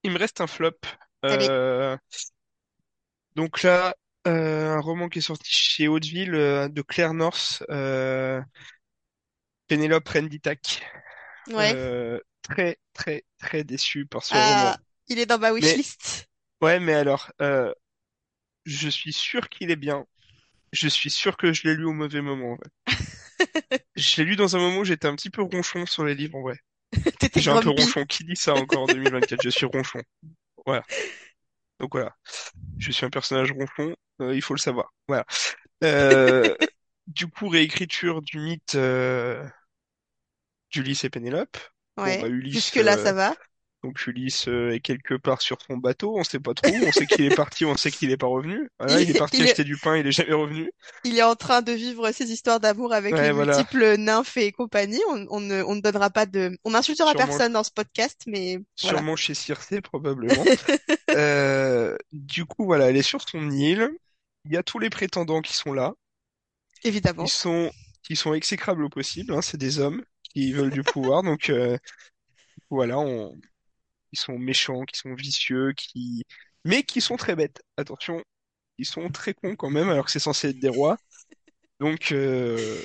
Il 0.02 0.12
me 0.12 0.18
reste 0.18 0.40
un 0.40 0.46
flop. 0.46 0.78
Allez, 1.28 1.50
Euh, 1.50 1.96
donc 3.34 3.62
là, 3.62 3.94
euh, 4.26 4.74
un 4.76 4.80
roman 4.80 5.08
qui 5.08 5.18
est 5.18 5.22
sorti 5.22 5.52
chez 5.52 5.88
Hauteville 5.88 6.34
euh, 6.34 6.68
de 6.68 6.82
Claire 6.82 7.14
North, 7.14 7.62
Pénélope 9.68 10.08
Renditac. 10.08 10.82
ouais. 11.48 11.72
Euh, 11.74 12.20
très, 12.42 12.78
très, 12.92 13.24
très 13.38 13.64
déçu 13.64 14.06
par 14.06 14.22
ce 14.24 14.36
Ah, 14.36 14.38
roman. 14.38 14.76
il 15.08 15.18
est 15.18 15.26
dans 15.26 15.38
ma 15.38 15.52
Mais 15.52 15.56
wishlist. 15.60 16.28
ouais, 16.62 16.80
mais 16.80 16.94
alors, 16.94 17.32
euh, 17.42 17.72
je 18.66 18.88
suis 18.88 19.12
sûr 19.12 19.48
qu'il 19.48 19.70
est 19.70 19.76
bien. 19.76 20.06
Je 20.72 20.88
suis 20.88 21.10
sûr 21.10 21.36
que 21.36 21.52
je 21.52 21.64
l'ai 21.68 21.74
lu 21.76 21.84
au 21.86 21.92
mauvais 21.92 22.22
moment. 22.22 22.52
en 22.52 22.56
vrai. 22.56 22.70
Je 23.96 24.16
l'ai 24.18 24.24
lu 24.24 24.36
dans 24.36 24.56
un 24.56 24.58
moment 24.58 24.78
où 24.80 24.84
j'étais 24.84 25.08
un 25.08 25.16
petit 25.16 25.30
peu 25.30 25.42
ronchon 25.42 25.86
sur 25.86 26.04
les 26.04 26.14
livres, 26.14 26.36
en 26.38 26.42
vrai. 26.42 26.58
J'ai 27.36 27.50
un 27.50 27.60
peu 27.60 27.70
ronchon. 27.70 28.04
Qui 28.06 28.24
dit 28.24 28.36
ça 28.36 28.54
encore 28.54 28.82
en 28.82 28.86
2024? 28.86 29.42
Je 29.42 29.50
suis 29.50 29.66
ronchon. 29.66 30.00
Voilà. 30.66 30.84
Donc 31.80 31.92
voilà. 31.94 32.14
Je 32.78 32.92
suis 32.92 33.06
un 33.06 33.10
personnage 33.10 33.52
ronchon. 33.52 33.96
euh, 34.22 34.34
il 34.34 34.42
faut 34.42 34.54
le 34.54 34.60
savoir. 34.60 34.92
Voilà. 35.08 35.26
Euh, 35.84 36.56
du 37.06 37.28
coup, 37.28 37.48
réécriture 37.48 38.22
du 38.22 38.38
mythe 38.38 38.74
euh, 38.74 39.44
d'Ulysse 40.72 41.04
et 41.04 41.10
Pénélope. 41.10 41.56
Bon, 42.04 42.16
bah 42.16 42.22
Ouais, 42.22 42.28
Ulysse, 42.28 42.54
jusque-là, 42.54 42.96
ça 42.98 43.10
euh, 43.10 43.12
va. 43.12 43.34
donc 43.82 44.06
Ulysse 44.06 44.48
euh, 44.48 44.70
est 44.72 44.80
quelque 44.80 45.14
part 45.14 45.40
sur 45.42 45.58
son 45.62 45.76
bateau. 45.76 46.16
On 46.18 46.24
sait 46.24 46.40
pas 46.40 46.54
trop. 46.54 46.70
On 46.84 46.92
sait 46.92 47.06
qu'il 47.06 47.24
est 47.24 47.34
parti. 47.34 47.64
On 47.64 47.76
sait 47.76 47.90
qu'il 47.90 48.10
est 48.10 48.16
pas 48.16 48.26
revenu. 48.26 48.68
Voilà, 48.78 49.00
Il, 49.00 49.08
il 49.08 49.10
est 49.10 49.18
parti 49.18 49.38
il 49.38 49.46
est, 49.46 49.50
acheter 49.50 49.64
du 49.64 49.76
pain. 49.78 49.96
Il 49.96 50.06
est 50.06 50.12
jamais 50.12 50.32
revenu. 50.34 50.70
il 51.04 51.18
est 51.18 51.22
en 51.22 51.36
train 51.36 51.62
de 51.62 51.72
vivre 51.72 52.10
ses 52.12 52.32
histoires 52.32 52.60
d'amour 52.60 52.92
avec 52.92 53.18
les 53.20 53.30
Ouais, 53.30 53.32
voilà. 53.32 53.56
multiples 53.56 53.96
nymphes 53.98 54.36
et 54.36 54.52
compagnie. 54.52 55.00
On, 55.10 55.26
on 55.30 55.40
ne, 55.40 55.62
on 55.62 55.74
ne 55.76 55.80
donnera 55.80 56.10
pas 56.10 56.26
de... 56.26 56.58
On 56.64 56.70
n'insultera 56.72 57.14
Sûrement, 57.14 57.26
personne 57.26 57.52
dans 57.52 57.64
ce 57.64 57.70
podcast, 57.70 58.22
mais 58.26 58.58
voilà. 58.82 58.98
sûrement 58.98 59.16
chez 59.16 59.34
Circé 59.34 59.80
probablement. 59.80 60.44
Euh, 61.10 61.96
du 62.12 62.44
coup, 62.44 62.66
voilà, 62.66 62.90
elle 62.90 62.96
est 62.96 63.02
sur 63.02 63.26
son 63.26 63.50
île. 63.50 63.88
Il 64.44 64.52
y 64.52 64.56
a 64.58 64.62
tous 64.62 64.78
les 64.78 64.90
prétendants 64.90 65.40
qui 65.40 65.54
sont 65.54 65.72
là. 65.72 65.94
Ils 67.18 67.26
Évidemment. 67.26 67.26
sont, 67.28 67.70
qui 68.02 68.16
sont 68.16 68.34
exécrables 68.34 68.84
au 68.84 68.88
possible. 68.88 69.32
hein, 69.34 69.42
c'est 69.42 69.56
des 69.58 69.78
hommes 69.78 70.04
qui 70.22 70.52
veulent 70.52 70.70
du 70.70 70.82
pouvoir. 70.82 71.22
Donc 71.22 71.50
euh, 71.50 71.78
voilà, 72.70 72.98
on, 72.98 73.36
ils 74.12 74.20
sont 74.20 74.38
méchants, 74.38 74.84
qui 74.84 74.98
sont 74.98 75.14
vicieux, 75.14 75.72
qui, 75.74 76.24
mais 76.64 76.84
qui 76.84 77.00
sont 77.02 77.16
très 77.16 77.36
bêtes. 77.36 77.62
Attention, 77.76 78.22
ils 78.78 78.86
sont 78.86 79.10
très 79.10 79.34
cons 79.34 79.56
quand 79.56 79.70
même, 79.70 79.90
alors 79.90 80.06
que 80.06 80.12
c'est 80.12 80.20
censé 80.20 80.50
être 80.50 80.60
des 80.60 80.70
rois. 80.70 80.98
Donc, 81.80 82.12
euh, 82.12 82.80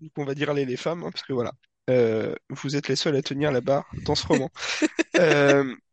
donc 0.00 0.10
on 0.16 0.24
va 0.24 0.34
dire 0.34 0.52
les, 0.54 0.64
les 0.64 0.76
femmes, 0.76 1.02
hein, 1.04 1.10
parce 1.10 1.22
que 1.24 1.32
voilà. 1.32 1.52
Euh, 1.88 2.34
vous 2.50 2.74
êtes 2.76 2.88
les 2.88 2.96
seuls 2.96 3.14
à 3.16 3.22
tenir 3.22 3.52
la 3.52 3.60
barre 3.60 3.88
dans 4.04 4.14
ce 4.16 4.26
roman. 4.26 4.50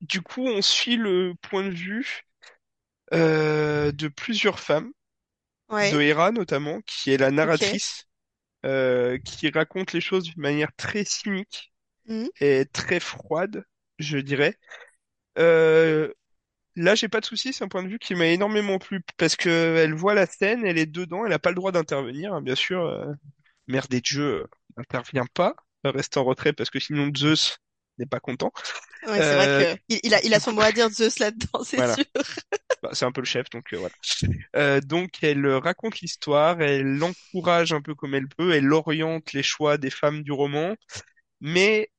Du 0.00 0.22
coup, 0.22 0.44
on 0.44 0.60
suit 0.60 0.96
le 0.96 1.34
point 1.40 1.62
de 1.64 1.70
vue 1.70 2.22
de 3.12 4.08
plusieurs 4.08 4.60
femmes, 4.60 4.92
Ouais, 5.68 6.00
Hera 6.00 6.32
notamment, 6.32 6.80
qui 6.86 7.12
est 7.12 7.16
la 7.18 7.30
narratrice, 7.30 8.06
euh, 8.66 9.18
qui 9.18 9.50
raconte 9.50 9.92
les 9.94 10.00
choses 10.02 10.24
d'une 10.24 10.42
manière 10.42 10.72
très 10.76 11.04
cynique 11.04 11.72
Mhm. 12.06 12.28
et 12.40 12.66
très 12.72 13.00
froide, 13.00 13.64
je 13.98 14.18
dirais. 14.18 14.56
Euh, 15.38 16.12
là, 16.76 16.94
j'ai 16.94 17.08
pas 17.08 17.20
de 17.20 17.26
souci, 17.26 17.52
c'est 17.52 17.64
un 17.64 17.68
point 17.68 17.82
de 17.82 17.88
vue 17.88 17.98
qui 17.98 18.14
m'a 18.14 18.26
énormément 18.28 18.78
plu 18.78 19.02
parce 19.18 19.36
que 19.36 19.48
elle 19.78 19.94
voit 19.94 20.14
la 20.14 20.26
scène, 20.26 20.64
elle 20.66 20.78
est 20.78 20.86
dedans, 20.86 21.26
elle 21.26 21.32
a 21.32 21.38
pas 21.40 21.50
le 21.50 21.56
droit 21.56 21.72
d'intervenir, 21.72 22.34
hein, 22.34 22.42
bien 22.42 22.54
sûr. 22.56 22.84
Euh, 22.86 23.12
mère 23.68 23.88
des 23.88 24.00
dieux 24.00 24.42
euh, 24.44 24.46
n'intervient 24.76 25.26
pas, 25.34 25.56
reste 25.84 26.16
en 26.16 26.24
retrait 26.24 26.52
parce 26.52 26.70
que 26.70 26.80
sinon 26.80 27.10
Zeus 27.16 27.58
n'est 27.98 28.06
pas 28.06 28.20
content. 28.20 28.52
Ouais, 29.06 29.22
c'est 29.22 29.34
vrai 29.34 29.48
Euh, 29.48 29.76
que 29.76 29.78
il, 29.88 30.12
a, 30.14 30.20
il 30.24 30.34
a 30.34 30.40
son 30.40 30.52
mot 30.52 30.60
à 30.60 30.72
dire 30.72 30.90
Zeus 30.90 31.18
là-dedans, 31.20 31.62
c'est 31.64 31.78
voilà, 31.78 31.94
sûr. 31.94 32.04
Bah, 32.82 32.90
c'est 32.92 33.04
un 33.06 33.12
peu 33.12 33.20
le 33.22 33.26
chef, 33.26 33.50
donc 33.50 33.72
euh, 33.74 33.78
voilà. 33.78 33.94
Euh, 34.56 34.80
donc 34.80 35.22
elle 35.22 35.44
euh, 35.46 35.58
raconte 35.58 36.00
l'histoire, 36.00 36.62
elle 36.62 36.98
l'encourage 36.98 37.72
un 37.72 37.82
peu 37.82 37.94
comme 37.94 38.14
elle 38.14 38.28
peut, 38.28 38.52
elle 38.54 38.72
oriente 38.72 39.32
les 39.32 39.42
choix 39.42 39.78
des 39.78 39.90
femmes 39.90 40.22
du 40.22 40.32
roman, 40.32 40.76
mais 41.40 41.90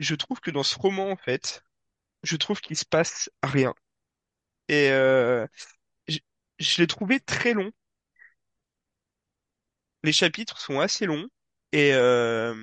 je 0.00 0.14
trouve 0.16 0.40
que 0.40 0.50
dans 0.52 0.62
ce 0.64 0.78
roman, 0.78 1.10
en 1.10 1.16
fait, 1.16 1.62
je 2.24 2.36
trouve 2.36 2.60
qu'il 2.60 2.76
se 2.78 2.86
passe 2.86 3.30
rien. 3.42 3.74
Et 4.68 4.90
euh, 4.92 5.46
je, 6.08 6.18
je 6.60 6.82
l'ai 6.82 6.86
trouvé 6.88 7.20
très 7.20 7.54
long. 7.54 7.72
Les 10.04 10.12
chapitres 10.12 10.60
sont 10.60 10.78
assez 10.80 11.06
longs 11.06 11.26
et 11.72 11.92
euh, 11.94 12.54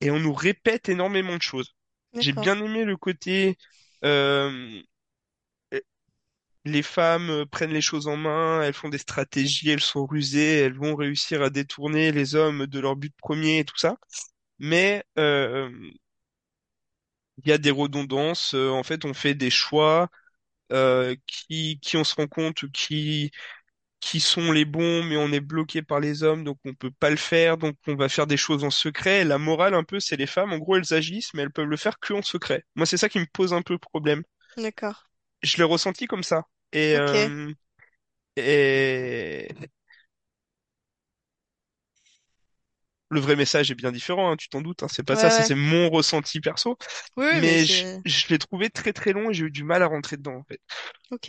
et 0.00 0.10
on 0.10 0.18
nous 0.20 0.32
répète 0.34 0.88
énormément 0.88 1.36
de 1.36 1.42
choses. 1.42 1.74
J'ai 2.18 2.32
D'accord, 2.32 2.34
bien 2.34 2.58
aimé 2.64 2.84
le 2.84 2.96
côté 2.96 3.56
euh, 4.04 4.80
les 6.64 6.82
femmes 6.82 7.30
euh, 7.30 7.46
prennent 7.46 7.72
les 7.72 7.80
choses 7.80 8.06
en 8.08 8.16
main, 8.16 8.62
elles 8.62 8.74
font 8.74 8.88
des 8.88 8.98
stratégies, 8.98 9.70
elles 9.70 9.80
sont 9.80 10.06
rusées, 10.06 10.58
elles 10.60 10.74
vont 10.76 10.94
réussir 10.96 11.42
à 11.42 11.50
détourner 11.50 12.12
les 12.12 12.34
hommes 12.34 12.66
de 12.66 12.80
leur 12.80 12.96
but 12.96 13.14
premier 13.18 13.60
et 13.60 13.64
tout 13.64 13.76
ça. 13.78 13.96
Mais 14.60 15.04
euh, 15.18 15.70
il 17.44 17.48
y 17.48 17.52
a 17.52 17.58
des 17.58 17.70
redondances. 17.70 18.54
euh, 18.54 18.70
en 18.70 18.82
fait, 18.82 19.04
on 19.04 19.14
fait 19.14 19.34
des 19.34 19.50
choix 19.50 20.08
euh, 20.72 21.16
qui, 21.26 21.80
qui 21.82 21.96
on 21.96 22.04
se 22.04 22.14
rend 22.16 22.26
compte 22.28 22.70
qui 22.72 23.32
qui 24.00 24.20
sont 24.20 24.52
les 24.52 24.64
bons, 24.64 25.02
mais 25.04 25.16
on 25.16 25.32
est 25.32 25.40
bloqué 25.40 25.82
par 25.82 26.00
les 26.00 26.22
hommes, 26.22 26.44
donc 26.44 26.58
on 26.64 26.74
peut 26.74 26.90
pas 26.92 27.10
le 27.10 27.16
faire, 27.16 27.56
donc 27.58 27.76
on 27.86 27.96
va 27.96 28.08
faire 28.08 28.26
des 28.26 28.36
choses 28.36 28.64
en 28.64 28.70
secret. 28.70 29.24
La 29.24 29.38
morale, 29.38 29.74
un 29.74 29.84
peu, 29.84 30.00
c'est 30.00 30.16
les 30.16 30.26
femmes. 30.26 30.52
En 30.52 30.58
gros, 30.58 30.76
elles 30.76 30.94
agissent, 30.94 31.34
mais 31.34 31.42
elles 31.42 31.52
peuvent 31.52 31.66
le 31.68 31.76
faire 31.76 31.98
que 31.98 32.12
en 32.14 32.22
secret. 32.22 32.64
Moi, 32.76 32.86
c'est 32.86 32.96
ça 32.96 33.08
qui 33.08 33.18
me 33.18 33.26
pose 33.32 33.52
un 33.52 33.62
peu 33.62 33.78
problème. 33.78 34.22
d'accord, 34.56 35.08
Je 35.42 35.56
l'ai 35.58 35.64
ressenti 35.64 36.06
comme 36.06 36.22
ça. 36.22 36.44
Et, 36.72 36.94
ok. 36.94 37.14
euh, 37.18 37.52
et 38.36 39.48
le 43.10 43.20
vrai 43.20 43.36
message 43.36 43.70
est 43.70 43.74
bien 43.74 43.92
différent, 43.92 44.30
hein, 44.30 44.36
tu 44.36 44.48
t'en 44.48 44.60
doutes. 44.60 44.82
Hein, 44.82 44.88
c'est 44.88 45.02
pas 45.02 45.16
Ouais, 45.16 45.16
ça. 45.16 45.30
Ça, 45.30 45.42
ouais. 45.42 45.48
c'est 45.48 45.54
mon 45.54 45.88
ressenti 45.90 46.40
perso. 46.40 46.76
Oui, 47.16 47.26
oui, 47.26 47.42
mais 47.42 47.58
Mais 47.58 47.64
je, 47.66 47.84
c'est 47.86 48.04
je 48.04 48.28
l'ai 48.28 48.38
trouvé 48.38 48.70
très 48.70 48.92
très 48.92 49.12
long 49.12 49.30
et 49.30 49.34
j'ai 49.34 49.44
eu 49.46 49.50
du 49.50 49.64
mal 49.64 49.82
à 49.82 49.86
rentrer 49.86 50.16
dedans, 50.16 50.36
en 50.36 50.44
fait. 50.44 50.60
ok. 51.10 51.28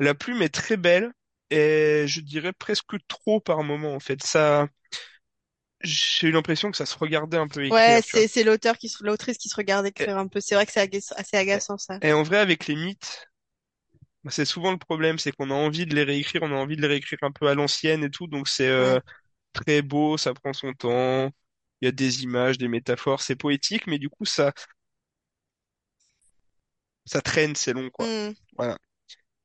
La 0.00 0.12
plume 0.12 0.42
est 0.42 0.48
très 0.52 0.76
belle 0.76 1.12
et 1.50 2.04
je 2.06 2.20
dirais 2.20 2.52
presque 2.52 2.96
trop 3.08 3.40
par 3.40 3.62
moment, 3.64 3.94
en 3.94 4.00
fait. 4.00 4.22
Ça, 4.24 4.68
j'ai 5.80 6.28
eu 6.28 6.30
l'impression 6.32 6.70
que 6.70 6.76
ça 6.76 6.86
se 6.86 6.96
regardait 6.98 7.36
un 7.36 7.48
peu 7.48 7.64
Ouais, 7.70 8.00
écrire, 8.04 8.04
tu 8.04 8.14
vois. 8.16 8.24
c'est 8.24 8.28
c'est 8.28 8.44
l'auteur 8.44 8.76
qui 8.78 8.88
se, 8.90 9.02
l'autrice 9.04 9.38
qui 9.38 9.48
se 9.48 9.56
regarde 9.56 9.86
écrire 9.86 10.16
un 10.18 10.26
peu. 10.28 10.40
C'est 10.40 10.54
vrai 10.54 10.66
que 10.66 10.72
c'est 10.72 10.80
aga- 10.80 10.98
assez 11.16 11.36
agaçant 11.36 11.76
ça. 11.78 12.00
et 12.02 12.12
en 12.12 12.22
vrai, 12.24 12.38
avec 12.38 12.66
les 12.66 12.74
mythes, 12.76 13.28
bah, 14.24 14.30
c'est 14.30 14.44
souvent 14.44 14.72
le 14.72 14.78
problème, 14.78 15.18
c'est 15.18 15.32
qu'on 15.32 15.50
a 15.50 15.54
envie 15.54 15.86
de 15.86 15.94
les 15.94 16.04
réécrire, 16.04 16.42
on 16.42 16.52
a 16.52 16.56
envie 16.56 16.76
de 16.76 16.82
les 16.82 16.88
réécrire 16.88 17.18
un 17.22 17.32
peu 17.32 17.48
à 17.48 17.54
l'ancienne 17.54 18.04
et 18.04 18.10
tout, 18.10 18.26
donc 18.26 18.48
c'est 18.48 18.68
Ouais. 18.76 18.96
euh, 18.96 19.00
très 19.54 19.82
beau, 19.82 20.18
ça 20.18 20.34
prend 20.34 20.52
son 20.52 20.72
temps, 20.74 21.30
il 21.82 21.86
y 21.86 21.88
a 21.88 21.92
des 21.92 22.24
images, 22.24 22.58
des 22.58 22.68
métaphores, 22.68 23.22
c'est 23.22 23.36
poétique, 23.36 23.86
mais 23.88 23.98
du 23.98 24.10
coup, 24.10 24.24
ça, 24.24 24.52
ça 27.06 27.20
traîne, 27.22 27.54
c'est 27.56 27.72
long, 27.72 27.90
quoi. 27.90 28.08
Hmm, 28.08 28.32
Voilà. 28.56 28.78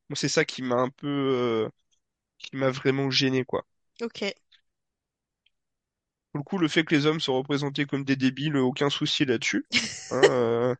Moi, 0.09 0.17
c'est 0.17 0.29
ça 0.29 0.45
qui 0.45 0.61
m'a 0.63 0.75
un 0.77 0.89
peu, 0.89 1.07
euh, 1.07 1.69
qui 2.43 2.55
m'a 2.57 2.69
vraiment 2.69 3.09
gêné, 3.09 3.43
quoi. 3.43 3.65
ok. 4.01 4.33
Pour 6.31 6.39
le 6.39 6.43
coup, 6.43 6.57
le 6.57 6.67
fait 6.67 6.83
que 6.83 6.93
les 6.95 7.05
hommes 7.05 7.19
soient 7.19 7.37
représentés 7.37 7.85
comme 7.85 8.03
des 8.03 8.15
débiles, 8.15 8.57
aucun 8.57 8.89
souci 8.89 9.25
là-dessus. 9.25 9.65
Hein, 10.11 10.21
euh, 10.29 10.75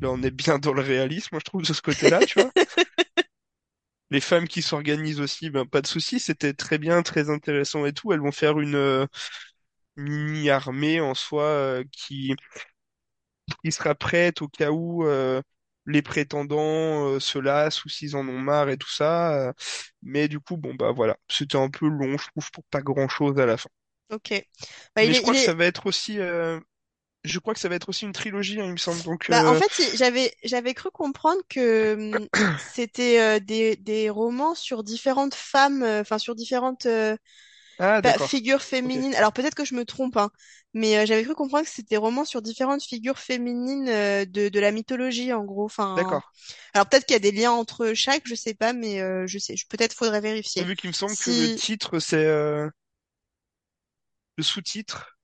là, 0.00 0.10
on 0.10 0.22
est 0.22 0.30
bien 0.30 0.58
dans 0.58 0.72
le 0.72 0.82
réalisme, 0.82 1.28
moi, 1.32 1.40
je 1.40 1.44
trouve, 1.44 1.62
de 1.62 1.72
ce 1.72 1.82
côté-là, 1.82 2.20
tu 2.24 2.40
vois. 2.40 2.50
Les 4.10 4.20
femmes 4.20 4.48
qui 4.48 4.62
s'organisent 4.62 5.20
aussi, 5.20 5.50
ben, 5.50 5.66
pas 5.66 5.80
de 5.82 5.86
souci, 5.86 6.20
c'était 6.20 6.54
très 6.54 6.78
bien, 6.78 7.02
très 7.02 7.30
intéressant 7.30 7.84
et 7.86 7.92
tout. 7.92 8.12
Elles 8.12 8.20
vont 8.20 8.32
faire 8.32 8.60
une 8.60 8.76
euh, 8.76 9.06
mini-armée 9.96 11.00
en 11.00 11.14
soi 11.14 11.44
euh, 11.44 11.84
qui, 11.92 12.34
qui 13.64 13.72
sera 13.72 13.94
prête 13.94 14.42
au 14.42 14.48
cas 14.48 14.70
où 14.70 15.04
euh, 15.06 15.42
les 15.86 16.02
prétendants 16.02 17.08
euh, 17.14 17.20
se 17.20 17.38
lassent 17.38 17.84
ou 17.84 17.88
s'ils 17.88 18.16
en 18.16 18.26
ont 18.28 18.38
marre 18.38 18.68
et 18.70 18.76
tout 18.78 18.90
ça. 18.90 19.34
euh. 19.48 19.52
mais 20.02 20.28
du 20.28 20.40
coup, 20.40 20.56
bon, 20.56 20.74
bah 20.74 20.92
voilà, 20.92 21.16
c'était 21.30 21.56
un 21.58 21.70
peu 21.70 21.88
long, 21.88 22.16
je 22.18 22.28
trouve, 22.28 22.50
pour 22.52 22.64
pas 22.70 22.82
grand-chose 22.82 23.38
à 23.40 23.46
la 23.46 23.56
fin. 23.56 23.70
Ok. 24.10 24.32
Bah, 24.94 25.04
il 25.04 25.10
Mais 25.10 25.14
je 25.14 25.20
est, 25.20 25.24
il 25.26 25.30
crois 25.30 25.34
que 25.34 25.40
ça 25.40 25.54
va 25.54 25.64
être 25.66 25.86
aussi, 25.86 26.18
euh, 26.18 26.58
je 27.24 27.38
crois 27.40 27.54
que 27.54 27.60
ça 27.60 27.68
va 27.68 27.76
être 27.76 27.88
aussi 27.90 28.04
une 28.06 28.12
trilogie, 28.12 28.60
hein, 28.60 28.66
il 28.66 28.72
me 28.72 28.76
semble. 28.78 29.02
Donc, 29.02 29.30
bah, 29.30 29.42
en 29.46 29.54
euh, 29.54 29.60
fait, 29.60 29.96
j'avais, 29.96 30.34
j'avais 30.44 30.74
cru 30.74 30.90
comprendre 30.90 31.40
que 31.48 31.94
hum, 31.94 32.28
c'était 32.66 33.20
euh, 33.20 33.40
des, 33.40 33.76
des 33.76 34.10
romans 34.10 34.54
sur 34.54 34.84
différentes 34.84 35.34
femmes, 35.34 35.82
euh, 35.82 36.00
enfin, 36.02 36.18
sur 36.18 36.34
différentes 36.34 36.86
euh, 36.86 37.16
ah, 37.78 38.00
Ok, 38.20 38.60
féminines. 38.60 39.14
Alors, 39.14 39.32
peut-être 39.32 39.54
que 39.54 39.64
je 39.64 39.74
me 39.74 39.84
trompe, 39.84 40.16
hein, 40.16 40.30
mais 40.74 40.96
euh, 40.98 41.06
j'avais 41.06 41.24
cru 41.24 41.34
comprendre 41.34 41.64
que 41.64 41.70
c'était 41.70 41.94
des 41.94 41.96
romans 41.96 42.24
sur 42.24 42.42
différentes 42.42 42.82
figures 42.82 43.18
féminines 43.18 43.88
euh, 43.88 44.24
de, 44.24 44.48
de 44.48 44.60
la 44.60 44.70
mythologie, 44.72 45.32
en 45.32 45.44
gros. 45.44 45.64
Enfin, 45.64 45.94
d'accord. 45.96 46.32
alors 46.74 46.88
peut-être 46.88 47.06
qu'il 47.06 47.14
y 47.14 47.16
a 47.16 47.20
des 47.20 47.32
liens 47.32 47.52
entre 47.52 47.92
chaque, 47.94 48.26
je 48.26 48.34
sais 48.34 48.54
pas, 48.54 48.72
mais 48.72 49.00
euh, 49.00 49.26
je 49.26 49.38
sais, 49.38 49.54
peut-être 49.68 49.94
faudrait 49.94 50.20
vérifier. 50.20 50.62
Vu 50.64 50.76
qu'il 50.76 50.88
me 50.88 50.94
semble 50.94 51.16
que 51.16 51.30
le 51.30 51.56
titre, 51.56 51.98
c'est 51.98 52.24
euh, 52.26 52.68
le 54.36 54.42
sous-titre. 54.44 55.18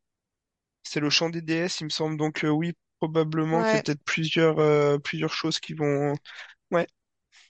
C'est 0.82 1.00
le 1.00 1.10
chant 1.10 1.30
des 1.30 1.42
déesses, 1.42 1.80
il 1.80 1.84
me 1.84 1.90
semble. 1.90 2.16
Donc 2.16 2.44
euh, 2.44 2.48
oui, 2.50 2.74
probablement 2.98 3.62
qu'il 3.64 3.74
y 3.74 3.76
a 3.76 3.82
peut-être 3.82 4.04
plusieurs 4.04 4.58
euh, 4.58 4.98
plusieurs 4.98 5.32
choses 5.32 5.60
qui 5.60 5.74
vont 5.74 6.14
ouais, 6.72 6.88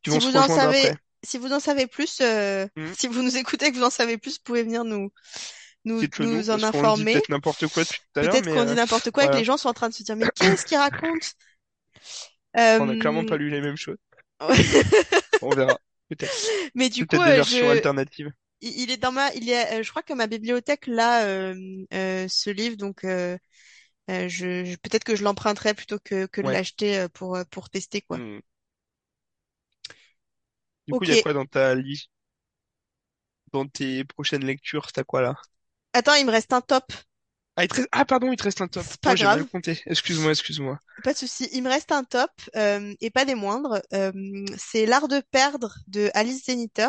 qui 0.02 0.10
Si 0.10 0.10
vont 0.10 0.20
se 0.20 0.28
vous 0.28 0.36
en 0.36 0.48
savez, 0.48 0.92
après. 0.92 0.96
Si 1.22 1.38
vous 1.38 1.52
en 1.52 1.60
savez 1.60 1.86
plus, 1.86 2.20
euh, 2.20 2.66
Hmm. 2.76 2.92
si 2.98 3.08
vous 3.08 3.22
nous 3.22 3.36
écoutez 3.36 3.66
et 3.66 3.72
que 3.72 3.76
vous 3.76 3.84
en 3.84 3.90
savez 3.90 4.18
plus, 4.18 4.34
vous 4.38 4.42
pouvez 4.44 4.62
venir 4.62 4.84
nous, 4.84 5.12
nous, 5.84 6.02
nous, 6.18 6.36
nous 6.36 6.50
en 6.50 6.62
informer. 6.62 7.12
peut-être 7.12 7.28
n'importe 7.28 7.66
quoi 7.68 7.84
depuis 7.84 8.00
tout 8.12 8.20
à 8.20 8.22
l'heure, 8.22 8.34
Peut-être 8.34 8.48
qu'on 8.50 8.64
dit 8.64 8.72
euh, 8.72 8.74
n'importe 8.74 9.10
quoi 9.10 9.24
et 9.24 9.28
que 9.30 9.36
les 9.36 9.44
gens 9.44 9.56
sont 9.56 9.68
en 9.68 9.74
train 9.74 9.88
de 9.88 9.94
se 9.94 10.02
dire, 10.02 10.16
mais 10.16 10.28
qu'est-ce 10.34 10.64
qu'il 10.66 10.78
raconte? 10.78 11.34
on 12.78 12.86
n'a 12.86 12.96
clairement 12.96 13.20
Euh, 13.20 13.24
pas 13.24 13.36
lu 13.36 13.50
les 13.50 13.60
mêmes 13.60 13.76
choses. 13.76 13.98
On 15.40 15.52
verra, 15.54 15.78
peut-être. 16.08 16.34
Mais 16.74 16.88
du 16.88 17.06
coup, 17.06 17.16
des 17.18 17.32
euh, 17.32 17.34
versions 17.34 17.68
je, 17.68 17.70
alternatives. 17.70 18.32
il 18.62 18.90
est 18.90 18.96
dans 18.98 19.12
ma, 19.12 19.32
il 19.34 19.48
est, 19.50 19.80
euh, 19.80 19.82
je 19.82 19.90
crois 19.90 20.02
que 20.02 20.12
ma 20.14 20.26
bibliothèque 20.26 20.86
là, 20.86 21.24
euh, 21.26 21.54
euh, 21.94 22.26
ce 22.28 22.50
livre, 22.50 22.76
donc 22.76 23.04
euh, 23.04 23.38
euh, 24.10 24.28
je, 24.28 24.64
je- 24.64 24.76
peut-être 24.78 25.04
que 25.04 25.16
je 25.16 25.24
l'emprunterai 25.24 25.74
plutôt 25.74 25.98
que 26.00 26.26
que 26.26 26.40
de 26.42 26.48
Ouais. 26.48 26.52
l'acheter 26.52 26.98
euh, 27.00 27.08
pour 27.08 27.36
euh, 27.36 27.44
pour 27.50 27.70
tester 27.70 28.02
quoi. 28.02 28.18
Hmm. 28.18 28.40
Du 30.90 30.94
coup, 30.94 31.04
il 31.04 31.10
y 31.10 31.12
a 31.12 31.18
quoi 31.18 31.32
dans 31.32 31.46
ta 31.46 31.74
liste, 31.74 32.10
dans 33.52 33.66
tes 33.68 34.02
prochaines 34.04 34.44
lectures, 34.44 34.90
t'as 34.90 35.04
quoi 35.04 35.22
là? 35.22 35.36
Attends, 35.92 36.14
il 36.16 36.26
me 36.26 36.32
reste 36.32 36.52
un 36.52 36.60
top. 36.62 36.92
Ah, 37.56 37.62
il 37.64 37.68
te 37.68 37.74
reste- 37.76 37.88
ah, 37.92 38.04
pardon, 38.04 38.32
il 38.32 38.36
te 38.36 38.42
reste 38.44 38.60
un 38.60 38.66
top. 38.68 38.86
C'est 38.90 39.00
pas 39.00 39.12
Oh, 39.12 39.16
j'ai 39.16 39.28
mal 39.28 39.44
compté. 39.44 39.80
Excuse-moi, 39.86 40.30
excuse-moi. 40.32 40.78
Pas 41.02 41.12
de 41.12 41.18
souci. 41.18 41.48
Il 41.52 41.62
me 41.62 41.68
reste 41.68 41.92
un 41.92 42.04
top 42.04 42.30
euh, 42.56 42.94
et 43.00 43.10
pas 43.10 43.24
des 43.24 43.34
moindres. 43.34 43.80
Euh, 43.94 44.12
c'est 44.58 44.86
L'Art 44.86 45.08
de 45.08 45.20
perdre 45.30 45.74
de 45.88 46.10
Alice 46.14 46.44
Zeniter 46.44 46.88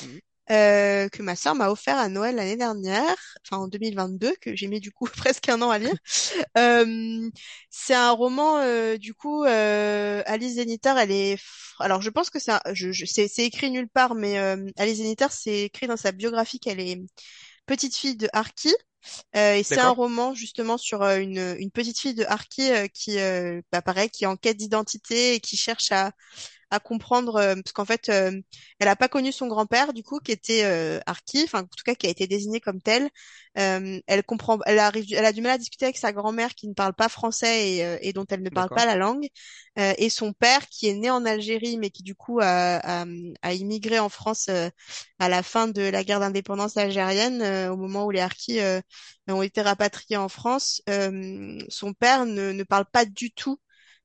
Hmm. 0.00 0.18
Euh, 0.52 1.08
que 1.10 1.22
ma 1.22 1.36
sœur 1.36 1.54
m'a 1.56 1.70
offert 1.70 1.98
à 1.98 2.08
Noël 2.10 2.36
l'année 2.36 2.56
dernière, 2.56 3.16
enfin 3.46 3.62
en 3.64 3.68
2022, 3.68 4.34
que 4.40 4.56
j'ai 4.56 4.68
mis 4.68 4.80
du 4.80 4.92
coup 4.92 5.06
presque 5.16 5.48
un 5.50 5.62
an 5.62 5.70
à 5.70 5.78
lire. 5.78 5.94
Euh, 6.58 7.30
c'est 7.70 7.94
un 7.94 8.12
roman 8.12 8.58
euh, 8.58 8.96
du 8.98 9.14
coup 9.14 9.44
euh, 9.44 10.22
Alice 10.26 10.54
Zeniter, 10.56 10.94
elle 10.98 11.10
est 11.10 11.38
alors 11.80 12.02
je 12.02 12.10
pense 12.10 12.30
que 12.30 12.38
c'est 12.38 12.52
un- 12.52 12.60
je, 12.74 12.92
je- 12.92 13.06
c'est 13.06 13.28
c'est 13.28 13.44
écrit 13.44 13.70
nulle 13.70 13.88
part, 13.88 14.14
mais 14.14 14.38
euh, 14.38 14.56
Alice 14.76 14.98
Zeniter 14.98 15.26
c'est 15.30 15.62
écrit 15.64 15.86
dans 15.86 15.96
sa 15.96 16.12
biographie 16.12 16.60
qu'elle 16.60 16.80
est 16.80 17.00
petite 17.66 17.96
fille 17.96 18.16
de 18.16 18.28
Harki. 18.32 18.74
Euh, 19.36 19.56
et 19.56 19.62
c'est 19.64 19.80
un 19.80 19.90
roman 19.90 20.34
justement 20.34 20.78
sur 20.78 21.02
euh, 21.02 21.18
une, 21.18 21.56
une 21.58 21.70
petite 21.72 21.98
fille 22.00 22.14
de 22.14 22.24
Harki 22.24 22.70
euh, 22.72 22.86
qui, 22.88 23.16
bah, 23.72 23.82
pareil, 23.82 24.10
qui 24.10 24.24
est 24.24 24.26
en 24.26 24.36
quête 24.36 24.56
d'identité 24.56 25.34
et 25.34 25.40
qui 25.40 25.56
cherche 25.56 25.92
à, 25.92 26.12
à 26.72 26.80
comprendre 26.80 27.36
euh, 27.36 27.54
parce 27.56 27.72
qu'en 27.72 27.84
fait, 27.84 28.08
euh, 28.10 28.32
elle 28.80 28.88
a 28.88 28.96
pas 28.96 29.08
connu 29.08 29.32
son 29.32 29.46
grand-père 29.48 29.92
du 29.92 30.02
coup 30.02 30.18
qui 30.20 30.32
était 30.32 30.64
euh, 30.64 31.00
harki, 31.06 31.42
enfin 31.44 31.60
en 31.60 31.64
tout 31.64 31.84
cas 31.84 31.94
qui 31.94 32.06
a 32.08 32.10
été 32.10 32.26
désigné 32.26 32.60
comme 32.60 32.80
tel. 32.82 33.10
Euh, 33.58 34.00
elle 34.06 34.24
comprend, 34.24 34.58
elle 34.66 34.78
arrive, 34.80 35.06
elle 35.14 35.26
a 35.26 35.32
du 35.32 35.42
mal 35.42 35.52
à 35.52 35.58
discuter 35.58 35.84
avec 35.86 35.98
sa 35.98 36.12
grand-mère 36.12 36.54
qui 36.54 36.68
ne 36.68 36.74
parle 36.74 36.94
pas 36.94 37.08
français 37.10 37.74
et, 37.76 37.84
euh, 37.86 37.98
et 38.00 38.12
dont 38.14 38.26
elle 38.30 38.42
ne 38.42 38.50
parle 38.50 38.70
pas 38.70 38.86
la 38.86 38.96
langue, 38.96 39.28
Euh, 39.78 39.94
et 39.98 40.10
son 40.10 40.32
père 40.34 40.68
qui 40.68 40.88
est 40.88 40.94
né 40.94 41.10
en 41.10 41.24
Algérie 41.24 41.78
mais 41.78 41.90
qui 41.90 42.02
du 42.02 42.14
coup 42.14 42.40
a, 42.42 43.02
a, 43.02 43.06
a 43.42 43.54
immigré 43.54 43.98
en 43.98 44.08
France 44.10 44.48
euh, 44.50 44.68
à 45.18 45.28
la 45.28 45.42
fin 45.42 45.68
de 45.68 45.82
la 45.82 46.04
guerre 46.04 46.20
d'indépendance 46.20 46.76
algérienne, 46.76 47.42
euh, 47.42 47.72
au 47.72 47.76
moment 47.76 48.04
où 48.06 48.10
les 48.10 48.20
harkis 48.20 48.60
euh, 48.60 48.80
ont 49.28 49.42
été 49.42 49.62
rapatriés 49.62 50.16
en 50.16 50.28
France. 50.28 50.82
Euh, 50.88 51.58
son 51.68 51.92
père 51.94 52.26
ne, 52.26 52.52
ne 52.52 52.62
parle 52.64 52.86
pas 52.86 53.04
du 53.04 53.30
tout 53.32 53.58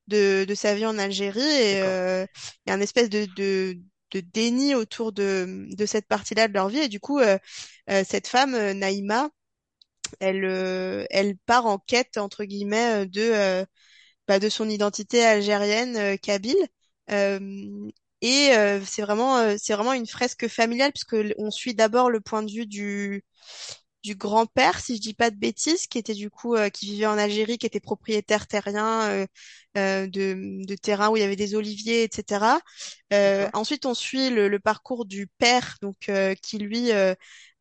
de, 0.08 0.46
de 0.46 0.56
sa 0.56 0.76
vie 0.76 0.86
en 0.86 0.98
Algérie 0.98 1.42
et 1.42 1.82
euh, 1.82 2.26
il 2.66 2.70
y 2.70 2.74
a 2.74 2.76
une 2.76 2.82
espèce 2.82 3.10
de, 3.10 3.26
de, 3.36 3.78
de 4.12 4.20
déni 4.22 4.76
autour 4.76 5.12
de, 5.12 5.68
de 5.76 5.86
cette 5.86 6.08
partie-là 6.08 6.48
de 6.48 6.54
leur 6.54 6.70
vie. 6.70 6.80
Et 6.80 6.88
du 6.90 7.00
coup, 7.00 7.20
euh, 7.20 7.38
euh, 7.90 8.04
cette 8.08 8.28
femme, 8.28 8.56
Naïma, 8.74 9.30
elle, 10.20 10.46
elle 11.12 11.38
part 11.46 11.66
en 11.68 11.80
quête, 11.80 12.18
entre 12.18 12.46
guillemets, 12.46 13.06
de, 13.08 13.66
bah, 14.28 14.40
de 14.40 14.50
son 14.50 14.70
identité 14.70 15.24
algérienne, 15.26 15.98
euh, 15.98 16.18
kabyle. 16.18 16.58
Euh, 17.12 17.40
et 18.22 18.52
euh, 18.54 18.82
c'est 18.86 19.02
vraiment, 19.02 19.38
euh, 19.38 19.56
c'est 19.60 19.74
vraiment 19.74 19.94
une 19.94 20.08
fresque 20.08 20.48
familiale 20.48 20.92
puisque 20.92 21.16
on 21.38 21.52
suit 21.52 21.76
d'abord 21.76 22.10
le 22.10 22.20
point 22.22 22.44
de 22.44 22.52
vue 22.52 22.66
du, 22.66 23.24
du 24.08 24.16
grand-père, 24.16 24.80
si 24.80 24.96
je 24.98 25.02
dis 25.02 25.14
pas 25.14 25.32
de 25.32 25.36
bêtises, 25.38 25.88
qui 25.88 25.98
était 25.98 26.14
du 26.14 26.30
coup 26.30 26.56
euh, 26.56 26.70
qui 26.70 26.86
vivait 26.88 27.06
en 27.08 27.18
Algérie, 27.18 27.58
qui 27.58 27.66
était 27.66 27.80
propriétaire 27.82 28.48
terrien 28.48 29.02
euh, 29.10 29.28
euh, 29.78 30.08
de, 30.08 30.66
de 30.66 30.76
terrain 30.76 31.10
où 31.10 31.18
il 31.18 31.22
y 31.22 31.24
avait 31.24 31.36
des 31.36 31.56
oliviers, 31.56 32.04
etc. 32.04 32.62
Euh, 33.14 33.50
ensuite, 33.54 33.86
on 33.86 33.94
suit 33.94 34.30
le, 34.30 34.48
le 34.50 34.60
parcours 34.60 35.06
du 35.06 35.28
père, 35.40 35.78
donc 35.82 36.10
euh, 36.10 36.36
qui 36.36 36.58
lui 36.58 36.92
euh, 36.92 37.14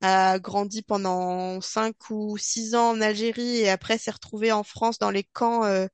a 0.03 0.39
grandi 0.39 0.83
pendant 0.83 1.61
cinq 1.61 1.97
ou 2.11 2.37
six 2.39 2.75
ans 2.75 2.91
en 2.91 3.01
Algérie 3.01 3.59
et 3.59 3.69
après 3.71 3.99
s'est 3.99 4.11
retrouvé 4.13 4.53
en 4.53 4.63
France 4.65 4.99
dans 4.99 5.11
les 5.11 5.25
camps 5.25 5.65
euh, 5.65 5.87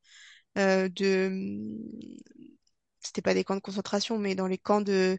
euh, 0.59 0.89
de 0.91 1.31
c'était 3.01 3.23
pas 3.23 3.35
des 3.35 3.45
camps 3.45 3.57
de 3.57 3.61
concentration, 3.61 4.19
mais 4.19 4.35
dans 4.35 4.47
les 4.47 4.59
camps 4.59 4.81
de 4.81 5.19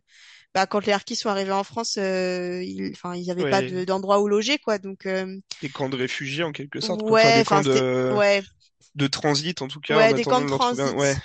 bah, 0.53 0.67
quand 0.67 0.85
les 0.85 0.93
Harkis 0.93 1.15
sont 1.15 1.30
arrivés 1.30 1.51
en 1.51 1.63
France, 1.63 1.97
euh, 1.97 2.61
ils, 2.63 2.91
enfin, 2.93 3.15
ils 3.15 3.31
avaient 3.31 3.45
pas 3.45 3.61
de, 3.63 3.84
Ouais, 3.84 3.85
d'endroit 3.85 4.21
où 4.21 4.27
loger, 4.27 4.57
quoi. 4.59 4.77
Donc, 4.80 5.05
euh, 5.05 5.39
des 5.61 5.69
camps 5.71 5.89
de 5.89 5.95
réfugiés 5.97 6.43
en 6.43 6.51
quelque 6.51 6.81
sorte. 6.81 7.11
Enfin, 7.11 7.31
Ouais, 7.31 7.31
des 7.31 7.43
camps 7.43 7.61
de, 7.61 7.81
ouais, 8.09 8.41
de 8.95 9.07
transit 9.07 9.61
en 9.61 9.67
tout 9.69 9.81
cas, 9.81 10.01
en 10.01 10.07
ouais, 10.07 10.13
des 10.13 10.25
camps 10.25 10.41
de 10.41 10.45
un. 10.45 10.93
Ouais. 10.95 11.15
transit 11.15 11.19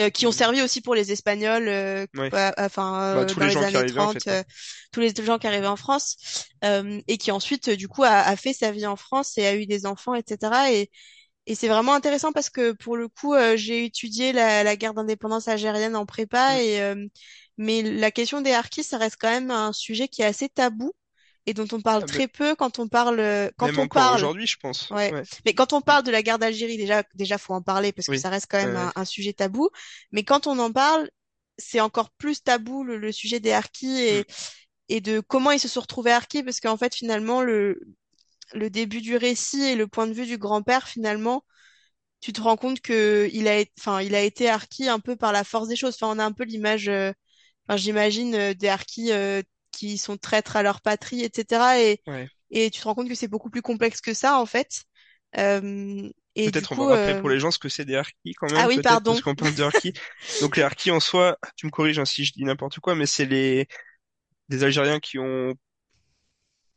euh, 0.00 0.10
qui 0.10 0.26
ont 0.26 0.32
Mm. 0.32 0.32
servi 0.32 0.62
aussi 0.62 0.80
pour 0.80 0.94
les 0.94 1.12
Espagnols, 1.12 1.68
euh, 1.68 2.06
enfin 2.58 3.00
Bah, 3.10 3.24
euh, 3.24 3.24
tous 3.26 3.40
les 3.40 3.50
gens 3.50 3.64
qui 3.64 3.76
années 3.76 3.78
arrivaient 3.78 3.98
en 4.00 4.08
fait, 4.08 4.22
30, 4.22 4.26
quoi. 4.26 4.38
euh, 4.38 4.42
tous 4.92 5.00
les 5.00 5.12
gens 5.24 5.38
qui 5.38 5.46
arrivaient 5.46 5.66
en 5.66 5.76
France 5.76 6.16
euh, 6.64 7.00
et 7.08 7.18
qui 7.18 7.30
ensuite 7.30 7.70
du 7.70 7.88
coup 7.88 8.02
a, 8.04 8.08
a 8.10 8.36
fait 8.36 8.52
sa 8.52 8.72
vie 8.72 8.86
en 8.86 8.96
France 8.96 9.38
et 9.38 9.46
a 9.46 9.54
eu 9.56 9.66
des 9.66 9.86
enfants, 9.86 10.14
etc. 10.14 10.72
Et, 10.72 10.90
et 11.46 11.54
c'est 11.54 11.68
vraiment 11.68 11.94
intéressant 11.94 12.32
parce 12.32 12.50
que 12.50 12.72
pour 12.72 12.96
le 12.96 13.08
coup 13.08 13.34
euh, 13.34 13.56
j'ai 13.56 13.84
étudié 13.86 14.32
la, 14.32 14.64
la 14.64 14.76
guerre 14.76 14.94
d'indépendance 14.94 15.48
algérienne 15.48 15.96
en 15.96 16.06
Mm. 16.48 16.58
prépa 16.58 16.62
et 16.62 16.80
euh, 16.82 17.06
mais 17.58 17.82
la 17.82 18.10
question 18.10 18.40
des 18.40 18.52
harkis 18.52 18.84
ça 18.84 18.98
reste 18.98 19.16
quand 19.20 19.30
même 19.30 19.50
un 19.50 19.72
sujet 19.72 20.08
qui 20.08 20.22
est 20.22 20.26
assez 20.26 20.48
tabou 20.48 20.92
et 21.46 21.54
dont 21.54 21.68
on 21.72 21.80
parle 21.80 22.02
Ah, 22.02 22.06
très 22.06 22.28
peu 22.28 22.54
quand 22.56 22.78
on 22.78 22.88
parle 22.88 23.18
quand 23.56 23.66
même 23.66 23.78
on 23.78 23.88
parle 23.88 24.16
aujourd'hui, 24.16 24.46
je 24.46 24.56
pense. 24.58 24.90
Ouais. 24.90 25.12
Ouais. 25.12 25.22
Mais 25.44 25.54
quand 25.54 25.72
on 25.72 25.80
Mm. 25.80 25.82
parle 25.82 26.04
de 26.04 26.10
la 26.12 26.22
guerre 26.22 26.38
d'Algérie, 26.38 26.76
déjà, 26.76 27.02
déjà, 27.14 27.38
faut 27.38 27.54
en 27.54 27.62
parler 27.62 27.92
parce 27.92 28.08
que 28.08 28.12
Oui. 28.12 28.18
ça 28.18 28.28
reste 28.30 28.46
quand 28.50 28.58
même 28.58 28.76
Euh, 28.76 28.86
un, 28.86 28.92
un 28.96 29.04
sujet 29.04 29.32
tabou. 29.32 29.70
Mais 30.12 30.24
quand 30.24 30.46
on 30.46 30.58
en 30.60 30.72
parle, 30.72 31.10
c'est 31.58 31.80
encore 31.80 32.10
plus 32.10 32.42
tabou 32.42 32.84
le, 32.84 32.96
le 32.98 33.12
sujet 33.12 33.40
des 33.40 33.52
harkis 33.52 34.00
mm. 34.10 34.22
et, 34.22 34.26
et 34.88 35.00
de 35.00 35.20
comment 35.20 35.50
ils 35.52 35.60
se 35.60 35.68
sont 35.68 35.80
retrouvés 35.80 36.12
harkis 36.12 36.42
parce 36.44 36.60
qu'en 36.60 36.76
fait, 36.76 36.94
finalement, 36.94 37.42
le, 37.42 37.80
le 38.54 38.70
début 38.70 39.00
du 39.02 39.16
récit 39.16 39.62
et 39.62 39.76
le 39.76 39.86
point 39.88 40.06
de 40.06 40.12
vue 40.14 40.26
du 40.26 40.38
grand-père, 40.38 40.88
finalement, 40.88 41.44
tu 42.20 42.32
te 42.32 42.40
rends 42.40 42.56
compte 42.56 42.80
que 42.80 43.28
il 43.32 43.48
a, 43.48 43.64
enfin, 43.78 44.00
il 44.02 44.14
a 44.14 44.22
été 44.22 44.48
harki 44.50 44.88
un 44.88 45.00
peu 45.00 45.16
par 45.16 45.32
la 45.32 45.44
force 45.44 45.68
des 45.68 45.76
choses. 45.76 45.94
Enfin, 46.00 46.14
on 46.16 46.18
a 46.18 46.24
un 46.24 46.32
peu 46.32 46.44
l'image, 46.44 46.88
euh, 46.88 47.12
enfin, 47.68 47.76
j'imagine 47.76 48.34
euh, 48.34 48.54
des 48.54 48.68
harkis 48.68 49.12
euh, 49.12 49.42
qui 49.72 49.98
sont 49.98 50.16
traîtres 50.16 50.56
à 50.56 50.62
leur 50.62 50.80
patrie, 50.80 51.22
etc. 51.22 51.80
Et, 51.82 52.02
Ouais. 52.06 52.28
et 52.50 52.70
tu 52.70 52.80
te 52.80 52.84
rends 52.84 52.94
compte 52.94 53.08
que 53.08 53.14
c'est 53.14 53.28
beaucoup 53.28 53.50
plus 53.50 53.62
complexe 53.62 54.00
que 54.00 54.14
ça, 54.14 54.38
en 54.40 54.46
fait. 54.46 54.84
Euh, 55.38 56.08
et 56.34 56.50
Peut-être 56.50 56.72
on 56.72 56.76
va 56.76 56.96
rappeler 56.96 57.14
pour 57.14 57.28
euh... 57.28 57.32
les 57.32 57.40
gens 57.40 57.50
ce 57.50 57.58
que 57.58 57.68
c'est 57.68 57.84
des 57.84 57.96
harkis 57.96 58.34
quand 58.34 58.52
ah 58.54 58.66
même, 58.66 58.68
oui, 58.68 58.74
peut-être 58.76 59.02
parce 59.04 59.20
pardon. 59.20 59.20
qu'on 59.20 59.34
parle 59.34 59.54
de 59.54 59.62
harkis. 59.62 59.92
Donc 60.40 60.56
les 60.56 60.62
harkis 60.62 60.90
en 60.90 61.00
soi, 61.00 61.38
tu 61.56 61.66
me 61.66 61.70
corriges 61.70 61.98
hein, 61.98 62.04
si 62.04 62.24
je 62.24 62.32
dis 62.32 62.44
n'importe 62.44 62.78
quoi, 62.80 62.94
mais 62.94 63.06
c'est 63.06 63.24
les 63.26 63.66
des 64.48 64.64
Algériens 64.64 65.00
qui 65.00 65.18
ont 65.18 65.54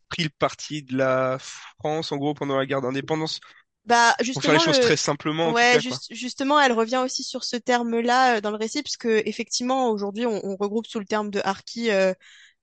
pris 0.09 0.23
le 0.23 0.29
parti 0.29 0.83
de 0.83 0.97
la 0.97 1.37
France 1.39 2.11
en 2.11 2.17
gros 2.17 2.33
pendant 2.33 2.57
la 2.57 2.65
guerre 2.65 2.81
d'indépendance. 2.81 3.39
Bah, 3.85 4.15
Pour 4.33 4.43
faire 4.43 4.53
les 4.53 4.59
justement, 4.59 4.59
choses 4.59 4.79
le, 4.79 4.79
très 4.79 4.97
simplement 4.97 5.53
ouais, 5.53 5.79
cas 5.79 5.79
justement, 6.11 6.59
elle 6.59 6.73
revient 6.73 7.01
aussi 7.03 7.23
sur 7.23 7.43
ce 7.43 7.55
terme-là 7.55 8.37
euh, 8.37 8.41
dans 8.41 8.51
le 8.51 8.57
récit, 8.57 8.83
puisque 8.83 9.05
effectivement, 9.07 9.89
aujourd'hui, 9.91 10.25
on, 10.25 10.41
on 10.45 10.55
regroupe 10.57 10.87
sous 10.87 10.99
le 10.99 11.05
terme 11.05 11.31
de 11.31 11.41
harki 11.43 11.89
euh, 11.91 12.13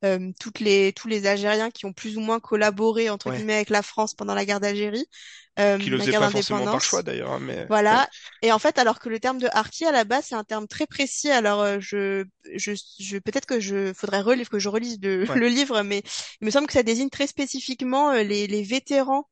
euh, 0.04 0.32
toutes 0.40 0.60
les, 0.60 0.92
tous 0.92 1.08
les 1.08 1.26
Algériens 1.26 1.70
qui 1.70 1.86
ont 1.86 1.92
plus 1.92 2.16
ou 2.18 2.20
moins 2.20 2.40
collaboré, 2.40 3.10
entre 3.10 3.30
Ouais. 3.30 3.32
guillemets, 3.32 3.54
avec 3.56 3.70
la 3.70 3.82
France 3.82 4.14
pendant 4.14 4.34
la 4.34 4.44
guerre 4.44 4.60
d'Algérie, 4.60 5.06
euh, 5.58 5.78
Qui 5.78 5.88
le 5.90 5.98
la 5.98 6.06
faisaient 6.06 6.12
guerre 6.12 6.22
pas 6.22 6.28
forcément 6.28 6.68
par 6.68 6.82
choix 6.82 7.02
d'ailleurs, 7.02 7.32
hein, 7.32 7.38
mais 7.40 7.66
ouais. 7.90 7.98
Voilà. 7.98 8.08
Et 8.42 8.52
en 8.52 8.58
fait, 8.60 8.78
alors 8.78 9.00
que 9.00 9.08
le 9.08 9.18
terme 9.18 9.38
de 9.38 9.48
harki 9.52 9.84
à 9.84 9.90
la 9.92 10.04
base, 10.04 10.26
c'est 10.26 10.36
un 10.36 10.44
terme 10.44 10.68
très 10.68 10.86
précis. 10.86 11.30
Alors, 11.30 11.62
euh, 11.62 11.78
je, 11.80 12.24
je, 12.54 12.72
je 13.00 13.18
peut-être 13.18 13.46
que 13.46 13.58
je 13.58 13.92
faudrait 13.92 14.20
relire, 14.20 14.48
que 14.48 14.60
je 14.60 14.68
relise 14.68 15.00
le, 15.02 15.26
Ouais. 15.28 15.40
le 15.40 15.48
livre, 15.48 15.82
mais 15.82 16.02
il 16.40 16.44
me 16.46 16.50
semble 16.52 16.68
que 16.68 16.72
ça 16.74 16.84
désigne 16.84 17.10
très 17.10 17.26
spécifiquement 17.26 18.10
euh, 18.12 18.22
les, 18.22 18.46
les 18.46 18.62
vétérans 18.62 19.28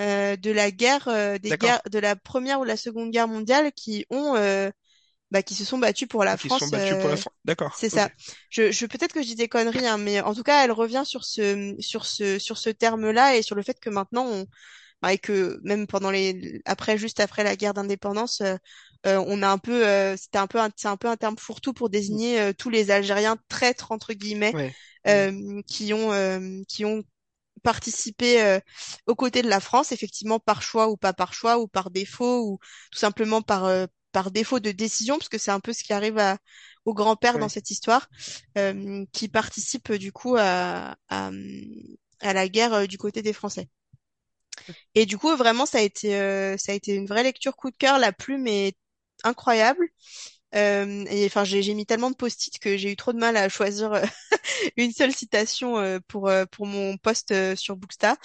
euh, 0.00 0.36
de 0.36 0.50
la 0.50 0.70
guerre, 0.70 1.08
euh, 1.08 1.38
des 1.38 1.56
guerres, 1.56 1.82
de 1.90 1.98
la 1.98 2.16
Première 2.16 2.60
ou 2.60 2.64
la 2.64 2.76
Seconde 2.76 3.10
Guerre 3.10 3.28
mondiale 3.28 3.72
qui 3.72 4.06
ont, 4.10 4.36
euh, 4.36 4.70
bah, 5.30 5.42
qui 5.42 5.54
se 5.54 5.64
sont 5.64 5.78
battus 5.78 6.08
pour 6.08 6.24
la 6.24 6.36
Qui 6.36 6.48
se 6.50 6.56
sont 6.58 6.68
France. 6.68 6.70
battus 6.70 6.96
pour 6.98 7.08
la 7.08 7.14
euh, 7.14 7.16
France. 7.16 7.34
D'accord. 7.44 7.74
c'est 7.76 7.90
ça. 7.90 8.10
Je, 8.50 8.72
je 8.72 8.86
peut-être 8.86 9.12
que 9.12 9.22
je 9.22 9.28
dis 9.28 9.36
des 9.36 9.48
conneries, 9.48 9.86
hein, 9.86 9.98
mais 9.98 10.20
en 10.20 10.34
tout 10.34 10.42
cas, 10.42 10.64
elle 10.64 10.72
revient 10.72 11.02
sur 11.06 11.24
ce, 11.24 11.74
sur 11.80 12.06
ce, 12.06 12.38
sur 12.38 12.58
ce 12.58 12.70
terme-là 12.70 13.36
et 13.36 13.42
sur 13.42 13.56
le 13.56 13.62
fait 13.62 13.78
que 13.80 13.90
maintenant, 13.90 14.26
on, 14.26 14.46
bah, 15.02 15.12
et 15.12 15.18
que 15.18 15.60
même 15.64 15.86
pendant 15.86 16.10
les, 16.10 16.62
après, 16.66 16.98
juste 16.98 17.20
après 17.20 17.44
la 17.44 17.56
guerre 17.56 17.74
d'indépendance, 17.74 18.40
euh, 18.42 18.56
euh, 19.06 19.22
on 19.26 19.42
a 19.42 19.48
un 19.48 19.58
peu, 19.58 19.86
euh, 19.86 20.16
c'était 20.16 20.38
un 20.38 20.46
peu, 20.46 20.60
un, 20.60 20.70
c'est 20.76 20.88
un 20.88 20.96
peu 20.96 21.08
un 21.08 21.16
terme 21.16 21.38
fourre-tout 21.38 21.72
pour 21.72 21.90
désigner 21.90 22.52
tous 22.54 22.70
les 22.70 22.90
Algériens 22.90 23.36
traîtres 23.48 23.92
entre 23.92 24.12
guillemets 24.14 24.54
Ouais. 24.54 24.72
Euh, 25.06 25.62
qui 25.66 25.94
ont, 25.94 26.12
euh, 26.12 26.60
qui 26.68 26.84
ont 26.84 27.02
participer 27.60 28.42
euh, 28.42 28.60
aux 29.06 29.14
côtés 29.16 29.42
de 29.42 29.48
la 29.48 29.60
France, 29.60 29.92
effectivement 29.92 30.38
par 30.40 30.62
choix 30.62 30.88
ou 30.90 30.96
pas 30.96 31.12
par 31.12 31.34
choix 31.34 31.58
ou 31.58 31.68
par 31.68 31.90
défaut 31.90 32.44
ou 32.46 32.58
tout 32.92 32.98
simplement 32.98 33.42
par 33.42 33.64
euh, 33.66 33.86
par 34.12 34.30
défaut 34.32 34.60
de 34.60 34.72
décision, 34.72 35.18
parce 35.18 35.28
que 35.28 35.38
c'est 35.38 35.52
un 35.52 35.60
peu 35.60 35.72
ce 35.72 35.84
qui 35.84 35.92
arrive 35.92 36.18
à, 36.18 36.38
au 36.84 36.94
grand-père 36.94 37.38
dans 37.38 37.48
cette 37.48 37.70
histoire, 37.70 38.08
euh, 38.58 39.04
qui 39.12 39.28
participe 39.28 39.92
du 39.92 40.12
coup 40.12 40.36
à, 40.38 40.96
à, 41.08 41.30
à 42.20 42.32
la 42.32 42.48
guerre 42.48 42.88
du 42.88 42.98
côté 42.98 43.22
des 43.22 43.32
Français. 43.32 43.68
Et 44.94 45.06
du 45.06 45.18
coup, 45.18 45.34
vraiment, 45.36 45.66
ça 45.66 45.78
a 45.78 45.82
été 45.82 46.10
ça 46.58 46.72
a 46.72 46.74
été 46.74 46.94
une 46.94 47.06
vraie 47.06 47.22
lecture 47.22 47.56
coup 47.56 47.70
de 47.70 47.76
cœur. 47.76 47.98
La 47.98 48.12
plume 48.12 48.46
est 48.46 48.76
incroyable. 49.24 49.86
Et 50.52 51.24
enfin, 51.26 51.44
j'ai 51.44 51.74
mis 51.74 51.86
tellement 51.86 52.10
de 52.10 52.16
post-it 52.16 52.58
que 52.58 52.76
j'ai 52.76 52.90
eu 52.92 52.96
trop 52.96 53.12
de 53.12 53.18
mal 53.18 53.36
à 53.36 53.48
choisir 53.48 53.92
euh, 53.92 54.02
une 54.76 54.92
seule 54.92 55.12
citation 55.14 55.78
euh, 55.78 55.98
pour 56.08 56.28
euh, 56.28 56.44
pour 56.46 56.66
mon 56.66 56.96
post 56.98 57.34
sur 57.56 57.76
Booksta. 57.76 58.16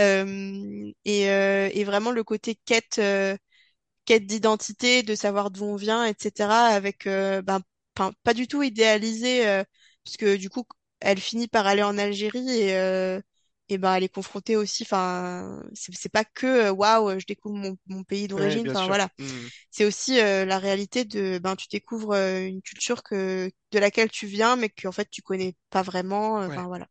Euh, 0.00 0.92
et, 1.04 1.22
et 1.24 1.84
vraiment 1.84 2.10
le 2.12 2.24
côté 2.24 2.56
quête 2.64 3.00
quête 4.04 4.26
d'identité, 4.26 5.02
de 5.02 5.14
savoir 5.14 5.50
d'où 5.50 5.64
on 5.64 5.76
vient, 5.76 6.04
etc. 6.06 6.66
Avec 6.66 7.04
ben 7.06 7.60
pas, 8.24 8.34
du 8.34 8.48
tout 8.48 8.62
idéalisé, 8.62 9.46
euh, 9.48 9.64
puisque 10.04 10.26
du 10.36 10.50
coup 10.50 10.64
elle 11.00 11.20
finit 11.20 11.48
par 11.48 11.66
aller 11.66 11.82
en 11.82 11.98
Algérie 11.98 12.48
et 12.50 13.20
et 13.68 13.78
ben 13.78 13.94
elle 13.94 14.04
est 14.04 14.08
confrontée 14.08 14.56
aussi. 14.56 14.82
Enfin, 14.84 15.62
c'est 15.74 16.10
pas 16.12 16.24
que 16.24 16.70
waouh, 16.70 17.18
je 17.20 17.26
découvre 17.26 17.56
mon, 17.56 17.76
mon 17.88 18.04
pays 18.04 18.28
d'origine. 18.28 18.64
Enfin 18.66 18.86
voilà, 18.86 19.10
Mm. 19.18 19.48
c'est 19.70 19.84
aussi 19.86 20.20
euh, 20.20 20.44
la 20.46 20.58
réalité 20.58 21.04
de 21.04 21.38
ben 21.38 21.56
tu 21.56 21.68
découvres 21.70 22.12
euh, 22.14 22.46
une 22.46 22.62
culture 22.62 23.02
que 23.02 23.50
de 23.72 23.78
laquelle 23.78 24.10
tu 24.10 24.26
viens, 24.26 24.56
mais 24.56 24.68
qu'en 24.70 24.92
fait 24.92 25.08
tu 25.10 25.22
connais 25.22 25.56
pas 25.70 25.82
vraiment. 25.82 26.40
euh, 26.42 26.46
Ouais. 26.46 26.48
Enfin 26.48 26.66
voilà. 26.68 26.88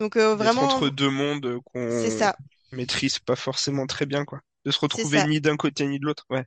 Donc 0.00 0.16
euh, 0.16 0.34
D'être 0.38 0.62
entre 0.62 0.88
vraiment, 0.88 0.90
deux 0.90 1.10
mondes 1.10 1.58
qu'on 1.64 2.30
maîtrise 2.70 3.18
pas 3.18 3.34
forcément 3.34 3.86
très 3.88 4.06
bien, 4.06 4.24
quoi. 4.24 4.40
De 4.64 4.70
se 4.70 4.78
retrouver 4.78 5.24
ni 5.24 5.40
d'un 5.40 5.56
côté 5.56 5.86
ni 5.88 5.98
de 5.98 6.04
l'autre. 6.06 6.24
Ouais. 6.30 6.44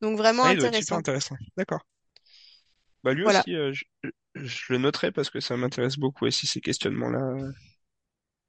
Donc 0.00 0.16
vraiment 0.16 0.46
Ah, 0.46 0.52
être 0.52 0.72
super 0.72 0.96
intéressant. 0.96 0.98
intéressant. 0.98 1.36
D'accord. 1.58 1.82
Bah 3.04 3.14
lui 3.14 3.24
Voilà. 3.24 3.46
aussi, 3.46 3.52
je, 3.52 3.84
je 4.34 4.72
le 4.72 4.78
noterai 4.78 5.12
parce 5.12 5.30
que 5.30 5.40
ça 5.40 5.56
m'intéresse 5.56 5.98
beaucoup 5.98 6.26
aussi 6.26 6.46
ces 6.46 6.60
questionnements-là. 6.60 7.20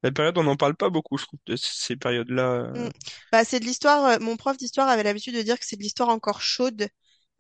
La 0.03 0.11
période, 0.11 0.37
on 0.39 0.43
n'en 0.43 0.55
parle 0.57 0.75
pas 0.75 0.89
beaucoup, 0.89 1.17
je 1.19 1.25
trouve, 1.25 1.39
de 1.45 1.55
ces 1.55 1.95
périodes-là. 1.95 2.43
Mm. 2.73 2.87
euh. 2.87 2.91
Bah, 3.31 3.43
c'est 3.45 3.59
de 3.59 3.65
l'histoire. 3.65 4.05
euh, 4.05 4.19
mon 4.19 4.37
prof 4.37 4.57
d'histoire 4.57 4.87
avait 4.89 5.03
l'habitude 5.03 5.35
de 5.35 5.41
dire 5.41 5.59
que 5.59 5.65
c'est 5.65 5.75
de 5.77 5.81
l'histoire 5.83 6.09
encore 6.09 6.41
chaude, 6.41 6.87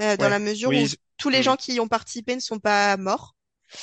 euh, 0.01 0.17
dans 0.17 0.27
Ouais. 0.27 0.29
la 0.29 0.39
mesure 0.39 0.75
où 0.75 0.85
Oui, 0.85 0.97
tous 1.17 1.29
les 1.29 1.43
gens 1.43 1.55
qui 1.55 1.73
y 1.75 1.79
ont 1.79 1.87
participé 1.87 2.35
ne 2.35 2.39
sont 2.41 2.59
pas 2.59 2.95
morts. 2.97 3.35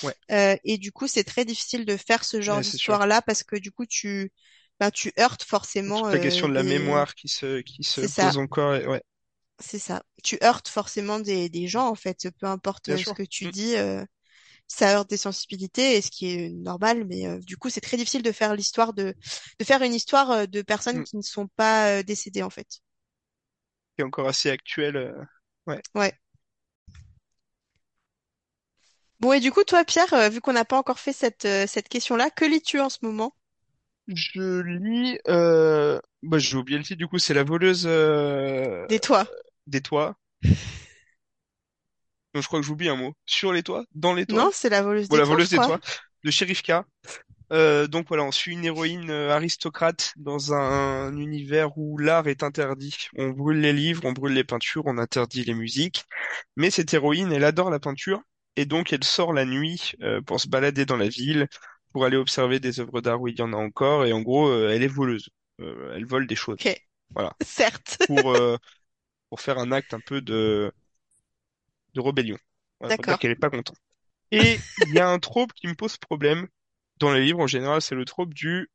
Ouais, 0.03 0.15
Euh, 0.33 0.57
et 0.65 0.79
du 0.79 0.93
coup, 0.93 1.09
c'est 1.09 1.25
très 1.25 1.45
difficile 1.47 1.87
de 1.87 1.97
faire 1.97 2.25
ce 2.25 2.41
genre 2.43 2.61
ouais, 2.61 2.63
c'est 2.63 2.79
sûr. 2.79 2.99
d'histoire-là 2.99 3.23
parce 3.23 3.43
que 3.45 3.57
du 3.57 3.73
coup, 3.73 3.87
tu, 3.87 4.33
ben, 4.81 4.91
tu 4.91 5.13
heurtes 5.19 5.45
forcément 5.45 6.09
Toute 6.09 6.13
la 6.13 6.19
euh, 6.19 6.21
question 6.21 6.49
de 6.49 6.53
la 6.55 6.63
des... 6.63 6.63
mémoire 6.63 7.15
qui 7.17 7.27
se, 7.29 7.61
qui 7.63 7.83
se 7.83 8.03
C'est 8.03 8.09
ça, 8.09 8.35
pose 8.35 8.39
encore. 8.39 8.75
et- 8.77 8.87
ouais, 8.87 9.03
c'est 9.61 9.79
ça. 9.79 10.03
Tu 10.23 10.39
heurtes 10.43 10.69
forcément 10.69 11.19
des, 11.21 11.49
des 11.49 11.67
gens, 11.69 11.89
en 11.89 11.95
fait. 11.95 12.29
Peu 12.41 12.47
importe 12.47 12.89
bien 12.89 12.97
euh, 12.97 13.03
ce 13.05 13.13
sûr. 13.13 13.15
que 13.15 13.23
tu 13.23 13.47
Hmm. 13.47 13.51
dis, 13.51 13.77
euh, 13.77 14.05
ça 14.69 14.95
heurte 14.97 15.11
des 15.11 15.17
sensibilités, 15.17 15.97
et 15.97 16.03
ce 16.03 16.11
qui 16.11 16.27
est 16.33 16.51
normal. 16.51 17.05
Mais 17.07 17.27
euh, 17.27 17.39
du 17.41 17.57
coup, 17.57 17.71
c'est 17.71 17.81
très 17.81 17.97
difficile 17.97 18.23
de 18.23 18.33
faire 18.33 18.55
l'histoire 18.55 18.93
de, 18.95 19.15
de 19.59 19.65
faire 19.65 19.83
une 19.83 19.95
histoire 19.95 20.31
euh, 20.31 20.47
de 20.47 20.63
personnes 20.63 20.99
Hmm. 20.99 21.05
qui 21.05 21.17
ne 21.17 21.23
sont 21.23 21.49
pas 21.57 21.89
euh, 22.01 22.03
décédées, 22.03 22.43
en 22.43 22.51
fait. 22.51 22.81
Qui 23.97 24.03
est 24.03 24.05
encore 24.05 24.29
assez 24.29 24.51
actuel. 24.51 25.27
Ouais. 25.67 25.83
Ouais. 25.95 26.15
Bon, 29.19 29.33
et 29.33 29.41
du 29.41 29.51
coup, 29.51 29.65
toi, 29.65 29.85
Pierre, 29.85 30.31
vu 30.31 30.41
qu'on 30.41 30.53
n'a 30.53 30.65
pas 30.65 30.79
encore 30.79 31.01
fait 31.01 31.13
cette, 31.13 31.49
cette 31.67 31.89
question-là, 31.89 32.31
que 32.31 32.45
lis-tu 32.45 32.79
en 32.79 32.89
ce 32.89 32.99
moment? 33.03 33.35
Je 34.09 34.61
lis. 34.63 35.19
Euh... 35.29 36.01
Bah, 36.23 36.39
j'ai 36.39 36.57
oublié 36.57 36.79
le 36.79 36.85
titre, 36.85 36.99
du 36.99 37.07
coup, 37.07 37.19
c'est 37.19 37.35
La 37.35 37.45
voleuse 37.45 37.85
euh, 37.87 38.87
Des 38.89 38.99
toits. 39.01 39.27
des 39.67 39.81
toits. 39.83 40.17
Donc, 42.35 42.43
je 42.43 42.49
crois 42.49 42.61
que 42.61 42.67
j'oublie 42.67 42.89
un 42.89 42.97
mot. 42.97 43.15
Sur 43.27 43.53
les 43.53 43.63
toits? 43.63 43.85
Dans 43.95 44.15
les 44.15 44.27
Non, 44.29 44.37
toits? 44.45 44.51
c'est 44.53 44.69
la 44.69 44.83
voleuse 44.83 45.09
des 45.09 45.09
Voilà, 45.11 45.25
toits, 45.25 45.35
voleuse 45.35 45.51
des 45.51 45.57
toits. 45.57 45.81
De 46.25 46.31
Shérif 46.31 46.63
K. 46.63 46.73
Euh, 47.53 47.87
donc 47.87 48.07
voilà, 48.09 48.25
on 48.25 48.33
suit 48.33 48.53
une 48.55 48.65
héroïne 48.65 49.11
euh, 49.11 49.31
aristocrate 49.31 50.13
dans 50.17 50.55
un, 50.55 51.17
univers 51.17 51.77
où 51.77 51.99
l'art 51.99 52.27
est 52.27 52.43
interdit. 52.43 52.97
On 53.17 53.31
brûle 53.31 53.61
les 53.61 53.73
livres, 53.73 54.03
on 54.05 54.13
brûle 54.13 54.33
les 54.33 54.45
peintures, 54.45 54.83
on 54.87 54.99
interdit 54.99 55.45
les 55.45 55.55
musiques. 55.55 56.05
Mais 56.57 56.71
cette 56.71 56.93
héroïne, 56.95 57.33
elle 57.33 57.45
adore 57.45 57.71
la 57.71 57.81
peinture 57.81 58.23
et 58.57 58.65
donc 58.67 58.93
elle 58.93 59.05
sort 59.05 59.33
la 59.33 59.45
nuit 59.45 59.93
euh, 60.03 60.21
pour 60.23 60.41
se 60.41 60.49
balader 60.49 60.87
dans 60.87 60.97
la 60.97 61.09
ville, 61.09 61.49
pour 61.93 62.05
aller 62.05 62.17
observer 62.17 62.61
des 62.61 62.81
œuvres 62.81 63.01
d'art 63.01 63.21
où 63.21 63.29
il 63.29 63.39
y 63.39 63.43
en 63.43 63.53
a 63.53 63.57
encore. 63.57 64.07
Et 64.07 64.13
en 64.13 64.23
gros, 64.23 64.49
euh, 64.49 64.71
elle 64.73 64.83
est 64.83 64.89
voleuse. 64.89 65.29
Euh, 65.61 65.93
elle 65.95 66.07
vole 66.07 66.27
des 66.27 66.37
choses. 66.37 66.59
Ok, 66.59 66.75
Voilà, 67.11 67.35
certes. 67.45 67.99
pour 68.07 68.33
euh, 68.33 68.57
pour 69.31 69.41
faire 69.41 69.59
un 69.59 69.73
acte 69.73 69.95
un 69.95 70.01
peu 70.01 70.21
de 70.21 70.73
de 71.95 72.01
rébellion. 72.01 72.39
Voilà, 72.81 72.95
D'accord. 72.97 73.19
qu'elle 73.19 73.31
est 73.33 73.37
pas 73.37 73.51
contente. 73.51 73.77
Et 74.33 74.65
il 74.79 74.91
y 74.93 75.01
a 75.01 75.09
un 75.09 75.19
trope 75.21 75.53
qui 75.55 75.69
me 75.69 75.75
pose 75.75 75.99
problème 75.99 76.49
dans 76.99 77.13
les 77.13 77.23
livres 77.25 77.41
en 77.41 77.47
général, 77.49 77.83
c'est 77.83 77.95
le 77.95 78.05
trope 78.07 78.35
du 78.35 78.71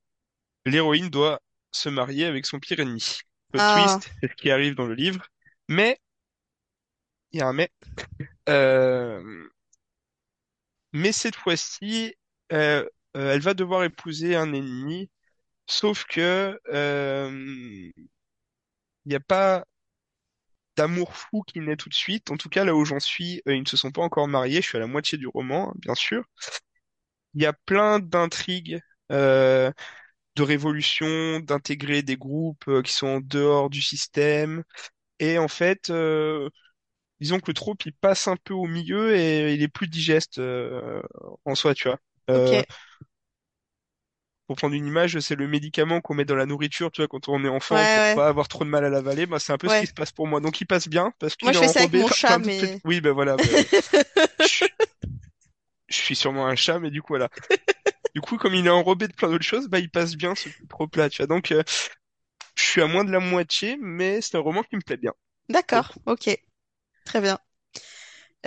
l'héroïne 0.66 1.10
doit 1.10 1.42
se 1.72 1.90
marier 1.90 2.26
avec 2.26 2.46
son 2.46 2.60
pire 2.60 2.80
ennemi. 2.80 3.20
Le 3.54 3.62
Ah, 3.62 3.64
twist, 3.64 4.12
c'est 4.22 4.30
ce 4.32 4.36
qui 4.36 4.52
arrive 4.52 4.76
dans 4.76 4.88
le 4.88 4.96
livre, 4.96 5.26
mais 5.68 6.00
il 7.32 7.40
y 7.40 7.42
a 7.42 7.48
un 7.48 7.54
mais. 7.54 7.72
Euh, 8.50 9.50
mais 10.94 11.12
cette 11.12 11.36
fois-ci, 11.36 12.16
euh, 12.52 12.86
euh, 13.18 13.34
elle 13.34 13.42
va 13.42 13.54
devoir 13.54 13.84
épouser 13.84 14.36
un 14.36 14.54
ennemi, 14.54 15.10
sauf 15.68 16.06
que 16.06 16.60
euh, 16.74 17.32
il 19.06 19.10
n'y 19.10 19.16
a 19.16 19.20
pas 19.20 19.66
d'amour 20.80 21.14
fou 21.14 21.44
qui 21.46 21.60
naît 21.60 21.76
tout 21.76 21.90
de 21.90 21.94
suite. 21.94 22.32
En 22.32 22.38
tout 22.38 22.48
cas, 22.48 22.64
là 22.64 22.74
où 22.74 22.86
j'en 22.86 23.02
suis, 23.02 23.42
euh, 23.48 23.56
ils 23.56 23.64
ne 23.64 23.68
se 23.68 23.76
sont 23.76 23.92
pas 23.92 24.02
encore 24.02 24.30
mariés. 24.30 24.62
Je 24.62 24.68
suis 24.68 24.78
à 24.78 24.80
la 24.80 24.88
moitié 24.88 25.18
du 25.18 25.28
roman, 25.28 25.72
hein, 25.72 25.74
bien 25.76 25.94
sûr. 25.94 26.24
Il 27.34 27.42
y 27.42 27.46
a 27.46 27.54
plein 27.54 28.00
d'intrigues. 28.00 28.80
Euh, 29.12 29.72
de 30.36 30.44
révolution, 30.44 31.40
d'intégrer 31.42 32.04
des 32.04 32.18
groupes 32.18 32.68
euh, 32.70 32.82
qui 32.84 32.94
sont 32.94 33.08
en 33.08 33.22
dehors 33.22 33.70
du 33.70 33.82
système. 33.82 34.64
Et 35.20 35.38
en 35.40 35.50
fait, 35.50 35.92
disons 37.20 37.40
que 37.40 37.48
le 37.48 37.54
trope, 37.54 37.86
il 37.86 37.94
passe 37.94 38.28
un 38.28 38.38
peu 38.38 38.54
au 38.54 38.66
milieu 38.66 39.16
et 39.16 39.54
il 39.54 39.62
est 39.64 39.68
plus 39.68 39.88
digeste 39.88 40.40
en 41.46 41.56
soi, 41.56 41.74
tu 41.74 41.90
vois. 41.90 42.00
Pour 44.50 44.56
prendre 44.56 44.74
une 44.74 44.88
image, 44.88 45.20
c'est 45.20 45.36
le 45.36 45.48
médicament 45.48 46.02
qu'on 46.02 46.16
met 46.16 46.26
dans 46.26 46.34
la 46.34 46.48
nourriture, 46.48 46.90
tu 46.90 47.02
vois, 47.02 47.08
quand 47.08 47.30
on 47.30 47.46
est 47.46 47.50
enfant 47.50 47.76
pour 47.76 47.84
ouais, 47.84 48.16
pas 48.16 48.28
avoir 48.28 48.48
trop 48.48 48.64
de 48.64 48.70
mal 48.72 48.84
à 48.84 48.90
l'avaler. 48.90 49.28
Bah, 49.28 49.38
c'est 49.38 49.54
un 49.54 49.60
peu 49.60 49.70
ce 49.70 49.80
qui 49.80 49.86
se 49.86 49.94
passe 49.94 50.12
pour 50.12 50.26
moi. 50.26 50.40
Donc 50.40 50.60
il 50.60 50.66
passe 50.66 50.88
bien 50.88 51.14
parce 51.20 51.36
Moi, 51.44 51.52
qu'il 51.52 51.60
je 51.60 51.64
est 51.64 51.68
fais 51.68 51.74
ça 51.74 51.80
avec 51.82 51.94
enrobé 51.94 52.02
mon 52.02 52.08
chat, 52.08 52.40
mais... 52.40 52.82
Oui, 52.84 53.00
ben 53.00 53.12
voilà, 53.12 53.36
ben, 53.36 53.46
je, 53.46 54.66
je 55.88 55.96
suis 55.96 56.16
sûrement 56.16 56.48
un 56.48 56.56
chat, 56.56 56.80
mais 56.80 56.90
du 56.90 57.04
coup, 57.04 57.14
voilà. 57.14 57.30
Du 58.16 58.22
coup, 58.22 58.38
comme 58.38 58.56
il 58.56 58.66
est 58.66 58.72
enrobé 58.72 59.08
de 59.08 59.14
plein 59.14 59.30
d'autres 59.30 59.46
choses, 59.46 59.68
bah, 59.68 59.78
il 59.78 59.92
passe 59.92 60.16
bien 60.16 60.34
ce 60.34 60.50
trope-là, 60.68 61.12
tu 61.12 61.18
vois. 61.18 61.28
Donc, 61.28 61.52
euh, 61.52 61.62
je 62.56 62.64
suis 62.64 62.82
à 62.82 62.88
moins 62.88 63.04
de 63.04 63.12
la 63.12 63.20
moitié, 63.20 63.78
mais 63.80 64.20
c'est 64.22 64.36
un 64.36 64.40
roman 64.40 64.64
qui 64.64 64.78
me 64.78 64.82
plaît 64.82 64.98
bien, 64.98 65.12
pour 65.12 65.54
D'accord, 65.54 65.94
ok. 66.08 66.36
Très 67.06 67.22
bien. 67.22 67.38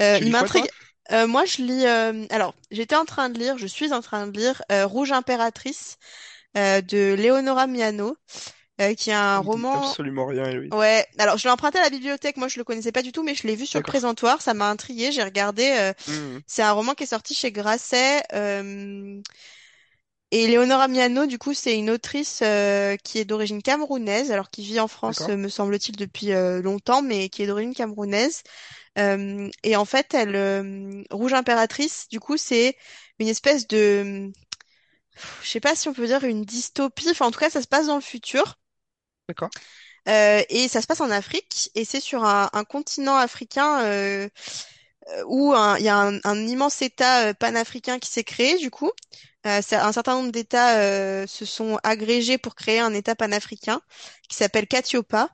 Euh, 0.01 0.19
il 0.21 0.33
m'intrigue. 0.33 0.69
Euh, 1.11 1.27
moi, 1.27 1.45
je 1.45 1.63
lis... 1.63 1.87
euh, 1.87 2.27
Alors, 2.31 2.55
j'étais 2.71 2.95
en 2.97 3.05
train 3.05 3.29
de 3.29 3.39
lire, 3.39 3.59
je 3.59 3.67
suis 3.67 3.93
en 3.93 4.01
train 4.01 4.27
de 4.29 4.39
lire 4.39 4.63
euh, 4.71 4.87
Rouge 4.87 5.13
Impératrice 5.13 5.99
euh, 6.57 6.81
de 6.81 7.15
Leonora 7.19 7.67
Miano, 7.67 8.17
euh, 8.81 8.95
qui 8.95 9.11
est 9.11 9.15
un 9.15 9.39
Ça 9.39 9.43
me 9.43 9.49
dit 9.49 9.51
roman... 9.51 9.73
absolument 9.73 10.27
rien, 10.27 10.47
Héloïse. 10.49 10.73
Ouais, 10.73 11.07
alors 11.19 11.37
je 11.39 11.45
l'ai 11.45 11.51
emprunté 11.53 11.79
à 11.79 11.83
la 11.83 11.91
bibliothèque, 11.91 12.39
moi 12.39 12.49
je 12.49 12.59
le 12.59 12.65
connaissais 12.65 12.93
pas 12.93 13.03
du 13.03 13.13
tout, 13.13 13.23
mais 13.23 13.35
je 13.35 13.47
l'ai 13.47 13.57
vu 13.57 13.67
sur 13.67 13.79
le 13.81 13.85
D'accord. 13.85 13.85
présentoir, 13.85 14.43
ça 14.43 14.55
m'a 14.55 14.71
intrigué, 14.71 15.13
j'ai 15.13 15.23
regardé, 15.23 15.65
euh, 15.79 15.93
Hmm, 16.07 16.43
c'est 16.47 16.63
un 16.63 16.73
roman 16.73 16.95
qui 16.95 17.05
est 17.05 17.07
sorti 17.07 17.35
chez 17.35 17.53
Grasset, 17.53 18.23
euh, 18.35 19.21
et 20.33 20.49
Leonora 20.49 20.89
Miano, 20.89 21.27
du 21.27 21.39
coup, 21.39 21.55
c'est 21.55 21.79
une 21.79 21.91
autrice 21.91 22.41
euh, 22.43 22.97
qui 22.97 23.19
est 23.21 23.27
d'origine 23.27 23.63
camerounaise, 23.63 24.33
alors 24.33 24.51
qui 24.51 24.63
vit 24.65 24.81
en 24.81 24.89
France, 24.89 25.29
d'accord. 25.29 25.29
euh, 25.29 25.37
me 25.37 25.49
semble-t-il, 25.49 25.97
depuis 25.97 26.33
euh, 26.33 26.63
longtemps, 26.63 27.03
mais 27.03 27.29
qui 27.29 27.43
est 27.43 27.47
d'origine 27.47 27.75
camerounaise. 27.75 28.43
Euh, 28.99 29.51
et 29.65 29.77
en 29.77 29.85
fait, 29.87 30.15
elle, 30.15 30.37
euh, 30.37 31.03
Rouge 31.11 31.35
Impératrice, 31.35 32.09
du 32.11 32.21
coup, 32.21 32.37
c'est 32.39 32.77
une 33.21 33.29
espèce 33.29 33.67
de, 33.69 34.33
je 35.43 35.49
sais 35.49 35.61
pas 35.61 35.75
si 35.77 35.89
on 35.89 35.93
peut 35.95 36.07
dire 36.07 36.25
une 36.25 36.45
dystopie, 36.45 37.11
enfin 37.11 37.27
en 37.27 37.31
tout 37.31 37.39
cas, 37.41 37.51
ça 37.51 37.61
se 37.63 37.67
passe 37.69 37.87
dans 37.87 37.97
le 37.97 38.01
futur. 38.01 38.59
D'accord. 39.29 39.53
Euh, 40.09 40.43
et 40.49 40.67
ça 40.69 40.81
se 40.83 40.87
passe 40.87 41.01
en 41.01 41.11
Afrique, 41.11 41.71
et 41.75 41.85
c'est 41.85 42.01
sur 42.01 42.25
un, 42.25 42.51
un 42.53 42.65
continent 42.65 43.17
africain 43.17 43.83
euh, 43.85 44.29
euh, 45.11 45.25
où 45.29 45.53
un- 45.55 45.79
il 45.79 45.85
y 45.85 45.89
a 45.89 45.97
un, 45.99 46.19
un 46.25 46.47
immense 46.49 46.83
État 46.83 47.29
euh, 47.29 47.35
panafricain 47.35 47.99
qui 48.01 48.11
s'est 48.11 48.25
créé, 48.25 48.59
du 48.59 48.71
coup. 48.71 48.91
Euh, 49.47 49.61
un 49.73 49.93
certain 49.93 50.15
nombre 50.15 50.31
d'États 50.33 50.79
euh, 50.79 51.27
se 51.27 51.45
sont 51.45 51.79
agrégés 51.83 52.39
pour 52.39 52.55
créer 52.55 52.79
un 52.81 52.95
État 52.95 53.17
panafricain 53.17 53.81
qui 54.29 54.37
s'appelle 54.37 54.67
Katiopa. 54.69 55.31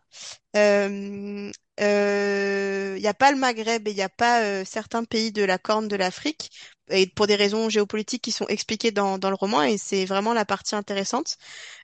Euh, 0.56 1.50
euh, 1.80 2.94
Il 2.96 3.00
n'y 3.02 3.06
a 3.08 3.14
pas 3.14 3.32
le 3.32 3.38
Maghreb 3.38 3.86
et 3.88 3.90
il 3.92 3.96
n'y 3.96 4.02
a 4.02 4.08
pas 4.08 4.42
euh, 4.42 4.64
certains 4.64 5.04
pays 5.04 5.32
de 5.32 5.42
la 5.44 5.58
Corne 5.58 5.88
de 5.88 5.96
l'Afrique, 5.96 6.50
et 6.90 7.06
pour 7.06 7.26
des 7.26 7.36
raisons 7.36 7.68
géopolitiques 7.68 8.22
qui 8.22 8.32
sont 8.32 8.46
expliquées 8.48 8.90
dans, 8.92 9.18
dans 9.18 9.30
le 9.30 9.36
roman, 9.36 9.62
et 9.62 9.78
c'est 9.78 10.04
vraiment 10.06 10.32
la 10.34 10.44
partie 10.46 10.74
intéressante. 10.74 11.36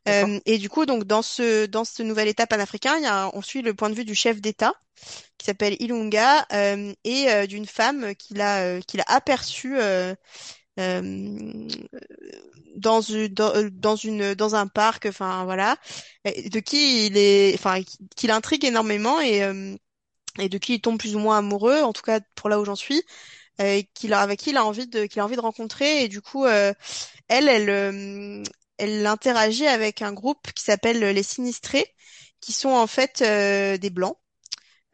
Euh, 0.09 0.41
et 0.47 0.59
du 0.59 0.69
coup, 0.71 0.87
donc 0.87 1.05
dans 1.05 1.23
ce 1.23 1.67
dans 1.67 1.85
ce 1.85 2.03
nouvel 2.03 2.29
État 2.29 2.47
panafricain, 2.47 2.97
il 2.99 3.05
y 3.05 3.07
a, 3.07 3.31
on 3.35 3.43
suit 3.43 3.63
le 3.63 3.75
point 3.75 3.91
de 3.91 3.95
vue 3.97 4.05
du 4.05 4.15
chef 4.15 4.41
d'État 4.41 4.75
qui 5.39 5.47
s'appelle 5.47 5.77
Ilunga 5.81 6.47
euh, 6.53 6.93
et 7.05 7.31
euh, 7.31 7.47
d'une 7.47 7.67
femme 7.67 8.15
qu'il 8.17 8.41
a 8.41 8.63
euh, 8.63 8.81
qu'il 8.83 9.01
a 9.01 9.05
aperçue 9.09 9.77
dans 12.77 13.01
une 13.01 13.29
dans, 13.29 13.55
euh, 13.55 13.71
dans 13.71 13.97
une 13.97 14.35
dans 14.35 14.55
un 14.55 14.67
parc, 14.67 15.07
enfin 15.07 15.45
voilà, 15.45 15.77
de 16.25 16.61
qui 16.61 17.07
il 17.07 17.17
est, 17.17 17.55
enfin 17.55 17.81
qui 18.17 18.27
l'intrigue 18.27 18.65
énormément 18.65 19.21
et 19.21 19.43
euh, 19.45 19.75
et 20.41 20.49
de 20.51 20.59
qui 20.59 20.77
il 20.77 20.81
tombe 20.81 20.99
plus 20.99 21.17
ou 21.17 21.21
moins 21.21 21.39
amoureux, 21.39 21.83
en 21.83 21.93
tout 21.93 22.03
cas 22.03 22.21
pour 22.37 22.49
là 22.51 22.61
où 22.61 22.65
j'en 22.65 22.77
suis, 22.77 23.03
euh, 23.61 23.77
et 23.79 23.85
qu'il 23.95 24.13
a 24.15 24.21
avec 24.21 24.41
qui 24.41 24.51
il 24.51 24.57
a 24.59 24.65
envie 24.67 24.89
de 24.89 25.07
qu'il 25.07 25.21
a 25.21 25.25
envie 25.27 25.37
de 25.37 25.43
rencontrer. 25.43 26.05
Et 26.05 26.09
du 26.09 26.23
coup 26.23 26.47
euh, 26.47 26.73
elle 27.29 27.49
elle 27.49 27.71
euh, 27.71 28.45
elle 28.79 29.07
interagit 29.07 29.67
avec 29.69 30.03
un 30.03 30.13
groupe 30.13 30.53
qui 30.55 30.65
s'appelle 30.65 31.01
les 31.01 31.23
Sinistrés, 31.25 31.87
qui 32.41 32.53
sont 32.55 32.71
en 32.71 32.87
fait 32.89 33.23
euh, 33.23 33.79
des 33.79 33.91
blancs 33.91 34.17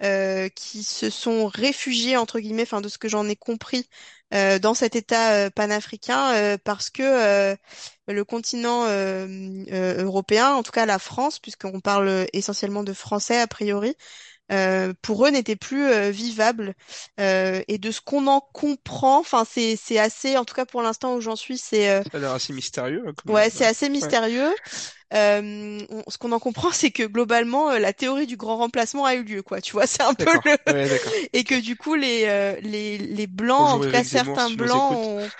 euh, 0.02 0.48
qui 0.48 0.82
se 0.82 1.11
sont 1.11 1.47
réfugiés, 1.47 2.16
entre 2.16 2.40
guillemets, 2.40 2.62
enfin 2.62 2.81
de 2.81 2.89
ce 2.89 2.98
que 2.98 3.09
j'en 3.09 3.28
ai 3.28 3.36
compris, 3.36 3.89
euh, 4.35 4.59
dans 4.59 4.74
cet 4.74 4.97
État 4.97 5.32
euh, 5.47 5.51
panafricain, 5.51 6.32
euh, 6.35 6.59
parce 6.62 6.90
que 6.90 7.02
euh, 7.02 7.57
le 8.09 8.24
continent 8.24 8.85
euh, 8.86 9.27
euh, 9.73 10.02
européen, 10.05 10.55
en 10.55 10.62
tout 10.62 10.73
cas 10.73 10.86
la 10.86 10.98
France, 10.98 11.39
puisqu'on 11.39 11.81
parle 11.81 12.27
essentiellement 12.32 12.82
de 12.85 12.93
français 12.93 13.40
a 13.40 13.47
priori, 13.47 13.94
euh, 14.52 14.94
pour 15.02 15.27
eux 15.27 15.31
n'était 15.31 15.57
plus 15.57 15.85
euh, 15.86 16.11
vivable. 16.11 16.74
Euh, 17.20 17.62
et 17.69 17.78
de 17.78 17.90
ce 17.90 18.01
qu'on 18.02 18.27
en 18.28 18.40
comprend, 18.40 19.19
enfin 19.20 19.44
c'est 19.48 19.77
c'est 19.77 19.98
assez, 19.98 20.36
en 20.39 20.44
tout 20.44 20.55
cas 20.55 20.66
pour 20.66 20.82
l'instant 20.82 21.16
où 21.16 21.20
j'en 21.20 21.36
suis, 21.36 21.59
c'est 21.59 21.90
euh, 21.90 22.02
Ça 22.12 22.19
a 22.19 22.20
l'air 22.20 22.32
assez 22.32 22.52
mystérieux, 22.52 23.02
comme... 23.16 23.35
ouais 23.35 23.51
c'est 23.51 23.66
assez 23.66 23.89
Ouais. 24.01 24.15
Euh, 25.12 25.81
on- 25.91 26.05
ce 26.09 26.19
qu'on 26.19 26.32
en 26.32 26.39
comprend, 26.39 26.70
c'est 26.73 26.91
que 26.93 27.03
globalement, 27.03 27.70
euh, 27.70 27.78
la 27.81 27.93
théorie 27.93 28.27
du 28.27 28.37
grand 28.37 28.57
remplacement 28.59 29.05
a 29.07 29.15
eu 29.16 29.24
lieu, 29.24 29.43
quoi. 29.43 29.61
Tu 29.61 29.73
vois, 29.73 29.87
c'est 29.87 30.03
un 30.03 30.15
peu 30.15 30.32
le 30.32 30.41
Ouais, 30.66 30.89
et 31.32 31.45
que 31.45 31.61
du 31.61 31.77
coup, 31.77 31.95
les 31.97 32.24
euh, 32.27 32.57
les 32.62 32.99
les 32.99 33.27
blancs, 33.27 33.74
en 33.77 33.81
tout 33.81 33.89
cas 33.89 34.05
certains 34.05 34.51
blancs, 34.51 34.93
ont, 34.93 35.32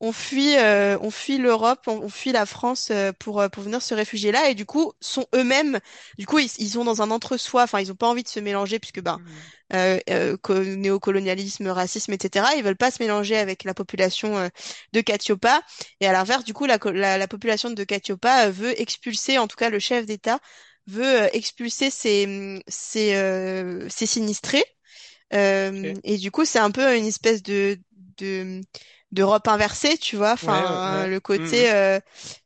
on 0.00 0.12
fuit, 0.12 0.56
euh, 0.58 0.98
on 1.00 1.10
fuit 1.10 1.38
l'Europe, 1.38 1.80
on, 1.86 1.92
on 2.02 2.08
fuit 2.08 2.32
la 2.32 2.46
France 2.46 2.90
euh, 2.90 3.12
pour, 3.18 3.40
euh, 3.40 3.48
pour 3.48 3.62
venir 3.62 3.82
se 3.82 3.94
réfugier 3.94 4.32
là, 4.32 4.50
et 4.50 4.54
du 4.54 4.66
coup, 4.66 4.92
sont 5.00 5.26
eux-mêmes, 5.34 5.80
du 6.18 6.26
coup, 6.26 6.38
ils, 6.38 6.50
ils 6.58 6.70
sont 6.70 6.84
dans 6.84 7.02
un 7.02 7.10
entre-soi, 7.10 7.62
enfin, 7.64 7.80
ils 7.80 7.90
ont 7.92 7.94
pas 7.96 8.08
envie 8.08 8.22
de 8.22 8.28
se 8.28 8.40
mélanger, 8.40 8.78
puisque, 8.78 9.00
ben, 9.00 9.18
Mhm. 9.18 9.52
euh, 9.74 9.98
euh, 10.10 10.36
co- 10.36 10.62
néocolonialisme, 10.64 11.68
racisme, 11.68 12.12
etc., 12.12 12.54
ils 12.56 12.62
veulent 12.64 12.76
pas 12.76 12.90
se 12.90 13.02
mélanger 13.02 13.36
avec 13.36 13.64
la 13.64 13.74
population 13.74 14.36
euh, 14.38 14.48
de 14.92 15.00
Katiopa, 15.00 15.62
et 16.00 16.06
à 16.06 16.12
l'inverse, 16.12 16.44
du 16.44 16.52
coup, 16.54 16.66
la, 16.66 16.78
la, 16.92 17.18
la 17.18 17.28
population 17.28 17.70
de 17.70 17.84
Katiopa 17.84 18.46
euh, 18.48 18.50
veut 18.50 18.80
expulser, 18.80 19.38
en 19.38 19.46
tout 19.48 19.56
cas, 19.56 19.70
le 19.70 19.78
chef 19.78 20.06
d'État 20.06 20.40
veut 20.86 21.28
expulser 21.36 21.90
ses, 21.90 22.62
ses, 22.68 23.14
euh, 23.16 23.88
ses 23.88 24.06
sinistrés, 24.06 24.64
euh, 25.34 25.94
et 26.04 26.18
du 26.18 26.30
coup, 26.30 26.44
c'est 26.44 26.58
un 26.58 26.70
peu 26.70 26.96
une 26.96 27.06
espèce 27.06 27.42
de, 27.42 27.78
de 28.18 28.60
d'Europe 29.12 29.48
inversée, 29.48 29.98
tu 29.98 30.16
vois. 30.16 30.32
Ouais, 30.40 30.48
Enfin, 30.48 31.06
ouais. 31.06 31.08
le 31.08 31.20
côté 31.20 31.72
euh, 31.72 32.00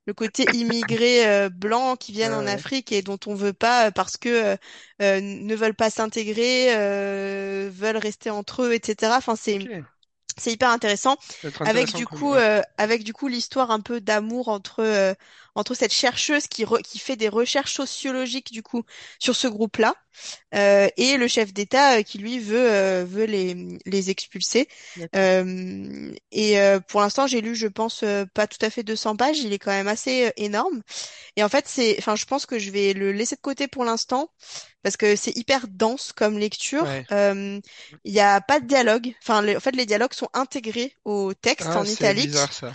le 0.07 0.15
côté 0.15 0.55
immigré 0.57 1.27
euh, 1.29 1.49
blanc 1.51 1.97
qui 1.97 2.13
Ouais, 2.21 2.29
viennent 2.29 2.35
en. 2.35 2.47
Afrique 2.47 2.93
et 2.93 3.03
dont 3.03 3.19
on 3.27 3.35
veut 3.35 3.53
pas 3.53 3.89
euh, 3.89 3.91
parce 3.91 4.17
que 4.17 4.29
euh, 4.55 4.57
euh, 5.03 5.21
ne 5.21 5.55
veulent 5.57 5.75
pas 5.75 5.91
s'intégrer, 5.91 6.77
euh, 6.77 7.71
veulent 7.73 7.97
rester 7.99 8.31
entre 8.31 8.65
eux, 8.65 8.73
etc. 8.75 9.17
Enfin, 9.19 9.37
c'est 9.37 9.71
c'est 10.39 10.53
hyper 10.53 10.71
intéressant 10.71 11.17
avec 11.63 11.93
du 11.93 12.07
coup 12.07 12.35
Ouais. 12.35 12.37
euh, 12.37 12.63
avec 12.79 13.05
du 13.05 13.13
coup 13.13 13.29
l'histoire 13.29 13.71
un 13.71 13.81
peu 13.81 14.01
d'amour 14.01 14.49
entre 14.49 14.81
euh, 14.83 15.15
entre 15.55 15.75
cette 15.75 15.93
chercheuse 15.93 16.47
qui 16.49 16.65
re- 16.65 16.83
qui 16.83 16.99
fait 16.99 17.17
des 17.17 17.29
recherches 17.29 17.75
sociologiques 17.75 18.53
du 18.53 18.63
coup 18.63 18.83
sur 19.19 19.37
ce 19.37 19.49
groupe-là 19.49 19.95
euh, 20.55 20.89
et 20.97 21.17
le 21.17 21.29
chef 21.29 21.53
d'État 21.53 21.99
euh, 21.99 22.03
qui 22.03 22.19
lui 22.19 22.39
veut 22.39 22.71
euh, 22.71 23.05
veut 23.09 23.25
les 23.25 23.79
les 23.87 24.11
expulser. 24.11 24.69
D'accord. 24.97 25.21
Euh, 25.21 26.13
et 26.33 26.61
euh, 26.61 26.81
pour 26.81 27.01
l'instant, 27.01 27.27
j'ai 27.27 27.41
lu, 27.41 27.55
je 27.57 27.67
pense, 27.67 28.03
euh, 28.03 28.25
pas 28.35 28.47
tout 28.47 28.59
à 28.65 28.71
fait 28.71 28.83
200 28.83 29.17
pages. 29.17 29.39
Il 29.41 29.53
est 29.53 29.59
quand 29.59 29.71
même 29.71 29.89
assez 29.89 30.33
énorme. 30.37 30.83
Et 31.37 31.45
en 31.45 31.49
fait, 31.49 31.67
c'est, 31.69 31.97
enfin, 31.99 32.17
je 32.17 32.25
pense 32.27 32.47
que 32.47 32.59
je 32.59 32.71
vais 32.71 32.93
le 32.93 33.13
laisser 33.13 33.37
de 33.37 33.41
côté 33.41 33.69
pour 33.69 33.85
l'instant 33.85 34.31
parce 34.83 34.97
que 34.97 35.17
c'est 35.17 35.37
hyper 35.37 35.69
dense 35.69 36.13
comme 36.13 36.39
lecture. 36.39 36.85
Ouais. 36.85 37.07
Euh, 37.13 37.61
Il 38.05 38.13
n'y 38.13 38.21
a 38.21 38.41
pas 38.41 38.61
de 38.61 38.67
dialogue. 38.67 39.15
Enfin, 39.23 39.43
les- 39.43 39.57
en 39.57 39.61
fait, 39.61 39.73
les 39.77 39.87
dialogues 39.87 40.15
sont 40.15 40.29
intégrés 40.35 40.95
au 41.05 41.35
texte 41.35 41.69
Ah, 41.69 41.81
en 41.81 41.85
italique. 41.85 42.31
bizarre 42.31 42.53
ça. 42.53 42.73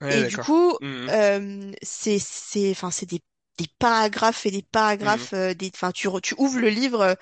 Ouais, 0.00 0.20
Et 0.20 0.24
du 0.24 0.38
coup, 0.38 0.76
Mhm. 0.80 1.08
euh, 1.10 1.72
c'est, 1.82 2.17
c'est, 2.20 2.70
enfin, 2.70 2.90
c'est 2.90 3.06
des, 3.06 3.20
des 3.58 3.66
paragraphes 3.78 4.46
et 4.46 4.50
des 4.50 4.62
Mhm. 5.00 5.28
paragraphes. 5.28 5.32
euh, 5.34 5.54
des, 5.54 5.70
enfin, 5.74 5.92
tu, 5.92 6.08
tu 6.22 6.34
ouvres 6.38 6.58
le 6.60 6.68
livre, 6.68 7.00
euh, 7.02 7.14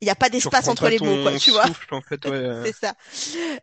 il 0.00 0.04
n'y 0.06 0.10
a 0.10 0.14
pas 0.16 0.30
d'espace 0.30 0.68
entre 0.68 0.88
les 0.88 1.00
mots, 1.00 1.18
quoi. 1.18 1.34
Tu 1.36 1.50
vois. 1.50 1.70
souffle 1.74 1.94
en 1.94 2.02
fait, 2.02 2.26
ouais. 2.26 2.32
euh, 2.36 2.66
C'est 2.66 2.74
ça. 2.76 2.94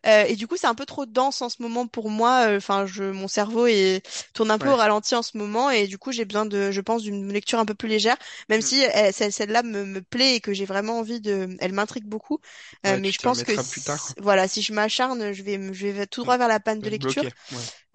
Euh, 0.05 0.25
et 0.27 0.35
du 0.35 0.47
coup, 0.47 0.57
c'est 0.57 0.67
un 0.67 0.75
peu 0.75 0.85
trop 0.85 1.05
dense 1.05 1.41
en 1.41 1.49
ce 1.49 1.61
moment 1.61 1.87
pour 1.87 2.09
moi. 2.09 2.47
Euh, 2.49 2.57
Enfin, 2.57 2.85
je, 2.85 3.03
mon 3.03 3.27
cerveau 3.27 3.67
est, 3.67 4.03
tourne 4.33 4.51
un 4.51 4.59
peu 4.59 4.69
au 4.71 4.75
ralenti 4.75 5.15
en 5.15 5.23
ce 5.23 5.37
moment 5.37 5.69
et 5.71 5.87
du 5.87 5.97
coup, 5.97 6.11
j'ai 6.11 6.25
besoin 6.25 6.45
de, 6.45 6.71
je 6.71 6.81
pense, 6.81 7.03
d'une 7.03 7.31
lecture 7.33 7.59
un 7.59 7.65
peu 7.65 7.73
plus 7.75 7.87
légère, 7.89 8.17
même 8.49 8.61
Mhm. 8.61 8.61
si 8.61 8.81
elle- 8.81 9.13
celle, 9.13 9.33
celle-là 9.33 9.63
me, 9.63 9.85
me 9.85 10.01
plaît 10.01 10.35
et 10.35 10.41
que 10.41 10.53
j'ai 10.53 10.65
vraiment 10.65 10.99
envie 10.99 11.21
de, 11.21 11.49
elle 11.59 11.73
m'intrigue 11.73 12.05
beaucoup. 12.05 12.39
Euh, 12.85 12.95
Ouais, 12.95 13.01
mais 13.01 13.11
je 13.11 13.19
pense 13.19 13.43
que 13.43 13.57
si- 13.57 14.15
voilà, 14.19 14.47
si 14.47 14.61
je 14.61 14.73
m'acharne, 14.73 15.33
je 15.33 15.43
vais, 15.43 15.59
je 15.73 15.87
vais 15.87 16.07
tout 16.07 16.21
Mhm. 16.23 16.31
droit 16.31 16.37
vers 16.37 16.47
la 16.47 16.59
panne 16.59 16.81
de 16.81 16.89
lecture. 16.89 17.25
bloqué. 17.25 17.33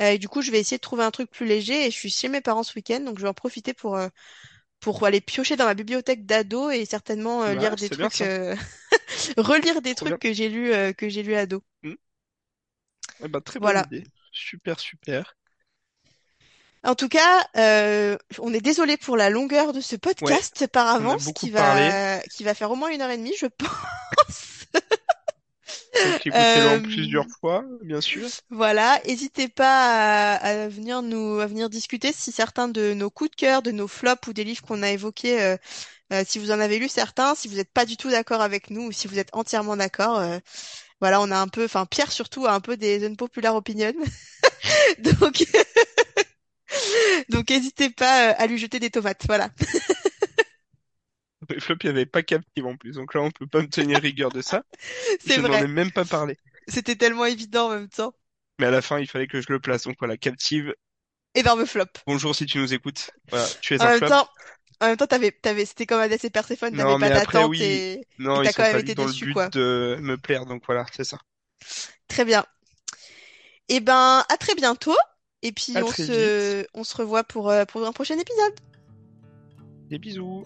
Euh, 0.00 0.10
et 0.12 0.18
du 0.18 0.28
coup, 0.28 0.42
je 0.42 0.50
vais 0.50 0.60
essayer 0.60 0.78
de 0.78 0.82
trouver 0.82 1.04
un 1.04 1.10
truc 1.10 1.30
plus 1.30 1.46
léger 1.46 1.86
et 1.86 1.90
je 1.90 1.96
suis 1.96 2.10
chez 2.10 2.28
mes 2.28 2.40
parents 2.40 2.62
ce 2.62 2.74
week-end, 2.76 3.00
donc 3.00 3.18
je 3.18 3.22
vais 3.22 3.28
en 3.28 3.34
profiter 3.34 3.74
pour, 3.74 3.96
euh, 3.96 4.08
pour 4.80 5.04
aller 5.06 5.20
piocher 5.22 5.56
dans 5.56 5.66
ma 5.66 5.74
bibliothèque 5.74 6.26
d'ado 6.26 6.70
et 6.70 6.84
certainement 6.86 7.42
euh, 7.44 7.54
Bah, 7.54 7.56
lire 7.56 7.78
des 7.78 7.88
c'est 7.88 7.96
bien 7.96 8.10
trucs, 8.10 8.20
ça. 8.20 8.22
euh, 8.22 8.56
relire 9.38 9.82
des 9.82 9.94
Trop 9.94 10.06
bien. 10.06 10.16
trucs 10.16 10.20
que 10.20 10.32
j'ai 10.32 10.48
lus, 10.50 10.72
euh, 10.74 10.92
que 10.92 11.08
j'ai 11.08 11.22
lus 11.24 11.36
ado. 11.36 11.62
Mhm. 11.82 11.96
Eh 13.20 13.28
bah, 13.28 13.40
très 13.42 13.60
bonne 13.60 13.76
Voilà. 13.76 13.84
idée. 13.84 14.04
Super, 14.32 14.80
super. 14.80 15.36
En 16.84 16.94
tout 16.94 17.08
cas, 17.08 17.44
euh, 17.56 18.16
on 18.38 18.54
est 18.54 18.60
désolé 18.60 18.96
pour 18.96 19.16
la 19.16 19.28
longueur 19.28 19.72
de 19.72 19.80
ce 19.80 19.96
Ouais, 20.20 20.36
podcast 20.36 20.66
par 20.72 20.86
on 20.98 21.10
a 21.10 21.16
avance, 21.16 21.18
beaucoup 21.18 21.48
qui 21.48 21.50
parlé. 21.50 21.90
va, 21.90 22.20
qui 22.30 22.44
va 22.44 22.54
faire 22.54 22.70
au 22.70 22.76
moins 22.76 22.90
une 22.90 23.02
heure 23.02 23.10
et 23.10 23.16
demie, 23.18 23.34
je 23.38 23.46
pense. 23.58 24.66
Donc 26.02 26.26
écoutez-le 26.26 26.68
en 26.68 26.78
Euh, 26.78 26.80
plusieurs 26.80 27.26
fois, 27.40 27.64
bien 27.82 28.00
sûr. 28.00 28.30
voilà, 28.50 29.00
n'hésitez 29.06 29.48
pas 29.48 30.34
à, 30.36 30.64
à 30.64 30.68
venir 30.68 31.02
nous, 31.02 31.40
à 31.40 31.46
venir 31.46 31.68
discuter 31.70 32.12
si 32.12 32.32
certains 32.32 32.68
de 32.68 32.94
nos 32.94 33.10
coups 33.10 33.30
de 33.30 33.36
cœur, 33.36 33.62
de 33.62 33.70
nos 33.70 33.88
flops 33.88 34.28
ou 34.28 34.32
des 34.32 34.44
livres 34.44 34.62
qu'on 34.62 34.82
a 34.82 34.90
évoqués, 34.90 35.40
euh, 35.42 35.56
euh, 36.12 36.24
si 36.26 36.38
vous 36.40 36.52
en 36.52 36.60
avez 36.60 36.78
lu 36.78 36.88
certains, 36.88 37.34
si 37.36 37.48
vous 37.48 37.56
n'êtes 37.56 37.72
pas 37.72 37.86
du 37.86 37.96
tout 37.96 38.10
d'accord 38.10 38.42
avec 38.42 38.70
nous 38.70 38.82
ou 38.88 38.92
si 38.92 39.08
vous 39.08 39.18
êtes 39.18 39.30
entièrement 39.34 39.76
d'accord. 39.78 40.18
euh, 40.20 40.38
voilà, 41.00 41.20
on 41.22 41.30
a 41.32 41.38
un 41.38 41.48
peu, 41.48 41.64
enfin 41.66 41.86
Pierre 41.86 42.12
surtout 42.12 42.46
a 42.46 42.52
un 42.54 42.60
peu 42.60 42.76
des 42.76 43.06
unpopular 43.06 43.54
opinions, 43.56 43.92
donc 44.98 45.44
donc 47.28 47.50
n'hésitez 47.50 47.90
pas 47.90 48.30
euh, 48.30 48.34
à 48.38 48.46
lui 48.46 48.58
jeter 48.58 48.78
des 48.80 48.90
tomates. 48.90 49.22
Voilà, 49.26 49.50
Les 51.54 51.60
flops, 51.60 51.84
il 51.84 51.86
n'y 51.88 51.96
avait 51.96 52.06
pas 52.06 52.22
captive 52.22 52.66
en 52.66 52.76
plus. 52.76 52.92
Donc 52.94 53.14
là, 53.14 53.22
on 53.22 53.30
peut 53.30 53.46
pas 53.46 53.62
me 53.62 53.68
tenir 53.68 54.00
rigueur 54.00 54.30
de 54.30 54.42
ça. 54.42 54.62
c'est 55.20 55.34
Je 55.34 55.40
n'en 55.40 55.52
ai 55.58 55.62
vrai. 55.62 55.66
même 55.66 55.92
pas 55.92 56.04
parlé. 56.04 56.36
C'était 56.68 56.96
tellement 56.96 57.26
évident 57.26 57.66
en 57.66 57.70
même 57.70 57.88
temps. 57.88 58.14
Mais 58.58 58.66
à 58.66 58.70
la 58.70 58.82
fin, 58.82 58.98
il 58.98 59.06
fallait 59.06 59.26
que 59.26 59.40
je 59.40 59.46
le 59.50 59.60
place. 59.60 59.84
Donc 59.84 59.96
voilà, 59.98 60.16
captive. 60.16 60.74
Énorme 61.34 61.66
flop. 61.66 61.84
Bonjour 62.06 62.34
si 62.34 62.46
tu 62.46 62.58
nous 62.58 62.72
écoutes. 62.72 63.10
Voilà, 63.30 63.46
tu 63.60 63.74
es 63.74 63.82
En 63.82 63.86
un 63.86 63.88
même 63.90 63.98
flop. 63.98 64.08
temps, 64.08 64.28
en 64.80 64.86
même 64.86 64.96
temps, 64.96 65.06
t'avais, 65.06 65.30
t'avais, 65.32 65.64
c'était 65.66 65.86
comme 65.86 66.00
Hadès 66.00 66.18
et 66.24 66.30
Perséphone, 66.30 66.74
t'avais 66.74 66.82
Non, 66.90 66.98
pas 66.98 67.08
mais 67.10 67.12
après, 67.12 67.38
d'attente 67.40 67.50
oui. 67.50 67.62
et, 67.62 67.92
et 68.00 68.06
Non, 68.18 68.42
ils 68.42 68.46
t'as 68.46 68.52
quand 68.52 68.62
sont 68.64 68.72
même 68.72 68.72
pas 68.72 68.80
été 68.80 68.94
dans 68.94 69.04
le 69.04 69.10
déçu, 69.12 69.24
but 69.26 69.32
quoi. 69.34 69.48
de 69.50 69.98
me 70.00 70.16
plaire. 70.16 70.46
Donc 70.46 70.62
voilà, 70.66 70.86
c'est 70.94 71.04
ça. 71.04 71.18
Très 72.08 72.24
bien. 72.24 72.44
Eh 73.68 73.80
ben, 73.80 74.24
à 74.28 74.36
très 74.38 74.54
bientôt. 74.54 74.96
Et 75.42 75.52
puis, 75.52 75.76
À 75.76 75.84
on 75.84 75.88
très 75.88 76.04
se, 76.06 76.66
on 76.74 76.82
se 76.84 76.96
revoit 76.96 77.22
pour, 77.24 77.50
euh, 77.50 77.64
pour 77.66 77.86
un 77.86 77.92
prochain 77.92 78.18
épisode. 78.18 78.54
Des 79.88 79.98
bisous. 79.98 80.44